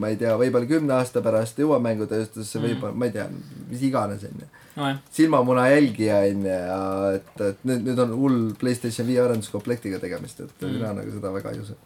ma 0.00 0.08
ei 0.12 0.16
tea, 0.20 0.32
võib-olla 0.40 0.70
kümne 0.70 0.96
aasta 0.96 1.20
pärast 1.24 1.60
jõuab 1.60 1.84
mängutööstusesse 1.84 2.60
mm., 2.60 2.68
võib-olla, 2.68 2.96
ma 2.96 3.10
ei 3.10 3.14
tea, 3.18 3.26
mis 3.68 3.84
iganes, 3.90 4.24
onju. 4.30 4.48
nojah, 4.78 5.02
silmamuna 5.12 5.66
jälgija 5.68 6.22
onju 6.30 6.54
ja 6.54 6.80
et, 7.18 7.32
et 7.50 7.68
nüüd, 7.68 7.84
nüüd 7.90 8.04
on 8.06 8.16
hull 8.22 8.40
Playstation 8.60 9.08
viie 9.10 9.20
arenduskomplektiga 9.24 10.00
tegemist, 10.00 10.40
et 10.46 10.64
mm. 10.64 10.78
mina 10.78 10.94
nagu 10.96 11.12
seda 11.12 11.34
väga 11.34 11.52
ei 11.52 11.64
usu. 11.66 11.76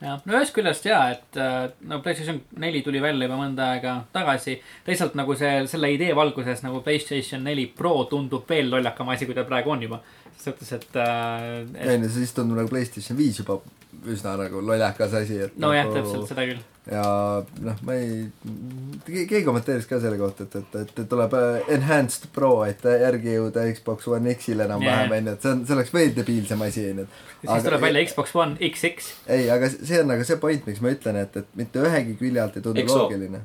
jah, 0.00 0.20
no 0.24 0.36
ühest 0.36 0.54
küljest 0.56 0.86
jaa, 0.88 1.02
et 1.14 1.40
äh, 1.40 1.58
no 1.88 2.00
PlayStation 2.04 2.40
neli 2.62 2.82
tuli 2.86 3.02
välja 3.02 3.28
juba 3.28 3.40
mõnda 3.40 3.70
aega 3.74 3.96
tagasi. 4.14 4.56
teisalt 4.86 5.16
nagu 5.18 5.36
see, 5.38 5.66
selle 5.70 5.92
idee 5.94 6.14
valguses 6.16 6.64
nagu 6.64 6.80
PlayStation 6.86 7.44
neli 7.44 7.66
Pro 7.76 7.94
tundub 8.10 8.48
veel 8.48 8.70
lollakam 8.72 9.12
asi, 9.12 9.28
kui 9.28 9.36
ta 9.36 9.44
praegu 9.48 9.74
on 9.76 9.84
juba. 9.88 10.00
selles 10.36 10.56
suhtes, 10.56 10.72
et, 10.72 10.96
äh, 10.96 11.60
et 11.76 11.94
onju, 11.98 12.12
siis 12.16 12.32
tundub 12.36 12.60
nagu 12.60 12.72
Playstation 12.72 13.18
viis 13.18 13.42
juba 13.42 13.60
üsna 14.08 14.34
nagu 14.40 14.60
lollakas 14.64 15.14
asi, 15.18 15.38
et 15.46 15.56
nojah, 15.60 15.86
nagu... 15.86 15.96
täpselt 15.96 16.30
seda 16.30 16.44
küll. 16.48 16.60
ja 16.90 17.02
noh, 17.66 17.80
ma 17.86 17.96
ei, 17.98 18.22
keegi 19.06 19.42
kommenteeris 19.46 19.88
ka 19.90 19.98
selle 20.02 20.16
kohta, 20.20 20.46
et, 20.46 20.56
et, 20.60 20.78
et 21.02 21.10
tuleb 21.10 21.34
äh, 21.36 21.58
enhanced 21.76 22.28
pro, 22.34 22.52
et 22.68 22.84
järgi 22.84 23.36
jõuda 23.36 23.66
Xbox 23.76 24.08
One 24.10 24.34
X-ile 24.36 24.64
enam-vähem 24.68 25.14
onju, 25.18 25.34
et 25.36 25.44
see 25.44 25.52
on, 25.52 25.64
see 25.68 25.76
oleks 25.76 25.92
veel 25.96 26.14
debiilsem 26.16 26.64
asi 26.66 26.86
onju. 26.94 27.06
siis 27.42 27.66
tuleb 27.68 27.84
välja 27.84 28.06
Xbox 28.08 28.34
One 28.38 28.70
XX. 28.70 29.12
ei, 29.36 29.50
aga 29.52 29.70
see 29.74 30.00
on 30.00 30.10
nagu 30.14 30.26
see 30.28 30.40
point, 30.46 30.64
miks 30.70 30.82
ma 30.84 30.94
ütlen, 30.96 31.20
et, 31.24 31.36
et 31.42 31.60
mitte 31.60 31.84
ühegi 31.84 32.16
külje 32.20 32.44
alt 32.44 32.56
ei 32.56 32.66
tundu 32.66 32.86
XO. 32.86 33.02
loogiline. 33.04 33.44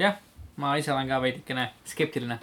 jah, 0.00 0.16
ma 0.60 0.74
ise 0.80 0.94
olen 0.94 1.12
ka 1.12 1.20
veidikene 1.26 1.70
skeptiline. 1.92 2.40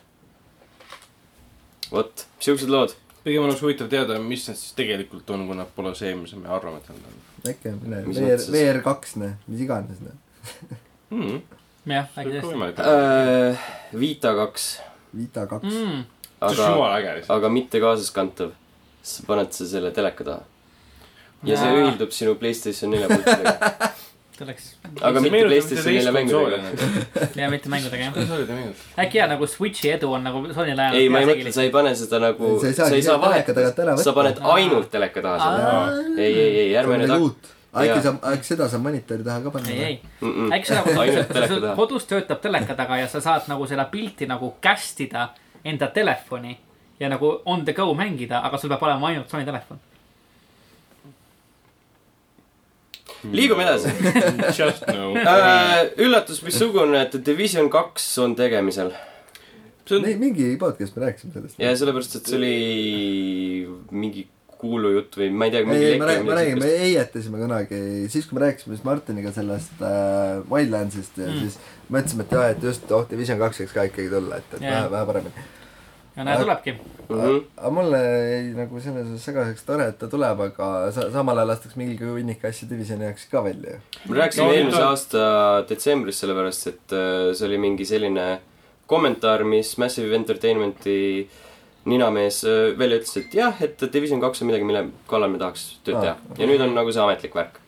vot, 1.90 2.28
siuksed 2.44 2.70
lood. 2.70 2.96
Pigem 3.26 3.44
oleks 3.44 3.62
huvitav 3.64 3.90
teada, 3.92 4.20
mis 4.24 4.48
need 4.48 4.60
siis 4.60 4.76
tegelikult 4.78 5.30
on, 5.36 5.46
kui 5.50 5.58
nad 5.58 5.70
pole 5.76 5.94
see, 5.98 6.14
mis 6.18 6.34
me 6.38 6.50
arvame, 6.54 6.82
et 6.82 6.90
nad 6.92 7.08
on 7.10 7.52
äkki, 7.52 7.74
Mis 8.08 8.20
VR? 8.20 8.44
VR 8.54 8.82
kaks, 8.86 9.16
noh, 9.22 9.34
mis 9.48 9.64
iganes, 9.66 10.04
noh. 10.04 10.18
jah, 11.88 12.12
äkki 12.14 12.36
tõesti. 12.38 12.54
olla. 12.54 13.58
Vita 14.06 14.36
kaks, 14.38 14.70
Vita 15.18 15.48
kaks 15.50 15.74
mm.. 15.74 16.06
Aga 16.48 16.66
on, 16.78 17.24
aga 17.34 17.50
mitte 17.50 17.80
kaasaskantav. 17.82 18.52
sa 19.08 19.24
paned 19.26 19.54
sa 19.56 19.66
selle 19.66 19.90
teleka 19.96 20.26
taha. 20.28 20.44
ja 21.48 21.58
see 21.58 21.78
ühildub 21.80 22.12
sinu 22.14 22.36
Playstation 22.36 22.92
nelja 22.92 23.08
pultidega. 23.08 23.72
see 24.38 24.46
oleks, 24.46 24.68
aga 25.02 25.22
mitte 25.24 25.42
PlayStation 25.48 25.94
nelja 25.96 26.14
mängudega. 26.14 26.72
ja 27.42 27.50
mitte 27.54 27.72
mängudega 27.74 28.10
jah. 28.10 28.86
äkki 29.04 29.18
jaa, 29.20 29.28
nagu 29.32 29.48
Switchi 29.50 29.92
edu 29.96 30.12
on 30.14 30.24
nagu 30.28 30.44
Sonyl 30.54 30.80
ajal. 30.80 30.98
ei, 31.00 31.10
ma 31.10 31.22
ei 31.24 31.30
mõtle, 31.32 31.54
sa 31.56 31.66
ei 31.66 31.72
pane 31.74 31.94
seda 31.98 32.22
nagu, 32.22 32.54
Sa 32.62 32.70
ei 32.70 32.78
sa 32.78 32.86
saagi 32.86 33.00
ei 33.00 33.06
saa 33.08 33.18
seda 33.18 33.32
teleka 33.34 33.58
tagant 33.58 33.82
ära 33.84 33.96
vahetada, 33.96 33.98
võtta. 33.98 34.06
sa 34.06 34.16
paned 34.18 34.42
ainult 34.58 34.92
teleka 34.94 35.24
taha 35.26 35.38
selle. 35.46 36.14
ei, 36.22 36.34
ei, 36.34 36.60
ei, 36.66 36.76
ärme 36.82 37.02
nüüd 37.02 37.16
hakka. 37.16 37.56
äkki 37.82 38.06
saab, 38.06 38.22
äkki 38.34 38.52
seda 38.52 38.70
saab 38.74 38.86
monitori 38.86 39.26
taha 39.26 39.44
ka 39.48 39.56
panna? 39.58 39.74
ei, 39.74 39.98
ei, 39.98 40.52
äkki 40.60 40.72
sa 40.72 40.80
nagu 40.82 40.96
ainult 41.02 41.34
teleka 41.34 41.52
sul 41.56 41.66
taha. 41.66 41.76
kodus 41.82 42.08
töötab 42.14 42.46
teleka 42.46 42.78
taga 42.78 43.02
ja 43.02 43.10
sa 43.12 43.24
saad 43.26 43.50
nagu 43.52 43.68
seda 43.70 43.90
pilti 43.92 44.30
nagu 44.30 44.54
cast 44.62 45.02
ida 45.08 45.32
enda 45.66 45.90
telefoni 45.94 46.58
ja 47.00 47.10
nagu 47.10 47.40
on 47.46 47.66
the 47.66 47.74
go 47.74 47.94
mängida, 47.94 48.42
aga 48.46 48.58
sul 48.58 48.70
peab 48.70 48.84
olema 48.84 49.12
ainult 49.12 49.30
Sony 49.30 49.46
telefon. 49.46 49.82
Liigume 53.34 53.66
edasi. 53.66 53.92
Just 54.60 54.88
no. 54.92 55.12
üllatus, 56.06 56.42
missugune, 56.46 57.02
et 57.02 57.20
Division 57.26 57.70
kaks 57.74 58.08
on 58.24 58.36
tegemisel. 58.38 58.94
see 59.88 59.98
on, 60.00 60.08
mingi 60.20 60.50
podcast 60.60 60.98
me 60.98 61.06
rääkisime 61.08 61.34
sellest. 61.34 61.60
ja 61.62 61.76
sellepärast, 61.80 62.18
et 62.20 62.28
see 62.28 62.36
oli 62.38 62.56
mingi 63.96 64.26
kuulujutt 64.58 65.16
või 65.20 65.30
ma 65.32 65.48
ei 65.48 65.54
tea, 65.54 65.62
ei, 65.62 65.68
mingi 65.70 65.86
ei, 65.86 66.00
me 66.02 66.08
räägime, 66.10 66.28
me 66.28 66.38
räägime, 66.40 66.62
me 66.66 66.72
heietasime 66.82 67.42
kunagi, 67.44 67.82
siis 68.12 68.26
kui 68.28 68.38
me 68.40 68.44
rääkisime 68.48 68.76
siis 68.76 68.86
Martiniga 68.88 69.32
sellest 69.36 69.84
äh, 69.86 70.42
Wildlandsist 70.52 71.20
ja 71.22 71.28
Mm. 71.28 71.36
mm. 71.36 71.46
siis 71.46 71.60
mõtlesime, 71.94 72.26
et 72.26 72.34
jah, 72.36 72.50
et 72.56 72.66
just 72.72 72.92
oh, 72.92 73.06
Division 73.10 73.40
kaks 73.40 73.62
võiks 73.64 73.76
ka 73.78 73.86
ikkagi 73.90 74.10
tulla, 74.12 74.42
et, 74.42 74.58
et 74.58 74.66
Jaa. 74.66 74.74
vähe, 74.82 74.92
vähe 74.96 75.06
paremini. 75.12 75.46
Ja 76.18 76.24
näe, 76.26 76.38
tulebki. 76.42 76.74
Mhm. 77.08 77.38
aga 77.58 77.70
mulle 77.72 77.98
jäi 78.04 78.54
nagu 78.58 78.80
selles 78.84 79.06
suhtes 79.08 79.24
segaseks 79.30 79.64
tore, 79.66 79.86
et 79.94 79.98
ta 80.02 80.08
tuleb, 80.12 80.42
aga 80.50 80.92
sa, 80.92 81.06
samal 81.14 81.38
ajal 81.40 81.48
lastakse 81.54 81.78
mingi 81.80 81.98
hunnik 82.04 82.44
asju 82.50 82.68
Divisioni 82.70 83.06
jaoks 83.08 83.28
ka 83.32 83.44
välja 83.46 83.78
ju. 83.78 83.80
me 84.10 84.18
rääkisime 84.20 84.48
No, 84.48 84.54
eelmise 84.54 84.78
ta- 84.78 84.90
aasta 84.90 85.24
detsembris 85.70 86.20
sellepärast, 86.24 86.68
et 86.74 86.92
äh, 86.98 87.34
see 87.38 87.48
oli 87.48 87.58
mingi 87.58 87.86
selline 87.86 88.40
kommentaar, 88.88 89.44
mis 89.44 89.78
Massive 89.78 90.16
Entertainmenti 90.16 91.30
ninamees 91.88 92.42
äh, 92.44 92.74
välja 92.80 92.98
ütles, 93.00 93.16
et 93.22 93.34
jah, 93.34 93.62
et 93.64 93.80
Division 93.94 94.20
kaks 94.22 94.42
on 94.42 94.48
midagi, 94.52 94.66
mille 94.68 94.86
kallal 95.08 95.30
me 95.32 95.40
tahaks 95.40 95.78
tööd 95.86 95.96
Aa. 95.96 96.02
teha. 96.02 96.16
ja 96.42 96.48
nüüd 96.50 96.62
on 96.66 96.74
nagu 96.76 96.92
see 96.92 97.02
ametlik 97.04 97.36
värk. 97.36 97.62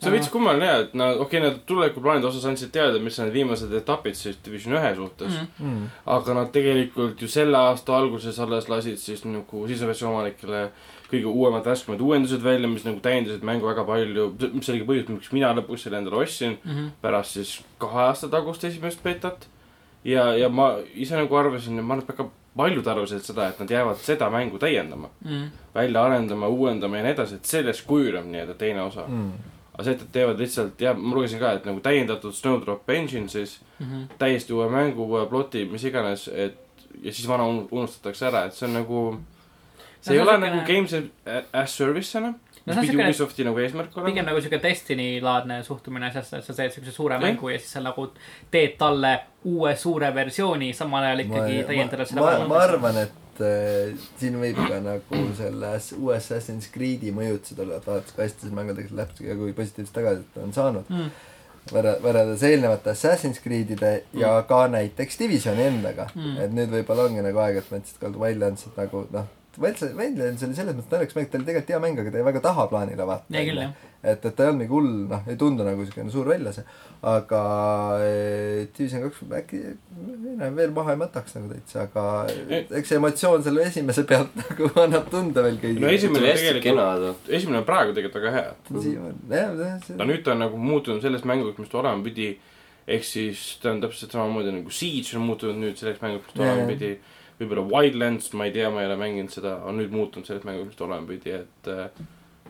See 0.00 0.08
on 0.10 0.12
veits 0.12 0.28
kummaline 0.28 0.66
jah, 0.66 0.80
et 0.84 0.94
nad, 0.94 1.14
okei 1.16 1.40
okay,, 1.40 1.50
nad 1.50 1.60
tulevikuplaanide 1.66 2.26
osas 2.28 2.44
andsid 2.44 2.70
teada, 2.74 2.98
mis 2.98 3.18
on 3.18 3.24
need 3.26 3.34
viimased 3.34 3.72
etapid 3.72 4.14
siis 4.18 4.36
Division 4.44 4.74
ühe 4.76 4.94
suhtes 4.96 5.32
mm. 5.32 5.46
-hmm. 5.60 5.70
Mm. 5.70 5.88
aga 6.16 6.34
nad 6.34 6.50
tegelikult 6.52 7.22
ju 7.22 7.28
selle 7.28 7.56
aasta 7.58 7.96
alguses 7.96 8.38
alles 8.40 8.68
lasid 8.68 8.96
siis 8.98 9.24
nagu 9.24 9.66
siseversiooni 9.68 10.14
omanikele 10.16 10.68
kõige 11.10 11.24
uuemad 11.30 11.64
värskemad 11.64 12.00
uuendused 12.00 12.42
välja, 12.42 12.68
mis 12.68 12.84
nagu 12.84 12.98
täiendasid 13.00 13.42
mängu 13.46 13.66
väga 13.66 13.84
palju, 13.84 14.32
mis 14.52 14.68
oligi 14.68 14.84
põhjus, 14.86 15.08
miks 15.08 15.32
mina 15.32 15.52
lõpuks 15.54 15.76
selle 15.86 15.98
endale 15.98 16.16
ostsin 16.22 16.58
Mhm. 16.64 16.86
pärast 17.02 17.30
siis 17.38 17.60
kahe 17.78 18.00
aasta 18.08 18.28
tagust 18.28 18.64
esimest 18.64 19.02
betat. 19.02 19.46
ja, 20.04 20.34
ja 20.36 20.48
ma 20.48 20.76
ise 20.94 21.16
nagu 21.16 21.36
arvasin, 21.36 21.82
ma 21.82 21.94
arvan, 21.94 22.04
et 22.08 22.08
väga 22.18 22.28
paljud 22.56 22.86
arvasid 22.86 23.20
seda, 23.22 23.48
et 23.48 23.58
nad 23.60 23.68
jäävad 23.70 23.96
seda 23.96 24.30
mängu 24.30 24.58
täiendama, 24.58 25.08
Mm. 25.24 25.50
välja 25.74 26.04
arendama, 26.04 26.48
uuendama 26.48 26.96
ja 26.96 27.02
nii 27.02 27.12
edasi, 27.12 27.34
et 27.34 27.44
sellest 27.44 27.86
kujuneb 27.86 28.24
nii-öelda 28.24 28.54
teine 28.54 28.82
osa 28.82 29.04
mm.. 29.08 29.14
Mm. 29.14 29.32
Aga 29.76 29.84
see, 29.84 29.92
et 29.92 30.00
nad 30.00 30.12
teevad 30.12 30.38
lihtsalt, 30.40 30.80
jah, 30.80 30.96
ma 30.96 31.14
lugesin 31.14 31.38
ka, 31.38 31.52
et 31.58 31.64
nagu 31.68 31.80
täiendatud 31.84 32.32
Snowdrop 32.34 32.88
Engine 32.90 33.28
siis 33.28 33.58
Mhm. 33.78 34.06
täiesti 34.18 34.52
uue 34.56 34.68
mängu, 34.72 35.04
uue 35.04 35.26
ploti, 35.28 35.64
mis 35.68 35.84
iganes, 35.84 36.28
et 36.32 36.56
ja 37.02 37.12
siis 37.12 37.28
vana 37.28 37.44
un- 37.44 37.68
unustatakse 37.70 38.26
ära, 38.26 38.46
et 38.46 38.54
see 38.54 38.66
on 38.68 38.72
nagu 38.74 39.20
see 40.00 40.14
No 40.14 40.16
ei 40.16 40.20
ole 40.22 40.34
on 40.34 40.40
nagu 40.40 40.62
games 40.66 40.94
as 41.52 41.76
service 41.76 42.16
enam. 42.18 42.34
no 42.66 42.74
mis 42.74 42.90
pidi 42.90 43.02
Ubisofti 43.02 43.44
nagu 43.44 43.58
eesmärk 43.58 43.92
olema 43.96 44.08
pigem. 44.10 44.24
nagu 44.24 44.40
siuke 44.40 44.58
Destiny-laadne 44.62 45.62
suhtumine 45.64 46.06
asjasse, 46.06 46.38
et 46.38 46.44
sa 46.44 46.52
teed 46.54 46.72
siukse 46.72 46.92
suure 46.92 47.18
mängu 47.18 47.48
ja 47.52 47.58
siis 47.58 47.72
sa 47.72 47.80
nagu 47.80 48.08
teed 48.50 48.78
talle 48.78 49.20
uue 49.44 49.76
suure 49.76 50.08
versiooni, 50.14 50.72
samal 50.72 51.04
ajal 51.04 51.18
ikkagi 51.26 51.64
täiendades 51.68 52.08
seda 52.08 52.20
ma, 52.22 52.46
ma 52.48 52.58
arvan, 52.64 52.96
et 53.02 53.12
äh, 53.44 53.94
siin 54.20 54.36
võib 54.40 54.58
ka 54.68 54.80
nagu 54.84 55.22
selle 55.38 55.72
uue 55.98 56.16
Assassin's 56.16 56.68
Creed'i 56.74 57.12
mõjutused 57.16 57.58
olla, 57.64 57.76
et 57.80 57.86
vaadates, 57.88 58.12
kui 58.16 58.24
hästi 58.24 58.48
see 58.48 58.56
mäng 58.56 58.70
on 58.72 58.76
tegelikult 58.78 59.00
läbi 59.02 59.28
ja 59.30 59.36
kui 59.38 59.52
positiivset 59.56 59.94
tagasisidet 60.00 60.42
on 60.44 60.52
saanud 60.56 60.90
Mm. 60.90 61.10
võrreldes 61.72 62.42
eelnevate 62.46 62.92
Assassin's 62.92 63.40
Creed'ide 63.42 63.92
ja 64.14 64.36
ka 64.48 64.66
näiteks 64.70 65.18
Divisioni 65.18 65.64
endaga 65.66 66.06
Mm. 66.14 66.36
et 66.44 66.52
nüüd 66.54 66.70
võib-olla 66.76 67.08
ongi 67.08 67.22
nagu 67.26 67.38
aeg, 67.42 67.56
et 67.62 67.70
nad 67.72 67.80
lihtsalt 67.82 68.00
kaldu 68.04 68.20
välja 68.22 68.46
andsid 68.52 68.76
nagu 68.78 69.06
noh, 69.12 69.26
Wildlands 69.58 70.42
oli 70.44 70.54
selles 70.54 70.74
mõttes 70.76 70.92
naljakas 70.92 71.16
mäng, 71.16 71.28
ta 71.32 71.38
oli 71.38 71.46
tegelikult 71.48 71.70
hea 71.72 71.78
mäng, 71.80 71.98
aga 72.02 72.10
ta 72.12 72.18
jäi 72.20 72.24
väga 72.26 72.40
tahaplaanile 72.44 73.06
vaata. 73.08 73.24
Et, 74.06 74.26
et 74.28 74.34
ta 74.38 74.44
ei 74.44 74.50
olnud 74.52 74.62
nagu 74.62 74.76
hull, 74.76 74.90
noh, 75.10 75.22
ei 75.26 75.38
tundu 75.40 75.64
nagu 75.66 75.84
siukene 75.86 76.12
suur 76.14 76.28
väljas, 76.30 76.60
aga 77.10 77.40
eh, 78.04 78.68
Division 78.76 79.02
kaks 79.02 79.24
äkki 79.40 79.62
noh, 79.66 80.44
veel 80.54 80.74
maha 80.76 80.94
ei 80.94 81.00
mataks 81.00 81.34
nagu 81.34 81.50
täitsa, 81.50 81.88
aga 81.88 82.04
eks 82.62 82.92
see 82.92 83.00
emotsioon 83.00 83.44
selle 83.46 83.64
esimese 83.66 84.06
pealt 84.08 84.36
nagu 84.42 84.70
annab 84.84 85.10
tunda 85.12 85.42
veel 85.46 85.58
no 85.58 85.64
kõigile. 85.64 85.92
esimene 85.98 86.20
tuli 86.20 86.30
hästi 86.30 86.46
tegelikult 86.46 86.68
kena 86.68 86.86
too. 87.02 87.34
esimene 87.40 87.60
on 87.62 87.68
praegu 87.72 87.96
tegelikult 87.98 88.20
väga 88.20 88.34
hea. 88.36 88.54
siiamaani, 88.86 89.98
no 89.98 90.08
nüüd 90.12 90.24
ta 90.26 90.36
on 90.36 90.44
nagu 90.46 90.64
muutunud 90.70 91.02
sellest 91.02 91.26
mänguks, 91.28 91.58
mis 91.62 91.72
ta 91.72 91.82
olema 91.82 92.06
pidi. 92.06 92.32
ehk 92.86 93.06
siis 93.06 93.46
ta 93.62 93.72
on 93.74 93.82
täpselt 93.82 94.14
samamoodi 94.14 94.54
nagu 94.60 94.70
Siege 94.70 95.18
on 95.18 95.26
muutunud 95.26 95.58
nüüd 95.64 95.80
selleks 95.82 96.02
mänguks, 96.04 96.30
mis 96.30 96.38
ta 96.38 96.46
olema 96.46 96.68
pidi. 96.70 96.94
võib-olla 97.40 97.66
Wildlands, 97.68 98.30
ma 98.38 98.46
ei 98.46 98.54
tea, 98.54 98.70
ma 98.72 98.80
ei 98.84 98.86
ole 98.88 99.00
mänginud 99.00 99.34
seda, 99.34 99.58
on 99.66 99.82
nüüd 99.82 99.90
muutunud 99.92 100.28
selleks 100.28 100.46
mänguks, 100.46 100.70
mis 100.70 100.78
ta 100.78 100.86
olema 100.86 101.10
pidi, 101.10 101.34
et 101.36 101.68
äh, 101.68 102.06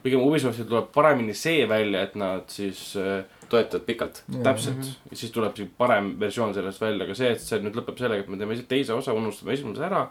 pigem 0.06 0.22
Ubisoftil 0.22 0.68
tuleb 0.68 0.92
paremini 0.94 1.34
see 1.36 1.66
välja, 1.68 2.04
et 2.06 2.14
nad 2.18 2.46
siis 2.52 2.92
äh, 3.00 3.24
toetad 3.48 3.80
pikalt. 3.86 4.22
täpselt 4.42 4.76
mm, 4.76 4.82
-hmm. 4.82 5.14
siis 5.14 5.32
tuleb 5.32 5.56
siis 5.56 5.68
parem 5.78 6.20
versioon 6.20 6.54
sellest 6.54 6.80
välja, 6.80 7.04
aga 7.04 7.14
see, 7.14 7.30
et 7.32 7.40
see 7.40 7.60
nüüd 7.62 7.76
lõpeb 7.78 7.98
sellega, 7.98 8.22
et 8.24 8.28
me 8.28 8.36
teeme 8.36 8.56
teise 8.68 8.94
osa, 8.94 9.12
unustame 9.12 9.52
esimese 9.52 9.84
ära. 9.84 10.06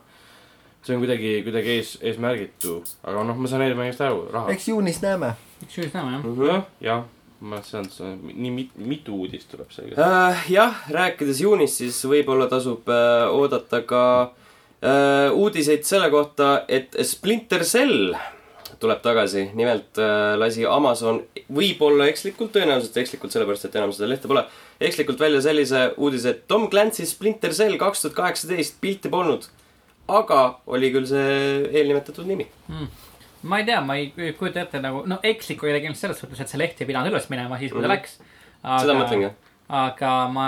see 0.85 0.95
on 0.95 1.01
kuidagi, 1.01 1.41
kuidagi 1.43 1.69
ees, 1.69 1.97
eesmärgitu, 2.01 2.83
aga 3.03 3.23
noh, 3.23 3.37
ma 3.37 3.47
saan 3.49 3.61
eesmärgist 3.65 4.01
aru, 4.01 4.27
raha. 4.31 4.51
eks 4.53 4.67
juunis 4.67 5.01
näeme. 5.01 5.33
eks 5.63 5.77
ju 5.77 5.83
siis 5.83 5.93
näeme 5.93 6.11
jah. 6.11 6.47
jah, 6.47 6.63
jah, 6.81 7.03
ma 7.39 7.61
saan, 7.61 7.89
nii 8.33 8.51
mit, 8.51 8.77
mitu 8.77 9.15
uudist 9.15 9.51
tuleb 9.51 9.71
sellega. 9.71 10.01
äh,. 10.29 10.51
jah, 10.51 10.85
rääkides 10.89 11.41
juunist, 11.41 11.81
siis 11.81 12.05
võib-olla 12.05 12.47
tasub 12.47 12.89
äh, 12.89 13.25
oodata 13.31 13.81
ka 13.81 14.05
äh, 14.83 15.33
uudiseid 15.33 15.83
selle 15.83 16.09
kohta, 16.09 16.63
et 16.67 16.95
Splinter 17.01 17.63
Cell 17.63 18.15
tuleb 18.85 19.01
tagasi. 19.03 19.47
nimelt 19.57 19.97
äh, 20.01 20.35
lasi 20.39 20.63
Amazon 20.69 21.19
võib-olla 21.51 22.07
ekslikult, 22.11 22.53
tõenäoliselt 22.55 22.97
ekslikult, 23.01 23.33
sellepärast 23.35 23.65
et 23.67 23.75
enam 23.81 23.91
seda 23.95 24.07
lehte 24.13 24.29
pole, 24.31 24.45
ekslikult 24.79 25.19
välja 25.19 25.41
sellise 25.45 25.87
uudise, 25.97 26.31
et 26.35 26.45
Tom 26.47 26.69
Clancy 26.71 27.05
Splinter 27.09 27.53
Cell 27.57 27.77
kaks 27.81 28.05
tuhat 28.05 28.15
kaheksateist 28.21 28.79
pilti 28.81 29.09
polnud. 29.11 29.49
aga 30.07 30.39
oli 30.69 30.91
küll 30.93 31.07
see 31.09 31.65
eelnimetatud 31.73 32.27
nimi. 32.29 32.45
ma 33.45 33.57
ei 33.61 33.65
tea, 33.65 33.79
ma 33.81 33.95
ei 33.97 34.33
kujuta 34.37 34.61
ette 34.61 34.79
nagu, 34.81 35.03
no 35.09 35.17
ekslik 35.23 35.63
oli 35.63 35.73
tegelikult 35.73 35.97
selles 36.01 36.19
suhtes, 36.21 36.39
et 36.41 36.49
see 36.49 36.57
leht 36.61 36.81
ei 36.81 36.87
pidanud 36.89 37.11
üles 37.13 37.25
minema 37.29 37.57
siis, 37.61 37.71
kui 37.73 37.81
ta 37.81 37.87
Mhm. 37.87 37.95
läks. 37.95 38.17
seda 38.81 38.93
mõtlengi. 38.97 39.31
Aga 39.67 40.11
ma 40.29 40.47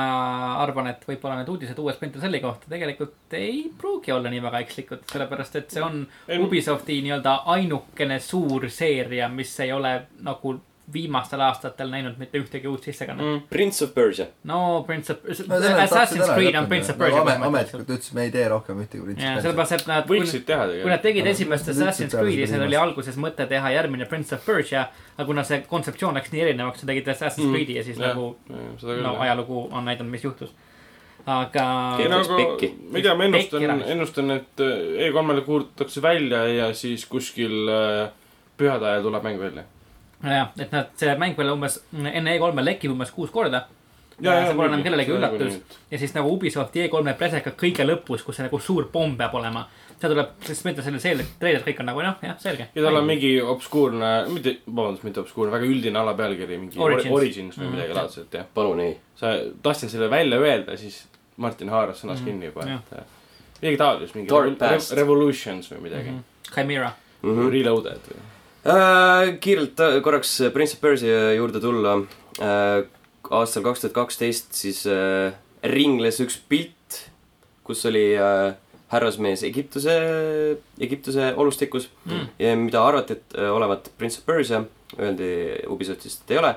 arvan, 0.62 0.92
et 0.92 1.06
võib-olla 1.08 1.40
need 1.40 1.50
uudised 1.50 1.80
uue 1.82 1.94
Splinter 1.96 2.22
Celli 2.22 2.42
kohta 2.44 2.70
tegelikult 2.70 3.34
ei 3.38 3.64
pruugi 3.78 4.14
olla 4.14 4.30
nii 4.30 4.44
väga 4.44 4.62
ekslikud, 4.66 5.08
sellepärast 5.10 5.58
et 5.58 5.74
see 5.74 5.82
on 5.82 6.04
Ubisofti 6.38 7.00
nii-öelda 7.02 7.40
ainukene 7.56 8.20
suur 8.22 8.70
seeria, 8.70 9.30
mis 9.30 9.56
ei 9.66 9.74
ole 9.74 9.94
nagu 10.28 10.54
viimastel 10.94 11.42
aastatel 11.44 11.90
näinud 11.92 12.16
mitte 12.18 12.40
ühtegi 12.40 12.68
uut 12.72 12.84
sissekannet 12.88 13.26
mm.. 13.26 13.42
Prince 13.50 13.84
of 13.86 13.94
Persia. 13.94 14.26
no 14.44 14.84
Prince 14.88 15.12
of, 15.14 15.18
Assassin's 15.84 16.30
Creed 16.34 16.56
on. 16.56 16.68
Prince 16.68 16.92
of 16.92 16.98
Nagu 16.98 17.04
Persia 17.04 17.22
amet- 17.22 17.48
ametlikult 17.48 17.90
ütles, 17.98 18.14
me 18.16 18.24
ei 18.28 18.32
tee 18.32 18.46
rohkem 18.50 18.80
ühtegi 18.84 19.04
Prince 19.04 19.20
of 19.20 19.26
Persia. 19.28 19.42
sellepärast, 19.42 19.72
et 19.78 19.88
nad, 19.88 20.08
võiksid 20.08 20.46
teha 20.48 20.68
kui 20.70 20.78
nad 20.78 20.78
tegelikult. 20.78 21.02
tegid 21.08 21.28
esimest 21.34 21.68
Assassin's 21.74 22.16
Creed'i, 22.16 22.48
siis 22.48 22.64
oli 22.70 22.80
alguses 22.80 23.18
mõte 23.20 23.48
teha 23.52 23.72
järgmine 23.76 24.06
Prince 24.08 24.36
of 24.36 24.46
Persia, 24.46 24.88
aga 25.18 25.26
kuna 25.28 25.44
see 25.44 25.60
kontseptsioon 25.68 26.16
läks 26.16 26.32
nii 26.32 26.46
erinevaks, 26.48 26.84
nad 26.84 26.94
tegid 26.94 27.12
Assassin's 27.16 27.48
Mm. 27.48 27.54
Creed'i 27.56 27.76
ja 27.78 27.84
siis 27.84 28.00
nagu 28.00 28.38
no 29.04 29.16
ajalugu 29.20 29.68
on 29.72 29.86
näidanud, 29.86 30.12
mis 30.12 30.24
juhtus. 30.24 30.54
aga 31.26 31.98
pekki. 32.38 32.74
ma 32.92 32.98
ei 32.98 33.04
tea, 33.04 33.16
ma 33.16 33.24
ennustan 33.28 33.82
ennustan, 33.88 34.32
et 34.32 34.62
äh, 34.64 35.10
E3-le 35.10 35.42
kuulutatakse 35.42 36.02
välja 36.02 36.46
ja 36.48 36.74
siis 36.74 37.06
kuskil 37.06 37.68
äh, 37.68 38.10
pühade 38.58 38.86
ajal 38.88 39.04
tuleb 39.04 39.24
mäng 39.24 39.40
välja. 39.40 39.64
jah, 40.24 40.52
et 40.60 40.72
nad, 40.72 40.90
see 40.96 41.16
mäng 41.18 41.36
veel 41.38 41.50
umbes 41.54 41.80
enne 41.94 42.38
E3-e 42.38 42.64
lekib 42.64 42.92
umbes 42.92 43.12
kuus 43.12 43.30
korda. 43.32 43.68
Ja, 44.20 44.34
ja, 44.34 44.46
see 44.48 44.56
pole 44.58 44.68
enam 44.72 44.82
kellelegi 44.82 45.12
üllatus 45.14 45.60
ja 45.92 45.98
siis 46.02 46.14
nagu 46.16 46.32
Ubisofti 46.34 46.88
E3-e 46.88 47.14
preseka 47.14 47.52
kõige 47.54 47.86
lõpus, 47.86 48.24
kus 48.26 48.36
see 48.40 48.48
nagu 48.48 48.60
suur 48.60 48.88
pomm 48.92 49.14
peab 49.18 49.36
olema. 49.38 49.68
see 50.02 50.10
tuleb, 50.10 50.28
siis 50.46 50.64
ma 50.66 50.72
ütlen 50.72 50.84
selle 50.86 51.00
seele, 51.02 51.24
treiler 51.40 51.62
kõik 51.66 51.80
on 51.82 51.86
nagu 51.90 52.02
noh, 52.02 52.16
jah, 52.22 52.36
selge. 52.42 52.68
ja 52.76 52.84
tal 52.84 52.96
on 53.00 53.06
mingi 53.06 53.42
obskuurne, 53.42 54.10
mitte, 54.30 54.56
vabandust, 54.68 55.04
mitte 55.04 55.20
obskuurne, 55.22 55.52
väga 55.54 55.66
üldine 55.66 55.98
alapealkiri, 56.00 56.58
mingi 56.58 56.80
Origins. 56.80 57.12
Origins, 57.12 57.14
Origins 57.18 57.58
või 57.58 57.66
Mhm. 57.66 57.76
midagi 57.76 57.94
laadset, 57.94 58.34
jah. 58.34 58.46
palun 58.54 58.80
ei. 58.80 58.98
sa, 59.16 59.32
tahtsin 59.64 59.90
selle 59.90 60.10
välja 60.10 60.38
öelda, 60.38 60.78
siis 60.78 61.08
Martin 61.38 61.70
haaras 61.70 62.02
sõnast 62.04 62.22
Mhm, 62.22 62.26
kinni 62.26 62.46
juba, 62.46 62.62
et 62.62 62.94
äh, 63.00 63.04
midagi 63.62 63.78
taolist, 63.78 64.16
mingi 64.16 64.30
Dark. 64.30 64.82
Revolutions 64.96 65.72
või 65.72 65.82
midagi 65.82 66.10
mm. 66.10 66.24
Chimera. 66.54 66.92
Mm 67.22 67.30
-hmm. 67.30 67.42
-hmm. 67.42 67.52
Reloaded 67.52 68.02
või? 68.10 68.22
Äh, 68.68 69.38
kiirelt 69.40 69.80
äh, 69.80 70.02
korraks 70.04 70.42
Prince 70.54 70.76
of 70.76 70.82
Persia 70.82 71.34
juurde 71.38 71.62
tulla 71.64 72.02
äh,. 72.44 72.84
aastal 73.32 73.64
kaks 73.64 73.80
tuhat 73.84 73.94
kaksteist 73.96 74.56
siis 74.56 74.82
äh, 74.88 75.32
ringles 75.64 76.20
üks 76.24 76.36
pilt, 76.50 76.98
kus 77.64 77.86
oli 77.88 78.10
äh, 78.20 78.56
härrasmees 78.92 79.44
Egiptuse, 79.48 79.96
Egiptuse 80.80 81.34
olustikus 81.36 81.90
Mm. 82.08 82.28
ja 82.40 82.56
mida 82.56 82.84
arvati, 82.88 83.18
et 83.18 83.36
äh, 83.36 83.50
olevat 83.52 83.90
Prince 83.98 84.20
of 84.20 84.26
Persia, 84.26 84.62
öeldi 85.00 85.32
Ubisoftist, 85.68 86.22
et 86.24 86.32
ei 86.32 86.38
ole. 86.40 86.54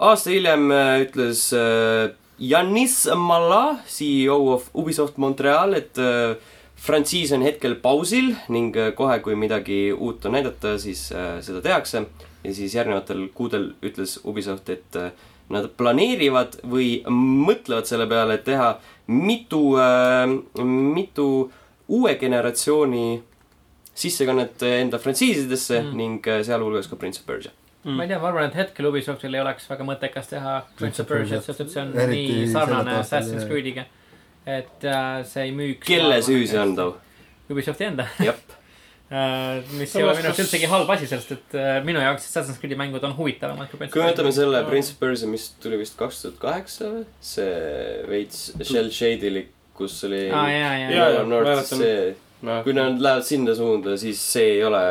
aasta 0.00 0.30
hiljem 0.32 0.70
äh, 0.72 1.02
ütles 1.04 1.52
äh, 1.52 2.14
Yanis 2.40 3.06
Malla, 3.16 3.80
CEO 3.86 4.54
of 4.54 4.70
Ubisoft 4.72 5.18
Montreal, 5.18 5.74
et 5.76 5.98
äh, 5.98 6.36
frantsiis 6.80 7.32
on 7.36 7.44
hetkel 7.44 7.76
pausil 7.82 8.32
ning 8.52 8.76
äh, 8.78 8.92
kohe, 8.96 9.18
kui 9.24 9.36
midagi 9.38 9.90
uut 9.92 10.24
on 10.24 10.36
näidata, 10.38 10.78
siis 10.80 11.10
äh, 11.12 11.38
seda 11.44 11.60
tehakse. 11.64 12.06
ja 12.44 12.54
siis 12.54 12.74
järgnevatel 12.74 13.26
kuudel 13.34 13.72
ütles 13.84 14.20
Ubisoft, 14.24 14.68
et 14.72 14.96
äh, 14.96 15.10
nad 15.52 15.66
planeerivad 15.76 16.60
või 16.64 17.02
mõtlevad 17.10 17.84
selle 17.84 18.06
peale, 18.08 18.38
et 18.38 18.44
teha 18.46 18.78
mitu 19.10 19.74
mitu 20.62 21.26
uue 21.88 22.14
generatsiooni 22.14 23.22
sissekannet 23.94 24.62
enda 24.62 24.98
frantsiisidesse 24.98 25.80
Mm. 25.80 25.88
mm. 25.88 25.96
ning 25.96 26.28
sealhulgas 26.46 26.86
ka 26.88 26.96
Prince 26.96 27.20
of 27.20 27.26
Persia. 27.26 27.50
ma 27.84 28.02
ei 28.04 28.08
tea, 28.08 28.18
ma 28.18 28.28
arvan, 28.28 28.46
et 28.46 28.54
hetkel 28.54 28.86
Ubisoftil 28.86 29.34
ei 29.34 29.40
oleks 29.40 29.66
väga 29.70 29.84
mõttekas 29.84 30.30
teha 30.30 30.60
Prince 30.78 31.02
of 31.02 31.08
Persia't, 31.08 31.42
sest 31.42 31.60
et 31.60 31.70
see 31.70 31.82
on 31.82 31.92
Eriti 31.98 32.38
nii 32.38 32.52
sarnane 32.52 32.94
Assassin's. 33.00 33.44
Creed'iga. 33.50 33.84
Et 34.46 34.88
äh, 34.88 35.20
see 35.28 35.48
ei 35.48 35.52
müüks. 35.56 35.86
kelle 35.86 36.22
süü 36.22 36.46
see 36.48 36.60
on 36.60 36.74
too? 36.76 36.96
Ubisofti 37.50 37.84
enda. 37.84 38.06
jah, 38.22 38.38
mis 39.74 39.94
ei 39.96 40.04
ole 40.06 40.14
minu 40.14 40.30
arust 40.30 40.44
üldsegi 40.44 40.70
halb 40.70 40.90
asi, 40.94 41.08
sest 41.10 41.32
et 41.34 41.56
äh, 41.58 41.80
minu 41.86 42.02
jaoks 42.02 42.28
Assassin's 42.28 42.60
Creed'i 42.62 42.78
mängud 42.78 43.04
on 43.06 43.16
huvitavamad 43.18 43.72
kui 43.72 43.80
Prince 43.80 43.96
kui 43.96 44.04
me 44.04 44.12
võtame 44.12 44.32
selle. 44.36 44.62
Prince 44.68 44.94
of 44.94 45.00
Persia, 45.02 45.30
mis 45.30 45.48
tuli 45.62 45.80
vist 45.80 45.98
kaks 45.98 46.22
tuhat 46.24 46.38
kaheksa 46.42 46.92
või? 46.94 47.04
see 47.32 47.48
veits 48.10 48.44
shell 48.62 48.92
shade'ilik, 48.94 49.50
kus 49.76 49.98
oli 50.06 50.28
mäletan. 50.30 51.64
see, 51.82 52.14
kui 52.62 52.76
nad 52.78 53.02
lähevad 53.02 53.26
sinna 53.26 53.56
suunda, 53.58 53.98
siis 54.00 54.22
see 54.36 54.54
ei 54.54 54.62
ole 54.68 54.84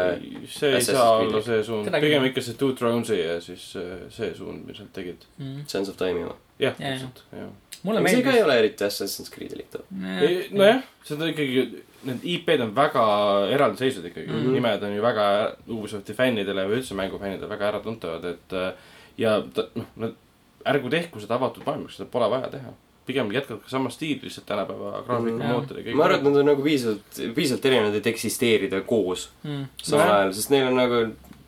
see 0.52 0.76
ei 0.76 0.84
saa 0.84 1.08
olla 1.22 1.42
see 1.46 1.64
suund, 1.66 1.90
pigem 2.04 2.28
ikka 2.28 2.44
see 2.44 2.60
Two 2.60 2.76
Thrones'i 2.76 3.24
ja 3.24 3.40
siis 3.44 3.72
äh, 3.80 4.04
see 4.14 4.36
suund, 4.36 4.68
mis 4.68 4.84
nad 4.84 4.92
tegid. 5.00 5.24
Mm. 5.40 5.64
Sense 5.72 5.96
of 5.96 5.98
Time'i 6.02 6.28
oma. 6.28 6.36
jah, 6.60 6.76
täpselt, 6.78 7.24
jah. 7.34 7.50
mulle 7.84 8.02
see 8.10 8.22
ka 8.22 8.30
meeldis. 8.30 8.36
ei 8.40 8.44
ole 8.44 8.58
eriti 8.60 8.84
Assassin's 8.88 9.32
Creed'ilik 9.34 9.70
too. 9.72 9.84
nojah, 10.52 10.82
seda 11.08 11.30
ikkagi, 11.32 11.68
need 12.08 12.24
IP-d 12.24 12.62
on 12.68 12.74
väga 12.76 13.04
eraldiseisvad 13.56 14.06
ikkagi 14.12 14.28
mm, 14.28 14.36
Mhm. 14.36 14.46
-hmm. 14.48 14.54
nimed 14.60 14.84
on 14.84 14.96
ju 14.96 15.02
väga 15.02 15.28
Ubisofti 15.68 16.14
fännidele 16.14 16.68
või 16.68 16.80
üldse 16.82 16.96
mängufännidele 16.96 17.50
väga 17.50 17.68
äratuntavad, 17.74 18.26
et 18.26 18.54
äh, 18.54 18.74
ja 19.18 19.40
noh, 19.76 19.86
nad 19.96 20.14
ärgu 20.68 20.90
tehku 20.90 21.20
seda 21.20 21.36
avatud 21.36 21.64
maailmaks, 21.66 21.98
seda 21.98 22.10
pole 22.12 22.30
vaja 22.30 22.48
teha. 22.52 22.74
pigem 23.10 23.32
jätkake 23.34 23.66
samas 23.68 23.94
stiilis, 23.98 24.22
lihtsalt 24.24 24.46
tänapäeva 24.46 25.02
graafikumootor 25.08 25.78
ja 25.80 25.84
kõik. 25.84 25.96
ma 25.96 26.04
arvan, 26.06 26.20
et 26.20 26.24
nad 26.24 26.36
on 26.38 26.46
nagu 26.46 26.62
piisavalt, 26.64 27.22
piisavalt 27.36 27.66
erinevad, 27.66 27.96
et 27.96 28.08
eksisteerida 28.08 28.82
koos 28.82 29.30
Mm. 29.44 29.66
samal 29.84 30.12
ajal, 30.12 30.34
sest 30.34 30.50
neil 30.52 30.68
on 30.68 30.76
nagu 30.78 31.00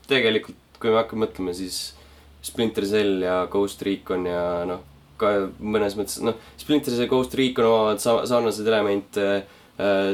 tegelikult, 0.08 0.56
kui 0.80 0.90
me 0.90 0.96
hakkame 0.98 1.26
mõtlema, 1.28 1.54
siis 1.54 1.94
Splinter 2.42 2.84
Cell 2.86 3.22
ja 3.22 3.46
Ghost 3.52 3.82
Recon 3.86 4.26
ja 4.26 4.66
noh, 4.66 4.80
ka 5.22 5.32
mõnes 5.62 5.96
mõttes 6.00 6.20
noh, 6.26 6.38
Splinter 6.60 6.96
Cell 6.96 7.10
Ghost 7.12 7.36
Recon 7.38 7.70
omavad 7.70 8.02
sa- 8.04 8.22
sarnaseid 8.30 8.68
elemente 8.68 9.28
äh,. 9.32 9.58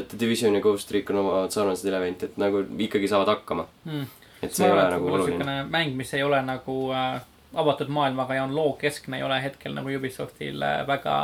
The 0.08 0.16
Division 0.20 0.54
ja 0.54 0.62
Ghost 0.64 0.90
Recon 0.94 1.18
omavad 1.20 1.52
sarnaseid 1.52 1.90
elemente, 1.92 2.30
et 2.30 2.38
nagu 2.40 2.62
ikkagi 2.78 3.08
saavad 3.10 3.34
hakkama. 3.34 3.66
Mm. 3.84 4.06
et 4.42 4.54
see 4.54 4.66
ei 4.66 4.72
ole 4.72 4.84
nagu 4.90 5.10
oluline. 5.12 5.56
mäng, 5.68 5.96
mis 5.98 6.14
ei 6.14 6.22
ole 6.22 6.38
nagu 6.46 6.76
äh, 6.94 7.20
avatud 7.54 7.88
maailmaga 7.92 8.34
ja 8.34 8.44
on 8.44 8.54
lookeskne, 8.56 9.18
ei 9.18 9.26
ole 9.26 9.42
hetkel 9.42 9.74
nagu 9.74 9.90
Ubisoftil 9.96 10.62
äh, 10.62 10.86
väga 10.86 11.16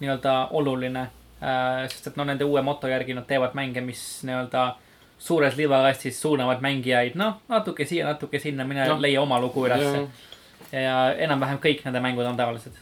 nii-öelda 0.00 0.34
oluline 0.50 1.06
äh,. 1.40 1.88
sest 1.88 2.12
et 2.12 2.16
no 2.16 2.24
nende 2.28 2.44
uue 2.44 2.62
moto 2.62 2.88
järgi 2.88 3.16
nad 3.16 3.26
teevad 3.26 3.56
mänge, 3.56 3.80
mis 3.80 4.04
nii-öelda 4.28 4.74
suures 5.18 5.56
liivakastis 5.56 6.20
suunavad 6.20 6.60
mängijaid, 6.60 7.16
noh, 7.16 7.40
natuke 7.48 7.86
siia, 7.88 8.06
natuke 8.06 8.38
sinna, 8.38 8.64
mine 8.68 8.84
no. 8.88 8.98
leia 9.00 9.22
oma 9.22 9.40
lugu 9.40 9.64
ülesse 9.66 10.06
ja 10.72 10.96
enam-vähem 11.24 11.60
kõik 11.62 11.84
nende 11.86 12.02
mängud 12.04 12.26
on 12.28 12.36
tavalised. 12.36 12.76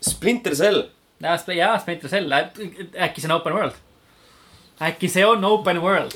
Splinter 0.00 0.56
Cell, 0.56 0.84
ja, 1.20 1.36
ja 1.54 1.78
Splinter 1.78 2.10
Cell, 2.10 2.32
äkki 2.32 3.20
see 3.20 3.30
on 3.30 3.36
open 3.36 3.56
world? 3.56 3.78
äkki 4.80 5.08
see 5.08 5.26
on 5.26 5.44
open 5.44 5.82
world? 5.82 6.14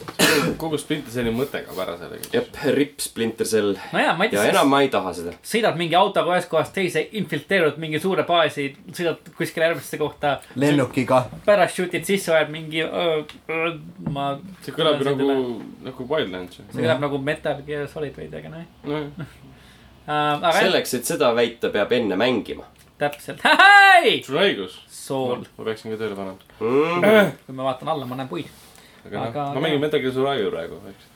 kogu 0.57 0.79
Splinter 0.81 1.13
Celli 1.13 1.33
mõte 1.35 1.61
kaob 1.67 1.81
ära 1.85 1.97
sellega. 2.01 2.31
jep, 2.33 2.57
ripp 2.77 3.03
Splinter 3.05 3.47
Cell 3.47 3.75
no 3.93 4.01
jaa, 4.01 4.15
ja 4.33 4.45
enam 4.49 4.71
ma 4.73 4.81
ei 4.85 4.89
taha 4.93 5.13
seda. 5.17 5.35
sõidad 5.45 5.77
mingi 5.77 5.97
autoga 5.99 6.33
ühest 6.33 6.49
kohast 6.53 6.73
teise, 6.77 7.05
infiltreerud 7.21 7.77
mingi 7.83 8.01
suure 8.01 8.25
baasi, 8.29 8.71
sõidad 8.89 9.33
kuskile 9.37 9.69
järgmisse 9.69 10.01
kohta, 10.01 10.39
lennukiga. 10.61 11.25
parachuutid 11.45 12.09
sisse, 12.09 12.33
ajad 12.33 12.53
mingi, 12.55 12.85
ma. 14.17 14.31
see 14.65 14.77
kõlab 14.77 15.05
nagu, 15.11 15.33
nagu 15.85 16.09
Wildlands 16.15 16.63
see 16.63 16.81
kõlab 16.81 17.05
nagu 17.05 17.21
Metal 17.21 17.61
Gear 17.69 17.89
Solid 17.93 18.17
veidi, 18.17 18.41
aga 18.41 18.55
nojah 18.55 18.71
nojah, 18.89 19.35
uh,. 20.09 20.39
aga 20.41 20.57
selleks, 20.63 20.97
et 21.01 21.13
seda 21.13 21.35
väita, 21.37 21.69
peab 21.75 21.93
enne 22.01 22.17
mängima 22.17 22.65
täpselt, 23.01 23.43
hei, 23.45 24.21
sul 24.25 24.39
on 24.39 24.47
õigus. 24.47 24.77
sool, 24.91 25.43
ma 25.59 25.67
peaksin 25.67 25.95
ka 25.95 25.99
tööle 26.01 26.17
panema. 26.19 26.39
mm.. 26.61 27.35
kui 27.47 27.57
ma 27.57 27.67
vaatan 27.71 27.91
alla, 27.95 28.07
ma 28.09 28.19
näen 28.21 28.31
puid. 28.31 28.51
aga 29.05 29.17
noh 29.17 29.27
Aga-, 29.29 29.51
ma 29.57 29.65
mängin 29.67 29.83
Metal 29.83 30.03
Gear 30.03 30.15
Survivor 30.15 30.55
praegu, 30.55 30.81
eks. 30.93 31.11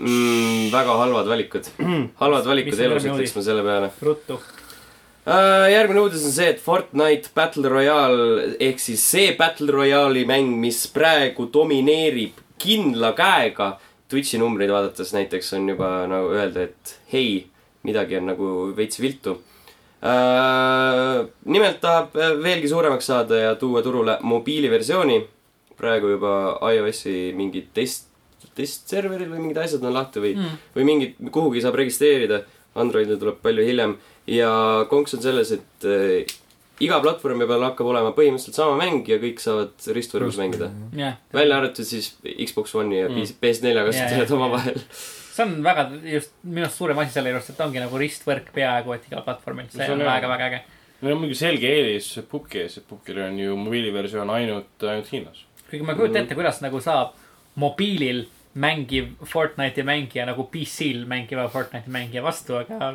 Mm, 0.00 0.70
väga 0.72 0.96
halvad 1.02 1.28
valikud. 1.28 1.68
halvad 2.22 2.48
valikud 2.48 2.80
elus, 2.86 3.08
ütleks 3.08 3.36
ma 3.36 3.44
selle 3.44 3.64
peale 3.66 3.90
ruttu. 4.04 4.38
uh,. 4.38 5.66
järgmine 5.72 6.04
uudis 6.04 6.24
on 6.28 6.36
see, 6.36 6.48
et 6.54 6.62
Fortnite 6.64 7.32
Battle 7.36 7.72
Royale 7.72 8.54
ehk 8.60 8.80
siis 8.80 9.04
see 9.04 9.34
Battle 9.36 9.72
Royale'i 9.74 10.24
mäng, 10.28 10.54
mis 10.60 10.86
praegu 10.92 11.48
domineerib 11.52 12.40
kindla 12.60 13.14
käega. 13.16 13.74
Twitch'i 14.10 14.40
numbreid 14.42 14.72
vaadates 14.74 15.12
näiteks 15.14 15.52
on 15.54 15.68
juba 15.70 15.88
nagu 16.10 16.32
öelda, 16.34 16.64
et 16.66 16.96
hei, 17.12 17.44
midagi 17.86 18.18
on 18.18 18.26
nagu 18.32 18.48
veits 18.76 18.98
viltu. 19.00 19.36
Nimelt 21.44 21.80
tahab 21.82 22.14
äh, 22.16 22.30
veelgi 22.42 22.68
suuremaks 22.72 23.06
saada 23.10 23.36
ja 23.36 23.54
tuua 23.60 23.82
turule 23.84 24.18
mobiiliversiooni. 24.22 25.20
praegu 25.80 26.10
juba 26.12 26.58
iOS-i 26.74 27.32
mingid 27.32 27.70
test, 27.72 28.06
testserveril 28.56 29.30
või 29.32 29.38
mingid 29.46 29.56
asjad 29.62 29.84
on 29.88 29.94
lahti 29.96 30.20
või 30.20 30.34
Mm. 30.36 30.58
või 30.76 30.84
mingid, 30.84 31.14
kuhugi 31.32 31.62
saab 31.64 31.74
registreerida. 31.80 32.42
Androidil 32.76 33.16
tuleb 33.18 33.38
palju 33.42 33.64
hiljem 33.64 33.94
ja 34.30 34.50
konks 34.90 35.14
on 35.16 35.22
selles, 35.24 35.50
et 35.56 35.86
äh, 35.88 36.26
iga 36.84 37.00
platvormi 37.00 37.46
peal 37.48 37.64
hakkab 37.64 37.86
olema 37.90 38.12
põhimõtteliselt 38.12 38.54
sama 38.60 38.76
mäng 38.78 39.08
ja 39.08 39.16
kõik 39.18 39.40
saavad 39.40 39.72
ristvõrgus 39.96 40.36
mängida. 40.38 40.68
jah, 40.96 41.16
välja 41.32 41.56
arvatud 41.56 41.84
siis 41.88 42.12
Xbox 42.44 42.74
One'i 42.74 43.00
ja 43.00 43.08
Mm. 43.08 43.24
PS4 43.40 43.72
Jaa, 43.74 43.86
kasutajad 43.88 44.28
jaa, 44.28 44.36
omavahel. 44.36 44.78
See 45.30 45.46
on 45.46 45.62
väga 45.64 45.86
just 46.16 46.34
minu 46.42 46.66
arust 46.66 46.80
suurem 46.80 46.98
asi 47.02 47.16
selle 47.16 47.32
juures, 47.34 47.50
et 47.52 47.62
ongi 47.64 47.82
nagu 47.82 48.00
ristvõrk 48.02 48.50
peaaegu 48.56 48.96
et 48.96 49.08
igal 49.10 49.24
platvormil, 49.26 49.70
see 49.72 49.88
on 49.90 50.02
hea. 50.02 50.10
väga-väga 50.10 50.50
äge. 50.50 50.60
meil 51.00 51.14
on 51.14 51.22
muidugi 51.22 51.38
selge 51.40 51.70
eelis 51.76 52.10
Pupki 52.30 52.64
ees, 52.64 52.80
et 52.80 52.88
Pupkil 52.88 53.22
on 53.24 53.38
ju 53.38 53.56
mobiiliversioon 53.56 54.34
ainult, 54.36 54.74
ainult 54.82 55.12
Hiinas. 55.12 55.46
kuigi 55.70 55.86
ma 55.86 55.94
ei 55.94 56.02
kujuta 56.02 56.22
ette, 56.24 56.38
kuidas 56.38 56.60
nagu 56.64 56.82
saab 56.84 57.16
mobiilil 57.60 58.26
mängiv 58.60 59.12
Fortnite'i 59.30 59.84
mängija 59.86 60.24
nagu 60.26 60.48
PC-l 60.50 61.04
mängiva 61.06 61.44
Fortnite'i 61.48 61.92
mängija 61.94 62.22
vastu, 62.22 62.56
aga, 62.58 62.90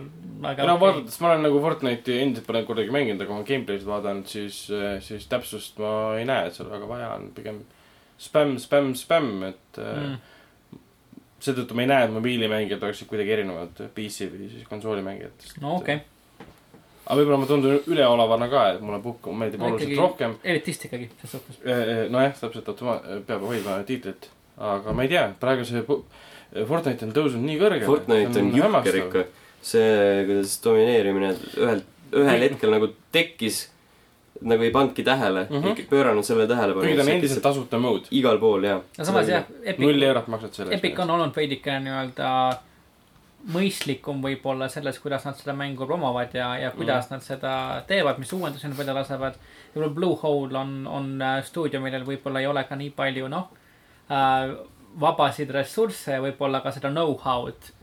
aga. 0.51 0.65
no 0.67 0.75
vaadates, 0.81 1.15
ma 1.23 1.29
olen 1.31 1.45
nagu 1.47 1.61
Fortnite'i 1.63 2.19
endiselt 2.25 2.47
pole 2.49 2.65
kordagi 2.67 2.91
mänginud, 2.91 3.23
aga 3.23 3.31
kui 3.31 3.39
ma 3.39 3.47
gameplay'd 3.47 3.87
vaadanud, 3.87 4.27
siis, 4.27 4.65
siis 5.07 5.27
täpsust 5.31 5.79
ma 5.79 5.93
ei 6.19 6.27
näe, 6.27 6.49
et 6.49 6.57
seal 6.57 6.67
väga 6.73 6.89
vaja 6.91 7.13
on, 7.15 7.29
pigem 7.37 7.63
spämm, 8.19 8.57
spämm, 8.59 8.95
spämm, 8.99 9.43
et 9.53 9.79
Mm. 9.79 10.17
Seetõttu 11.45 11.77
ma 11.77 11.85
ei 11.85 11.91
näe, 11.91 12.07
et 12.07 12.13
mobiilimängijad 12.15 12.83
oleksid 12.83 13.09
kuidagi 13.11 13.33
erinevad 13.37 13.85
PC 13.95 14.29
või 14.33 14.49
siis 14.51 14.67
konsoolimängijatest. 14.69 15.57
no 15.63 15.77
okei 15.79 16.01
okay., 16.01 16.11
aga 17.05 17.19
võib-olla 17.19 17.41
ma 17.41 17.49
tundun 17.49 17.81
üleolevana 17.91 18.47
ka, 18.51 18.63
et 18.75 18.85
mulle 18.85 19.01
puhk 19.03 19.29
meeldib 19.37 19.61
No 19.61 19.71
oluliselt 19.71 19.99
rohkem. 20.01 20.37
elitist 20.43 20.87
ikkagi, 20.87 21.09
selles 21.21 21.35
suhtes. 21.37 21.59
nojah, 22.13 22.33
täpselt, 22.39 22.71
automa-, 22.73 23.01
peab 23.27 23.45
hoidma 23.45 23.77
tiitlit. 23.87 24.29
aga 24.57 24.93
ma 24.95 25.05
ei 25.05 25.11
tea, 25.11 25.27
praegu 25.39 25.67
see 25.67 25.83
Fortnite 26.65 27.03
on 27.07 27.11
tõusnud 27.11 27.43
nii 27.43 27.57
kõrgele. 27.59 27.87
Fortnite 27.89 28.39
on 28.39 28.51
jõhker 28.55 28.99
ikka. 29.01 29.23
see, 29.65 30.25
kuidas 30.29 30.59
domineerimine 30.63 31.31
ühel, 31.57 31.81
ühel 32.15 32.43
hetkel 32.45 32.71
nagu 32.71 32.91
tekkis, 33.15 33.65
nagu 34.41 34.63
ei 34.63 34.71
pannudki 34.71 35.03
tähele 35.03 35.47
mm. 35.49 35.61
-hmm. 35.61 35.89
pööranud 35.89 36.23
selle 36.23 36.47
tähelepanu. 36.47 36.85
kuigi 36.85 36.97
ta 36.97 37.03
on 37.03 37.09
endiselt 37.09 37.43
tasuta 37.43 37.79
mode. 37.79 38.07
igal 38.11 38.37
pool 38.39 38.63
jah. 38.63 38.81
no 38.97 39.05
samas 39.05 39.27
jah, 39.29 39.43
null, 39.77 40.01
eurot 40.01 40.27
maksad 40.27 40.53
selle 40.53 40.75
Epic 40.75 40.99
on 40.99 41.09
olnud 41.09 41.35
veidike 41.35 41.79
nii-öelda 41.79 42.31
mõistlikum 43.53 44.23
võib-olla 44.25 44.67
selles, 44.73 44.97
kuidas 44.99 45.25
nad 45.25 45.37
seda 45.37 45.53
mängu 45.53 45.85
promovad 45.85 46.33
ja, 46.33 46.55
ja 46.57 46.71
kuidas 46.73 47.09
mm. 47.09 47.13
nad 47.13 47.23
seda 47.23 47.53
teevad, 47.87 48.17
mis 48.17 48.33
uuendusi 48.33 48.67
nad 48.67 48.77
välja 48.77 48.95
lasevad. 48.97 49.37
võib-olla 49.75 49.93
Bluehole 49.93 50.57
on, 50.57 50.87
on 50.87 51.11
äh, 51.21 51.43
stuudio, 51.45 51.81
millel 51.81 52.07
võib-olla 52.07 52.41
ei 52.41 52.47
ole 52.47 52.63
ka 52.63 52.75
nii 52.75 52.89
palju, 52.97 53.29
noh 53.29 53.51
äh,, 54.09 54.55
vabasid 54.99 55.51
ressursse 55.51 56.17
ja 56.17 56.23
võib-olla 56.23 56.63
ka 56.63 56.71
seda 56.71 56.89
know-how'd 56.89 57.74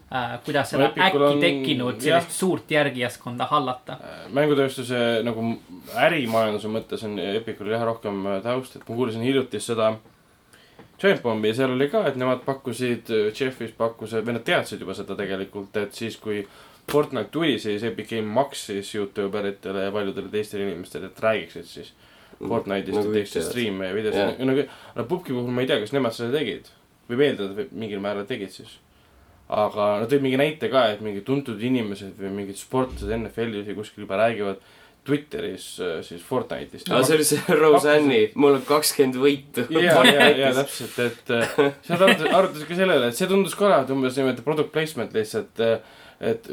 kuidas 0.45 0.73
No 0.73 0.79
seda 0.79 0.89
Epicul 0.91 1.23
äkki 1.23 1.35
on- 1.35 1.41
tekkinud 1.41 1.95
jah. 1.95 2.21
sellist 2.23 2.39
suurt 2.39 2.71
järgijaskonda 2.71 3.47
hallata. 3.51 3.97
mängutööstuse 4.33 5.23
nagu 5.25 5.45
ärimajanduse 5.97 6.69
mõttes 6.69 7.05
on 7.05 7.19
Epicul 7.19 7.71
jah 7.73 7.85
rohkem 7.85 8.27
äh, 8.27 8.43
taust, 8.43 8.77
et 8.77 8.89
ma 8.89 8.95
kuulasin 8.97 9.23
hiljuti 9.23 9.61
seda 9.61 9.95
Giant 11.01 11.23
Bombi 11.23 11.49
ja 11.49 11.55
seal 11.55 11.73
oli 11.75 11.89
ka, 11.91 12.05
et 12.07 12.17
nemad 12.21 12.45
pakkusid, 12.47 13.09
Jeffis 13.35 13.73
pakkus, 13.75 14.13
või 14.23 14.37
nad 14.37 14.45
teadsid 14.47 14.81
juba 14.85 14.95
seda 14.95 15.17
tegelikult, 15.19 15.77
et 15.77 15.93
siis 15.99 16.17
kui 16.17 16.45
Fortnite 16.91 17.31
tuli, 17.35 17.57
siis 17.63 17.83
Epic 17.87 18.09
Game 18.11 18.29
maksis 18.35 18.95
Youtuberitele 18.95 19.85
ja 19.89 19.91
paljudele 19.95 20.29
teistele 20.31 20.63
inimestele, 20.69 21.07
et 21.11 21.21
räägiksid 21.23 21.65
siis 21.67 21.93
Fortnite'ist 22.43 22.95
Nagu 22.99 23.13
ja 23.15 23.25
teevad. 23.25 23.49
striime 23.49 23.85
ja 23.87 23.91
Jah. 23.91 23.97
videosid, 23.97 24.47
nagu, 24.47 24.65
no 24.97 25.05
Pupki 25.05 25.33
puhul 25.33 25.51
ma 25.51 25.61
ei 25.63 25.67
tea, 25.71 25.81
kas 25.81 25.93
nemad 25.95 26.15
seda 26.15 26.39
tegid. 26.39 26.71
võib 27.11 27.21
eeldada, 27.27 27.61
et 27.67 27.73
mingil 27.73 28.01
määral 28.01 28.25
tegid 28.27 28.51
siis. 28.51 28.79
Aga 29.53 29.89
nad 30.03 30.11
tõid 30.11 30.25
mingi 30.25 30.39
näite 30.41 30.71
ka, 30.73 30.87
et 30.95 31.03
mingid 31.05 31.27
tuntud 31.29 31.61
inimesed 31.61 32.17
või 32.21 32.31
mingid 32.43 32.61
sportlased 32.61 33.13
NFL-is 33.17 33.69
või 33.69 33.79
kuskil 33.83 34.07
juba 34.07 34.21
räägivad 34.23 34.63
Twitteris 35.03 35.67
äh, 35.83 35.97
siis 36.07 36.23
Fortnite'ist. 36.23 36.87
aga 36.87 37.03
see 37.07 37.17
oli 37.19 37.25
see 37.27 37.57
Roseanne'i, 37.63 38.21
mul 38.39 38.61
on 38.61 38.63
kakskümmend 38.67 39.19
võitu. 39.19 39.65
ja, 39.75 39.97
ja, 40.07 40.29
ja 40.39 40.53
täpselt, 40.61 40.95
et 41.03 41.33
äh, 41.35 41.57
arutasid, 41.91 42.29
arutasid 42.31 42.69
ka 42.71 42.79
sellele, 42.79 43.11
et 43.11 43.19
see 43.19 43.31
tundus 43.31 43.57
ka 43.59 43.67
olevat 43.67 43.91
umbes 43.95 44.17
niimoodi 44.19 44.47
product 44.47 44.73
placement 44.75 45.19
lihtsalt. 45.19 45.67
et 46.23 46.47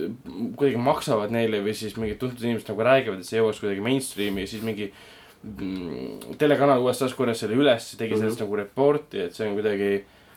kuidagi 0.58 0.80
maksavad 0.82 1.30
neile 1.30 1.60
või 1.62 1.76
siis 1.78 1.94
mingid 2.02 2.18
tuntud 2.18 2.42
inimesed 2.42 2.72
nagu 2.72 2.86
räägivad, 2.88 3.20
et 3.22 3.30
see 3.30 3.38
jõuaks 3.38 3.62
kuidagi 3.62 3.84
mainstream'i 3.86 4.48
ja 4.48 4.50
siis 4.50 4.64
mingi 4.66 4.88
mm, 5.46 6.40
telekanal 6.42 6.82
USA-s 6.82 7.14
korjas 7.14 7.44
selle 7.44 7.54
üles, 7.60 7.92
tegi 7.94 8.18
sellest 8.18 8.42
mm 8.42 8.48
-hmm. 8.48 8.50
nagu 8.50 8.64
report'i, 8.64 9.28
et 9.28 9.38
see 9.38 9.46
on 9.46 9.54
kuidagi 9.60 9.92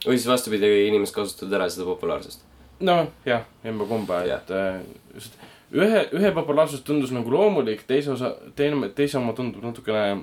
või 0.05 0.19
siis 0.19 0.29
vastupidi, 0.29 0.71
inimesed 0.91 1.15
kasutavad 1.17 1.61
ära 1.61 1.69
seda 1.73 1.89
populaarsust. 1.89 2.45
noh, 2.83 3.09
jah, 3.27 3.47
emba-kumba, 3.65 4.23
et 4.27 4.53
äh, 4.55 4.83
just 5.15 5.39
ühe, 5.73 6.05
ühe 6.19 6.33
populaarsus 6.37 6.85
tundus 6.87 7.13
nagu 7.15 7.33
loomulik, 7.33 7.85
teise 7.89 8.13
osa, 8.15 8.35
teine, 8.59 8.91
teise 8.97 9.19
oma 9.21 9.35
tundub 9.37 9.65
natukene 9.65 10.23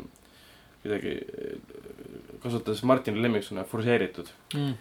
kuidagi 0.83 1.15
äh, 1.19 1.79
kasutades 2.43 2.83
Martini 2.87 3.21
lemmiksõna, 3.23 3.65
forsseeritud. 3.67 4.29
mm.. 4.55 4.75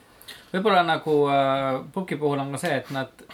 võib-olla 0.53 0.85
nagu 0.87 1.21
äh, 1.33 1.71
Puki 1.95 2.19
puhul 2.21 2.43
on 2.43 2.53
ka 2.55 2.63
see, 2.63 2.77
et 2.83 2.93
nad, 2.95 3.25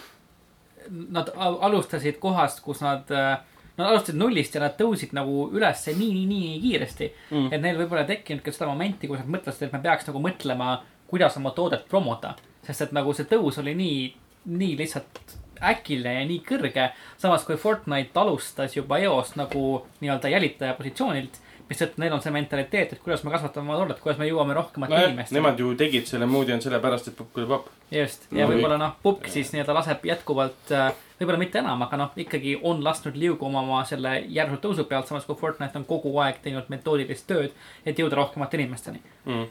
nad 0.91 1.35
al- 1.35 1.61
alustasid 1.69 2.21
kohast, 2.23 2.65
kus 2.65 2.85
nad 2.85 3.11
äh, 3.12 3.35
Nad 3.75 3.89
alustasid 3.91 4.15
nullist 4.15 4.55
ja 4.55 4.61
nad 4.62 4.77
tõusid 4.79 5.11
nagu 5.19 5.49
ülesse 5.51 5.97
nii, 5.99 6.12
nii, 6.15 6.27
nii 6.31 6.59
kiiresti 6.62 7.09
mm.. 7.33 7.49
et 7.51 7.59
neil 7.59 7.81
võib-olla 7.81 8.05
ei 8.05 8.12
tekkinud 8.12 8.45
ka 8.47 8.53
seda 8.55 8.69
momenti, 8.71 9.09
kus 9.11 9.19
nad 9.19 9.33
mõtlesid, 9.35 9.65
et 9.66 9.73
me 9.75 9.81
peaks 9.83 10.07
nagu 10.07 10.21
mõtlema, 10.23 10.77
kuidas 11.11 11.35
oma 11.41 11.51
toodet 11.57 11.89
promoda. 11.91 12.37
sest 12.62 12.85
et 12.87 12.93
nagu 12.95 13.11
see 13.12 13.27
tõus 13.27 13.59
oli 13.59 13.75
nii, 13.75 14.05
nii 14.45 14.77
lihtsalt 14.79 15.39
äkiline 15.65 16.15
ja 16.19 16.27
nii 16.29 16.43
kõrge. 16.45 16.91
samas 17.19 17.45
kui 17.45 17.57
Fortnite 17.57 18.21
alustas 18.21 18.77
juba 18.77 18.99
eos 18.99 19.35
nagu 19.37 19.87
nii-öelda 20.01 20.29
jälitaja 20.29 20.75
positsioonilt, 20.75 21.41
mistõttu 21.69 22.03
neil 22.03 22.12
on 22.12 22.21
see 22.21 22.33
mentaliteet, 22.35 22.93
et 22.93 23.01
kuidas 23.01 23.23
me 23.25 23.33
kasvatame 23.33 23.71
oma 23.71 23.79
toodet, 23.81 24.01
kuidas 24.03 24.19
me 24.21 24.29
jõuame 24.29 24.57
rohkemate 24.57 24.93
nojah, 24.93 25.09
inimesteni. 25.09 25.39
nemad 25.39 25.61
ju 25.61 25.73
tegid 25.81 26.07
selle 26.11 26.29
moodi 26.29 26.53
on 26.53 26.61
sellepärast, 26.61 27.09
et 27.09 27.16
pupp 27.16 27.41
oli 27.41 27.49
papp. 27.49 27.73
just, 27.95 28.29
ja 28.33 28.45
No 28.45 28.53
võib-olla 28.53 28.79
noh, 28.81 28.95
Pupk 29.03 29.31
siis 29.33 29.53
nii-öelda 29.55 29.77
laseb 29.79 30.05
jätkuvalt, 30.05 30.75
võib-olla 31.21 31.41
mitte 31.41 31.62
enam, 31.62 31.83
aga 31.87 32.01
noh, 32.03 32.12
ikkagi 32.21 32.59
on 32.62 32.85
lasknud 32.85 33.16
liuguma 33.16 33.62
oma 33.65 33.81
selle 33.89 34.19
järsult 34.29 34.65
tõusu 34.66 34.85
pealt, 34.91 35.09
samas 35.09 35.25
kui 35.25 35.41
Fortnite 35.41 35.81
on 35.81 35.89
kogu 35.89 36.12
aeg 36.21 36.43
teinud 36.45 36.69
metoodilist 36.73 37.27
tööd, 37.31 37.57
et 37.87 37.99
jõuda 37.99 38.21
rohkemate 38.21 38.61
inimesteni. 38.61 39.01
Mm. 39.25 39.49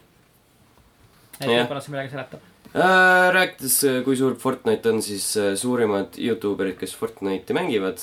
et 1.39 1.49
võib-olla 1.49 1.81
see 1.81 1.95
midagi 1.95 2.13
seletab. 2.13 2.52
Äh, 2.73 3.27
rääkides, 3.33 3.75
kui 4.05 4.15
suur 4.17 4.33
Fortnite 4.41 4.89
on, 4.89 5.01
siis 5.05 5.27
äh, 5.37 5.51
suurimad 5.59 6.15
Youtuberid, 6.17 6.79
kes 6.79 6.95
Fortnite'i 6.97 7.53
mängivad, 7.53 8.01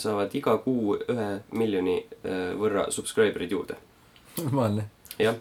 saavad 0.00 0.32
iga 0.38 0.54
kuu 0.64 0.96
ühe 0.96 1.26
miljoni 1.52 1.98
äh, 2.00 2.54
võrra 2.56 2.86
subscriber'id 2.94 3.52
juurde. 3.52 3.76
normaalne. 4.40 4.86
jah, 5.20 5.36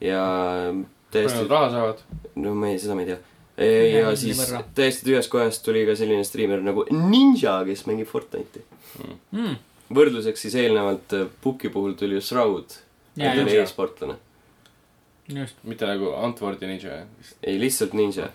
ja 0.00 0.22
palju 0.70 0.86
täiesti 1.14 1.42
nad, 1.42 1.50
raha 1.50 1.70
saavad? 1.70 2.02
no 2.42 2.54
me 2.58 2.72
ei, 2.74 2.78
seda 2.82 2.94
me 2.94 3.06
ei 3.06 3.10
tea. 3.12 3.18
Ühe 3.64 3.90
ja 3.90 4.14
siis 4.18 4.38
võrra. 4.38 4.62
täiesti 4.74 5.06
tühjast 5.08 5.30
kohast 5.30 5.66
tuli 5.66 5.84
ka 5.86 5.94
selline 5.98 6.26
striimer 6.26 6.62
nagu 6.62 6.86
Ninja, 6.90 7.60
kes 7.66 7.86
mängib 7.90 8.10
Fortnite'i. 8.10 8.62
Mm. 9.34 9.58
võrdluseks 9.94 10.46
siis 10.46 10.54
eelnevalt 10.62 11.14
äh, 11.18 11.26
Puki 11.42 11.74
puhul 11.74 11.98
tuli 11.98 12.20
ju 12.20 12.22
Shroud, 12.22 12.78
ja 13.18 13.34
ta 13.34 13.42
oli 13.42 13.58
just, 13.58 13.72
e-sportlane. 13.72 14.18
Mitte 15.64 15.86
nagu 15.88 16.10
Antwordi 16.20 16.66
Ninja. 16.68 17.04
ei, 17.42 17.58
lihtsalt 17.60 17.94
Ninja. 17.96 18.28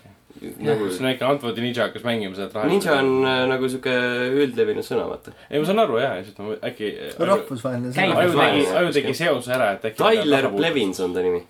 nagu 0.58 0.88
kas 0.88 1.00
väike 1.04 1.26
Antwordi 1.26 1.62
Ninja 1.62 1.86
hakkas 1.86 2.04
mängima 2.06 2.34
sealt 2.38 2.54
raha? 2.56 2.66
Ninja 2.70 2.96
on 2.98 3.10
äh, 3.26 3.42
nagu 3.50 3.68
sihuke 3.70 3.94
üldlevinud 4.42 4.86
sõna, 4.86 5.06
vaata. 5.10 5.34
ei, 5.50 5.60
ma 5.60 5.68
saan 5.68 5.84
aru 5.84 6.00
jaa, 6.02 6.16
lihtsalt 6.18 6.40
ma 6.42 6.56
äkki. 6.70 6.90
rahvusvaheline 7.18 7.92
Käib. 7.94 8.16
aju 8.16 8.34
sõna. 8.34 8.48
tegi, 8.50 8.66
aju 8.82 8.94
tegi 8.98 9.14
seose 9.22 9.54
ära, 9.54 9.70
et 9.76 9.86
äkki. 9.92 10.02
Tyler. 10.02 10.50
Blevins 10.56 11.02
on 11.04 11.14
ta 11.14 11.22
nimi. 11.26 11.44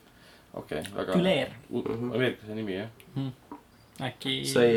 okei, 0.60 0.82
väga. 0.96 1.12
Tüleer, 1.14 1.56
ameeriklase 1.72 2.58
nimi 2.58 2.76
jah. 2.76 2.92
äkki. 4.10 4.40
sai, 4.48 4.74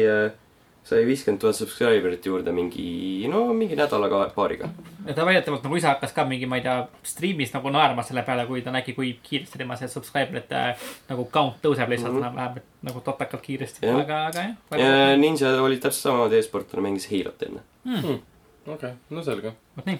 sai 0.84 1.06
viiskümmend 1.08 1.40
tuhat 1.40 1.56
subscriber'it 1.56 2.26
juurde 2.28 2.52
mingi, 2.52 3.28
no 3.32 3.46
mingi 3.56 3.76
nädala 3.80 4.10
paariga. 4.36 4.68
ja 5.08 5.14
ta 5.16 5.24
väidetavalt 5.26 5.64
nagu 5.64 5.76
ise 5.80 5.88
hakkas 5.88 6.12
ka 6.14 6.26
mingi, 6.28 6.46
ma 6.46 6.58
ei 6.60 6.62
tea, 6.66 6.88
striimis 7.08 7.54
nagu 7.54 7.70
naerma 7.72 8.04
selle 8.04 8.24
peale, 8.28 8.44
kui 8.50 8.62
ta 8.62 8.72
nägi, 8.72 8.94
kui 8.98 9.14
kiiresti 9.24 9.58
tema 9.62 9.76
see 9.80 9.88
subscriber'ite 9.88 10.64
nagu 11.10 11.26
count 11.32 11.62
tõuseb 11.64 11.90
lihtsalt 11.90 12.14
Mhm. 12.14 12.24
enam-vähem, 12.24 12.58
et 12.58 12.64
nagu 12.84 13.02
totakalt 13.02 13.42
kiiresti, 13.42 13.88
aga, 13.90 14.26
aga 14.28 14.44
jah. 14.44 14.80
ja 14.80 15.18
Ninja 15.18 15.54
oli 15.64 15.78
täpselt 15.80 16.04
samamoodi 16.10 16.38
e-sportlane, 16.42 16.84
mängis 16.90 17.08
Halot 17.12 17.44
enne. 17.48 18.20
okei, 18.68 18.94
no 19.10 19.24
selge. 19.24 19.54
vot 19.78 19.86
nii, 19.86 20.00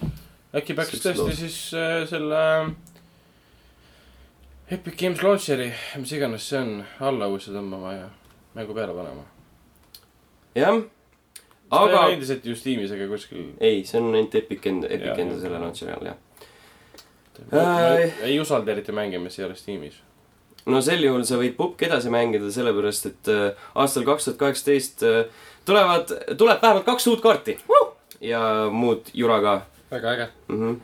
äkki 0.56 0.74
peaks 0.76 0.92
Siuksed 0.92 1.16
tõesti 1.16 1.24
lood. 1.24 1.34
siis 1.40 1.74
äh, 1.74 2.08
selle 2.10 2.44
Epic 4.72 4.96
Games 5.00 5.22
Launcheri, 5.24 5.72
mis 6.00 6.12
iganes 6.16 6.46
see 6.50 6.60
on, 6.60 6.84
alla 7.00 7.28
uuesti 7.28 7.52
tõmbama 7.52 7.92
ja 7.98 8.08
mängu 8.56 8.74
peale 8.74 8.94
panema. 8.96 9.24
jah, 10.56 10.80
aga. 11.70 11.84
aga 11.84 12.06
endiselt 12.14 12.46
ju 12.46 12.56
Steamis 12.58 12.94
ega 12.96 13.08
kuskil. 13.12 13.52
ei, 13.60 13.84
see 13.88 14.00
on 14.02 14.14
ainult 14.14 14.36
Epic 14.40 14.66
enda, 14.70 14.90
Jaa, 14.90 15.00
Epic 15.00 15.24
enda 15.26 15.38
jah. 15.38 15.44
selle 15.46 15.62
launcheri 15.64 15.92
all, 15.98 16.06
jah. 16.12 16.18
ei 18.30 18.40
usalda 18.42 18.76
eriti 18.76 18.96
mänge, 18.96 19.22
mis 19.22 19.40
ei 19.40 19.48
ole 19.48 19.58
Steamis. 19.60 20.00
no 20.66 20.82
sel 20.86 21.04
juhul 21.04 21.26
sa 21.28 21.42
võid 21.42 21.58
pubki 21.60 21.90
edasi 21.90 22.14
mängida, 22.14 22.52
sellepärast 22.54 23.12
et 23.12 23.34
äh, 23.34 23.68
aastal 23.76 24.08
kaks 24.08 24.30
tuhat 24.30 24.42
kaheksateist 24.46 25.06
äh, 25.10 25.26
tulevad, 25.66 26.12
tuleb 26.38 26.62
vähemalt 26.62 26.88
kaks 26.88 27.08
uut 27.12 27.22
kaarti. 27.24 27.58
ja 28.24 28.42
muud 28.72 29.10
jura 29.14 29.42
ka 29.44 29.62
väga 29.92 30.14
äge. 30.14 30.28
mm. 30.48 30.60
-hmm. 30.60 30.76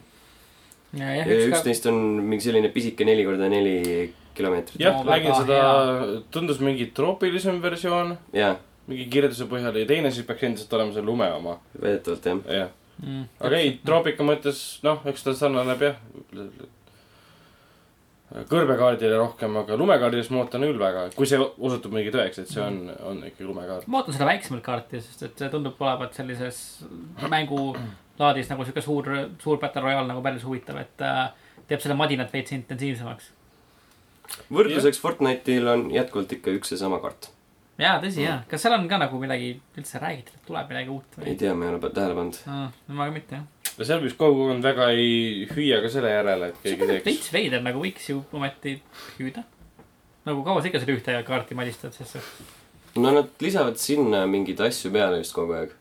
ja 1.00 1.06
ja 1.06 1.16
jah, 1.18 1.28
üks 1.28 1.48
üks 1.50 1.62
ka, 1.62 1.66
neist 1.66 1.86
on 1.86 2.00
mingi 2.32 2.44
selline 2.44 2.70
pisike 2.74 3.06
neli 3.06 3.26
korda 3.26 3.50
neli 3.50 4.14
kilomeetrit. 4.36 4.80
jah 4.82 5.04
nägin 5.06 5.36
seda, 5.36 5.60
tundus 6.32 6.60
mingi 6.60 6.92
troopilisem 6.96 7.62
versioon, 7.62 8.18
jaa, 8.34 8.56
mingi 8.90 9.06
kirjelduse 9.12 9.48
põhjal 9.50 9.78
ja 9.78 9.88
teine 9.90 10.12
siis 10.14 10.28
peaks 10.28 10.48
endiselt 10.48 10.74
olema 10.78 10.96
see 10.96 11.06
lume 11.06 11.30
oma, 11.36 11.60
väidetavalt 11.78 12.26
jah. 12.30 12.44
jah. 12.58 12.76
Mm. 13.00 13.30
aga 13.48 13.62
ei, 13.62 13.78
troopika 13.86 14.26
mõttes, 14.28 14.60
noh, 14.84 15.00
eks 15.08 15.24
ta 15.24 15.34
sarnaneb 15.38 15.84
jah. 15.86 16.02
kõrbekaardile 18.50 19.18
rohkem, 19.18 19.56
aga 19.62 19.78
lumekaardist 19.80 20.34
ma 20.34 20.44
ootan 20.44 20.66
küll 20.68 20.82
väga, 20.82 21.06
kui 21.16 21.30
see 21.30 21.40
osutub 21.40 21.96
mingi 21.96 22.12
tõeks, 22.14 22.44
et 22.44 22.52
see 22.52 22.62
on, 22.62 22.82
on 23.08 23.24
ikkagi 23.30 23.48
lumekaart. 23.48 23.88
ma 23.88 24.02
ootan 24.02 24.18
seda 24.18 24.28
väiksemat 24.30 24.66
kaarti, 24.66 25.02
sest 25.06 25.26
et 25.30 25.44
see 25.44 25.52
tundub 25.54 25.80
olevat 25.86 26.18
sellises 26.18 26.62
mängulaadis 27.24 28.52
nagu 28.52 28.68
sihuke 28.68 28.84
suur, 28.86 29.10
suur 29.42 29.62
Battle 29.64 29.86
Royale 29.88 30.10
nagu 30.12 30.26
päris 30.26 30.46
huvitav, 30.46 30.82
et 30.84 31.06
äh, 31.06 31.28
teeb 31.70 31.82
selle 31.86 31.98
madinat 31.98 32.34
veits 32.36 32.54
intensiivsemaks. 32.58 33.32
võrdluseks 34.54 35.02
Fortnite'il 35.02 35.72
on 35.72 35.90
jätkuvalt 35.94 36.36
ikka 36.36 36.54
üks 36.60 36.76
ja 36.76 36.84
sama 36.84 37.00
kaart. 37.02 37.32
jaa, 37.80 37.96
tõsi 38.04 38.26
jaa, 38.26 38.42
kas 38.50 38.66
seal 38.66 38.76
on 38.78 38.88
ka 38.92 39.00
nagu 39.02 39.22
midagi 39.22 39.54
üldse 39.78 40.02
räägitud, 40.04 40.36
et 40.36 40.46
tuleb 40.48 40.74
midagi 40.74 40.94
uut 40.94 41.18
ei 41.20 41.24
või? 41.26 41.38
tea, 41.40 41.56
ma 41.56 41.68
ei 41.68 41.74
ole 41.74 41.94
tähele 41.96 42.20
pannud. 42.20 42.42
ma 43.00 43.10
ka 43.10 43.16
mitte 43.16 43.40
jah. 43.40 43.74
ja 43.78 43.90
seal 43.92 44.04
vist 44.06 44.20
kogukond 44.20 44.66
väga 44.66 44.92
ei 44.96 45.48
hüüa 45.54 45.82
ka 45.84 45.92
selle 45.96 46.14
järele, 46.14 46.52
et 46.54 46.62
keegi 46.64 46.86
on 46.86 46.94
teeks. 46.94 47.10
veits 47.10 47.34
veider, 47.36 47.66
nagu 47.66 47.82
võiks 47.84 48.12
ju 48.12 48.22
ometi 48.36 48.78
hüüda. 49.18 49.44
nagu 50.30 50.46
kaua 50.48 50.62
sa 50.62 50.72
ikka 50.72 50.86
seda 50.86 50.98
ühte 50.98 51.20
kaarti 51.28 51.58
madistad, 51.58 51.96
sest 51.96 52.18
see 52.18 52.56
no 52.96 53.12
nad 53.12 53.30
lisavad 53.42 53.78
sinna 53.78 54.26
mingeid 54.28 54.62
asju 54.62 54.92
peale 54.94 55.20
vist 55.22 55.36
kogu 55.36 55.56
aeg 55.58 55.74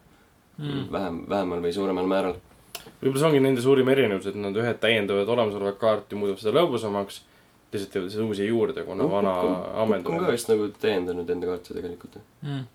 mm.. 0.59 0.85
vähem, 0.93 1.23
vähemal 1.31 1.63
või 1.65 1.73
suuremal 1.75 2.09
määral. 2.11 2.37
võib-olla 3.01 3.23
see 3.23 3.31
ongi 3.31 3.43
nende 3.45 3.65
suurim 3.65 3.89
erinevus, 3.89 4.29
et 4.31 4.39
nad 4.39 4.57
ühed 4.57 4.81
täiendavad 4.83 5.29
olemasolevat 5.35 5.81
kaarti, 5.81 6.19
muudavad 6.19 6.43
seda 6.43 6.57
lõbusamaks. 6.59 7.23
Teised 7.73 7.93
teevad 7.93 8.11
seda 8.13 8.25
uusi 8.25 8.49
juurde, 8.49 8.83
kuna 8.87 9.07
vana 9.11 9.37
on 9.83 10.03
ka 10.05 10.33
vist 10.33 10.51
nagu 10.51 10.69
täiendanud 10.83 11.31
enda 11.35 11.51
kaarte 11.51 11.77
tegelikult. 11.77 12.19
Mm. 12.43 12.67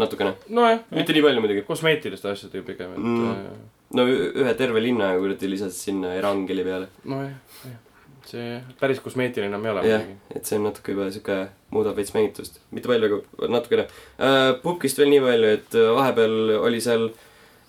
natukene, 0.00 0.34
nojah, 0.54 0.84
mitte 0.94 1.16
nii 1.16 1.24
palju 1.26 1.44
muidugi. 1.44 1.64
kosmeetiliste 1.68 2.30
asjadega 2.30 2.66
pigem, 2.66 2.92
et 2.94 2.98
Mm. 2.98 3.24
mm. 3.30 3.64
no 3.98 4.06
ühe 4.10 4.54
terve 4.58 4.82
linna 4.82 5.12
kuradi 5.18 5.50
lisasid 5.50 5.80
sinna 5.88 6.14
erangeli 6.20 6.64
peale. 6.64 6.88
nojah, 7.04 7.34
jah. 7.64 7.80
see 8.24 8.62
päris 8.80 9.02
kosmeetiline 9.04 9.50
enam 9.52 9.66
ei 9.66 9.70
ole 9.74 9.82
jah 9.88 10.06
et 10.34 10.46
see 10.46 10.56
on 10.56 10.64
natuke 10.70 10.94
juba 10.94 11.10
sihuke, 11.12 11.36
muudab 11.74 11.98
veits 12.00 12.14
mängitust. 12.16 12.60
mitte 12.70 12.88
palju, 12.88 13.20
aga 13.38 13.52
natukene 13.58 13.86
uh,. 14.18 14.56
Pupkist 14.62 14.98
veel 14.98 15.12
nii 15.12 15.20
palju, 15.26 15.54
et 15.58 15.76
äh, 15.76 15.90
vahepeal 15.98 16.56
oli 16.62 16.80
seal 16.80 17.10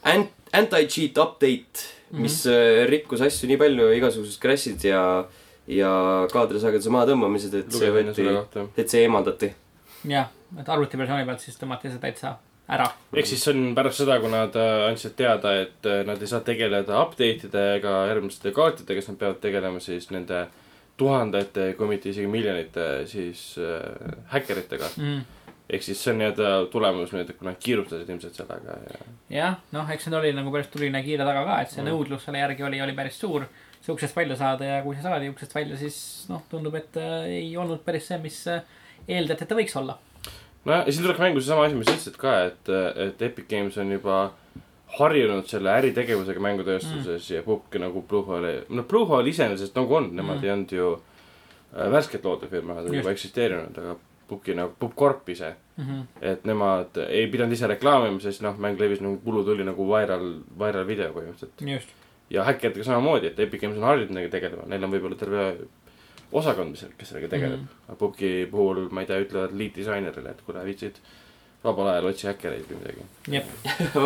ant-, 0.05 0.35
anti-cheat 0.55 1.17
update, 1.17 1.89
mis 2.11 2.45
mm 2.45 2.51
-hmm. 2.51 2.89
rikkus 2.93 3.21
asju 3.21 3.49
nii 3.49 3.57
palju, 3.57 3.89
igasugused 3.97 4.39
crash'id 4.41 4.85
ja, 4.87 5.01
ja 5.67 5.91
kaadrisageduse 6.31 6.89
mahatõmbamised, 6.93 7.53
et 7.59 7.71
see 7.73 7.91
võeti, 7.93 8.25
et 8.77 8.89
see 8.89 9.05
eemaldati. 9.05 9.53
jah, 10.07 10.27
et 10.59 10.69
arvutiversiooni 10.69 11.25
pealt 11.25 11.41
siis 11.41 11.57
tõmmati 11.61 11.89
see 11.89 12.01
täitsa 12.03 12.35
ära. 12.69 12.89
ehk 13.13 13.25
siis 13.29 13.43
see 13.43 13.53
on 13.53 13.73
pärast 13.77 14.01
seda, 14.03 14.19
kui 14.21 14.29
nad 14.33 14.55
äh, 14.57 14.87
andsid 14.89 15.15
teada, 15.17 15.55
et 15.61 15.85
äh, 15.89 16.03
nad 16.05 16.21
ei 16.21 16.27
saa 16.29 16.41
tegeleda 16.45 17.01
update 17.01 17.49
ide 17.49 17.65
ega 17.79 17.95
järgmiste 18.11 18.51
kaartidega, 18.51 19.01
siis 19.01 19.13
nad 19.13 19.19
peavad 19.23 19.41
tegelema 19.41 19.79
siis 19.83 20.09
nende 20.13 20.45
tuhandete, 20.97 21.73
kui 21.77 21.89
mitte 21.89 22.09
isegi 22.09 22.27
miljonite 22.31 22.85
siis 23.11 23.55
äh, 23.59 24.21
häkkeritega. 24.31 24.93
Mm. 24.97 25.25
ehk 25.69 25.81
siis 25.81 25.97
see 26.03 26.11
on 26.13 26.19
nii-öelda 26.21 26.49
tulemus 26.69 27.09
nüüd, 27.13 27.29
et 27.29 27.37
kui 27.39 27.47
nad 27.49 27.57
kiirustasid 27.57 28.09
ilmselt 28.13 28.35
sellega 28.37 28.75
ja 28.85 28.99
jah, 29.33 29.55
noh, 29.73 29.87
eks 29.89 30.05
nüüd 30.05 30.19
oli 30.19 30.33
nagu 30.37 30.51
päris 30.53 30.69
tuline 30.69 31.01
kiire 31.03 31.25
taga 31.25 31.41
ka, 31.47 31.61
et 31.63 31.71
see 31.73 31.81
Mm. 31.81 31.89
nõudlus 31.89 32.25
selle 32.27 32.37
järgi 32.43 32.63
oli, 32.63 32.81
oli 32.85 32.93
päris 32.93 33.17
suur. 33.19 33.47
See 33.85 33.93
uksest 33.93 34.17
välja 34.17 34.37
saada 34.39 34.65
ja 34.65 34.81
kui 34.83 34.95
see 34.95 35.05
saadi 35.05 35.29
uksest 35.29 35.55
välja, 35.55 35.77
siis 35.77 35.97
noh, 36.31 36.41
tundub, 36.49 36.75
et 36.79 36.97
äh, 37.01 37.29
ei 37.41 37.51
olnud 37.57 37.83
päris 37.85 38.09
see, 38.09 38.17
mis 38.23 38.39
äh, 38.51 38.63
eeldati, 39.07 39.45
et 39.45 39.51
ta 39.51 39.57
võiks 39.57 39.77
olla. 39.81 39.97
no 40.65 40.79
ja 40.79 40.85
siin 40.89 41.05
tuleks 41.05 41.21
mängu 41.21 41.43
seesama 41.43 41.67
asi, 41.67 41.77
mis 41.77 41.89
sa 41.89 41.97
ütlesid 41.97 42.17
ka, 42.21 42.37
et, 42.49 42.73
et 43.07 43.21
Epic 43.29 43.49
Games 43.51 43.77
on 43.81 43.93
juba 43.93 44.23
harjunud 44.95 45.47
selle 45.49 45.73
äritegevusega 45.75 46.41
mängutööstuses 46.41 47.29
mm. 47.29 47.35
ja 47.35 47.43
Pupki 47.43 47.81
nagu 47.81 48.01
Bluehole, 48.07 48.57
no 48.69 48.85
Bluehole 48.89 49.29
iseenesest 49.29 49.77
nagu 49.77 50.01
on, 50.01 50.11
nemad 50.15 50.39
Mm. 50.39 50.43
ei 50.45 50.51
olnud 50.51 50.71
ju 50.71 50.91
äh, 50.95 51.91
värsket 51.91 52.25
loodud 52.25 52.49
firma, 52.49 52.79
nad 52.79 52.89
on 52.89 52.95
juba 52.95 53.13
eksisteerinud, 53.13 53.77
aga 53.83 53.97
Pupki 54.27 54.55
nagu 54.57 54.73
Pupcorp 54.79 55.29
ise. 55.29 55.55
Mm 55.77 55.85
-hmm. 55.85 56.03
et 56.21 56.45
nemad 56.45 56.97
ei 57.09 57.27
pidanud 57.27 57.53
ise 57.53 57.67
reklaamima, 57.67 58.19
sest 58.19 58.41
noh, 58.41 58.55
mäng 58.57 58.79
levis 58.79 59.01
nagu 59.01 59.17
kulu 59.17 59.43
tuli 59.43 59.63
nagu 59.63 59.87
viral, 59.87 60.39
viral 60.59 60.87
video 60.87 61.11
põhimõtteliselt. 61.11 61.73
just, 61.73 61.89
ja 62.29 62.43
häkkeritega 62.47 62.85
samamoodi, 62.87 63.27
et 63.31 63.39
Epic 63.39 63.61
Games 63.61 63.77
on 63.77 63.83
harjunud 63.89 64.13
nendega 64.13 64.31
tegelema, 64.37 64.65
neil 64.69 64.83
on 64.85 64.93
võib-olla 64.93 65.17
terve 65.19 65.43
osakond, 66.35 66.73
mis, 66.73 66.85
kes 66.97 67.11
sellega 67.11 67.29
tegeleb 67.35 67.59
mm.. 67.59 67.99
Pupki 67.99 68.31
puhul, 68.51 68.87
ma 68.91 69.03
ei 69.03 69.09
tea, 69.09 69.21
ütlevad 69.25 69.53
lead 69.57 69.75
disainerile, 69.77 70.33
et 70.33 70.41
kuule, 70.45 70.63
viitsid 70.65 70.97
vabal 71.65 71.91
ajal 71.91 72.09
otsi 72.11 72.27
häkkereid 72.29 72.65
või 72.69 72.77
midagi. 72.81 73.05
jep, 73.35 73.51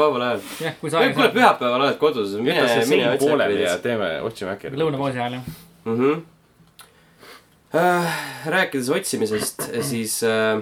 vabal 0.01 0.25
ajal. 0.27 0.43
jah, 0.65 0.75
kui 0.81 0.91
sa 0.91 1.03
kuule, 1.13 1.31
pühapäeval 1.35 1.85
oled 1.85 1.97
kodus, 2.01 2.35
mine 2.39 2.65
mine 2.91 3.07
otsi 3.13 3.25
pooleli 3.25 3.61
ja 3.61 3.75
häkkereid. 3.75 3.85
teeme, 3.87 4.09
otsime 4.27 4.53
häkkereid. 4.55 4.79
lõunapausi 4.83 5.17
ajal 5.19 5.39
jah. 5.39 5.45
mhmh. 5.85 6.17
rääkides 8.55 8.91
otsimisest, 8.95 9.69
siis 9.91 10.19
äh, 10.27 10.61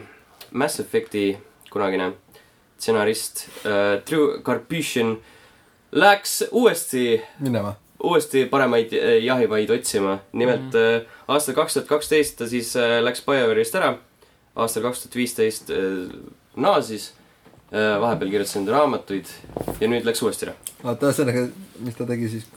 Mass 0.52 0.82
Effect'i 0.84 1.26
kunagine 1.74 2.14
stsenarist 2.78 3.48
äh, 3.66 3.98
Drew 4.08 4.42
Karpyshyn 4.46 5.18
läks 5.92 6.44
uuesti, 6.52 7.22
minema. 7.40 7.76
uuesti 8.04 8.46
paremaid 8.46 8.94
äh, 8.94 9.24
jahimaid 9.24 9.70
otsima. 9.70 10.20
nimelt 10.34 10.74
mm. 10.74 11.06
aastal 11.28 11.56
kaks 11.56 11.74
tuhat 11.74 11.88
kaksteist 11.88 12.38
ta 12.38 12.48
siis 12.48 12.76
äh, 12.76 13.00
läks 13.04 13.24
BioWare'ist 13.26 13.76
ära. 13.76 13.98
aastal 14.56 14.84
kaks 14.84 15.06
tuhat 15.06 15.16
viisteist 15.16 15.72
äh, 15.72 16.10
naasis 16.56 17.14
äh,. 17.72 18.00
vahepeal 18.02 18.30
kirjutas 18.30 18.56
enda 18.56 18.76
raamatuid 18.78 19.34
ja 19.80 19.88
nüüd 19.88 20.06
läks 20.06 20.24
uuesti 20.24 20.50
ära. 20.50 20.56
oota, 20.84 21.12
ühesõnaga, 21.12 21.48
mis 21.80 21.96
ta 21.96 22.10
tegi 22.10 22.30
siis? 22.38 22.50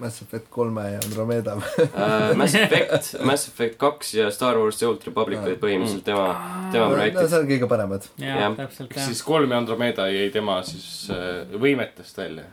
Mass 0.00 0.22
Effect 0.22 0.48
kolme 0.54 0.84
ja 0.92 1.00
Andromeda 1.04 1.56
uh. 1.58 2.36
Mass 2.40 2.54
Effect, 2.58 3.14
Mass 3.26 3.48
Effect 3.50 3.78
kaks 3.80 4.14
ja 4.14 4.30
Star 4.34 4.58
Wars 4.58 4.80
The 4.80 4.88
Old 4.88 5.04
Republic 5.08 5.42
olid 5.44 5.60
põhimõtteliselt 5.62 6.06
tema, 6.06 6.26
tema 6.72 6.88
no 6.88 6.96
projektid. 6.96 7.30
see 7.32 7.42
on 7.42 7.50
kõige 7.52 7.70
paremad. 7.70 8.08
jah 8.22 8.56
täpselt 8.58 8.98
siis 9.08 9.22
kolm 9.26 9.54
ja 9.54 9.60
Andromeda 9.62 10.08
jäi 10.12 10.30
tema 10.34 10.60
siis 10.66 10.88
äh, 11.14 11.44
võimetest 11.60 12.18
välja? 12.22 12.48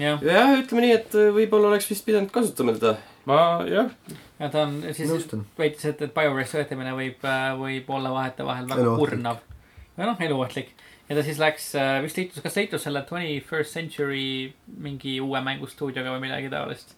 jah. 0.00 0.24
jah, 0.24 0.56
ütleme 0.58 0.86
nii, 0.86 0.96
et 0.98 1.16
äh, 1.18 1.30
võib-olla 1.36 1.72
oleks 1.72 1.88
vist 1.90 2.06
pidanud 2.06 2.32
kasutama 2.34 2.76
teda. 2.78 2.96
ma 3.30 3.40
jah, 3.68 3.90
ja 4.40 4.52
ta 4.52 4.66
on 4.66 4.80
siis 4.96 5.10
väitis, 5.58 5.86
et, 5.92 6.02
et 6.06 6.14
BioWare'i 6.14 6.48
töötamine 6.50 6.94
võib, 6.96 7.26
võib 7.60 7.90
olla 7.96 8.14
vahetevahel 8.14 8.70
väga 8.70 8.94
kurnav. 9.00 9.42
või 9.98 10.08
noh, 10.08 10.22
eluohtlik. 10.28 10.72
Ja 11.10 11.16
ta 11.18 11.22
siis 11.26 11.38
läks, 11.42 11.72
vist 12.04 12.16
liitus, 12.20 12.42
kas 12.44 12.56
liitus 12.56 12.84
selle 12.86 13.02
Twenty 13.08 13.40
First 13.42 13.74
Century 13.74 14.52
mingi 14.78 15.16
uue 15.20 15.40
mängustuudioga 15.42 16.12
või 16.14 16.20
midagi 16.28 16.50
taolist. 16.52 16.94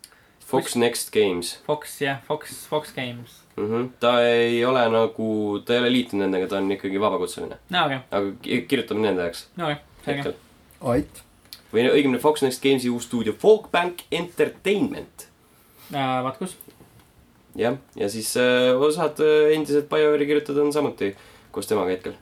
Fox 0.53 0.75
Next 0.77 1.09
Games 1.15 1.55
Fox 1.65 1.95
jah, 2.03 2.19
Fox, 2.27 2.67
Fox 2.69 2.93
Games. 2.93 3.39
mm. 3.57 3.67
-hmm. 3.71 3.89
ta 4.01 4.11
ei 4.27 4.65
ole 4.65 4.83
nagu, 4.93 5.59
ta 5.65 5.73
ei 5.75 5.81
ole 5.81 5.93
liitunud 5.93 6.27
nendega, 6.27 6.47
ta 6.51 6.59
on 6.59 6.73
ikkagi 6.73 7.01
vabakutseline. 7.01 7.57
no 7.71 7.85
okei, 7.87 7.99
aga 8.11 8.33
ki- 8.43 8.63
kirjutame 8.69 9.01
nende 9.07 9.23
jaoks 9.23 9.47
no 9.57 9.65
okei, 9.71 9.77
selge. 10.05 10.19
hetkel. 10.19 10.35
Ait. 10.93 11.23
või 11.73 11.87
õigemini 11.89 12.21
Fox 12.21 12.43
Next 12.43 12.63
Games'i 12.63 12.91
uus 12.91 13.05
stuudio 13.09 13.33
Folkbank 13.33 14.03
Entertainment. 14.11 15.29
vaat 15.93 16.37
kus. 16.39 16.57
jah, 17.57 17.77
ja 17.97 18.09
siis 18.09 18.37
äh, 18.37 18.77
osad 18.81 19.21
äh, 19.21 19.55
endised 19.57 19.89
BioWare'i 19.89 20.27
kirjutajad 20.27 20.59
on 20.67 20.73
samuti 20.73 21.15
koos 21.51 21.67
temaga 21.67 21.91
hetkel. 21.97 22.13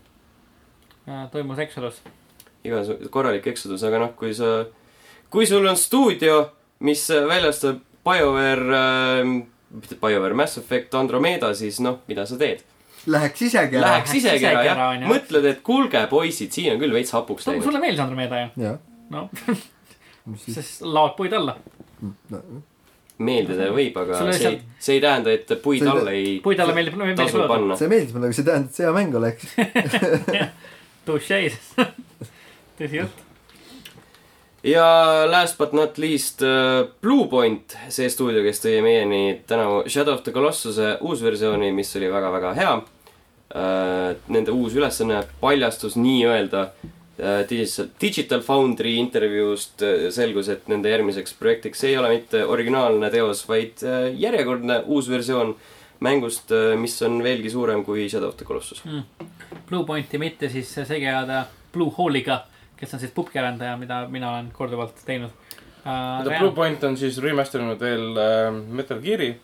Toimus 1.32 1.58
Exodus. 1.58 2.00
igasugune 2.64 3.08
korralik 3.12 3.46
eksodus, 3.52 3.82
aga 3.88 3.98
noh, 4.02 4.10
kui 4.18 4.34
sa, 4.36 4.64
kui 5.32 5.46
sul 5.48 5.66
on 5.66 5.78
stuudio, 5.80 6.42
mis 6.86 7.06
äh, 7.14 7.24
väljastab 7.28 7.80
BioWare 8.04 8.80
äh,, 8.80 9.32
mitte 9.70 9.96
BioWare, 10.00 10.34
Mass 10.36 10.58
Effect 10.60 10.94
Andromeda, 10.98 11.54
siis 11.56 11.80
noh, 11.84 12.00
mida 12.10 12.26
sa 12.28 12.38
teed? 12.40 12.64
Läheks 13.08 13.46
isegi 13.46 13.78
ära. 13.78 13.94
Läheks 13.94 14.14
isegi 14.18 14.44
ära 14.44 14.64
isegi 14.66 15.00
jah 15.00 15.08
mõtled, 15.08 15.46
et 15.48 15.62
kuulge, 15.64 16.02
poisid, 16.10 16.52
siin 16.52 16.74
on 16.74 16.82
küll 16.82 16.92
veits 16.92 17.14
hapuks 17.16 17.48
läinud. 17.48 17.64
sulle 17.64 17.80
meeldis 17.80 18.02
Andromeda 18.04 18.42
ju? 18.42 18.50
jah. 18.66 18.76
no, 19.14 19.28
mis 20.26 20.44
siis? 20.44 20.58
siis 20.58 20.74
laod 20.84 21.16
puid 21.16 21.32
alla. 21.36 21.56
no 22.28 22.42
meeldida 23.20 23.68
võib, 23.74 23.96
aga 24.00 24.18
Sulle 24.18 24.34
see 24.36 24.48
ei 24.48 24.58
see 24.80 24.94
ei 24.96 25.00
tähenda, 25.04 25.32
et 25.36 25.50
puid 25.62 25.82
See 25.82 25.88
ei- 25.88 25.92
alla 25.92 26.12
ei 26.16 26.34
puid 26.44 26.60
alla 26.64 26.76
meeldib, 26.76 26.96
meeldib 26.96 27.20
tasu 27.20 27.42
panna. 27.48 27.76
see 27.76 27.90
meeldis 27.92 28.14
mulle, 28.16 28.30
aga 28.30 28.38
see 28.38 28.46
tähendab, 28.46 28.70
et 28.70 28.78
see 28.78 28.86
hea 28.86 28.94
mäng 28.96 29.16
oleks. 29.20 29.44
Touche. 31.10 31.50
tõsi 32.78 33.00
jutt. 33.00 33.22
ja 34.62 34.84
last 35.26 35.58
but 35.58 35.72
not 35.74 35.98
least 35.98 36.44
uh, 36.46 36.84
Bluepoint, 37.02 37.74
see 37.90 38.10
stuudio, 38.12 38.44
kes 38.46 38.62
tõi 38.62 38.76
meieni 38.84 39.40
tänavu 39.48 39.82
Shadow 39.90 40.18
of 40.18 40.22
the 40.26 40.34
Colossuse 40.36 40.92
uusversiooni, 41.00 41.72
mis 41.74 41.90
oli 41.98 42.12
väga-väga 42.12 42.54
hea 42.60 42.78
uh,. 42.78 42.88
Nende 44.30 44.52
uus 44.54 44.76
ülesanne 44.78 45.24
paljastus 45.40 45.96
nii-öelda 45.98 46.60
uh, 46.70 47.40
Digital, 47.50 47.90
Digital 48.00 48.44
Foundry 48.46 48.94
intervjuust 49.00 49.82
selgus, 50.14 50.52
et 50.54 50.70
nende 50.70 50.92
järgmiseks 50.92 51.34
projektiks 51.40 51.82
ei 51.88 51.98
ole 51.98 52.14
mitte 52.14 52.44
originaalne 52.46 53.10
teos, 53.10 53.42
vaid 53.50 53.82
järjekordne 54.14 54.84
uus 54.86 55.10
versioon 55.10 55.56
mängust 56.04 56.52
uh,, 56.54 56.74
mis 56.80 56.96
on 57.06 57.20
veelgi 57.24 57.50
suurem 57.52 57.84
kui 57.84 58.08
Shadow 58.08 58.32
of 58.32 58.38
the 58.40 58.48
Colossus. 58.48 58.82
Bluepointi 59.68 60.18
mitte 60.18 60.48
siis 60.48 60.72
segi 60.74 61.06
ajada 61.06 61.44
Blue 61.72 61.92
Hole'iga, 61.96 62.44
kes 62.76 62.94
on 62.94 63.02
siis 63.02 63.12
pubgi 63.14 63.38
arendaja, 63.38 63.76
mida 63.80 64.02
mina 64.08 64.32
olen 64.32 64.50
korduvalt 64.56 65.04
teinud 65.06 65.30
uh,. 65.84 66.38
Blue 66.38 66.52
Point 66.56 66.84
on 66.84 66.96
siis 67.00 67.18
remaster 67.22 67.62
inud 67.64 67.80
veel 67.80 68.18
äh, 68.18 68.50
Metal 68.52 69.00
Gear'i. 69.04 69.34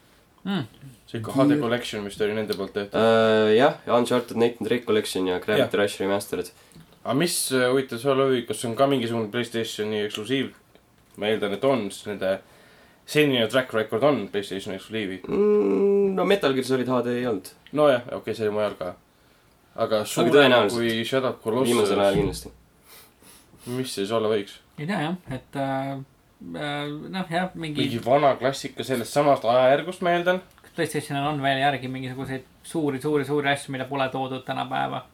Mm. 0.46 0.66
sihuke 1.10 1.32
HD 1.34 1.56
Collection 1.58 2.04
vist 2.06 2.20
oli 2.22 2.34
nende 2.36 2.54
poolt 2.54 2.72
tehtud. 2.74 3.00
Uh, 3.00 3.48
jah, 3.56 3.80
Uncharted 3.98 4.38
Nathan 4.38 4.68
Drake 4.68 4.86
Collection 4.86 5.26
ja 5.26 5.40
Gravity 5.42 5.80
Rush 5.80 6.00
Remastered. 6.00 6.52
aga 7.04 7.14
mis 7.18 7.34
äh, 7.54 7.66
huvitav 7.70 7.98
seal 8.02 8.20
oli, 8.22 8.44
kas 8.46 8.64
on 8.66 8.76
ka 8.78 8.86
mingisugune 8.90 9.30
Playstationi 9.32 10.04
eksklusiiv? 10.06 10.52
ma 11.16 11.30
eeldan, 11.30 11.56
et 11.56 11.64
on, 11.64 11.86
sest 11.90 12.10
nende 12.10 12.36
senine 13.06 13.46
track 13.48 13.72
record 13.74 14.02
on 14.02 14.28
Playstationi 14.32 14.76
eksklusiivid. 14.80 15.28
mm,. 15.28 16.14
no 16.16 16.24
Metal 16.24 16.52
Gear 16.56 16.64
Solid 16.66 16.88
HD 16.90 17.14
ei 17.20 17.26
olnud, 17.26 17.52
nojah, 17.72 18.02
okei 18.06 18.16
okay,, 18.18 18.34
see 18.34 18.48
oli 18.48 18.56
mujal 18.56 18.74
ka. 18.78 18.94
aga 19.86 20.04
suurem 20.04 20.68
kui 20.72 21.04
Shadow 21.04 21.36
of 21.36 21.64
viimasel 21.66 22.00
ajal 22.00 22.14
Colossus, 22.14 22.42
kindlasti. 22.42 22.52
mis 23.66 23.94
see 23.94 24.04
siis 24.04 24.12
olla 24.12 24.28
võiks? 24.32 24.58
ei 24.78 24.86
tea 24.86 25.00
jah, 25.06 25.16
et 25.38 25.58
uh, 25.62 25.96
uh, 26.42 27.10
noh, 27.10 27.30
jah, 27.30 27.50
mingi, 27.54 27.80
mingi 27.86 28.02
vana 28.04 28.34
klassika 28.40 28.84
sellest 28.84 29.12
samast 29.16 29.44
ajajärgust, 29.44 30.02
ma 30.04 30.16
eeldan. 30.16 30.42
Playstationil 30.76 31.24
on 31.24 31.38
veel 31.40 31.62
järgi 31.62 31.88
mingisuguseid 31.88 32.42
suuri, 32.68 32.98
suuri, 33.00 33.24
suuri 33.24 33.48
asju, 33.48 33.72
mida 33.72 33.86
pole 33.88 34.08
toodud 34.12 34.42
tänapäeva. 34.44 35.06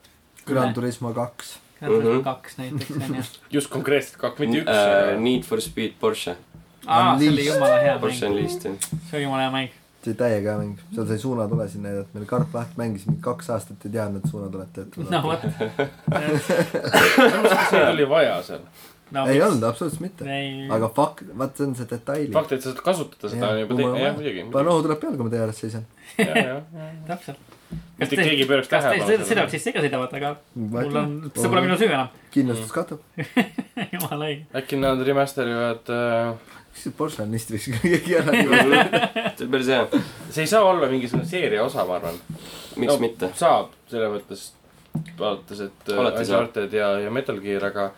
Gran 0.45 0.73
Turismo 0.75 1.13
kaks. 1.15 1.53
Gran 1.79 1.91
Turismo 1.93 2.17
Mhm. 2.17 2.23
kaks 2.23 2.57
näiteks 2.57 2.91
on 2.97 3.15
ju. 3.15 3.21
just 3.51 3.69
konkreetselt 3.71 4.17
kaks, 4.19 4.39
mitte 4.39 4.57
üks 4.65 4.71
uh,. 4.75 5.21
Need 5.21 5.43
for 5.47 5.61
Speed 5.61 5.95
Porsche, 6.01 6.35
aa, 6.87 7.17
see 7.19 7.29
oli 7.29 7.45
jumala 7.47 7.79
hea 7.79 7.95
mäng, 7.99 8.13
see 8.19 8.29
oli 9.17 9.23
jumala 9.23 9.41
hea 9.41 9.51
mäng. 9.51 9.69
see 10.03 10.11
oli 10.11 10.17
täiega 10.19 10.51
hea 10.51 10.61
mäng, 10.61 10.79
seal 10.95 11.07
sai 11.09 11.19
suunatulesid 11.23 11.83
näidata, 11.83 12.09
meil 12.13 12.25
karp 12.29 12.55
lahti 12.57 12.79
mängisime 12.79 13.15
kaks 13.23 13.51
aastat 13.55 13.85
ei 13.87 13.93
teadnud, 13.93 14.23
et 14.23 14.31
suunatuled 14.31 14.73
töötavad 14.75 15.07
no 15.13 15.19
vot. 15.27 15.41
see 17.69 17.85
oli 17.87 18.09
vaja 18.09 18.35
seal. 18.49 18.67
no, 19.15 19.25
ei 19.31 19.41
olnud, 19.41 19.63
absoluutselt 19.69 20.03
mitte. 20.03 20.27
ei, 20.27 20.67
aga 20.73 20.91
fakt, 20.95 21.25
vaat 21.39 21.57
see 21.57 21.69
on 21.69 21.75
see 21.79 21.89
detail. 21.93 22.29
fakt, 22.35 22.57
et 22.57 22.65
sa 22.65 22.71
saad 22.73 22.83
kasutada 22.89 23.33
seda 23.33 23.53
on 23.55 23.63
juba 23.63 23.79
teine, 23.79 24.05
jah 24.07 24.19
muidugi. 24.19 24.45
panen 24.57 24.75
ohu 24.75 24.85
tuleb 24.87 25.03
peale, 25.05 25.19
kui 25.19 25.29
ma 25.29 25.35
tee 25.35 25.43
ääres 25.45 25.63
seisan. 25.63 25.85
täpselt. 27.07 27.51
mitte 27.97 28.17
keegi 28.19 28.49
pööraks 28.49 28.69
kas 28.69 28.89
teil 28.89 29.05
tähelepanu 29.05 29.29
sõidavad. 29.29 29.53
sisse 29.55 29.71
ikka 29.71 29.85
sõidavad, 29.85 30.17
aga 30.19 30.35
mul 30.55 30.99
on, 30.99 31.15
see 31.31 31.47
pole 31.47 31.63
minu 31.65 31.79
süü 31.79 31.93
enam. 31.93 32.11
kindlustus 32.33 32.75
katab. 32.75 32.99
jumala 33.95 34.27
õige. 34.27 34.43
äkki 34.59 34.81
nad 34.81 35.01
remaster 35.07 35.49
ivad 35.49 35.93
äh,, 35.93 36.59
mis 36.73 36.83
see 36.89 37.23
on, 37.23 37.33
võiks 37.53 37.69
keegi 37.81 38.15
ära 38.17 38.33
see 38.33 39.45
oli 39.45 39.51
päris 39.53 39.69
hea, 39.69 40.01
see 40.29 40.45
ei 40.45 40.49
saa 40.49 40.63
olla 40.65 40.89
mingisugune 40.91 41.27
seeria 41.29 41.63
osa, 41.63 41.85
ma 41.85 41.99
arvan. 41.99 42.17
miks 42.75 42.93
no. 42.93 42.99
mitte. 43.03 43.29
saab, 43.37 43.75
selles 43.91 44.11
mõttes, 44.15 44.47
vaadates, 45.19 45.61
et 45.67 45.93
äh. 45.93 46.01
Uncharted 46.23 46.73
ja, 46.73 46.95
ja 47.03 47.11
Metal 47.13 47.39
Gear, 47.43 47.67
aga 47.69 47.91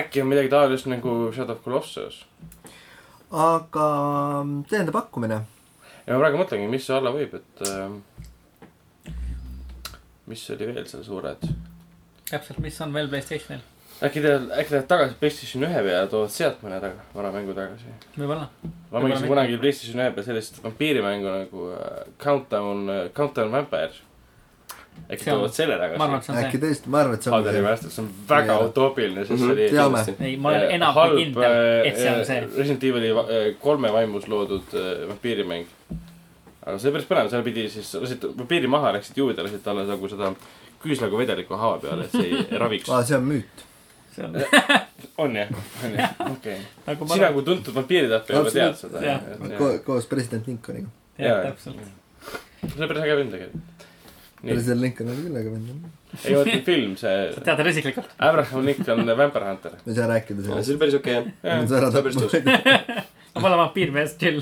äkki 0.00 0.22
on 0.22 0.30
midagi 0.32 0.52
taolist 0.52 0.90
nagu 0.90 1.16
Shadow 1.34 1.56
of 1.56 1.64
Colossus. 1.64 2.24
aga 3.30 3.88
täiendav 4.68 4.94
pakkumine. 5.00 5.42
ja 6.06 6.14
ma 6.14 6.22
praegu 6.22 6.44
mõtlengi, 6.44 6.68
mis 6.70 6.86
see 6.86 6.96
olla 6.96 7.14
võib, 7.16 7.34
et 7.40 7.66
äh, 7.68 9.14
mis 10.30 10.46
oli 10.54 10.72
veel 10.74 10.86
seal 10.86 11.04
suured. 11.06 11.50
täpselt, 12.30 12.60
mis 12.62 12.80
on 12.84 12.92
veel 12.94 13.08
Playstationil, 13.10 13.64
äkki 14.06 14.20
te, 14.24 14.34
äkki 14.60 14.72
lähevad 14.74 14.86
tagasi 14.88 15.14
PlayStation 15.20 15.64
ühe 15.68 15.80
peale 15.84 15.96
ja 15.98 16.06
toovad 16.10 16.30
sealt 16.34 16.60
mõne 16.64 16.78
taga, 16.80 17.02
vana 17.14 17.30
mängu 17.34 17.52
tagasi. 17.56 17.90
võib-olla. 18.16 18.46
ma 18.92 19.00
mängisin 19.04 19.28
kunagi 19.28 19.58
PlayStation 19.60 20.00
ühe 20.04 20.12
peal 20.16 20.24
sellist 20.28 20.60
vampiirimängu 20.64 21.28
nagu 21.34 21.66
äh, 21.74 22.06
Countdown 22.22 22.86
äh,, 22.90 23.02
Countdown 23.16 23.52
Vampire. 23.52 23.90
äkki 25.10 25.24
toovad 25.30 25.52
selle 25.56 25.76
ma 25.76 26.04
arvan, 26.04 26.20
tagasi. 26.20 26.20
et 26.20 26.24
see 26.26 26.32
on 26.36 26.44
äkki 26.46 26.60
tõesti, 26.64 26.90
ma 26.92 27.00
arvan, 27.04 27.14
et 27.18 27.22
see 27.26 27.32
on 27.36 27.44
see. 27.44 27.52
remaster, 27.58 27.90
see 27.94 28.02
on 28.04 28.10
väga 28.28 28.56
utoopiline, 28.68 29.24
sest 29.24 29.30
Mhm, 29.36 29.46
see 29.46 29.54
oli. 29.56 29.68
teame. 29.74 30.04
ei, 30.28 30.36
ma 30.36 30.48
olen 30.54 30.74
enam 30.78 30.94
kui 30.98 31.22
kindel, 31.24 31.58
et 31.88 31.96
see 32.00 32.10
on 32.14 32.24
see. 32.28 32.38
äh, 32.40 32.56
Resident 32.58 32.84
Evil'i 32.90 33.12
äh, 33.12 33.38
kolme 33.62 33.92
vaimus 33.92 34.28
loodud 34.28 34.74
äh, 34.76 35.08
vampiirimäng. 35.08 35.66
aga 36.66 36.76
see 36.78 36.88
oli 36.90 36.96
päris 36.98 37.08
põnev, 37.08 37.30
seal 37.32 37.42
pidi 37.46 37.68
siis, 37.72 37.92
lasid 38.00 38.24
vampiiri 38.36 38.68
maha, 38.68 38.92
läksid 38.98 39.16
juurde, 39.20 39.42
lasid 39.46 39.62
talle 39.64 39.84
nagu 39.88 40.08
seda 40.12 40.32
küüslagu 40.82 41.18
vedelikku 41.20 41.56
haava 41.60 41.78
peale, 41.82 42.04
et 42.08 42.12
see 42.16 42.28
ei 42.28 42.58
raviks. 42.64 42.88
aa, 42.92 43.02
see 43.04 43.16
on 43.16 43.24
müüt. 43.28 43.66
See 44.14 44.24
on 44.26 44.36
on 45.24 45.36
jah, 45.36 45.48
on 45.84 45.94
jah, 45.98 46.14
okei. 46.34 46.58
nagu 46.86 47.08
sina 47.12 47.32
kui 47.34 47.44
tuntud 47.46 47.74
vampiiritapja 47.76 48.38
juba 48.40 48.54
tead 48.54 48.78
seda. 48.80 49.02
Jah. 49.04 49.28
see 49.46 49.78
koos 49.86 50.08
president 50.10 50.48
Lincolniga. 50.50 50.90
jah, 51.20 51.44
täpselt. 51.48 51.80
oli 52.76 52.90
päris 52.90 53.04
äge 53.06 53.16
vend 53.20 53.34
tegelikult. 53.36 53.86
president 54.42 54.84
Lincoln 54.84 55.12
oli 55.14 55.26
küll 55.26 55.40
äge 55.42 55.54
vend. 55.54 55.88
ei 56.24 56.36
vaata 56.38 56.60
film, 56.70 56.94
see 57.00 57.16
sa 57.34 57.44
tead 57.48 57.60
teda 57.62 57.74
isiklikult? 57.74 58.14
Abraham 58.30 58.64
Lincoln 58.70 59.12
Vampire 59.22 59.50
Hunter. 59.50 59.76
ma 59.80 59.92
ei 59.92 59.98
saa 60.00 60.08
rääkida 60.14 60.46
see 60.46 60.52
sellest. 60.52 60.72
oli 60.74 60.82
päris 60.84 60.98
okei 61.00 61.18
jah. 61.18 61.28
see 61.42 61.68
see 61.68 61.90
on 61.90 62.08
päris 62.08 62.22
tapma. 62.24 63.04
ma 63.34 63.44
pole 63.44 63.60
vampiirmees, 63.60 64.16
chill. 64.18 64.40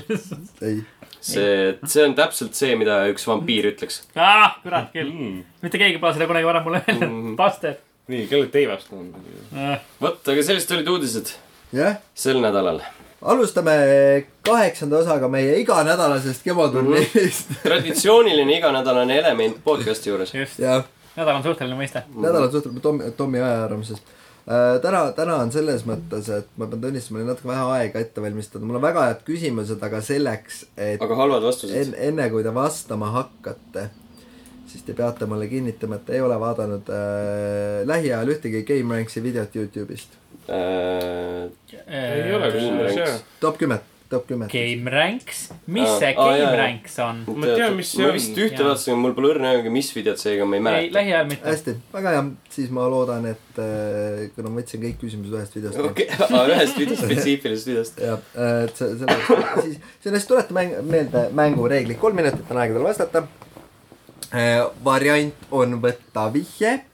ei, 0.65 0.79
see, 1.19 1.51
see 1.85 2.07
on 2.07 2.15
täpselt 2.17 2.57
see, 2.57 2.73
mida 2.79 3.03
üks 3.11 3.27
vampiir 3.29 3.69
ütleks 3.73 4.01
ah, 4.15 4.55
kurat 4.63 4.89
küll. 4.95 5.11
Mm. 5.13 5.43
mitte 5.61 5.81
keegi 5.81 6.01
pole 6.01 6.15
seda 6.17 6.29
kunagi 6.31 6.47
varem 6.49 6.65
mulle 6.65 6.81
öelnud 6.87 7.07
Mhm.. 7.09 7.35
Bastard. 7.37 7.85
nii, 8.09 8.25
kelle 8.29 8.49
teivast 8.53 8.93
on? 8.95 9.11
vot, 10.01 10.21
aga 10.33 10.43
sellised 10.45 10.73
olid 10.75 10.89
uudised 10.89 11.33
jah, 11.75 11.99
sel 12.17 12.41
nädalal. 12.41 12.81
alustame 13.21 13.73
kaheksanda 14.45 15.03
osaga 15.03 15.29
meie 15.31 15.57
iganädalasest 15.61 16.43
kevadturniirist. 16.43 17.51
traditsiooniline 17.63 18.57
iganädalane 18.57 19.19
element 19.19 19.59
podcast'i 19.63 20.09
juures. 20.09 20.33
just, 20.33 20.59
jah, 20.63 20.85
nädal 21.17 21.35
on 21.35 21.45
suhteline 21.45 21.77
mõiste. 21.77 22.03
nädalad 22.15 22.55
suhtleme 22.55 22.79
Tommi, 22.79 23.11
Tommi 23.17 23.43
ajaarvamusest. 23.43 24.15
täna, 24.81 25.03
täna 25.13 25.37
on 25.43 25.51
selles 25.53 25.85
mõttes, 25.85 26.31
et 26.33 26.49
ma 26.57 26.65
pean 26.67 26.81
tunnistama, 26.81 27.19
mul 27.19 27.25
oli 27.27 27.33
natuke 27.33 27.51
vähe 27.51 27.65
aega 27.77 28.05
ette 28.05 28.21
valmistada, 28.21 28.65
mul 28.65 28.81
on 28.81 28.87
väga 28.87 29.05
head 29.11 29.25
küsimused, 29.27 29.83
aga 29.85 30.01
selleks, 30.01 30.63
et 30.77 31.01
aga 31.05 31.21
halvad 31.21 31.45
vastused 31.45 31.77
en,. 31.77 31.95
enne 32.09 32.29
kui 32.33 32.43
te 32.43 32.53
vastama 32.55 33.13
hakkate, 33.19 33.89
siis 34.69 34.85
te 34.85 34.95
peate 34.97 35.27
mulle 35.29 35.47
kinnitama, 35.49 35.99
et 35.99 36.15
ei 36.15 36.21
ole 36.21 36.39
vaadanud 36.39 36.89
äh, 36.93 37.85
lähiajal 37.89 38.33
ühtegi 38.35 38.63
Game 38.67 38.97
Ranksi 38.97 39.23
videot 39.25 39.55
Youtube'ist. 39.55 40.17
Äh, 40.49 41.49
ei 41.87 42.33
ole 42.33 42.51
Game 42.51 42.57
kusjuures 42.57 42.95
Ranks. 42.95 42.99
jah. 43.01 43.23
top 43.41 43.57
kümmet, 43.61 43.87
top 44.09 44.27
kümmet. 44.29 44.51
Game 44.53 44.93
Ranks, 44.93 45.41
mis 45.65 45.89
see 46.01 46.11
jaa, 46.11 46.27
Game 46.29 46.43
jaa. 46.43 46.53
Ranks 46.61 46.99
on? 47.05 47.23
Ma 47.33 47.49
tean, 47.53 47.75
mis 47.77 47.91
see 47.93 48.03
ma 48.03 48.11
on. 48.11 48.17
vist 48.17 48.37
ühte 48.45 48.65
vaatasin, 48.65 49.01
mul 49.01 49.15
pole 49.17 49.33
õrna 49.33 49.51
aimugi, 49.55 49.73
mis 49.73 49.89
videot, 49.95 50.21
seega 50.21 50.47
ma 50.49 50.57
ei 50.57 50.61
ei, 50.61 50.65
mäleta. 50.69 50.95
lähiajal 50.99 51.27
mitte. 51.33 51.49
hästi, 51.49 51.75
väga 51.97 52.15
hea, 52.15 52.23
siis 52.55 52.71
ma 52.77 52.87
loodan, 52.93 53.27
et 53.33 53.61
äh, 53.65 54.23
kuna 54.37 54.53
ma 54.53 54.61
võtsin 54.61 54.85
kõik 54.85 55.01
küsimused 55.01 55.37
ühest 55.37 55.59
videost. 55.59 55.81
okei, 55.89 56.09
ühest 56.55 56.81
videost, 56.81 57.05
spetsiifilisest 57.05 57.73
videost. 57.73 58.01
jah, 58.09 58.25
et 58.69 58.81
see, 58.81 58.95
selle, 59.01 59.43
siis 59.65 59.93
sellest 60.05 60.29
tuleta 60.33 60.57
mäng, 60.57 60.79
meelde 60.89 61.27
mängureeglid, 61.41 62.01
kolm 62.01 62.21
minutit 62.21 62.49
on 62.49 62.61
aega 62.61 62.77
teil 62.77 62.89
vastata. 62.89 63.27
Variant 64.85 65.49
on 65.51 65.79
võtta 65.81 66.29
vihje. 66.33 66.85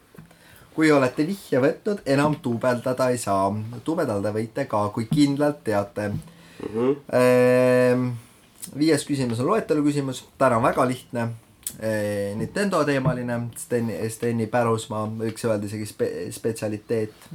kui 0.76 0.90
olete 0.92 1.24
vihje 1.24 1.60
võtnud, 1.64 2.02
enam 2.06 2.36
duubeldada 2.44 3.10
ei 3.10 3.18
saa. 3.18 3.54
duubeldada 3.86 4.32
võite 4.32 4.68
ka, 4.68 4.90
kui 4.90 5.06
kindlalt 5.06 5.64
teate. 5.64 6.12
viies 8.76 9.06
küsimus 9.06 9.40
on 9.40 9.48
loetelu 9.48 9.84
küsimus, 9.84 10.26
täna 10.38 10.58
on 10.58 10.64
väga 10.64 10.88
lihtne. 10.88 11.30
Nintendo 12.36 12.84
teemaline, 12.86 13.50
Steni, 13.58 13.98
Steni 14.10 14.48
pärusmaa, 14.48 15.08
võiks 15.20 15.44
öelda 15.46 15.66
isegi 15.66 15.86
spe, 15.86 16.10
spetsialiteet 16.32 17.32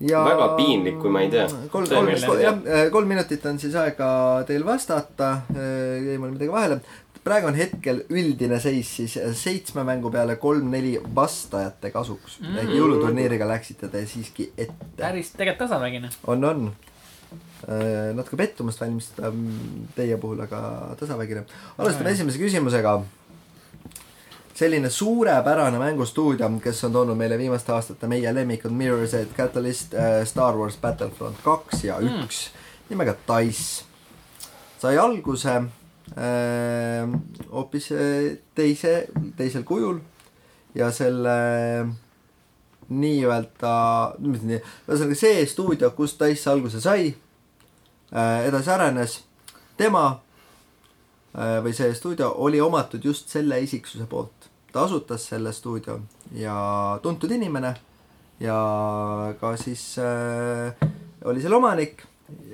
ja 0.00 0.22
Väga 0.24 0.48
piinlik, 0.58 0.98
kui 1.02 1.10
ma 1.10 1.22
ei 1.24 1.30
tea. 1.32 1.46
kolm, 1.72 1.88
kolm, 1.90 2.40
jah, 2.40 2.60
kolm 2.92 3.10
minutit 3.10 3.44
on 3.50 3.58
siis 3.58 3.74
aega 3.78 4.10
teil 4.46 4.64
vastata, 4.66 5.30
jäi 5.50 6.18
mul 6.18 6.34
midagi 6.36 6.52
vahele. 6.52 6.80
Praegu 7.28 7.50
on 7.50 7.58
hetkel 7.58 8.02
üldine 8.08 8.58
seis 8.62 8.90
siis 9.00 9.16
seitsme 9.36 9.84
mängu 9.86 10.10
peale 10.12 10.38
kolm-neli 10.40 10.96
vastajate 11.14 11.92
kasuks 11.94 12.38
mm.. 12.40 12.56
ehk 12.62 12.74
jõuluturniiriga 12.78 13.48
läksite 13.48 13.90
te 13.92 14.04
siiski 14.08 14.50
ette. 14.56 14.92
päris 14.96 15.34
tegelikult 15.36 15.66
tasavägine. 15.66 16.10
on, 16.26 16.44
on. 16.44 16.64
natuke 18.16 18.38
pettumust 18.40 18.80
valmistab 18.80 19.36
teie 19.96 20.16
puhul, 20.20 20.40
aga 20.46 20.60
tasavägine. 21.00 21.44
alustame 21.78 22.14
esimese 22.16 22.40
küsimusega. 22.40 22.98
selline 24.58 24.90
suurepärane 24.90 25.78
mängustuudio, 25.78 26.48
kes 26.62 26.84
on 26.88 26.96
toonud 26.96 27.18
meile 27.18 27.38
viimaste 27.38 27.72
aastate 27.72 28.08
meie 28.10 28.32
lemmikud 28.34 28.72
Mirror's 28.72 29.14
Edge, 29.14 29.34
Catalyst, 29.36 29.94
Star 30.24 30.56
Wars 30.56 30.80
Battlefront 30.80 31.44
kaks 31.44 31.84
ja 31.84 32.00
üks 32.00 32.46
mm. 32.48 32.70
nimega 32.94 33.18
Dice. 33.28 33.84
sai 34.78 34.96
alguse 34.98 35.56
äh, 35.56 35.77
hoopis 36.16 37.90
äh, 37.92 38.38
teise, 38.54 39.08
teisel 39.36 39.64
kujul. 39.68 39.98
Ja 40.74 40.90
selle 40.94 41.34
nii-öelda, 42.88 43.72
mis 44.24 44.44
nii, 44.46 44.60
ühesõnaga 44.88 45.16
see 45.18 45.42
stuudio, 45.48 45.90
kust 45.96 46.20
Dice 46.20 46.48
alguse 46.50 46.80
sai 46.80 47.08
äh,, 48.12 48.46
edasi 48.48 48.70
arenes, 48.72 49.18
tema 49.76 50.04
äh, 51.34 51.58
või 51.64 51.74
see 51.76 51.92
stuudio 51.96 52.30
oli 52.44 52.60
omatud 52.64 53.04
just 53.04 53.32
selle 53.32 53.60
isiksuse 53.64 54.06
poolt. 54.08 54.48
ta 54.72 54.84
asutas 54.84 55.24
selle 55.30 55.52
stuudio 55.52 55.98
ja 56.36 56.54
tuntud 57.02 57.30
inimene 57.32 57.74
ja 58.40 58.58
ka 59.40 59.56
siis 59.56 59.98
äh, 59.98 60.88
oli 61.24 61.42
selle 61.42 61.56
omanik, 61.56 62.04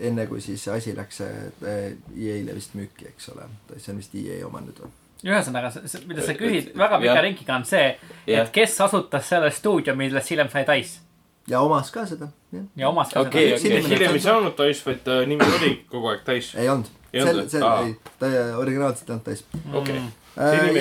enne 0.00 0.26
kui 0.30 0.40
siis 0.40 0.68
asi 0.68 0.94
läks 0.96 1.20
äh, 1.20 1.94
EA-le 2.16 2.54
vist 2.54 2.74
müüki, 2.78 3.08
eks 3.10 3.28
ole, 3.34 3.48
see 3.76 3.92
on 3.94 3.98
vist 4.02 4.14
EA 4.18 4.42
oma 4.46 4.60
nüüd 4.64 4.78
või? 4.84 4.90
ühesõnaga, 5.24 5.70
mida 6.06 6.22
sa 6.26 6.34
küsid 6.36 6.74
väga 6.76 6.98
pika 7.00 7.14
Jah. 7.14 7.22
ringiga 7.24 7.54
on 7.56 7.64
see, 7.64 7.86
et 8.28 8.50
kes 8.52 8.74
asutas 8.84 9.28
selle 9.32 9.50
stuudio, 9.50 9.94
millest 9.96 10.30
hiljem 10.30 10.50
sai 10.52 10.66
Dice 10.68 11.00
ja 11.48 11.60
omas 11.64 11.90
ka 11.94 12.04
seda, 12.08 12.28
jah. 12.52 12.64
ja 12.76 12.88
omas 12.88 13.12
ka 13.12 13.20
Okei, 13.24 13.58
seda. 13.58 13.78
okei. 13.80 13.88
hiljem 13.94 14.14
ei 14.18 14.20
saanud 14.24 14.54
Dice, 14.58 14.84
vaid 14.86 15.00
ta 15.06 15.18
nimi 15.28 15.48
oli 15.58 15.72
kogu 15.90 16.12
aeg 16.12 16.22
Dice. 16.28 16.58
ei 16.60 16.68
olnud. 16.68 16.92
Ei 17.14 17.20
sel 17.22 17.28
olnud, 17.30 17.44
või? 17.44 17.50
sel, 17.50 17.62
Aa. 17.62 17.82
ei, 17.84 17.94
ta 18.18 18.26
originaalselt 18.60 19.08
ei 19.10 19.14
olnud 19.14 19.26
Dice. 19.30 19.44
okei. 19.80 20.00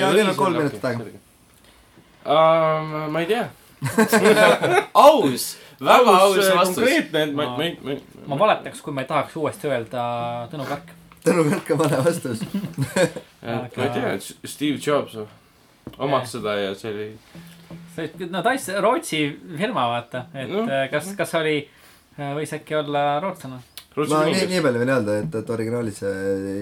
ja 0.00 0.12
teil 0.12 0.28
on 0.28 0.36
kolm 0.38 0.56
minutit 0.60 0.84
aega. 0.84 1.04
ma 3.10 3.20
ei 3.20 3.26
tea. 3.32 3.44
aus, 4.94 5.56
väga 5.80 6.16
aus 6.18 6.36
vastus. 6.56 6.76
konkreetne, 6.76 7.22
et 7.22 7.34
ma, 7.34 7.44
Ma- 7.44 7.56
ma 7.56 7.94
ma 7.94 8.34
ma 8.34 8.38
valetaks, 8.44 8.80
kui 8.84 8.92
ma 8.94 9.02
ei 9.04 9.08
tahaks 9.10 9.36
uuesti 9.36 9.68
öelda 9.70 10.04
Tõnu 10.52 10.66
Kark. 10.68 10.92
Tõnu 11.24 11.44
Karka 11.50 11.78
vale 11.80 12.02
vastus. 12.04 12.42
ma 13.42 13.64
ei 13.66 13.90
tea, 13.96 14.14
Steve 14.44 14.78
Jobs 14.86 15.16
omas 15.98 16.30
seda 16.32 16.54
ja 16.60 16.74
see 16.78 16.90
oli. 16.92 17.08
no 18.30 18.42
Dice, 18.46 18.80
Rootsi 18.80 19.20
firma, 19.58 19.86
vaata, 19.92 20.26
et 20.34 20.50
no. 20.50 20.64
kas, 20.90 21.10
kas 21.18 21.34
oli, 21.38 21.60
võis 22.18 22.52
äkki 22.56 22.74
olla 22.80 23.20
rootslane? 23.22 23.60
ma 23.94 24.24
nii, 24.26 24.46
nii 24.50 24.62
palju 24.64 24.80
võin 24.82 24.90
öelda, 24.90 25.18
et, 25.22 25.34
et 25.38 25.50
originaalis 25.54 26.00
ei, 26.08 26.56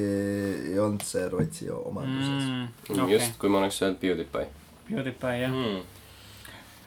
ei 0.74 0.78
olnud 0.82 1.00
see 1.06 1.22
Rootsi 1.32 1.70
omanduses 1.72 2.42
mm.. 2.44 2.66
Mm, 2.90 2.98
okei 3.06 3.14
just, 3.16 3.38
kui 3.40 3.48
ma 3.48 3.62
oleks 3.62 3.78
öelnud 3.82 4.00
PewDiePie. 4.02 4.42
PewDiePie 4.90 5.38
jah 5.40 5.54
Hmm. 5.54 5.78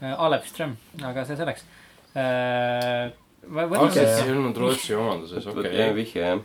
mm., 0.03 0.13
Alev 0.21 0.45
Ström, 0.45 0.75
aga 1.01 1.23
see 1.25 1.37
selleks 1.39 1.63
äh,. 2.15 3.13
See 3.45 4.03
ei 4.25 4.31
olnud 4.33 4.57
Rootsi 4.57 4.95
omanduses, 4.97 5.45
okei 5.51 5.69
okei. 5.69 5.89
vihje 5.95 6.21
jah. 6.23 6.39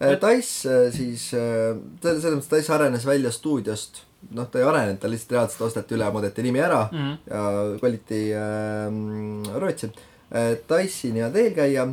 Eh, 0.00 0.16
Dice 0.22 0.70
äh, 0.70 0.90
siis, 0.94 1.28
selles 1.30 2.26
mõttes 2.28 2.50
Dice 2.52 2.74
arenes 2.74 3.06
välja 3.06 3.32
stuudiost, 3.34 4.02
noh, 4.36 4.46
ta 4.50 4.60
ei 4.60 4.66
arenenud, 4.68 5.00
ta 5.02 5.10
lihtsalt 5.10 5.34
reaalselt 5.34 5.64
osteti 5.68 5.96
üle, 5.98 6.10
muudeti 6.14 6.44
nimi 6.46 6.62
ära 6.62 6.84
mm. 6.92 7.06
Mm. 7.06 7.16
ja 7.30 7.78
koliti 7.82 8.20
äh, 8.38 9.56
Rootsi 9.60 9.90
äh,. 9.90 10.52
Dice'i 10.70 11.14
nii-öelda 11.16 11.42
eelkäija, 11.42 11.88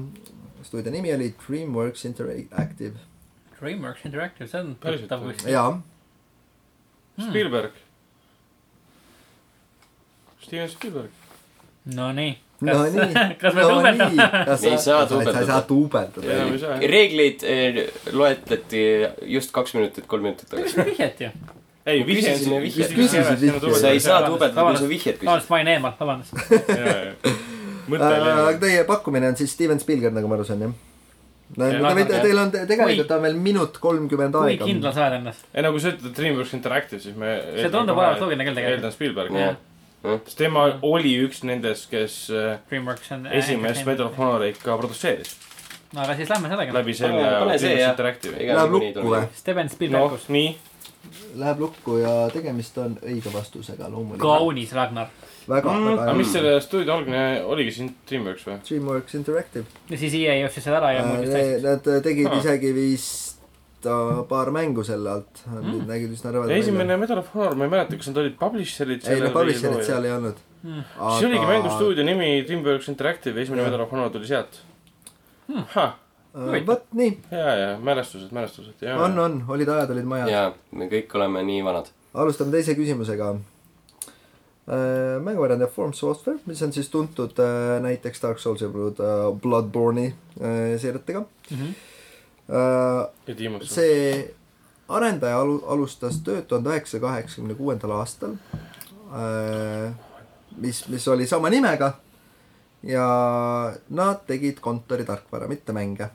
stuudio 0.67 0.93
nimi 0.93 1.13
oli 1.15 1.31
Dreamworks 1.47 2.05
Interactive 2.09 2.99
Dreamworks 3.61 4.05
Interactive, 4.05 4.49
see 4.49 4.61
on 4.61 4.75
tuttav 4.81 5.25
kuskil. 5.25 5.53
ja 5.53 5.65
Spielberg. 7.29 7.71
Steven 10.41 10.69
Spielberg. 10.69 11.09
Nonii. 11.85 12.37
No 12.61 12.75
nii, 12.93 13.13
kas 13.41 13.55
me 13.57 13.61
no 13.65 13.69
duubeldame? 13.75 14.27
kas 14.49 14.63
Ei 14.69 14.75
saa 14.77 14.77
sa, 14.77 14.83
sa 14.83 15.01
ei 15.01 15.09
duubeldada. 15.13 15.45
saa 15.49 15.63
duubeldada 15.69 16.77
reegleid 16.93 17.43
eh, 17.47 17.81
loetleti 18.13 18.83
just 19.37 19.51
kaks 19.55 19.73
minutit, 19.79 20.05
kolm 20.11 20.23
minutit 20.29 20.49
tagasi. 20.51 20.75
see 20.75 20.85
vihjet 20.91 21.23
ju. 21.25 21.31
ei, 21.85 22.03
vihje 22.05 22.35
on 22.35 22.37
Küsisime 22.37 22.43
siin. 22.43 22.61
vihjet. 22.67 22.93
Küsisid 22.97 23.41
vihjet. 23.41 23.81
sa 23.81 23.89
ei 23.95 23.99
saa 24.03 24.21
duubeldada, 24.27 24.67
kui 24.69 24.77
sa 24.83 24.89
vihjet 24.91 25.17
küsid. 25.17 25.27
vabandust, 25.27 25.49
ma 25.49 25.59
olin 25.61 25.73
eemal, 25.77 25.97
vabandust. 25.99 26.33
Äh, 27.91 27.97
aga 27.97 28.43
oli. 28.45 28.59
teie 28.61 28.83
pakkumine 28.87 29.27
on 29.31 29.35
siis 29.35 29.51
Steven 29.51 29.79
Spielberg, 29.81 30.13
nagu 30.15 30.29
ma 30.29 30.35
aru 30.37 30.45
saan, 30.47 30.61
jah? 30.63 30.73
no 31.57 31.65
Jah, 31.67 31.81
te 31.81 31.95
võite, 31.97 32.13
jah. 32.13 32.21
teil 32.23 32.37
on, 32.39 32.51
tegelikult 32.69 33.09
on 33.17 33.23
veel 33.25 33.39
minut 33.47 33.79
kolmkümmend 33.83 34.37
kui 34.37 34.53
aega. 34.53 34.67
kindel 34.69 34.93
sa 34.95 35.07
oled 35.07 35.17
endas? 35.17 35.41
ei 35.51 35.65
no 35.65 35.71
kui 35.73 35.81
sa 35.83 35.91
ütled 35.91 36.13
Dreamworks 36.15 36.53
Interactive, 36.55 37.01
siis 37.03 37.17
me. 37.19 37.33
See 37.57 37.71
tundub 37.73 37.97
olevat 37.97 38.21
loogiline 38.23 38.45
küll 38.47 38.55
tegelikult. 38.61 38.77
eeldan 38.77 38.95
Spielberg 38.95 39.35
Jah.. 39.35 39.57
Sest 40.01 40.37
tema 40.37 40.67
oli 40.81 41.13
üks 41.25 41.43
nendest, 41.47 41.89
kes 41.91 42.25
äh, 42.33 42.59
Dreamworks 42.69 43.11
on. 43.11 43.27
esimest 43.27 43.85
Medal 43.85 44.09
of 44.09 44.19
Honorit 44.19 44.61
ka 44.63 44.77
produtseeris 44.77 45.37
no 45.93 46.01
aga 46.01 46.15
siis 46.15 46.29
lähme 46.29 46.51
sellega. 46.51 46.73
läbi 46.73 46.93
selle 46.93 47.23
jah. 47.79 47.93
Interactive'i. 47.93 48.47
Läheb 48.47 48.75
lukku 48.75 49.07
või? 49.13 49.23
Steven 49.35 49.67
noh 49.67 49.75
Spielberg,, 49.75 50.27
nii. 50.35 50.51
Läheb 51.41 51.63
lukku 51.63 51.97
ja 52.01 52.13
tegemist 52.33 52.77
on 52.81 52.95
õige 53.01 53.33
vastusega 53.33 53.89
loomulikult. 53.89 54.23
kaunis 54.23 54.71
Ragnar. 54.77 55.11
väga, 55.49 55.73
aga 55.73 55.95
väga 56.03 56.13
mis 56.19 56.31
selle 56.31 56.55
stuudio 56.61 56.95
algne 56.95 57.25
oligi 57.43 57.75
siin 57.79 57.91
Dreamworks 58.09 58.47
või? 58.47 58.59
Dreamworks 58.69 59.19
Interactive. 59.19 59.65
ja 59.89 59.99
siis 59.99 60.15
EA 60.21 60.39
ostis 60.47 60.67
selle 60.67 60.79
ära 60.79 60.93
ja 60.95 61.05
muutis 61.07 61.33
täiesti. 61.33 61.67
Nad 61.67 61.91
tegid 62.07 62.39
isegi 62.39 62.73
vist 62.77 63.30
äh, 63.89 64.21
paar 64.29 64.51
mängu 64.55 64.83
selle 64.87 65.17
alt. 65.17 65.43
Mm. 65.47 65.85
nägid 65.89 66.15
üsna 66.17 66.33
rõvedad 66.35 66.57
esimene 66.57 66.97
Medal 67.01 67.21
of 67.23 67.31
Honor, 67.35 67.55
ma 67.59 67.67
ei 67.67 67.75
mäleta, 67.75 67.97
kas 67.99 68.11
nad 68.11 68.23
olid 68.23 68.35
publisher'id 68.39 69.07
ei 69.09 69.23
no 69.23 69.31
publisher'it 69.35 69.87
seal 69.87 70.09
ei 70.09 70.15
olnud. 70.17 70.41
Mm. 70.61 70.83
see 71.17 71.29
oligi 71.29 71.47
mängustuudio 71.49 72.05
nimi 72.05 72.33
Dreamworks 72.47 72.91
Interactive, 72.93 73.41
esimene 73.41 73.63
Jah. 73.63 73.71
Medal 73.71 73.85
of 73.87 73.95
Honor 73.95 74.13
tuli 74.13 74.29
sealt 74.29 74.61
Hmm. 75.51 75.63
Äh, 76.31 76.61
vot 76.67 76.85
nii, 76.95 77.17
ja, 77.31 77.55
ja 77.59 77.71
mälestused, 77.79 78.31
mälestused, 78.31 78.79
ja. 78.81 78.95
on, 79.03 79.19
on, 79.19 79.41
olid 79.51 79.67
ajad, 79.67 79.89
olid 79.91 80.05
majad. 80.07 80.29
ja 80.31 80.43
me 80.71 80.87
kõik 80.87 81.11
oleme 81.19 81.41
nii 81.43 81.63
vanad. 81.65 81.89
alustame 82.13 82.55
teise 82.55 82.75
küsimusega. 82.77 83.33
mänguvariant 85.25 85.65
of 85.65 85.73
Forms 85.75 85.99
Software, 85.99 86.39
mis 86.45 86.61
on 86.63 86.71
siis 86.71 86.87
tuntud 86.89 87.39
äh, 87.43 87.81
näiteks 87.83 88.23
Dark 88.23 88.39
Souls 88.39 88.61
ja 88.61 88.69
Blood, 88.71 89.01
Bloodborne'i 89.43 90.13
äh, 90.39 90.79
seeriatega. 90.79 91.25
Mhm. 91.49 91.73
Tiimus. 93.25 93.69
see 93.71 94.33
arendaja 94.91 95.39
alu-, 95.39 95.63
alustas 95.71 96.19
tööd 96.25 96.47
tuhande 96.49 96.73
üheksasaja 96.73 97.01
kaheksakümne 97.05 97.55
kuuendal 97.55 97.95
aastal. 97.99 98.37
mis, 100.57 100.85
mis 100.87 101.07
oli 101.07 101.27
sama 101.27 101.49
nimega 101.51 101.93
ja 102.83 103.05
nad 103.89 104.25
tegid 104.27 104.59
kontoritarkvara, 104.63 105.47
mitte 105.47 105.73
mänge. 105.75 106.09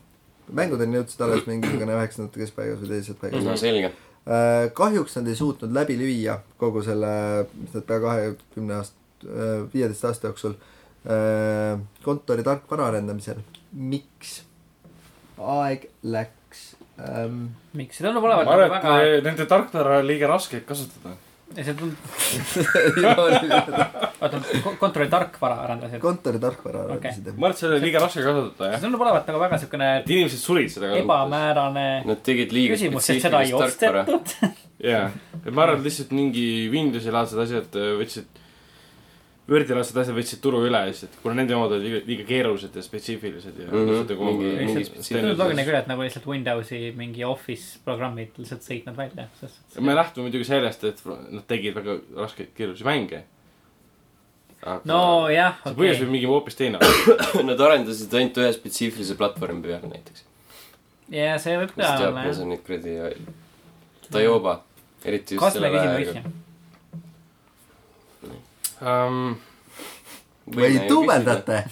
mängudeni 0.47 0.95
jõudsid 0.95 1.21
alles 1.25 1.43
mingisugune 1.47 1.91
üheksakümnendate 1.91 2.39
keskpaigas 2.39 2.79
või 2.79 2.91
teises 2.93 3.17
paigas 3.19 3.43
no 3.43 3.55
selge. 3.59 3.91
Äh, 4.27 4.69
kahjuks 4.75 5.17
nad 5.17 5.27
ei 5.27 5.35
suutnud 5.35 5.73
läbi 5.75 5.97
lüüa 5.99 6.37
kogu 6.59 6.83
selle, 6.83 7.09
mis 7.59 7.75
nad 7.75 7.83
pea 7.87 7.99
kahekümne 8.03 8.77
aast-, 8.79 9.27
viieteist 9.73 10.07
aasta 10.07 10.31
jooksul 10.31 10.55
äh, 10.55 11.79
kontori 12.03 12.43
tarkvara 12.47 12.87
arendamisel. 12.93 13.43
miks? 13.71 14.46
Aeg 15.37 15.87
läks 16.07 16.65
ähm,. 16.97 17.47
miks, 17.77 17.99
see 17.99 18.05
tundub 18.07 18.25
olevat 18.25 18.47
ma 18.47 18.57
arvan, 18.57 18.73
nagu 18.73 18.77
et 18.79 19.07
väga, 19.07 19.23
nende 19.29 19.47
tarkvara 19.49 20.01
on 20.01 20.07
liiga 20.09 20.29
raske 20.31 20.61
kasutada. 20.67 21.13
see 21.53 21.75
tundub, 21.77 21.97
oota, 24.21 24.41
kontori 24.81 25.07
tarkvara 25.11 25.59
arendasid. 25.67 26.01
kontori 26.03 26.41
tarkvara 26.43 26.85
arendasid 26.87 27.29
ma 27.35 27.49
arvan, 27.49 27.55
et 27.55 27.61
seda 27.61 27.77
on 27.77 27.85
liiga 27.85 28.01
raske 28.03 28.25
kasutada, 28.25 28.71
jah 28.71 28.79
see. 28.79 28.87
tundub 28.87 29.05
olevat 29.05 29.29
nagu 29.31 29.43
väga 29.45 29.61
siukene 29.63 29.91
et 29.99 30.09
inimesed 30.15 30.43
surid 30.43 30.73
seda 30.73 30.89
kasutades. 30.89 31.05
ebamäärane 31.05 31.87
Nad 32.09 32.25
tegid 32.25 32.55
liiga 32.55 32.79
ei 32.79 32.91
spetsiifilist 32.91 33.61
tarkvara. 33.61 34.07
ostetud. 34.17 34.65
jaa, 34.89 35.07
et 35.43 35.53
ma 35.53 35.67
arvan, 35.67 35.79
et 35.79 35.89
lihtsalt 35.91 36.17
mingi 36.17 36.47
Windowsi 36.73 37.13
laadsed 37.13 37.45
asjad 37.45 37.81
võtsid, 38.01 38.36
Wordi 39.47 39.71
laadsed 39.77 39.95
asjad 40.01 40.15
võtsid 40.17 40.41
turu 40.43 40.59
üle 40.67 40.79
lihtsalt, 40.89 41.13
kuna 41.23 41.37
nende 41.37 41.55
omad 41.55 41.71
olid 41.71 41.85
liiga, 41.87 41.99
liiga 42.09 42.23
keerulised 42.27 42.73
ja 42.75 42.81
spetsiifilised 42.83 43.59
ja 43.61 43.67
lihtsalt 43.71 44.09
nagu 44.11 44.25
mingi- 44.27 44.49
mingi 44.59 44.81
tundub 45.07 45.39
loogiline 45.39 45.63
küll, 45.69 45.77
et 45.79 45.87
nagu 45.87 46.03
lihtsalt 46.03 46.25
Windowsi 46.27 46.79
mingi 46.99 47.23
Office 47.23 47.79
programmid 47.85 48.35
lihtsalt 48.41 48.65
sõitnud 48.67 48.97
välja, 48.99 49.29
sest. 49.39 49.61
me 49.79 49.95
lähtume 49.95 50.27
muidugi 50.27 50.49
sellest, 50.49 50.83
et 50.89 50.99
nad 51.07 51.45
tegid 51.47 51.77
väga 51.79 51.95
raskeid 52.17 52.51
keerulisi 52.57 52.83
mänge. 52.89 53.21
nojah, 54.89 55.55
see 55.63 55.77
põhjus 55.77 55.95
okei 55.95 56.03
võib. 56.03 56.11
mingi 56.17 56.27
hoopis 56.33 56.55
teine 56.59 56.79
olla. 56.81 57.27
Nad 57.51 57.61
arendasid 57.69 58.13
ainult 58.19 58.39
ühe 58.41 58.49
spetsiifilise 58.55 59.15
platvormi 59.19 59.61
peale 59.63 59.87
näiteks. 59.93 60.25
ja 61.13 61.37
see 61.39 61.55
võib 61.61 61.71
mis 61.77 61.85
ka 61.85 62.09
olla 62.09 62.25
jah. 62.25 62.41
on 62.43 62.51
neid 62.51 62.65
kuradi 62.67 62.97
Tajoba, 64.11 64.57
eriti 65.05 65.35
just 65.35 65.43
kas 65.45 65.55
selle 65.55 65.71
väega. 65.71 66.21
Um, 68.81 69.37
või 70.55 70.79
duubeldate. 70.87 71.63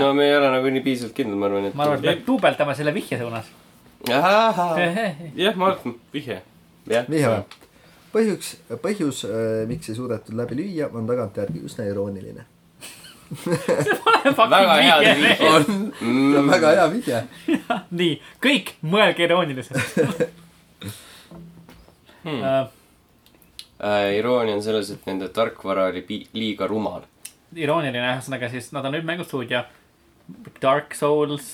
no 0.00 0.12
me 0.16 0.28
ei 0.28 0.36
ole 0.36 0.50
nagu 0.56 0.70
nii 0.72 0.84
piisavalt 0.84 1.16
kindlad, 1.16 1.38
ma 1.38 1.50
arvan, 1.50 1.66
et. 1.68 1.74
ma 1.78 1.86
arvan, 1.86 1.98
et 2.00 2.06
peab 2.08 2.22
duubeldama 2.26 2.76
selle 2.78 2.94
vihje 2.96 3.18
suunas. 3.20 3.50
jah, 4.08 5.56
ma 5.56 5.72
arvan, 5.72 5.98
vihje. 6.14 6.40
vihje 6.88 7.34
või? 7.34 7.42
põhjus, 8.14 8.54
põhjus, 8.82 9.24
miks 9.70 9.92
ei 9.92 9.98
suudetud 9.98 10.34
läbi 10.38 10.58
lüüa, 10.58 10.88
on 10.96 11.06
tagantjärgi 11.10 11.62
üsna 11.68 11.86
irooniline. 11.90 12.46
väga 13.30 14.74
hea 14.80 14.98
vihje. 15.04 15.36
on, 15.52 15.70
see 16.00 16.40
on 16.40 16.50
väga 16.50 16.74
hea 16.78 16.90
vihje. 16.96 17.22
nii, 18.00 18.18
kõik 18.42 18.74
mõelge 18.82 19.28
irooniliselt. 19.28 20.26
Hmm. 22.20 22.42
Uh, 22.42 22.79
Äh, 23.80 24.18
iroonia 24.18 24.58
on 24.58 24.60
selles, 24.60 24.90
et 24.92 25.06
nende 25.08 25.30
tarkvara 25.32 25.86
oli 25.88 26.02
liiga 26.36 26.66
rumal. 26.68 27.06
irooniline, 27.56 28.02
ühesõnaga 28.12 28.50
siis 28.52 28.68
nad 28.76 28.84
on 28.84 28.92
nüüd 28.92 29.06
mängustuudio. 29.08 29.64
Dark 30.62 30.94
Souls 30.94 31.46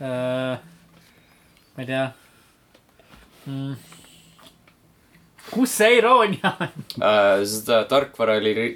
uh,. 0.00 0.56
ma 1.76 1.84
ei 1.84 1.86
tea 1.86 2.06
mm.. 3.46 3.76
kus 5.52 5.76
see 5.76 6.00
iroonia 6.00 6.54
on? 6.56 6.72
Äh, 6.98 7.44
seda 7.52 7.84
tarkvara 7.90 8.40
oli, 8.40 8.72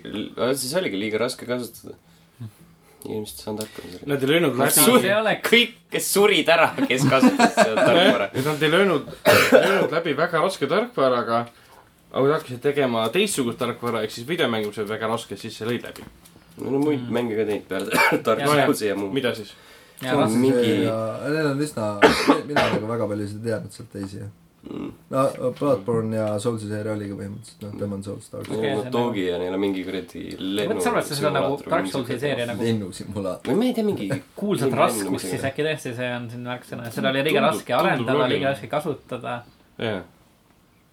siis 0.55 0.77
oligi 0.79 1.01
liiga 1.01 1.25
raske 1.25 1.49
kasutada. 1.49 1.97
inimesed 3.09 3.41
ei 3.41 3.45
saanud 3.49 3.65
hakkama 3.65 3.89
sellega. 3.89 4.13
Nad 4.13 4.23
ei 4.23 4.35
löönud 4.35 4.61
läbi 4.61 4.77
see 4.77 5.03
ei 5.09 5.15
ole 5.17 5.39
kõik, 5.49 5.77
kes 5.97 6.13
surid 6.13 6.49
ära, 6.53 6.75
kes 6.85 7.09
kasutasid 7.09 7.57
seda 7.57 7.85
tarkvara. 7.89 8.33
nad 8.53 8.69
ei 8.69 8.75
löönud, 8.79 9.15
löönud 9.57 9.97
läbi 9.97 10.17
väga 10.21 10.45
raske 10.45 10.69
tarkvaraga, 10.71 11.47
aga 12.17 12.23
kui 12.25 12.31
nad 12.33 12.39
hakkasid 12.41 12.63
tegema 12.65 13.03
teistsugust 13.13 13.59
tarkvara, 13.61 14.01
ehk 14.07 14.15
siis 14.15 14.27
videomängimise 14.29 14.87
väga 14.89 15.11
raske, 15.13 15.37
siis 15.37 15.57
see 15.61 15.69
lõi 15.69 15.77
läbi. 15.85 16.07
no 16.63 16.71
no 16.73 16.79
muid 16.81 17.05
mänge 17.13 17.37
ka 17.37 17.45
teinud 17.45 17.69
peale 17.69 18.03
tarkvarausi 18.31 18.89
ja 18.89 18.97
muu. 18.97 19.13
mida 19.13 19.35
siis? 19.37 19.53
on 20.13 20.33
mingi- 20.41 20.89
Neil 20.89 21.47
on 21.53 21.61
üsna, 21.61 21.93
mina 22.49 22.67
nagu 22.73 22.89
väga 22.89 23.07
paljusid 23.13 23.45
ei 23.45 23.51
teadnud 23.53 23.73
sealt 23.77 23.93
teisi. 23.93 24.25
Mm. 24.67 24.89
no 25.15 25.53
Bloodborne 25.59 26.17
ja 26.17 26.25
Soulsi 26.43 26.67
seeria 26.67 26.97
oligi 26.97 27.15
põhimõtteliselt, 27.15 27.61
noh, 27.63 27.75
Demon 27.79 28.01
Souls, 28.03 28.25
Dark 28.33 28.49
Souls. 28.51 28.65
On 28.67 28.81
on 28.81 28.89
Dogi 28.97 29.29
ja 29.29 29.37
neil 29.39 29.55
on 29.55 29.61
mingi 29.63 29.85
kuradi 29.87 30.23
lennu. 30.41 30.81
sa 30.83 30.91
arvad, 30.91 31.07
seda 31.07 31.31
nagu 31.37 31.61
Dark 31.71 31.87
Soulsi 31.93 32.17
seeria 32.19 32.49
nagu 32.51 32.65
lennusimulaator. 32.67 33.53
või 33.53 33.61
ma 33.61 33.69
ei 33.69 33.77
tea, 33.77 33.85
mingi. 33.87 34.09
kuulsat 34.41 34.75
raskust, 34.75 35.29
siis 35.29 35.45
äkki 35.47 35.63
tõesti 35.69 35.93
see 36.01 36.11
on 36.17 36.27
siin 36.33 36.43
märksõna, 36.49 36.91
seda 36.97 37.13
oli 37.13 37.23
liiga 37.29 37.45
raske 37.47 37.77
arendada, 37.79 38.27
liiga 38.33 38.57
raske 38.57 38.73
kasutada, 38.73 39.37
jah. 39.79 40.03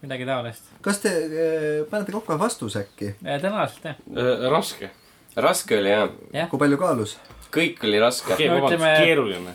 Midagi 0.04 0.26
taolist. 0.28 0.68
kas 0.86 1.00
te 1.04 1.12
äh, 1.24 1.86
panete 1.90 2.12
kokku 2.16 2.36
vastuse 2.40 2.84
äkki? 2.86 3.14
tõenäoliselt 3.24 3.88
jah, 3.90 3.96
Äh, 4.18 4.46
raske. 4.52 4.90
raske 5.36 5.78
oli 5.80 5.90
jah, 5.94 6.10
jah. 6.34 6.50
kui 6.52 6.60
palju 6.62 6.78
kaalus? 6.82 7.18
kõik 7.54 7.84
oli 7.88 8.00
raske. 8.02 8.36
Ke-, 8.38 8.50
No 8.50 8.62
ütleme- 8.68 8.94
keeruline. 9.06 9.54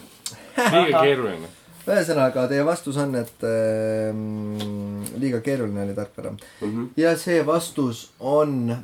liiga 0.58 1.00
keeruline. 1.06 1.48
ühesõnaga, 1.88 2.46
teie 2.50 2.64
vastus 2.66 2.96
on, 3.00 3.14
et 3.16 3.44
ähm, 3.48 5.00
liiga 5.18 5.40
keeruline 5.40 5.82
oli 5.86 5.94
tarkvara. 5.96 6.34
Mhm. 6.60 6.88
ja 7.00 7.14
see 7.16 7.40
vastus 7.46 8.10
on 8.20 8.76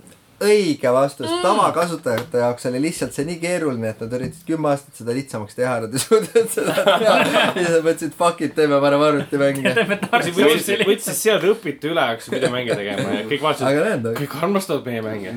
õige 0.42 0.90
vastus 0.92 1.28
mm.. 1.28 1.42
tavakasutajate 1.44 2.42
jaoks 2.42 2.66
oli 2.70 2.80
lihtsalt 2.86 3.12
see 3.16 3.26
nii 3.28 3.38
keeruline, 3.42 3.88
et 3.94 4.00
nad 4.04 4.12
üritasid 4.18 4.46
kümme 4.48 4.66
aastat 4.72 4.94
seda 5.00 5.10
lihtsamaks 5.16 5.54
teha, 5.58 5.74
nad 5.84 5.90
ei 5.94 6.00
suutnud 6.02 6.48
seda 6.52 6.70
teha. 6.80 7.16
ja 7.60 7.66
siis 7.68 7.80
mõtlesid, 7.86 8.14
fuck 8.18 8.38
it, 8.44 8.52
teeme 8.58 8.76
parem 8.82 9.02
arvutimänge. 9.08 9.68
võttis 10.84 11.20
sealt 11.20 11.44
õpitu 11.54 11.84
üle, 11.94 12.04
hakkas 12.14 12.28
videomänge 12.34 12.72
tegema 12.78 13.06
ja 13.20 13.24
kõik 13.30 13.42
vaatasid, 13.46 13.66
kõik 14.20 14.34
armastavad 14.42 14.82
meie 14.90 15.02
mänge 15.04 15.28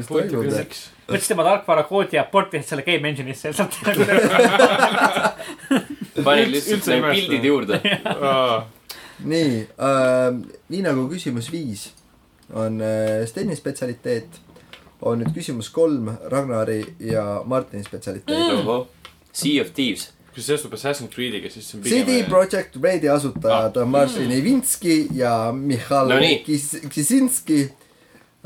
võttis 1.08 1.30
tema 1.30 1.44
tarkvara 1.48 1.84
koodi 1.88 2.18
ja 2.18 2.24
portisid 2.32 2.68
selle 2.68 2.84
game 2.88 3.06
engine'isse 3.12 3.48
sealt 3.56 3.74
nagu 3.88 4.02
panid 6.26 6.50
lihtsalt 6.52 6.86
need 6.92 7.04
pildid 7.14 7.44
juurde. 7.48 7.76
nii 9.32 9.54
äh,, 9.64 10.28
nii 10.74 10.82
nagu 10.86 11.02
küsimus 11.12 11.48
viis 11.54 11.82
on 12.54 12.82
äh, 12.84 13.26
Steni 13.28 13.56
spetsialiteet, 13.58 14.42
on 15.02 15.20
nüüd 15.22 15.34
küsimus 15.36 15.70
kolm 15.74 16.08
Ragnari 16.32 16.80
ja 17.00 17.42
Martini 17.46 17.84
spetsialiteet 17.84 18.38
mm.. 18.64 18.86
Sea 19.38 19.62
of 19.62 19.70
Thieves. 19.78 20.08
kui 20.34 20.42
see 20.44 20.52
seostub 20.54 20.74
Assassin's 20.78 21.10
Creed'iga, 21.14 21.50
siis 21.50 21.66
see 21.70 21.78
on 21.80 21.84
CD 21.86 22.20
Projekt 22.30 22.76
Redi 22.84 23.10
asutajad 23.10 23.78
on 23.82 23.90
Martin 23.90 24.32
Ivinski 24.32 25.08
ja 25.18 25.52
Mihhail 25.54 26.10
No. 26.14 26.20
Kis- 26.46 26.82
Kisinski 26.94 27.64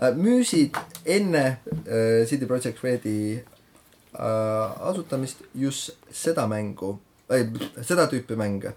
äh, 0.01 0.13
müüsid 0.15 0.75
enne 1.05 1.45
äh, 1.85 2.25
CD 2.27 2.47
Projekt 2.47 2.83
Redi 2.83 3.35
äh, 3.37 4.87
asutamist 4.89 5.43
just 5.55 5.91
seda 6.11 6.47
mängu, 6.47 6.97
seda 7.83 8.07
tüüpi 8.11 8.35
mänge. 8.39 8.71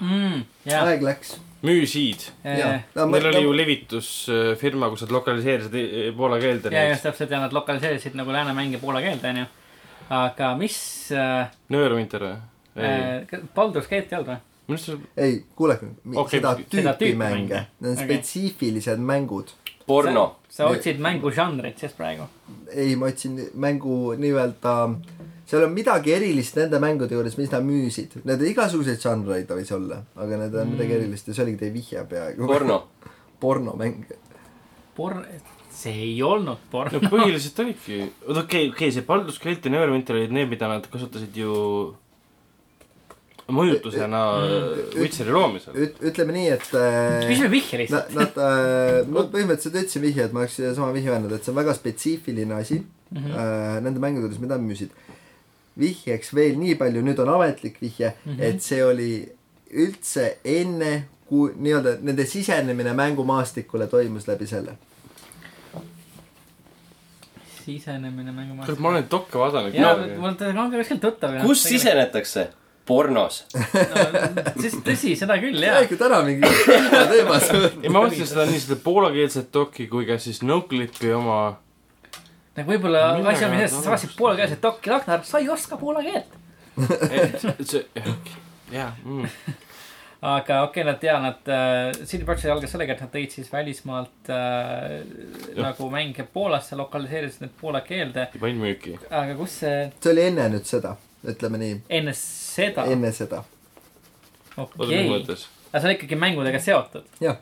mm,. 0.00 0.42
jaa, 0.64 0.84
aeg 0.88 1.02
läks. 1.04 1.36
müüsid. 1.62 2.28
ja, 2.44 2.80
Neil 3.06 3.26
oli 3.30 3.42
ju 3.44 3.52
levitusfirma, 3.56 4.90
kus 4.92 5.04
nad 5.06 5.14
lokaliseerisid 5.16 6.14
poola 6.16 6.40
keelde 6.40 6.72
ja 6.74 6.88
just 6.90 7.04
täpselt 7.08 7.30
ja 7.30 7.40
nad 7.42 7.52
lokaliseerisid 7.52 8.16
nagu 8.18 8.32
lääne 8.32 8.54
mänge 8.56 8.78
poola 8.82 9.02
keelde 9.04 9.34
onju. 9.34 9.48
aga 10.10 10.54
mis 10.58 10.78
äh,, 11.12 11.50
Nöörvinter 11.68 12.24
või? 12.24 12.36
äh, 12.76 13.42
Baldur's 13.56 13.90
Gate 13.90 14.08
ei 14.10 14.18
olnud 14.18 14.32
või? 14.32 14.40
minu 14.70 14.78
arust 14.78 14.86
see, 14.86 14.98
ei, 15.16 15.40
kuulake 15.56 15.88
Okei, 16.14 16.38
seda 16.38 16.54
seda 16.62 16.94
tüüpi 16.94 17.04
tüüpi 17.04 17.18
mänge 17.18 17.36
mänge., 17.38 17.64
need 17.80 17.90
on 17.90 17.96
Okei. 17.96 18.06
spetsiifilised 18.06 19.02
mängud. 19.12 19.52
porno. 19.86 20.36
sa 20.48 20.68
otsid 20.70 21.00
mängu 21.02 21.30
žanrit 21.34 21.78
siis 21.78 21.92
praegu. 21.98 22.28
ei, 22.72 22.96
ma 22.96 23.06
otsin 23.10 23.38
mängu 23.54 24.14
nii-öelda, 24.18 24.76
seal 25.50 25.66
on 25.66 25.72
midagi 25.74 26.14
erilist 26.14 26.58
nende 26.60 26.78
mängude 26.82 27.16
juures, 27.16 27.36
mis 27.40 27.50
nad 27.50 27.64
müüsid. 27.66 28.20
Need 28.28 28.42
igasuguseid 28.52 29.02
žanreid 29.02 29.50
võis 29.50 29.72
olla, 29.74 30.02
aga 30.14 30.42
need 30.44 30.54
on 30.54 30.68
mm. 30.68 30.74
midagi 30.76 30.98
erilist 31.00 31.30
ja 31.30 31.36
see 31.36 31.46
oligi 31.46 31.64
teie 31.64 31.74
vihje 31.74 32.04
peaaegu. 32.10 32.50
porno. 32.50 32.82
pornomäng. 33.42 34.04
Por-, 34.94 35.24
see 35.74 35.96
ei 36.10 36.20
olnud 36.22 36.52
no 36.52 36.58
porno. 36.70 37.00
põhiliselt 37.10 37.58
olidki, 37.64 38.04
oota 38.28 38.44
okei, 38.44 38.70
okei, 38.74 38.92
see 38.94 39.06
Baldur's 39.06 39.40
Gate 39.42 39.66
ja 39.66 39.74
Nöörvinter 39.74 40.18
olid 40.18 40.34
need, 40.36 40.50
mida 40.52 40.68
nad 40.70 40.86
kasutasid 40.92 41.36
ju 41.40 41.56
mõjutusena 43.50 44.20
Witcheri 44.94 45.32
loomisel. 45.34 45.74
üt-, 45.74 46.00
ütleme 46.12 46.34
nii, 46.36 46.48
et 46.54 46.68
äh, 46.78 47.16
küsime 47.26 47.50
vihje 47.50 47.80
lihtsalt. 47.82 48.12
nad 48.14 48.38
äh,, 48.46 49.00
ma 49.10 49.24
põhimõtteliselt 49.32 49.80
ütlesin 49.82 50.04
vihje, 50.04 50.28
et 50.28 50.36
ma 50.36 50.44
oleks 50.44 50.60
sama 50.76 50.92
vihje 50.94 51.10
öelnud, 51.14 51.34
et 51.34 51.46
see 51.46 51.54
on 51.54 51.58
väga 51.58 51.74
spetsiifiline 51.78 52.54
asi 52.60 52.78
mm. 52.80 53.18
-hmm. 53.18 53.32
äh, 53.34 53.80
nende 53.86 54.02
mängude 54.02 54.28
juures, 54.28 54.42
mida 54.42 54.58
nad 54.58 54.66
müüsid. 54.66 54.94
Vihjeks 55.78 56.34
veel 56.34 56.58
nii 56.58 56.74
palju, 56.80 57.02
nüüd 57.06 57.18
on 57.22 57.34
ametlik 57.36 57.80
vihje 57.82 58.12
mm. 58.12 58.32
-hmm. 58.32 58.42
et 58.42 58.62
see 58.62 58.84
oli 58.84 59.12
üldse 59.70 60.38
enne, 60.44 61.04
kui 61.30 61.52
nii-öelda 61.56 61.98
nende 62.02 62.26
sisenemine 62.26 62.92
mängumaastikule 62.92 63.86
toimus 63.86 64.28
läbi 64.28 64.46
selle. 64.46 64.78
sisenemine 67.64 68.30
kurat, 68.30 68.36
mängumaailma. 68.36 68.80
ma 68.80 68.88
olen 68.88 69.04
dokke 69.10 69.38
vaadanud. 69.38 69.74
jaa, 69.74 69.96
mul 70.18 70.28
on 70.28 70.70
ka 70.70 70.78
kuskilt 70.78 71.00
tuttav. 71.00 71.40
kus? 71.46 71.62
sisenetakse? 71.62 72.48
pornos. 72.90 73.44
siis 74.62 74.76
tõsi, 74.84 75.14
seda 75.18 75.36
küll 75.42 75.62
jaa. 75.62 75.80
räägi 75.80 75.98
täna 76.00 76.22
mingi 76.26 76.50
teemas. 77.12 77.50
ja 77.82 77.92
ma 77.92 78.04
mõtlesin 78.04 78.30
seda 78.32 78.46
nii 78.50 78.62
seda 78.64 78.78
poolakeelset 78.84 79.50
dokki 79.54 79.86
kui 79.92 80.08
ka 80.08 80.18
siis 80.22 80.42
Noclipi 80.42 81.12
oma. 81.14 81.40
Nagu 82.60 82.74
võib-olla 82.74 83.06
asi 83.32 83.46
on 83.46 83.56
selles, 83.56 83.72
et 83.72 83.74
sa 83.76 83.82
saaksid 83.88 84.14
poolkeelset 84.18 84.62
dokki, 84.62 84.92
Ragnar, 84.92 85.24
sa 85.26 85.40
ei 85.40 85.48
oska 85.52 85.78
poola 85.80 86.04
keelt. 86.04 86.38
jaa, 88.72 88.92
mm. 89.04 89.26
aga 90.34 90.62
okei 90.62 90.82
okay,, 90.82 90.86
nad 90.86 91.04
ja 91.04 91.18
nad 91.22 91.48
äh,, 91.48 91.92
CD 92.04 92.24
Projekt 92.28 92.50
algas 92.52 92.74
sellega, 92.74 92.96
et 92.96 93.04
nad 93.04 93.12
tõid 93.12 93.34
siis 93.34 93.48
välismaalt 93.52 94.32
äh, 94.32 94.98
nagu 95.58 95.90
mänge 95.92 96.26
Poolasse, 96.32 96.76
lokaliseerisid 96.78 97.46
need 97.46 97.54
poola 97.60 97.80
keelde. 97.86 98.28
ei 98.34 98.42
pannud 98.42 98.64
müüki. 98.64 98.98
aga 99.08 99.36
kus 99.38 99.60
see 99.64 99.78
see 99.96 100.12
oli 100.12 100.26
enne 100.30 100.50
nüüd 100.56 100.68
seda, 100.68 100.96
ütleme 101.24 101.62
nii, 101.62 101.78
enne 102.00 102.14
seda, 102.16 102.84
enne 102.92 103.14
seda. 103.16 103.44
okei, 104.56 105.06
mõttes? 105.08 105.48
aga 105.70 105.80
see 105.80 105.88
on 105.88 105.96
ikkagi 105.96 106.20
mängudega 106.20 106.62
seotud. 106.62 107.08
jah. 107.24 107.40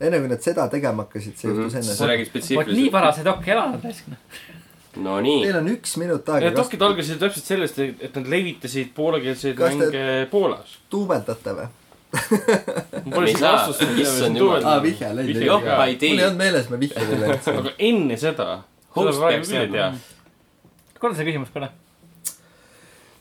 Enne 0.00 0.20
kui 0.20 0.28
nad 0.32 0.44
seda 0.44 0.66
tegema 0.72 1.06
hakkasid, 1.06 1.38
see 1.40 1.50
juhtus 1.50 1.78
enne 1.80 1.96
sa 1.96 2.10
räägid 2.10 2.28
vot 2.28 2.36
nii 2.36 2.44
spetsiifiliselt. 2.44 2.92
vara 2.92 3.14
see 3.16 3.26
dokk 3.26 3.48
ei 3.48 3.54
elanud 3.56 3.86
raisk. 3.86 4.12
no 5.06 5.16
nii. 5.24 5.40
Teil 5.46 5.58
on 5.62 5.72
üks 5.72 5.96
minut 6.02 6.28
aega, 6.34 6.50
Need 6.50 6.60
dokid 6.60 6.84
algasid 6.88 7.22
täpselt 7.22 7.50
sellest, 7.52 7.80
et 7.80 8.20
nad 8.20 8.30
levitasid 8.34 8.92
poolakeelseid 8.96 9.64
mänge 9.64 10.06
Poolas. 10.32 10.78
duubeldate 10.92 11.56
või? 11.60 11.72
Me 12.16 13.24
ei 13.26 13.34
saa. 13.36 13.56
vastust, 13.56 13.98
Issand 14.00 14.40
jumal. 14.40 14.64
aa, 14.64 14.82
vihje 14.84 15.08
läinud 15.16 15.40
ei 15.42 15.48
mul 15.50 16.20
ei 16.20 16.28
olnud 16.28 16.38
meeles, 16.40 16.70
ma 16.72 16.80
vihje 16.80 17.08
teile 17.10 17.32
andsin. 17.34 17.58
aga 17.62 17.74
enne 17.90 18.20
seda, 18.20 18.46
Host 18.96 19.20
peaks 19.20 19.52
ei 19.52 19.66
teadma.. 19.72 19.98
korda 21.00 21.18
see 21.18 21.28
küsimus 21.28 21.52
korra. 21.52 21.72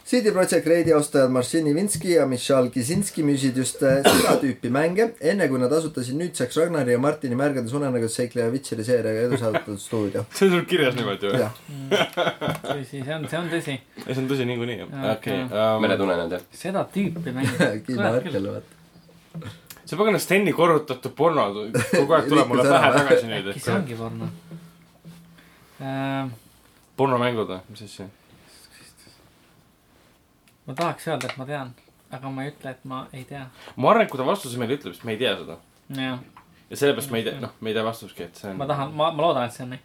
CD 0.05 0.31
Projekt 0.31 0.67
Redi 0.67 0.93
austajad 0.93 1.31
Marcin 1.31 1.67
Ivinski 1.67 2.11
ja 2.11 2.25
Michal 2.29 2.67
Kisinski 2.69 3.23
müüsid 3.25 3.55
just 3.57 3.79
äh, 3.81 4.03
seda 4.05 4.35
tüüpi 4.43 4.69
mänge, 4.69 5.07
enne 5.17 5.47
kui 5.49 5.57
nad 5.57 5.71
asutasid 5.73 6.13
nüüdseks 6.19 6.59
Ragnari 6.61 6.93
ja 6.93 6.99
Martini 7.01 7.33
märgades 7.39 7.73
unenägus 7.73 8.13
seikleja 8.19 8.51
Witcheri 8.53 8.83
seeriaga 8.85 9.23
edu 9.25 9.39
saavutatud 9.41 9.79
stuudio. 9.81 10.21
see 10.37 10.45
on 10.45 10.51
sul 10.53 10.67
kirjas 10.69 10.93
niimoodi 10.99 11.31
või? 11.31 11.47
tõsi, 12.67 12.99
see 12.99 13.15
on, 13.15 13.25
see 13.31 13.39
on 13.39 13.49
tõsi. 13.49 13.77
ei, 14.03 14.11
see 14.11 14.21
on 14.21 14.27
tõsi 14.29 14.45
niikuinii, 14.51 14.75
jah. 14.83 15.07
Okei 15.15 15.39
jaa.. 15.41 15.71
meretunnenad 15.81 16.35
jah? 16.37 16.43
seda 16.59 16.83
tüüpi 16.93 17.33
mänge. 17.33 17.69
kiimahetkel 17.87 18.45
vaata. 18.51 19.53
see 19.87 19.97
pagana 20.03 20.21
Steni 20.21 20.53
korrutatud 20.59 21.15
porno 21.17 21.47
kogu 21.55 22.19
aeg 22.19 22.29
tuleb 22.29 22.53
mulle 22.53 22.67
pähe 22.69 22.93
tagasi 22.99 23.31
nüüd, 23.31 23.49
äkki 23.55 23.65
see 23.65 23.73
ongi 23.73 23.97
porno 24.03 24.29
äh,? 25.81 26.29
pornomängud 27.01 27.55
või, 27.55 27.59
mis 27.73 27.87
asja? 27.89 28.05
Ma 30.65 30.73
tahaks 30.73 31.07
öelda, 31.07 31.29
et 31.29 31.37
ma 31.37 31.45
tean, 31.49 31.73
aga 32.15 32.31
ma 32.31 32.45
ei 32.45 32.51
ütle, 32.53 32.73
et 32.73 32.87
ma 32.89 33.03
ei 33.13 33.23
tea. 33.29 33.45
ma 33.75 33.91
arvan, 33.91 34.05
et 34.05 34.11
kui 34.11 34.21
ta 34.21 34.27
vastuse 34.27 34.59
meile 34.61 34.77
ütleb, 34.79 34.95
siis 34.95 35.05
me 35.07 35.15
ei 35.15 35.21
tea 35.21 35.35
seda. 35.39 35.57
ja 35.99 36.79
sellepärast 36.79 37.13
me 37.13 37.21
ei 37.21 37.27
tea, 37.29 37.39
noh, 37.43 37.55
me 37.61 37.71
ei 37.71 37.77
tea 37.77 37.85
vastuski, 37.85 38.27
et 38.29 38.41
see 38.41 38.51
on 38.51 38.61
ma. 38.61 38.67
tahan, 38.69 38.93
ma, 38.97 39.11
ma 39.15 39.27
loodan, 39.27 39.49
et 39.49 39.55
see 39.55 39.65
on 39.65 39.73
nii. 39.75 39.81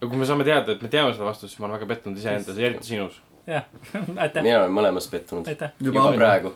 aga 0.00 0.08
kui 0.08 0.22
me 0.22 0.28
saame 0.28 0.48
teada, 0.48 0.76
et 0.76 0.84
me 0.84 0.90
teame 0.92 1.14
seda 1.16 1.28
vastust, 1.28 1.54
siis 1.54 1.62
ma 1.62 1.68
olen 1.68 1.78
väga 1.78 1.90
pettunud 1.94 2.20
iseendas, 2.20 2.58
eriti 2.68 2.90
sinus. 2.92 3.20
jah, 3.48 3.68
aitäh, 4.24 4.44
mina 4.44 4.58
olen 4.62 4.76
mõlemas 4.80 5.08
pettunud. 5.12 5.48
aitäh. 5.48 5.72
juba 5.80 6.04
juba 6.04 6.16
praegu. 6.18 6.54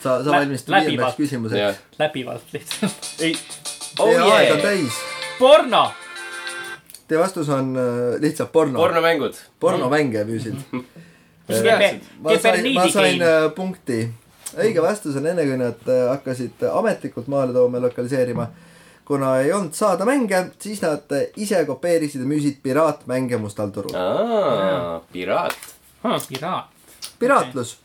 sa, 0.00 0.16
sa 0.24 0.38
läbivalt. 0.38 0.70
viiendaks 0.88 1.20
küsimuseks. 1.20 1.84
läbivalt 2.00 2.56
lihtsalt. 2.56 3.12
ei, 3.26 3.36
oh 3.98 4.14
Teie 4.14 4.24
aeg 4.30 4.56
on 4.56 4.64
täis. 4.64 5.02
porno. 5.38 5.86
Teie 7.04 7.20
vastus 7.20 7.50
on 7.52 7.74
äh, 7.76 8.20
lihtsalt 8.24 8.52
porno. 8.52 8.80
pornomängud. 8.80 9.36
pornomänge 9.60 10.24
müüsid. 10.24 10.62
Teadsid? 11.46 12.04
ma 12.20 12.36
sain, 12.40 12.68
ma 12.74 12.86
sain 12.88 13.22
äh, 13.22 13.48
punkti. 13.54 13.98
õige 14.54 14.82
vastus 14.82 15.16
on 15.20 15.26
enne, 15.28 15.44
kui 15.44 15.58
nad 15.60 15.88
äh, 15.90 16.04
hakkasid 16.14 16.62
ametlikult 16.70 17.28
maale 17.28 17.52
tooma 17.52 17.80
ja 17.80 17.88
lokaliseerima. 17.88 18.48
kuna 19.04 19.34
ei 19.40 19.52
olnud 19.52 19.76
saada 19.76 20.06
mänge, 20.08 20.38
siis 20.58 20.80
nad 20.82 21.12
äh, 21.12 21.26
ise 21.36 21.64
kopeerisid 21.68 22.22
ja 22.24 22.28
müüsid 22.28 22.62
piraatmänge 22.64 23.36
mustal 23.36 23.72
turul. 23.74 23.92
aa, 23.96 25.00
piraat. 25.12 25.56
piraat, 26.28 26.70
piraatlus. 27.20 27.76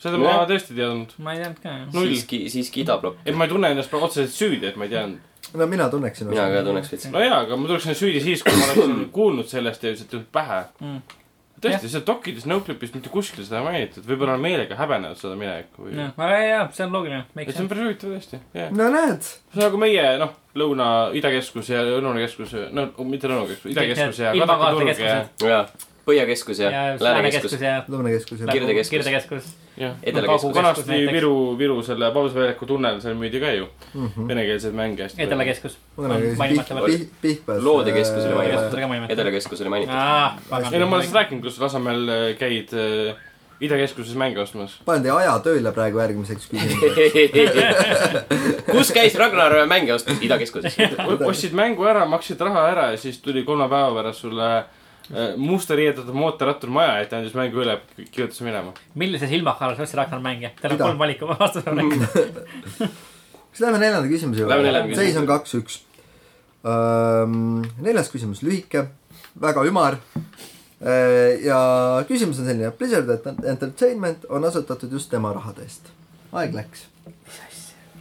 seda 0.00 0.20
ma 0.20 0.38
tõesti 0.48 0.72
ei 0.72 0.80
teadnud. 0.80 1.12
ma 1.18 1.34
ei 1.34 1.42
teadnud 1.42 1.60
ka 1.60 1.74
jah. 1.74 1.90
Siiski, 1.98 2.40
siiski 2.52 2.84
idablokk. 2.86 3.20
et 3.26 3.36
ma 3.36 3.44
ei 3.44 3.52
tunne 3.52 3.72
ennast 3.74 3.92
otseselt 3.92 4.32
süüdi, 4.32 4.70
et 4.72 4.80
ma 4.80 4.88
ei 4.88 4.94
teadnud. 4.94 5.52
no 5.52 5.66
mina 5.68 5.90
tunneksin. 5.92 6.32
mina 6.32 6.48
ka 6.54 6.64
tunneks 6.70 6.94
veits. 6.94 7.10
no 7.12 7.20
jaa, 7.20 7.42
aga 7.44 7.60
ma 7.60 7.68
tuleksin 7.68 8.00
süüdi 8.00 8.24
siis, 8.24 8.46
kui 8.46 8.56
ma 8.56 8.70
oleksin 8.70 8.96
kuulnud 9.12 9.52
sellest 9.52 9.84
ja 9.84 9.92
lihtsalt 9.92 10.32
pähe 10.32 10.62
Mm. 10.80 11.02
tõesti, 11.64 11.90
seal 11.92 12.04
dokides 12.06 12.46
Noclipis 12.50 12.94
mitte 12.96 13.12
kuskil 13.12 13.46
seda 13.46 13.60
ei 13.60 13.66
mainitud, 13.68 14.06
võib-olla 14.08 14.36
on 14.38 14.44
meelega 14.44 14.78
häbenenud 14.78 15.20
seda 15.20 15.38
minevikku 15.40 15.86
või. 15.86 15.96
jah, 15.98 16.34
jaa, 16.48 16.68
see 16.76 16.86
on 16.86 16.94
loogiline, 16.98 17.24
see 17.40 17.64
on 17.64 17.72
päris 17.72 17.88
huvitav 17.88 18.14
tõesti, 18.14 18.42
jah. 18.60 18.70
no 18.74 18.90
näed, 18.94 19.24
see 19.24 19.60
on 19.60 19.66
nagu 19.68 19.82
meie, 19.86 20.06
noh, 20.22 20.36
Lõuna, 20.54 20.86
Idakeskus 21.18 21.72
ja 21.72 21.82
Lõunakeskus, 21.88 22.54
no 22.74 22.86
mitte 23.08 23.30
Lõunakeskus, 23.30 23.72
Idakeskus 23.74 24.22
ja 24.22 24.36
Kadaka 24.38 24.70
turg 24.76 25.02
ja 25.02 25.58
Põhjakeskus 26.04 26.58
ja 26.60 26.70
ja 26.70 26.80
Läänekeskus 27.00 27.60
ja 27.60 27.78
lõunakeskus 27.88 28.40
ja 28.40 28.46
Kirde- 28.46 28.58
Kirdekeskus. 28.58 28.90
Kirdekeskus. 28.90 29.44
Edelakeskus. 30.02 30.54
vanasti 30.54 30.90
näiteks. 30.90 31.12
Viru, 31.16 31.58
Viru 31.58 31.82
selle 31.82 32.10
Vabaduse 32.10 32.38
väljaku 32.38 32.66
tunnel, 32.68 33.00
seal 33.00 33.16
müüdi 33.16 33.40
ka 33.40 33.52
ju 33.52 33.68
mm 33.94 34.08
-hmm. 34.08 34.28
venekeelseid 34.28 34.74
mänge 34.74 35.02
hästi. 35.02 35.22
Edela-keskus. 35.22 35.78
Loodekeskus 37.58 38.24
oli 38.24 38.34
mainitud. 38.34 38.78
Mäleta. 38.88 39.12
Edelakeskus 39.12 39.60
oli 39.60 39.68
mainitud. 39.68 39.94
ei 40.72 40.78
no 40.78 40.86
ma 40.86 41.00
sellest 41.00 41.14
rääkinud, 41.14 41.42
kus 41.42 41.60
Lasnamäel 41.60 42.08
äh, 42.08 42.36
käid 42.38 42.68
äh, 42.72 43.16
Idakeskuses 43.60 44.14
mänge 44.14 44.40
ostmas. 44.40 44.80
panen 44.84 45.02
teie 45.02 45.12
aja 45.14 45.38
tööle 45.38 45.72
praegu 45.72 45.98
järgmiseks 45.98 46.48
küsimuseks. 46.50 46.86
kus 48.74 48.92
käis 48.92 49.14
Ragnar 49.14 49.66
mänge 49.66 49.94
ostmas? 49.94 50.18
Idakeskuses. 50.20 50.76
ostsid 51.26 51.52
mängu 51.52 51.84
ära, 51.84 52.04
maksid 52.06 52.40
raha 52.40 52.68
ära 52.68 52.90
ja 52.90 52.96
siis 52.96 53.18
tuli 53.18 53.44
kolme 53.44 53.68
päeva 53.68 53.94
pärast 53.94 54.20
sulle 54.20 54.56
äh, 54.58 54.64
musta 55.36 55.76
riietatud 55.76 56.16
mootorrattur 56.16 56.70
maja 56.72 56.96
ette, 57.02 57.18
andis 57.18 57.34
mängu 57.36 57.60
üle, 57.60 57.76
kirjutas 58.10 58.40
minema. 58.44 58.72
millises 58.96 59.32
ilmakas 59.36 59.80
ostsid 59.84 60.00
Ragnar 60.00 60.22
mänge? 60.24 60.54
Teil 60.60 60.76
on 60.76 60.80
kolm 60.80 61.02
valikut, 61.02 61.34
vastus 61.40 61.66
on 61.68 61.82
äkki. 61.82 61.98
kas 62.78 63.60
lähme 63.60 63.82
neljanda 63.82 64.08
küsimuse 64.08 64.44
juurde 64.46 64.96
seis 64.96 65.18
on 65.20 65.28
kaks-üks. 65.28 65.82
neljas 67.84 68.08
küsimus, 68.12 68.40
lühike, 68.46 68.86
väga 69.40 69.66
ümar. 69.68 70.00
ja 71.44 71.60
küsimus 72.08 72.40
on 72.40 72.48
selline, 72.48 72.72
Blizzard 72.78 73.28
Entertainment 73.44 74.24
on 74.28 74.44
asutatud 74.44 74.92
just 74.92 75.12
tema 75.12 75.36
rahade 75.36 75.68
eest. 75.68 75.92
aeg 76.32 76.56
läks. 76.56 76.88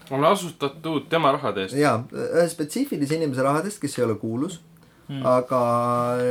on 0.09 0.23
asutatud 0.31 1.09
tema 1.11 1.35
rahade 1.35 1.67
eest. 1.67 1.75
jaa, 1.75 1.99
ühe 2.15 2.47
spetsiifilise 2.47 3.19
inimese 3.19 3.43
rahadest, 3.43 3.83
kes 3.83 3.99
ei 3.99 4.07
ole 4.07 4.15
kuulus 4.15 4.61
mm., 5.07 5.25
aga. 5.25 5.61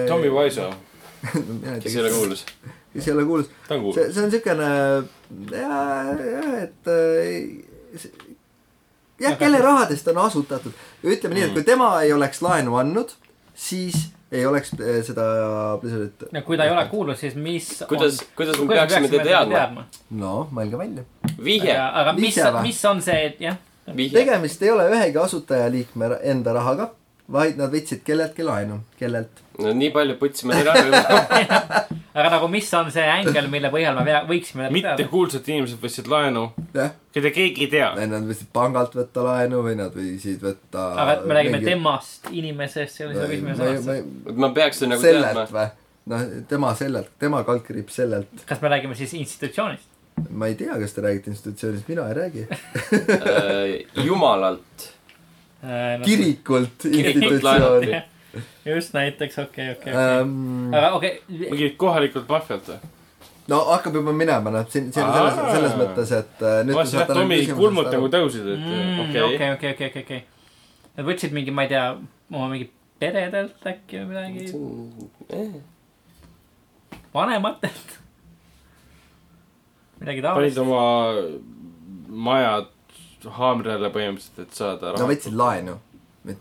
Tommy 0.08 0.30
Wiseau, 0.30 0.72
kes 1.82 1.96
ei 1.96 2.00
ole 2.02 2.10
kuulus. 2.10 2.44
kes 2.92 3.08
ei 3.08 3.14
ole 3.14 3.24
kuulus. 3.24 3.50
ta 3.68 3.74
on 3.74 3.80
see, 3.80 3.82
kuulus. 3.82 4.14
see 4.14 4.24
on 4.24 4.30
siukene, 4.30 4.70
jah, 5.56 6.62
et 6.62 6.92
äh, 6.92 7.98
see- 8.00 8.32
jah, 9.22 9.38
kelle 9.38 9.60
rahadest 9.68 10.08
on 10.08 10.18
asutatud. 10.24 10.72
ütleme 11.04 11.34
nii, 11.38 11.46
et 11.50 11.54
kui 11.56 11.64
tema 11.66 11.94
ei 12.02 12.12
oleks 12.12 12.42
laenu 12.42 12.76
andnud, 12.80 13.14
siis 13.54 14.08
ei 14.32 14.46
oleks 14.46 14.72
seda 15.06 15.24
Blizzardit. 15.80 16.24
ja 16.32 16.42
kui 16.42 16.56
ta 16.56 16.64
ei 16.64 16.72
ole 16.72 16.84
kuulnud, 16.90 17.16
siis 17.20 17.34
mis 17.34 17.68
kuidas, 17.88 18.22
kuidas 18.36 18.58
me 18.60 18.68
peaksime 18.74 19.10
teda 19.12 19.44
teadma?? 19.44 19.84
no 20.10 20.48
mõelge 20.54 20.80
välja. 20.80 21.04
vihje. 21.44 21.76
aga 21.76 22.16
mis 22.16 22.40
mis 22.62 22.84
on 22.88 23.02
see, 23.04 23.34
jah, 23.42 23.60
tegemist 23.86 24.62
ei 24.62 24.72
ole 24.72 24.88
ühegi 24.94 25.20
asutajaliikme 25.20 26.14
enda 26.34 26.56
rahaga, 26.56 26.90
vaid 27.32 27.58
nad 27.60 27.72
võtsid 27.72 28.02
kelleltki 28.06 28.44
laenu, 28.46 28.78
kellelt. 28.98 29.42
no 29.62 29.72
nii 29.76 29.90
palju 29.94 30.16
putsime 30.20 30.56
neile 30.56 30.72
ära 30.72 30.84
juba. 30.86 31.82
aga 32.12 32.30
nagu 32.34 32.48
mis 32.52 32.68
on 32.76 32.90
see 32.94 33.04
ängel, 33.08 33.48
mille 33.52 33.70
põhjal 33.72 34.00
me 34.00 34.16
võiksime 34.28 34.68
teda 34.68 34.72
teada? 34.72 34.96
mittekuulsad 34.96 35.52
inimesed 35.52 35.82
võtsid 35.82 36.10
laenu, 36.12 36.46
jah, 36.76 36.94
keda 37.14 37.32
keegi 37.34 37.66
ei 37.66 37.70
tea. 37.76 37.92
nad 38.00 38.26
võisid 38.28 38.50
pangalt 38.54 38.96
võtta 38.98 39.26
laenu 39.28 39.62
või 39.66 39.78
nad 39.80 39.94
võisid 39.96 40.42
võtta. 40.44 40.88
aga 41.04 41.20
me 41.24 41.38
räägime. 41.38 41.62
temast, 41.66 42.28
inimesest, 42.32 42.98
see 42.98 43.08
oli 43.08 43.20
see 43.20 43.30
küsimus 43.36 43.62
sõnastus 43.62 44.36
ma. 44.36 44.52
peaks 44.58 44.82
seda 44.82 44.94
nagu 44.94 45.06
teadma 45.06 45.30
sellelt. 45.30 45.56
või? 45.56 45.70
noh, 46.12 46.28
tema 46.50 46.74
sellelt, 46.78 47.16
tema 47.22 47.42
kaldkriips 47.48 48.02
sellelt. 48.02 48.44
kas 48.48 48.62
me 48.62 48.76
räägime 48.76 48.98
siis 48.98 49.16
institutsioonist? 49.20 49.88
ma 50.30 50.48
ei 50.50 50.56
tea, 50.58 50.76
kas 50.80 50.92
te 50.94 51.04
räägite 51.04 51.32
institutsioonist, 51.32 51.88
mina 51.88 52.08
ei 52.08 52.14
räägi. 52.14 52.48
Äh, 53.32 54.04
jumalalt. 54.04 54.90
Kirikult 56.04 56.82
Kirikult 56.82 57.32
institutsiooni. 57.32 58.02
just 58.66 58.94
näiteks, 58.96 59.38
okei, 59.38 59.70
okei, 59.76 59.92
okei. 59.92 60.20
Ähm, 60.20 60.72
aga 60.74 60.92
okei, 60.96 61.12
mingi 61.28 61.70
kohalikult 61.78 62.28
maffialt 62.32 62.66
või? 62.72 62.78
no 63.52 63.58
hakkab 63.68 63.94
juba 63.98 64.12
minema, 64.16 64.50
noh, 64.54 64.66
siin, 64.70 64.88
siin 64.94 65.06
selles, 65.06 65.38
Aa. 65.38 65.52
selles 65.54 65.74
mõttes, 65.78 66.12
et 66.18 66.42
äh, 66.46 66.60
nüüd 66.64 66.76
ma 66.76 66.82
vaatasin, 66.84 67.00
et 67.02 67.12
Tommy 67.18 67.40
kulmud 67.58 67.90
nagu 67.92 68.08
tõusid, 68.14 68.46
et 68.54 68.62
Mm, 68.62 69.00
okei 69.08 69.22
okei, 69.26 69.50
okei, 69.56 69.72
okei, 69.74 69.88
okei, 69.90 70.02
okei. 70.06 70.22
Nad 70.96 71.06
võtsid 71.08 71.32
mingi, 71.36 71.50
ma 71.54 71.64
ei 71.66 71.70
tea, 71.72 71.84
oma 72.32 72.48
mingi 72.52 72.68
peredelt 73.02 73.66
äkki 73.66 73.98
või 74.02 74.06
midagi, 74.12 74.46
Eh, 75.32 75.60
vanematelt. 77.14 77.98
midagi 80.00 80.22
panid 80.22 80.54
taolist. 80.54 80.58
oma 80.58 80.82
majad 82.08 82.71
haamri 83.38 83.72
alla 83.72 83.90
põhimõtteliselt, 83.94 84.44
et 84.46 84.58
saada 84.58 84.92
no 84.98 85.08
võtsid 85.10 85.34
laenu. 85.38 85.78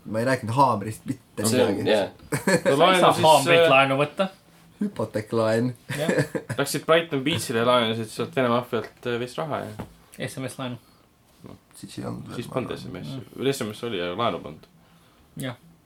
ma 0.04 0.22
ei 0.22 0.28
rääkinud 0.28 0.54
haamrist 0.56 1.06
mitte 1.08 1.48
midagi. 1.48 1.84
no 2.68 2.76
sa 2.76 2.92
ei 2.92 3.02
saa 3.02 3.12
haamrit 3.18 3.58
äh, 3.58 3.70
laenu 3.70 3.98
võtta. 4.00 4.28
hüpoteeklaen. 4.82 5.74
läksid 6.60 6.86
Brighton 6.86 7.24
Beachile 7.26 7.62
ja 7.62 7.68
laenasid 7.68 8.10
sealt 8.12 8.36
Vene 8.36 8.52
maffialt 8.52 9.10
äh, 9.10 9.18
vist 9.22 9.38
raha 9.40 9.64
ja 9.64 9.90
SMS 10.28 10.58
laenu. 10.58 10.80
siis 11.74 11.98
ei 11.98 12.06
olnud. 12.06 12.34
siis 12.34 12.48
polnud 12.48 12.76
SMS, 12.76 13.18
või 13.36 13.52
SMS 13.52 13.84
oli 13.88 14.02
ja 14.02 14.12
laenu 14.16 14.42
polnud. 14.44 14.66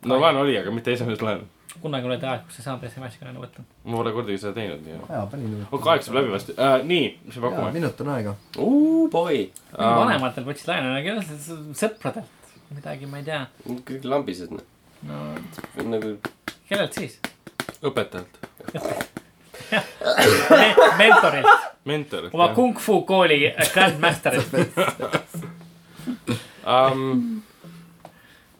no 0.04 0.20
laenu 0.20 0.44
oli, 0.44 0.58
aga 0.58 0.74
mitte 0.74 0.96
SMS 0.96 1.22
laenu. 1.24 1.48
Kunagi 1.82 2.08
oli 2.08 2.16
aeg, 2.18 2.44
kus 2.46 2.58
ei 2.60 2.64
saanud 2.66 2.86
SMS-iga 2.88 3.24
laenu 3.28 3.42
võtta. 3.42 3.60
ma 3.84 3.94
pole 4.00 4.12
kordagi 4.16 4.38
seda 4.42 4.54
teinud 4.56 4.82
nii. 4.86 4.96
jaa, 5.10 5.24
panin 5.32 5.50
ju. 5.54 5.58
oh, 5.70 5.80
kaheksa 5.82 6.06
saab 6.10 6.18
läbi 6.20 6.30
vast 6.34 6.48
äh,. 6.54 6.76
nii, 6.90 7.06
mis 7.24 7.34
me 7.38 7.42
pakume? 7.46 7.70
minut 7.76 7.96
on 8.04 8.12
aega. 8.14 8.32
Uh, 8.58 9.04
boy. 9.12 9.36
Aa. 9.76 9.92
vanematelt 10.00 10.46
võtsid 10.48 10.68
laenu, 10.72 10.86
no 10.94 11.00
kellelt, 11.06 11.30
sõpradelt, 11.80 12.52
midagi 12.74 13.04
ma 13.10 13.16
ei 13.22 13.26
tea. 13.28 13.42
kõik 13.90 14.02
lambised, 14.08 14.50
noh. 14.54 14.64
no 15.08 15.16
nagu, 15.92 16.08
kellelt 16.70 16.92
siis? 17.00 17.14
õpetajalt, 17.84 18.34
mentorilt, 21.02 21.66
mentorilt. 21.88 22.32
oma 22.34 22.48
kung 22.56 22.74
fu 22.80 22.94
kooli 23.08 23.38
grandmasterilt. 23.74 24.50
um,. 26.66 27.42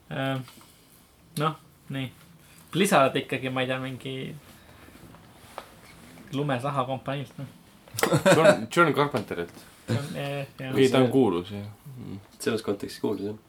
Äh, 0.09 0.39
noh, 1.43 1.55
nii. 1.89 2.11
Lisad 2.77 3.15
ikkagi, 3.23 3.51
ma 3.53 3.63
ei 3.63 3.71
tea, 3.71 3.79
mingi 3.81 4.15
lumesaha 6.37 6.85
kompaniilt, 6.87 7.33
noh. 7.41 7.55
John, 8.35 8.67
John 8.75 8.93
Carpenterilt. 8.93 9.65
ei, 10.15 10.89
ta 10.91 11.01
on 11.01 11.11
kuulus, 11.11 11.51
jah. 11.51 11.67
selles 12.39 12.61
kontekstis 12.65 13.01
kuulus, 13.01 13.29
jah. 13.31 13.43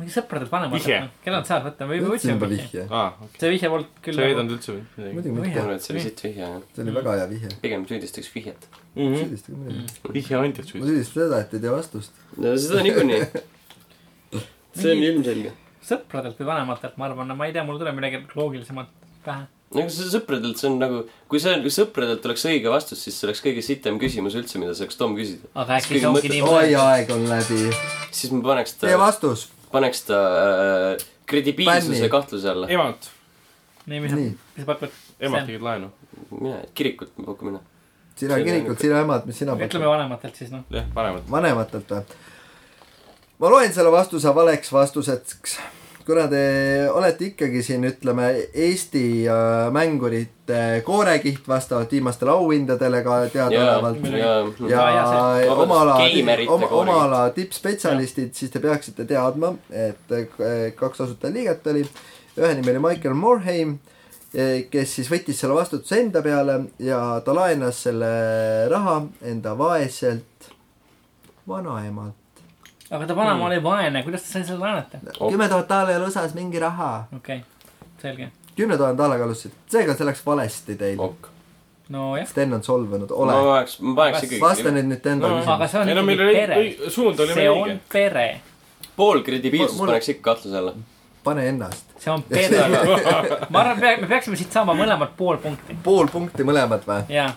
mingi 0.00 0.14
sõpradelt 0.14 0.48
Vihje. 0.48 0.54
vanematelt, 0.56 1.16
kellelt 1.24 1.48
saad 1.48 1.64
võtta, 1.66 1.86
võtsin 1.88 2.08
võtsime 2.08 2.34
juba 2.36 2.48
vihje. 2.50 2.84
okei. 2.88 3.40
see 3.42 3.50
vihje 3.54 3.70
polnud 3.72 3.98
küll 4.04 4.16
sa 4.16 4.22
ei 4.24 4.30
veidanud 4.30 4.54
üldse 4.56 4.72
või 4.72 4.80
midagi? 4.80 5.14
muidugi 5.16 5.34
Vihje. 5.34 5.34
ma 5.36 5.46
mitte. 5.46 5.62
arvan, 5.62 5.76
et 5.76 5.84
see 5.84 5.94
oli 5.94 6.04
sitt 6.04 6.22
vihje, 6.24 6.44
jah. 6.46 6.54
see 6.76 6.84
oli 6.84 6.94
väga 6.96 7.16
hea 7.18 7.26
vihje. 7.32 7.50
pigem 7.64 7.86
süüdistaks 7.90 8.30
vihjet. 8.34 8.68
süüdistage 8.96 9.58
muidugi. 9.58 10.14
vihje 10.16 10.38
andjad 10.40 10.64
ma 10.64 10.70
süüdi. 10.72 10.86
süüdistan 10.88 11.26
seda, 11.26 11.40
et 11.44 11.56
ei 11.58 11.64
tea 11.66 11.74
vastust. 11.74 12.22
no 12.36 12.54
seda 12.64 12.84
niikuinii. 12.86 13.20
see 14.80 14.94
on 14.94 15.04
ilmselge. 15.10 15.52
Sõpradelt 15.86 16.38
või 16.40 16.50
vanematelt, 16.50 16.98
ma 17.00 17.08
arvan, 17.08 17.28
no 17.30 17.36
ma 17.38 17.48
ei 17.48 17.54
tea, 17.56 17.64
mul 17.66 17.80
tuleb 17.80 17.96
midagi 17.96 18.22
loogilisemat 18.36 18.90
pähe. 19.24 19.46
no 19.74 19.84
aga 19.84 19.92
see 19.94 20.10
sõpradelt, 20.12 20.58
see 20.60 20.68
on 20.70 20.78
nagu, 20.82 21.02
kui 21.30 21.40
see 21.42 21.54
on, 21.54 21.62
kui 21.64 21.72
sõpradelt 21.74 22.26
oleks 22.28 22.44
õige 22.50 22.72
vastus, 22.72 23.02
siis 23.04 23.16
see 23.16 23.28
oleks 23.28 23.42
kõige 23.44 23.64
sitem 23.64 24.00
küsimus 24.02 24.36
üldse, 24.38 24.60
mida 24.62 24.74
saaks 24.76 24.98
Tom 25.00 25.16
küsida. 25.18 25.48
aga 25.54 25.78
äkki 25.78 25.96
see 25.96 26.08
ongi 26.08 26.18
mõttes- 26.18 26.34
nii 26.34 26.42
oi, 26.42 26.50
mõeldud. 26.50 26.82
aeg 26.84 27.14
on 27.16 27.26
läbi. 27.30 27.60
siis 28.10 28.34
ma 28.34 28.42
paneks 28.50 28.76
Teie 28.80 28.96
ta, 28.96 29.02
vastus. 29.04 29.48
paneks 29.72 30.04
ta 30.08 30.20
äh, 30.44 31.08
kredibiilsuse 31.30 32.12
kahtluse 32.12 32.50
alla. 32.50 32.68
emad, 32.68 33.10
nii, 33.86 34.00
mis, 34.04 34.16
nii, 34.18 34.32
mis 34.56 34.64
sa 34.64 34.72
pakud? 34.72 34.96
emad 35.20 35.46
tegid 35.48 35.64
laenu. 35.64 35.92
mina, 36.34 36.60
kirikut 36.74 37.14
ma 37.18 37.30
pakun 37.32 37.52
mina. 37.52 37.62
sina 38.20 38.40
kirikult, 38.42 38.82
sina 38.82 39.00
emad, 39.06 39.24
mis 39.30 39.38
sina 39.38 39.56
ütleme 39.56 39.70
pakud? 39.70 39.88
vanematelt 39.94 40.42
siis 40.42 40.52
noh. 40.52 40.66
jah, 40.74 40.90
vanemad. 40.94 41.24
vanematelt 41.30 41.96
või? 41.96 42.20
Ma 43.40 43.48
loen 43.50 43.72
selle 43.72 43.92
vastuse 43.92 44.34
valeks 44.36 44.72
vastuseks. 44.72 45.58
kuna 46.06 46.24
te 46.28 46.40
olete 46.90 47.24
ikkagi 47.30 47.62
siin, 47.62 47.84
ütleme, 47.86 48.26
Eesti 48.54 49.28
äh, 49.30 49.68
mängurite 49.72 50.82
koorekiht 50.84 51.46
vastavalt 51.48 51.92
viimastele 51.92 52.32
auhindadele 52.34 53.02
ka 53.06 53.18
ja, 53.22 53.28
teadaolevalt. 53.30 54.08
ja, 54.68 54.86
ja 54.90 55.04
see- 55.06 55.50
oma 55.50 55.80
ala 55.84 55.98
oma, 56.48 56.68
oma 56.68 56.96
ala 57.04 57.20
tippspetsialistid, 57.36 58.32
siis 58.34 58.50
te 58.50 58.60
peaksite 58.64 59.04
teadma, 59.06 59.54
et 59.70 60.16
eh, 60.16 60.72
kaks 60.76 61.04
asutajaliiget 61.06 61.66
oli, 61.72 61.84
ühe 62.40 62.54
nimi 62.58 62.74
oli 62.74 62.82
Michael 62.88 63.14
Morheim, 63.14 63.78
kes 64.70 64.96
siis 64.98 65.08
võttis 65.10 65.38
selle 65.42 65.54
vastutuse 65.56 66.00
enda 66.00 66.22
peale 66.22 66.60
ja 66.78 67.00
ta 67.24 67.34
laenas 67.34 67.80
selle 67.86 68.10
raha 68.70 69.00
enda 69.26 69.56
vaeselt 69.58 70.50
vanaemalt. 71.48 72.19
Aga 72.90 73.06
ta 73.06 73.16
vanaema 73.16 73.46
oli 73.46 73.62
vaene, 73.62 74.02
kuidas 74.02 74.22
ta 74.22 74.32
sai 74.32 74.44
selle 74.44 74.60
laenata? 74.64 74.98
Oh. 75.20 75.30
kümme 75.32 75.48
tuhat 75.48 75.68
daalerit 75.68 76.08
osas 76.08 76.34
mingi 76.34 76.58
raha. 76.58 77.04
okei 77.16 77.36
okay., 77.36 77.70
selge. 78.02 78.30
kümne 78.56 78.76
tuhande 78.76 78.98
daalerit 79.02 79.24
alustasid, 79.24 79.58
seega 79.70 79.94
see 79.94 80.06
läks 80.08 80.22
valesti 80.26 80.76
teil. 80.76 81.00
ok. 81.00 81.28
nojah, 81.88 82.28
Sten 82.28 82.54
on 82.54 82.62
solvunud, 82.62 83.10
ma 83.10 83.16
ole. 83.24 83.32
paneks, 83.48 83.80
ma 83.80 83.94
paneks 84.02 84.38
vasta 84.40 84.68
ikkagi 84.68 84.76
nüüd 84.78 84.88
nüüd 84.94 85.10
enda 85.12 85.28
No, 85.28 85.42
aga 85.56 85.68
see 85.68 85.80
on 85.82 85.92
no 85.92 86.06
ikkagi 86.06 86.24
oli 86.28 86.38
pere., 86.38 86.90
suund 86.90 87.20
oli 87.26 87.34
see 87.34 87.42
meil 87.42 87.52
on 87.52 87.68
õige. 87.68 87.78
pere, 87.92 88.30
pool 88.96 89.22
kredibiilsust 89.26 89.78
Mul- 89.78 89.92
paneks 89.92 90.10
ikka 90.14 90.26
kahtluse 90.32 90.58
alla. 90.62 90.74
pane 91.24 91.46
ennast. 91.48 91.94
see 91.98 92.10
on 92.14 92.26
pere. 92.26 92.64
ma 93.52 93.62
arvan, 93.62 94.02
me 94.02 94.10
peaksime 94.10 94.40
siit 94.40 94.58
saama 94.58 94.74
mõlemad 94.78 95.14
pool 95.16 95.38
punkti. 95.42 95.78
pool 95.86 96.10
punkti 96.10 96.46
mõlemad 96.46 96.86
või? 96.90 97.06
jaa, 97.14 97.30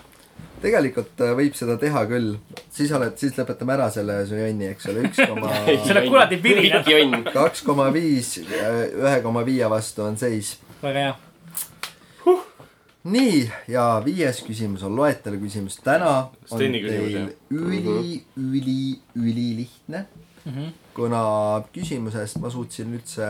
tegelikult 0.64 1.20
äh, 1.24 1.34
võib 1.36 1.54
seda 1.58 1.76
teha 1.80 2.04
küll. 2.10 2.34
siis 2.74 2.92
oled, 2.96 3.14
siis 3.20 3.36
lõpetame 3.38 3.74
ära 3.76 3.90
selle 3.92 4.20
su 4.28 4.38
jonni, 4.38 4.70
eks 4.72 4.88
ole, 4.92 5.04
üks 5.10 5.20
koma, 5.28 5.52
Selle 5.88 6.06
kuradi 6.08 6.40
pirina. 6.42 6.82
kaks 7.32 7.62
koma 7.66 7.90
viis, 7.94 8.38
ühe 8.44 9.14
koma 9.22 9.44
viie 9.46 9.68
vastu 9.70 10.06
on 10.06 10.16
seis. 10.20 10.56
väga 10.82 11.06
hea. 11.08 11.14
nii, 13.04 13.40
ja 13.68 13.84
viies 14.04 14.38
küsimus 14.46 14.82
on 14.86 14.94
loetelu 14.96 15.36
küsimus. 15.42 15.76
täna 15.84 16.12
on 16.50 16.56
Steni 16.58 16.80
küsimus, 16.84 17.12
teil 17.12 17.60
üli, 17.60 18.22
üli, 18.40 18.78
ülilihtne, 19.16 20.06
Mhm. 20.44 20.72
kuna 20.94 21.20
küsimusest 21.72 22.36
ma 22.40 22.50
suutsin 22.52 22.90
üldse 22.92 23.24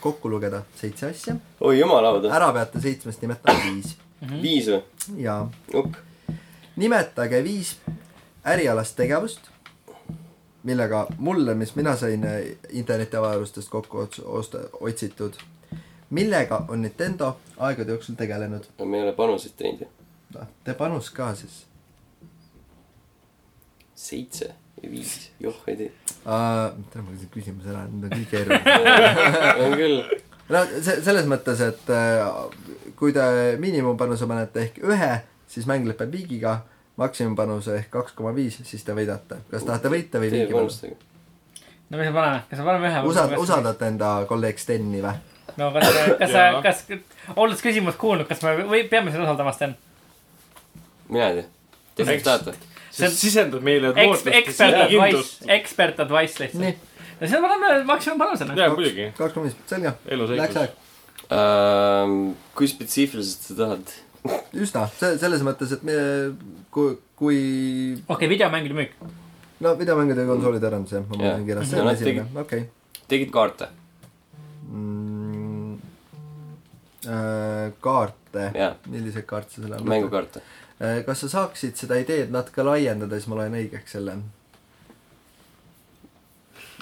kokku 0.00 0.30
lugeda 0.32 0.62
seitse 0.80 1.10
asja. 1.10 1.34
oi 1.60 1.78
jumal 1.78 2.06
ära 2.24 2.52
peate 2.56 2.80
seitsmest 2.80 3.20
nimetama 3.22 3.58
viis 3.66 3.96
viis 4.42 4.68
või? 4.72 4.80
ja 5.22 5.34
ukk. 5.74 5.98
Nimetage 6.78 7.42
viis 7.44 7.76
ärialast 8.46 8.96
tegevust, 8.96 9.40
millega 10.62 11.06
mulle, 11.18 11.54
mis 11.54 11.74
mina 11.76 11.96
sain 11.96 12.24
äh, 12.24 12.40
internetiavarustest 12.70 13.68
kokku 13.68 14.08
osta-, 14.24 14.68
otsitud, 14.80 15.34
millega 16.10 16.64
on 16.68 16.82
Nintendo 16.82 17.36
aegade 17.56 17.92
jooksul 17.92 18.14
tegelenud. 18.14 18.70
me 18.84 18.96
ei 18.96 19.02
ole 19.02 19.12
panuseid 19.12 19.56
teinud 19.56 19.80
ju. 19.80 19.88
noh, 20.34 20.46
tee 20.64 20.74
panus 20.74 21.10
ka 21.10 21.34
siis 21.34 21.64
seitse 23.94 24.54
ja 24.82 24.90
viis, 24.90 25.30
joh 25.40 25.62
ei 25.66 25.76
tea. 25.76 25.90
uh,. 26.24 26.78
tere, 26.92 27.02
ma 27.02 27.10
küsin 27.10 27.32
küsimuse 27.34 27.74
ära, 27.74 27.86
need 27.90 28.06
on 28.06 28.14
kõik 28.14 28.30
keerulised. 28.30 29.18
on 29.64 29.74
küll. 29.80 29.98
no 30.54 30.62
see, 30.76 31.00
selles 31.02 31.26
mõttes, 31.30 31.64
et 31.66 31.90
äh, 31.90 32.22
kui 32.96 33.12
te 33.16 33.26
miinimumpanuse 33.58 34.30
panete 34.30 34.68
ehk 34.68 34.80
ühe, 34.86 35.10
siis 35.48 35.66
mäng 35.66 35.86
lõpeb 35.88 36.12
viigiga, 36.12 36.58
maksimumpanuse 37.00 37.76
ehk 37.80 37.90
kaks 37.94 38.12
koma 38.18 38.32
viis, 38.36 38.58
siis 38.66 38.84
te 38.84 38.94
võidate. 38.96 39.40
kas 39.50 39.64
tahate 39.66 39.88
võita 39.92 40.20
või 40.22 40.30
Teie 40.32 40.44
viigi 40.46 40.54
panustada? 40.56 40.94
panustage. 40.94 41.66
no 41.90 41.98
mis 41.98 42.06
me 42.10 42.14
paneme, 42.16 42.42
kas 42.50 42.58
me 42.58 42.64
paneme 42.70 42.88
ühe 42.92 43.02
usald-, 43.12 43.36
usaldate 43.44 43.86
enda 43.92 44.12
kolleeg 44.28 44.58
Steni 44.60 45.02
või? 45.04 45.14
no 45.58 45.70
kas, 45.74 45.92
kas 46.20 46.32
sa 46.34 46.46
kas, 46.62 46.82
olles 47.36 47.62
küsimust 47.64 47.98
kuulnud, 48.00 48.26
kas 48.28 48.42
me 48.44 48.56
või 48.68 48.82
peame 48.90 49.10
sind 49.14 49.22
usaldama, 49.24 49.52
Sten? 49.56 49.76
mina 51.08 51.30
ei 51.30 51.40
tea. 51.42 51.46
te 51.96 52.02
Eks- 52.02 52.12
kes 52.12 52.26
tahate? 52.28 52.54
See 52.90 53.06
on- 53.06 53.14
sisendad 53.14 53.62
meile 53.62 53.92
Eks-, 53.94 54.26
ekspert 54.42 54.82
advice 54.88 55.48
ekspert 55.54 56.00
advice 56.04 56.42
lihtsalt 56.42 56.84
no 57.20 57.26
siis 57.26 57.34
me 57.40 57.40
paneme 57.48 57.84
maksimumpanusena. 57.84 58.54
jaa, 58.58 58.68
muidugi. 58.74 59.08
kaks 59.16 59.34
koma 59.34 59.46
viis, 59.48 59.56
selge. 59.70 59.92
elu 60.08 60.28
Läks 60.36 60.56
aeg. 60.60 60.76
Ähm, 61.34 62.12
kui 62.56 62.68
spetsiifiliselt 62.70 63.42
sa 63.50 63.54
tahad? 63.58 63.90
üsna, 64.26 64.86
see, 64.98 65.16
selles 65.20 65.42
mõttes, 65.46 65.72
et 65.76 65.84
me, 65.86 65.96
kui, 66.74 66.96
kui, 67.18 67.40
okei 68.04 68.14
okay,, 68.14 68.30
videomängide 68.30 68.76
müük. 68.78 68.94
no 69.64 69.74
videomängude 69.78 70.24
ja 70.24 70.30
konsoolide 70.30 70.70
arendus 70.70 70.94
jah, 70.96 71.04
ma 71.08 71.16
panen 71.16 71.46
kirjas, 71.48 71.70
see 71.70 71.82
on 71.82 71.92
esimene, 71.92 72.44
okei. 72.44 72.64
tegid 73.10 73.34
kaarte? 73.34 73.70
Mm, 74.68 75.76
äh, 77.08 77.68
kaarte, 77.84 78.48
milliseid 78.86 79.28
kaarte 79.28 79.56
sa 79.56 79.64
selle 79.64 79.82
mängukaarte. 79.84 80.42
kas 81.06 81.24
sa 81.24 81.32
saaksid 81.36 81.78
seda 81.78 81.98
ideed 82.00 82.34
natuke 82.34 82.66
laiendada, 82.66 83.18
siis 83.18 83.30
ma 83.30 83.40
loen 83.40 83.56
õigeks 83.58 83.96
selle. 83.98 84.18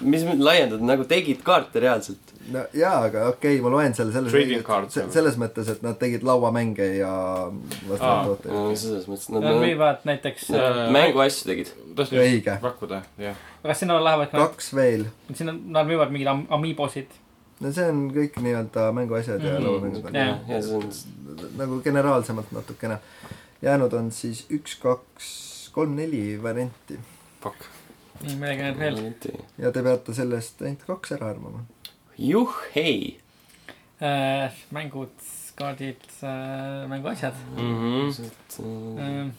Mis 0.03 0.25
mõttes 0.27 0.45
laiendada, 0.45 0.83
nagu 0.85 1.05
tegid 1.09 1.43
kaarte 1.47 1.81
reaalselt? 1.81 2.33
no 2.53 2.61
jaa, 2.77 2.99
aga 3.09 3.25
okei 3.33 3.57
okay,, 3.57 3.63
ma 3.65 3.71
loen 3.75 3.95
selle 3.97 4.13
selles 4.15 4.31
Trading 4.33 4.63
cards, 4.67 4.95
se- 4.95 5.01
nagu. 5.03 5.13
selles 5.13 5.37
mõttes, 5.41 5.69
et 5.73 5.83
nad 5.83 5.97
tegid 5.99 6.23
lauamänge 6.23 6.85
ja 6.99 7.11
vastavaid 7.89 8.27
tooteid. 8.29 8.53
no 8.55 8.77
selles 8.77 9.07
mõttes, 9.11 9.29
Nad 9.35 9.43
nad 9.43 9.61
müüvad 9.63 10.05
näiteks, 10.07 10.51
Äh, 10.55 10.81
mänguasju 10.95 11.49
tegid. 11.51 11.73
Õige. 11.97 12.59
pakkuda, 12.61 13.03
jah. 13.19 13.35
kas 13.63 13.79
sinna 13.81 13.97
lähevad 14.05 14.31
ka, 14.31 14.39
kaks 14.47 14.73
veel, 14.75 15.07
sinna, 15.35 15.53
nad 15.53 15.87
müüvad 15.89 16.11
mingeid 16.13 16.29
am- 16.29 16.47
amiibosid, 16.51 17.07
no 17.61 17.73
see 17.73 17.89
on 17.89 18.11
kõik 18.13 18.37
nii-öelda 18.43 18.93
mänguasjad 18.93 19.43
ja 19.43 19.57
Mhm. 19.59 19.65
lauamängud 19.65 20.05
on 20.07 20.15
Jah. 20.15 20.39
ja 20.49 20.63
see 20.63 20.77
on 20.77 20.91
nagu 21.57 21.81
generaalsemalt 21.83 22.53
natukene. 22.53 22.99
jäänud 23.63 23.93
on 23.95 24.11
siis 24.13 24.45
üks, 24.53 24.77
kaks, 24.83 25.71
kolm, 25.73 25.97
neli 25.97 26.37
varianti 26.43 26.99
Fuck. 27.43 27.57
nii, 28.25 28.37
midagi 28.41 28.63
on 28.71 28.79
veel. 28.81 29.01
ja 29.59 29.71
te 29.73 29.83
peate 29.87 30.15
sellest 30.17 30.63
ainult 30.63 30.85
kaks 30.89 31.13
ära 31.17 31.31
arvama. 31.35 31.65
juh, 32.19 32.53
hei. 32.75 33.19
Äh, 34.01 34.53
mängud, 34.77 35.13
kaardid, 35.57 36.03
mänguasjad. 36.89 37.35
Mhm. 37.57 39.31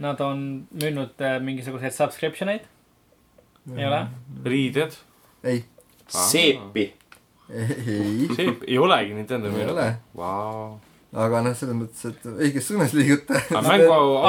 Nad 0.00 0.20
on 0.24 0.66
müünud 0.72 1.20
äh, 1.20 1.38
mingisuguseid 1.44 1.92
subscription 1.92 2.48
eid, 2.48 2.64
ei 3.76 3.84
ole? 3.86 4.06
riided. 4.44 4.96
ei, 5.44 5.64
seepi. 6.08 6.86
ei, 7.50 8.28
see 8.36 8.54
ei 8.66 8.78
olegi 8.78 9.14
Nintendo 9.14 9.48
ei 9.50 9.58
müünud. 9.58 9.74
ole. 9.74 9.88
Vau. 10.16 10.78
Aga 11.12 11.40
noh, 11.42 11.54
selles 11.58 11.74
mõttes, 11.74 12.04
et 12.06 12.28
õiges 12.30 12.68
suunas 12.70 12.92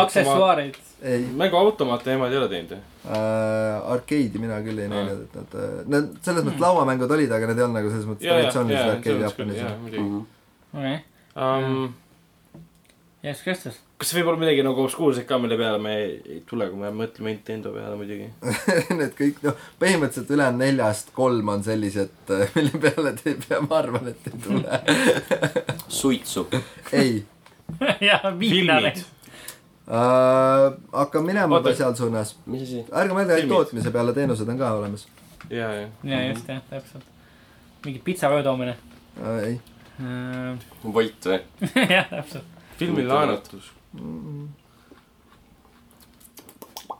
aksessuaarid. 0.01 0.79
ei 1.05 1.25
mänguautomaat 1.37 2.03
teemad 2.05 2.33
ei 2.33 2.39
ole 2.41 2.49
teinud 2.49 2.75
ju? 2.75 2.81
äh,, 3.05 3.91
arkeedi 3.93 4.41
mina 4.41 4.59
küll 4.65 4.81
ei 4.81 4.89
Aa. 4.89 4.95
näinud, 4.95 5.23
et 5.27 5.37
nad, 5.37 5.57
nad 5.93 6.11
selles 6.25 6.47
mõttes 6.47 6.63
lauamängud 6.65 7.17
olid, 7.17 7.33
aga 7.37 7.51
need 7.51 7.61
ei 7.61 7.67
olnud 7.67 7.79
nagu 7.81 7.93
selles 7.93 8.09
mõttes 8.09 8.29
traditsioonilised 8.29 9.61
jaa, 9.61 9.75
muidugi. 9.83 10.23
okei, 10.73 11.01
Jeesus 13.21 13.43
Kristus. 13.45 13.75
kas 14.01 14.11
võib 14.17 14.31
olla 14.31 14.41
midagi 14.41 14.63
nagu 14.65 14.81
obskuurset 14.81 15.27
ka, 15.29 15.37
mille 15.41 15.57
peale 15.59 15.77
me 15.81 15.93
ei, 16.01 16.39
tule, 16.49 16.65
kui 16.71 16.79
me 16.81 16.89
mõtleme 16.95 17.35
Nintendo 17.35 17.73
peale 17.75 17.97
muidugi? 17.99 18.29
Need 18.99 19.13
kõik, 19.17 19.41
noh, 19.45 19.59
põhimõtteliselt 19.81 20.33
ülejäänud 20.33 20.63
neljast 20.63 21.13
kolm 21.17 21.51
on 21.53 21.63
sellised, 21.65 22.15
mille 22.57 22.81
peale 22.81 23.13
te 23.19 23.35
ei 23.35 23.39
pea, 23.43 23.61
ma 23.67 23.77
arvan, 23.83 24.09
et 24.09 24.29
ei 24.31 24.41
tule. 24.47 24.81
suitsu. 26.01 26.47
ei 26.97 27.21
jah, 28.01 28.25
viina 28.39 28.79
filmid. 28.81 29.03
äh,. 29.87 30.67
hakkan 30.91 31.25
minema 31.25 31.59
Oota. 31.59 31.75
seal 31.77 31.95
suunas. 31.95 32.35
ärge 32.49 33.15
mõelge 33.15 33.37
ainult 33.37 33.53
tootmise 33.53 33.93
peale, 33.93 34.15
teenused 34.17 34.49
on 34.49 34.59
ka 34.59 34.73
olemas 34.79 35.05
ja, 35.49 35.69
ja. 35.73 35.87
ja 36.03 36.23
just 36.27 36.49
jah, 36.49 36.61
täpselt. 36.69 37.05
mingi 37.85 38.01
pitsa 38.03 38.33
öötoomine. 38.33 38.75
äh,. 39.21 39.43
ei, 39.45 39.59
Volt 40.83 41.29
või? 41.29 41.39
jah, 41.97 42.09
täpselt. 42.09 42.50
Filmi 42.81 43.05
laenutus. 43.05 43.69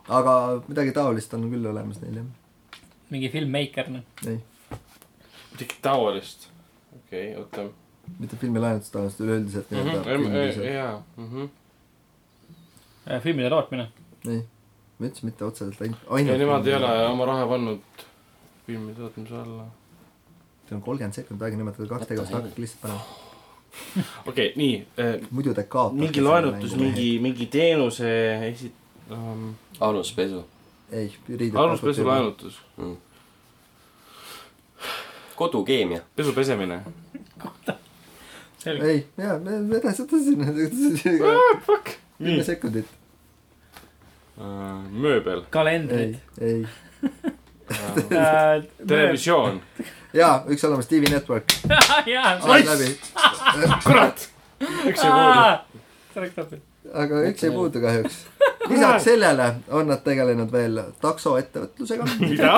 aga 0.08 0.34
midagi 0.68 0.94
taolist 0.96 1.34
on 1.34 1.48
küll 1.50 1.68
olemas 1.72 2.00
neil 2.02 2.20
jah. 2.20 2.80
mingi 3.12 3.30
filmmaker, 3.32 3.90
noh. 3.96 4.04
ei, 4.26 4.38
midagi 5.54 5.80
taolist. 5.86 6.48
okei 6.98 7.32
okay,, 7.32 7.42
oota. 7.42 7.66
mitte 8.20 8.38
filmilaenutust 8.44 8.94
taolist, 8.94 9.20
üleüldiselt 9.24 9.74
nii-öelda 9.74 10.06
filmilised. 10.10 10.70
jaa. 10.70 10.94
mhm. 11.16 11.50
Äh, 13.10 13.18
filmide 13.22 13.50
tootmine. 13.50 13.88
ei, 14.28 14.44
ma 14.98 15.08
ütlesin 15.08 15.32
mitte 15.32 15.44
otseselt 15.48 15.82
ainult, 15.82 16.06
ja 16.06 16.16
ainult. 16.20 16.42
nemad 16.44 16.70
ei 16.70 16.78
ole 16.78 16.94
oma 17.08 17.30
raha 17.32 17.50
pannud 17.56 18.06
filmi 18.66 18.94
tootmise 18.94 19.42
alla. 19.42 19.66
see 20.68 20.78
on 20.78 20.86
kolmkümmend 20.86 21.18
sekundit 21.18 21.48
aega 21.48 21.58
nimetada 21.64 21.90
kaks 21.96 22.10
tegevust, 22.12 22.38
hakake 22.38 22.66
lihtsalt 22.66 22.86
panema. 22.86 23.31
okei 24.28 24.50
okay,, 24.50 24.52
nii. 24.56 24.86
muidu 25.30 25.54
te 25.54 25.62
kaotate. 25.62 26.00
mingi 26.00 26.20
laenutus, 26.20 26.76
mingi, 26.76 27.18
mingi 27.18 27.46
teenuse 27.46 28.10
esi- 28.50 28.72
um,. 29.10 29.54
aluspesu. 29.80 30.44
ei, 30.92 31.12
riided. 31.28 31.56
aluspesu. 31.56 32.06
laenutus. 32.06 32.60
kodukeemia. 35.36 36.00
pesu 36.16 36.32
pesemine. 36.32 36.82
ei, 38.66 39.06
jaa, 39.18 39.38
me 39.38 39.60
me 39.60 39.76
edasi, 39.76 40.02
edasi, 40.02 41.18
Fuck. 41.66 41.96
kümme 42.18 42.44
sekundit. 42.44 42.86
mööbel. 44.90 45.40
ei 45.40 45.50
kalendrid., 45.50 46.16
ei. 46.40 46.66
Äh, 48.12 48.64
televisioon. 48.86 49.60
jaa, 50.14 50.42
üks 50.48 50.64
olemas, 50.68 50.86
TV 50.90 51.10
Network. 51.12 51.52
kurat. 53.86 54.28
üks 54.60 55.04
ei 55.04 55.10
puudu. 55.10 56.60
aga 57.02 57.22
üks 57.30 57.44
ei 57.46 57.50
puudu 57.54 57.80
kahjuks. 57.82 58.16
lisaks 58.68 59.04
sellele 59.08 59.46
on 59.74 59.86
nad 59.90 60.02
tegelenud 60.04 60.52
veel 60.52 60.78
taksoettevõtlusega, 61.02 62.04
mida? 62.20 62.52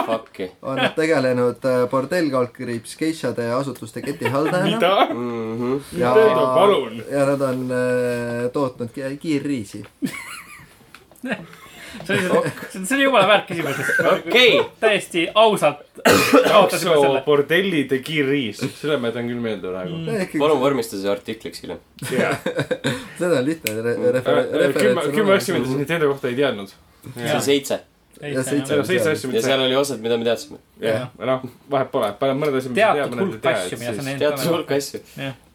On 0.63 0.77
nad 0.77 0.93
tegelenud 0.97 1.65
äh, 1.71 1.85
bordell, 1.91 2.29
kaldkriips, 2.33 2.97
geishade 3.01 3.47
asutuste 3.57 4.03
ketihaldajana 4.05 4.71
mida? 4.75 4.93
Mhm. 5.15 5.77
ja 6.01 6.13
Nintendo, 6.15 6.47
palun., 6.59 7.03
ja 7.11 7.27
nad 7.33 7.41
on 7.51 7.65
äh, 7.73 8.51
tootnud 8.53 8.93
ki- 8.97 9.17
kiirriisi. 9.23 9.85
see 12.07 12.19
oli, 12.19 12.53
see 12.75 12.97
oli 12.97 13.07
jumala 13.07 13.29
väärt 13.31 13.49
küsimus. 13.51 13.81
okei, 14.13 14.61
täiesti 14.81 15.27
ausalt 15.35 15.83
takso 16.05 16.97
bordellide 17.27 17.99
kiirriis, 18.05 18.61
selle 18.81 18.99
ma 19.01 19.11
jätan 19.13 19.31
küll 19.31 19.41
meelde 19.45 19.71
praegu. 19.73 20.03
palun 20.39 20.61
vormista 20.61 21.01
see 21.01 21.11
artikliks 21.11 21.63
hiljem. 21.65 21.81
seda 23.19 23.39
on 23.41 23.45
lihtne 23.49 23.79
re- 23.81 23.95
Äh, 23.95 24.15
kümme, 24.15 24.63
referents 24.69 25.11
kümme 25.15 25.35
asja, 25.35 25.55
mida 25.59 25.67
sa. 25.71 25.77
Nintendo 25.79 26.09
kohta 26.13 26.29
ei 26.29 26.39
teadnud. 26.39 26.69
see 27.17 27.35
on 27.35 27.43
seitse 27.43 27.81
Ja 28.23 28.43
seitse. 28.43 28.67
seal 28.69 28.81
on 28.81 28.87
seitse 28.87 29.11
asja, 29.11 29.27
ja 29.27 29.33
mida 29.33 29.41
seal 29.43 29.59
sa. 29.59 29.65
oli 29.65 29.77
osad, 29.77 30.01
mida 30.01 30.17
me 30.19 30.25
teadsime. 30.25 30.59
jah, 30.81 31.09
noh, 31.19 31.43
vahet 31.71 31.91
pole, 31.91 32.13
paned 32.21 32.39
mõned 32.39 32.59
asjad, 32.61 32.73
mida 32.73 32.93
tead, 32.95 33.01
teatud 33.01 33.19
mõned 33.19 33.25
ei 33.25 33.27
hulk 33.27 33.43
tea, 33.43 34.19
teatud 34.23 34.53
hulk 34.53 34.71
asju. 34.77 35.01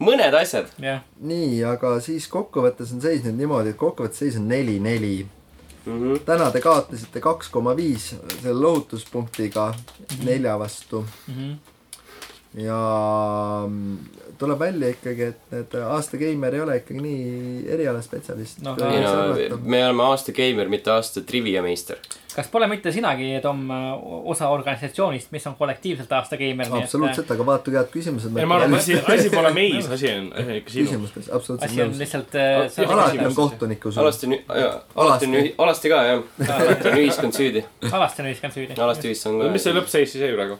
mõned 0.04 0.38
asjad. 0.42 0.74
nii, 1.32 1.64
aga 1.72 1.94
siis 2.04 2.28
kokkuvõttes 2.28 2.92
on 2.94 3.02
seis 3.06 3.24
nüüd 3.24 3.40
niimoodi, 3.40 3.72
et 3.74 3.80
kokkuvõttes 3.80 4.20
seis 4.26 4.38
on 4.40 4.50
neli-neli. 5.90 6.20
Mhm. 6.20 6.26
täna 6.26 6.52
te 6.52 6.62
kaotasite 6.62 7.22
kaks 7.22 7.50
koma 7.50 7.76
viis 7.78 8.10
selle 8.42 8.54
lohutuspunktiga 8.62 9.74
nelja 10.24 10.58
vastu 10.60 11.06
Mhm. 11.28 11.52
ja 12.54 12.80
mm, 13.68 13.98
tuleb 14.40 14.60
välja 14.60 14.90
ikkagi, 14.94 15.28
et 15.34 15.52
need 15.54 15.76
aasta 15.84 16.18
geimer 16.22 16.56
ei 16.56 16.62
ole 16.64 16.78
ikkagi 16.80 17.02
nii 17.04 17.66
erialaspetsialist 17.76 18.64
No, 18.64 18.76
võiks 18.80 19.04
no 19.04 19.12
arvata., 19.26 19.60
me 19.64 19.84
oleme 19.86 20.06
aasta 20.10 20.34
geimer, 20.36 20.70
mitte 20.72 20.92
aasta 20.94 21.22
trivia 21.28 21.62
meister. 21.66 22.00
kas 22.36 22.48
pole 22.52 22.68
mitte 22.72 22.92
sinagi, 22.96 23.32
Tom, 23.44 23.66
osa 24.32 24.48
organisatsioonist, 24.54 25.32
mis 25.36 25.48
on 25.50 25.56
kollektiivselt 25.60 26.12
aasta 26.16 26.38
geimer? 26.40 26.72
absoluutselt, 26.80 27.32
aga 27.36 27.46
vaata, 27.52 27.68
kui 27.70 27.80
head 27.80 27.92
küsimused 27.94 28.40
ei, 28.40 28.48
ma 28.50 28.60
arvan, 28.62 28.78
asi, 28.80 28.96
asi 29.16 29.30
pole 29.34 29.52
meis, 29.56 29.90
asi 29.92 30.14
on 30.16 30.32
ikka 30.60 30.74
sinus. 30.76 30.90
küsimustes, 30.90 31.30
absoluutselt 31.36 31.72
asi 31.72 31.84
on 31.84 31.94
lihtsalt 32.00 32.40
äh, 32.40 32.90
alati 32.96 33.26
on 33.26 33.36
kohtuniku 33.36 33.92
sul. 33.92 34.04
alasti 34.04 34.32
on, 34.32 34.38
alati 34.96 35.32
on, 35.32 35.38
alasti 35.66 35.94
ka 35.94 36.02
jah. 36.08 36.24
alati 36.48 36.92
on 36.94 37.00
ühiskond 37.04 37.36
süüdi. 37.36 37.66
alasti 37.92 38.24
on 38.24 38.32
ühiskond 38.32 38.56
süüdi. 38.56 38.82
alasti 38.88 39.12
ühiskond 39.12 39.48
mis 39.52 39.68
see 39.68 39.76
lõppseis 39.76 40.16
siis 40.16 40.24
jäi 40.24 40.34
praegu? 40.38 40.60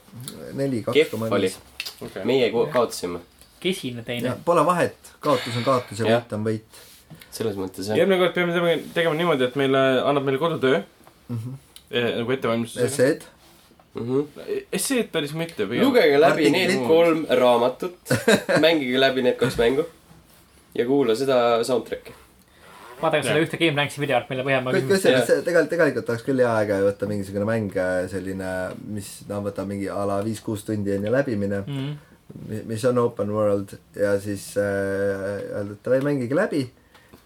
neli, 0.60 0.84
kaks 0.86 1.12
koma 1.14 1.30
oli 1.32 1.48
viis.. 1.48 1.60
okei. 2.02 2.26
meie 2.28 2.50
ko- 2.54 2.68
kaotasime. 2.74 3.22
Kesine 3.60 4.04
teine. 4.08 4.36
Pole 4.46 4.66
vahet, 4.66 5.14
kaotus 5.20 5.58
on 5.58 5.64
kaotus 5.68 6.00
ja 6.00 6.06
võit 6.20 6.34
on 6.38 6.44
võit. 6.46 6.80
selles 7.32 7.56
mõttes 7.58 7.88
jah. 7.90 7.98
järgmine 7.98 8.20
kord 8.22 8.34
peame 8.34 8.54
tegema, 8.54 8.92
tegema 8.94 9.16
niimoodi, 9.18 9.44
et 9.50 9.56
meile, 9.56 9.80
annab 10.06 10.24
meile 10.28 10.38
kodutöö 10.42 10.82
Mhm. 11.30 11.54
eh, 11.92 12.16
nagu 12.20 12.32
ettevalmistusega. 12.32 12.86
esseed, 12.90 13.22
esseed 14.74 15.10
päris 15.12 15.34
mitte. 15.34 15.66
lugege 15.66 16.20
läbi 16.20 16.46
Artiklid. 16.48 16.54
need 16.54 16.88
kolm 16.88 17.26
raamatut, 17.30 17.98
mängige 18.66 19.00
läbi 19.02 19.22
need 19.26 19.38
kaks 19.40 19.58
mängu 19.58 19.86
ja 20.76 20.86
kuula 20.86 21.16
seda 21.18 21.60
soundtrack'i. 21.66 22.14
vaadake 23.02 23.24
selle 23.26 23.42
ühte 23.46 23.58
Game 23.62 23.78
Ranksi 23.80 24.02
videot, 24.04 24.28
mille 24.30 24.44
põhjal 24.44 24.64
ma 24.66 24.74
kusjuures 24.76 25.26
tegelikult, 25.30 25.70
tegelikult 25.72 26.10
oleks 26.14 26.26
küll 26.28 26.42
hea 26.44 26.52
aega 26.62 26.80
võtta 26.84 27.08
mingisugune 27.10 27.46
mäng, 27.48 27.70
selline, 28.12 28.50
mis 28.92 29.12
noh, 29.30 29.42
võtab 29.46 29.70
mingi 29.72 29.88
a 29.90 30.02
la 30.10 30.18
viis-kuus 30.26 30.66
tundi 30.68 30.94
on 30.98 31.06
ju 31.08 31.14
läbimine, 31.16 31.62
Mhm. 31.66 31.94
Mis 32.70 32.84
on 32.86 32.98
open 33.02 33.32
world 33.34 33.78
ja 33.96 34.20
siis 34.22 34.52
äh, 34.58 34.64
öelda, 34.64 35.74
et 35.74 35.86
davai, 35.86 36.02
mängige 36.06 36.38
läbi 36.38 36.68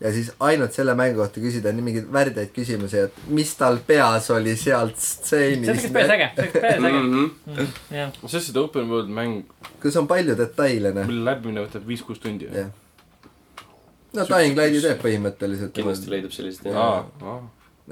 ja 0.04 0.12
siis 0.12 0.32
ainult 0.44 0.76
selle 0.76 0.96
mängu 1.00 1.22
kohta 1.22 1.42
küsida 1.44 1.72
nii 1.74 1.86
mingeid 1.86 2.08
värdeid 2.14 2.52
küsimusi, 2.56 3.06
et 3.08 3.20
mis 3.32 3.54
tal 3.60 3.80
peas 3.88 4.30
oli 4.36 4.56
sealt 4.60 5.00
see 5.00 5.40
oleks 5.40 5.64
stseenist. 5.64 5.90
päris 5.96 6.14
äge, 6.16 6.30
see 6.36 6.44
oleks 6.44 6.56
päris 6.60 6.88
äge. 6.90 7.68
Jah, 7.98 8.18
on 8.20 8.34
seda 8.34 8.64
open 8.66 8.90
world 8.92 9.12
mäng, 9.14 9.44
kus 9.84 9.98
on 10.00 10.10
palju 10.10 10.36
detaile, 10.40 10.92
noh. 10.98 11.08
mille 11.10 11.24
läbimine 11.30 11.64
võtab 11.64 11.88
viis-kuus 11.88 12.20
tundi. 12.24 12.50
jah. 12.52 12.72
no 14.18 14.28
Dying 14.34 14.60
Light'i 14.60 14.84
teeb 14.84 15.04
põhimõtteliselt. 15.06 15.76
kindlasti 15.78 16.12
leidub 16.12 16.36
sellist 16.36 16.68
jah. 16.68 16.82
aa, 16.84 17.32
aa. 17.36 17.40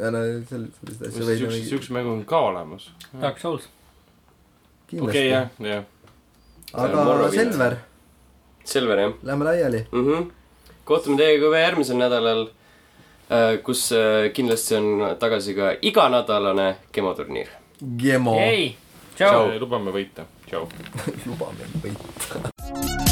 ja 0.04 0.12
no 0.12 0.26
sel- 0.52 0.68
sellist 0.82 1.08
asja 1.08 1.30
võib 1.30 1.46
siukse, 1.46 1.64
siukse 1.70 1.96
mängu 1.96 2.16
on 2.18 2.26
ka 2.28 2.44
olemas. 2.52 2.92
Dark 3.14 3.40
Souls. 3.40 3.72
okei, 3.72 4.98
kindlasti 4.98 5.28
jah, 5.30 5.48
jah. 5.64 5.88
Aga. 6.74 7.30
Selver, 7.32 7.76
Selver 8.64 9.00
jah 9.00 9.14
lähme 9.24 9.46
laiali. 9.46 9.86
mm. 9.92 10.08
-hmm. 10.08 10.32
kohtume 10.86 11.18
teiega 11.18 11.46
juba 11.46 11.60
järgmisel 11.60 11.98
nädalal, 11.98 12.48
kus 13.64 13.92
äh, 13.92 14.32
kindlasti 14.34 14.76
on 14.76 15.16
tagasi 15.20 15.54
ka 15.54 15.74
iganädalane 15.82 16.76
gemoturniir. 16.94 17.48
Gemo. 17.98 18.38
ei, 18.40 18.76
tšau. 19.16 19.60
lubame 19.60 19.92
võita. 19.92 20.26
tšau. 20.48 20.68
luba 21.30 21.54
meil 21.58 21.80
võita. 21.84 23.11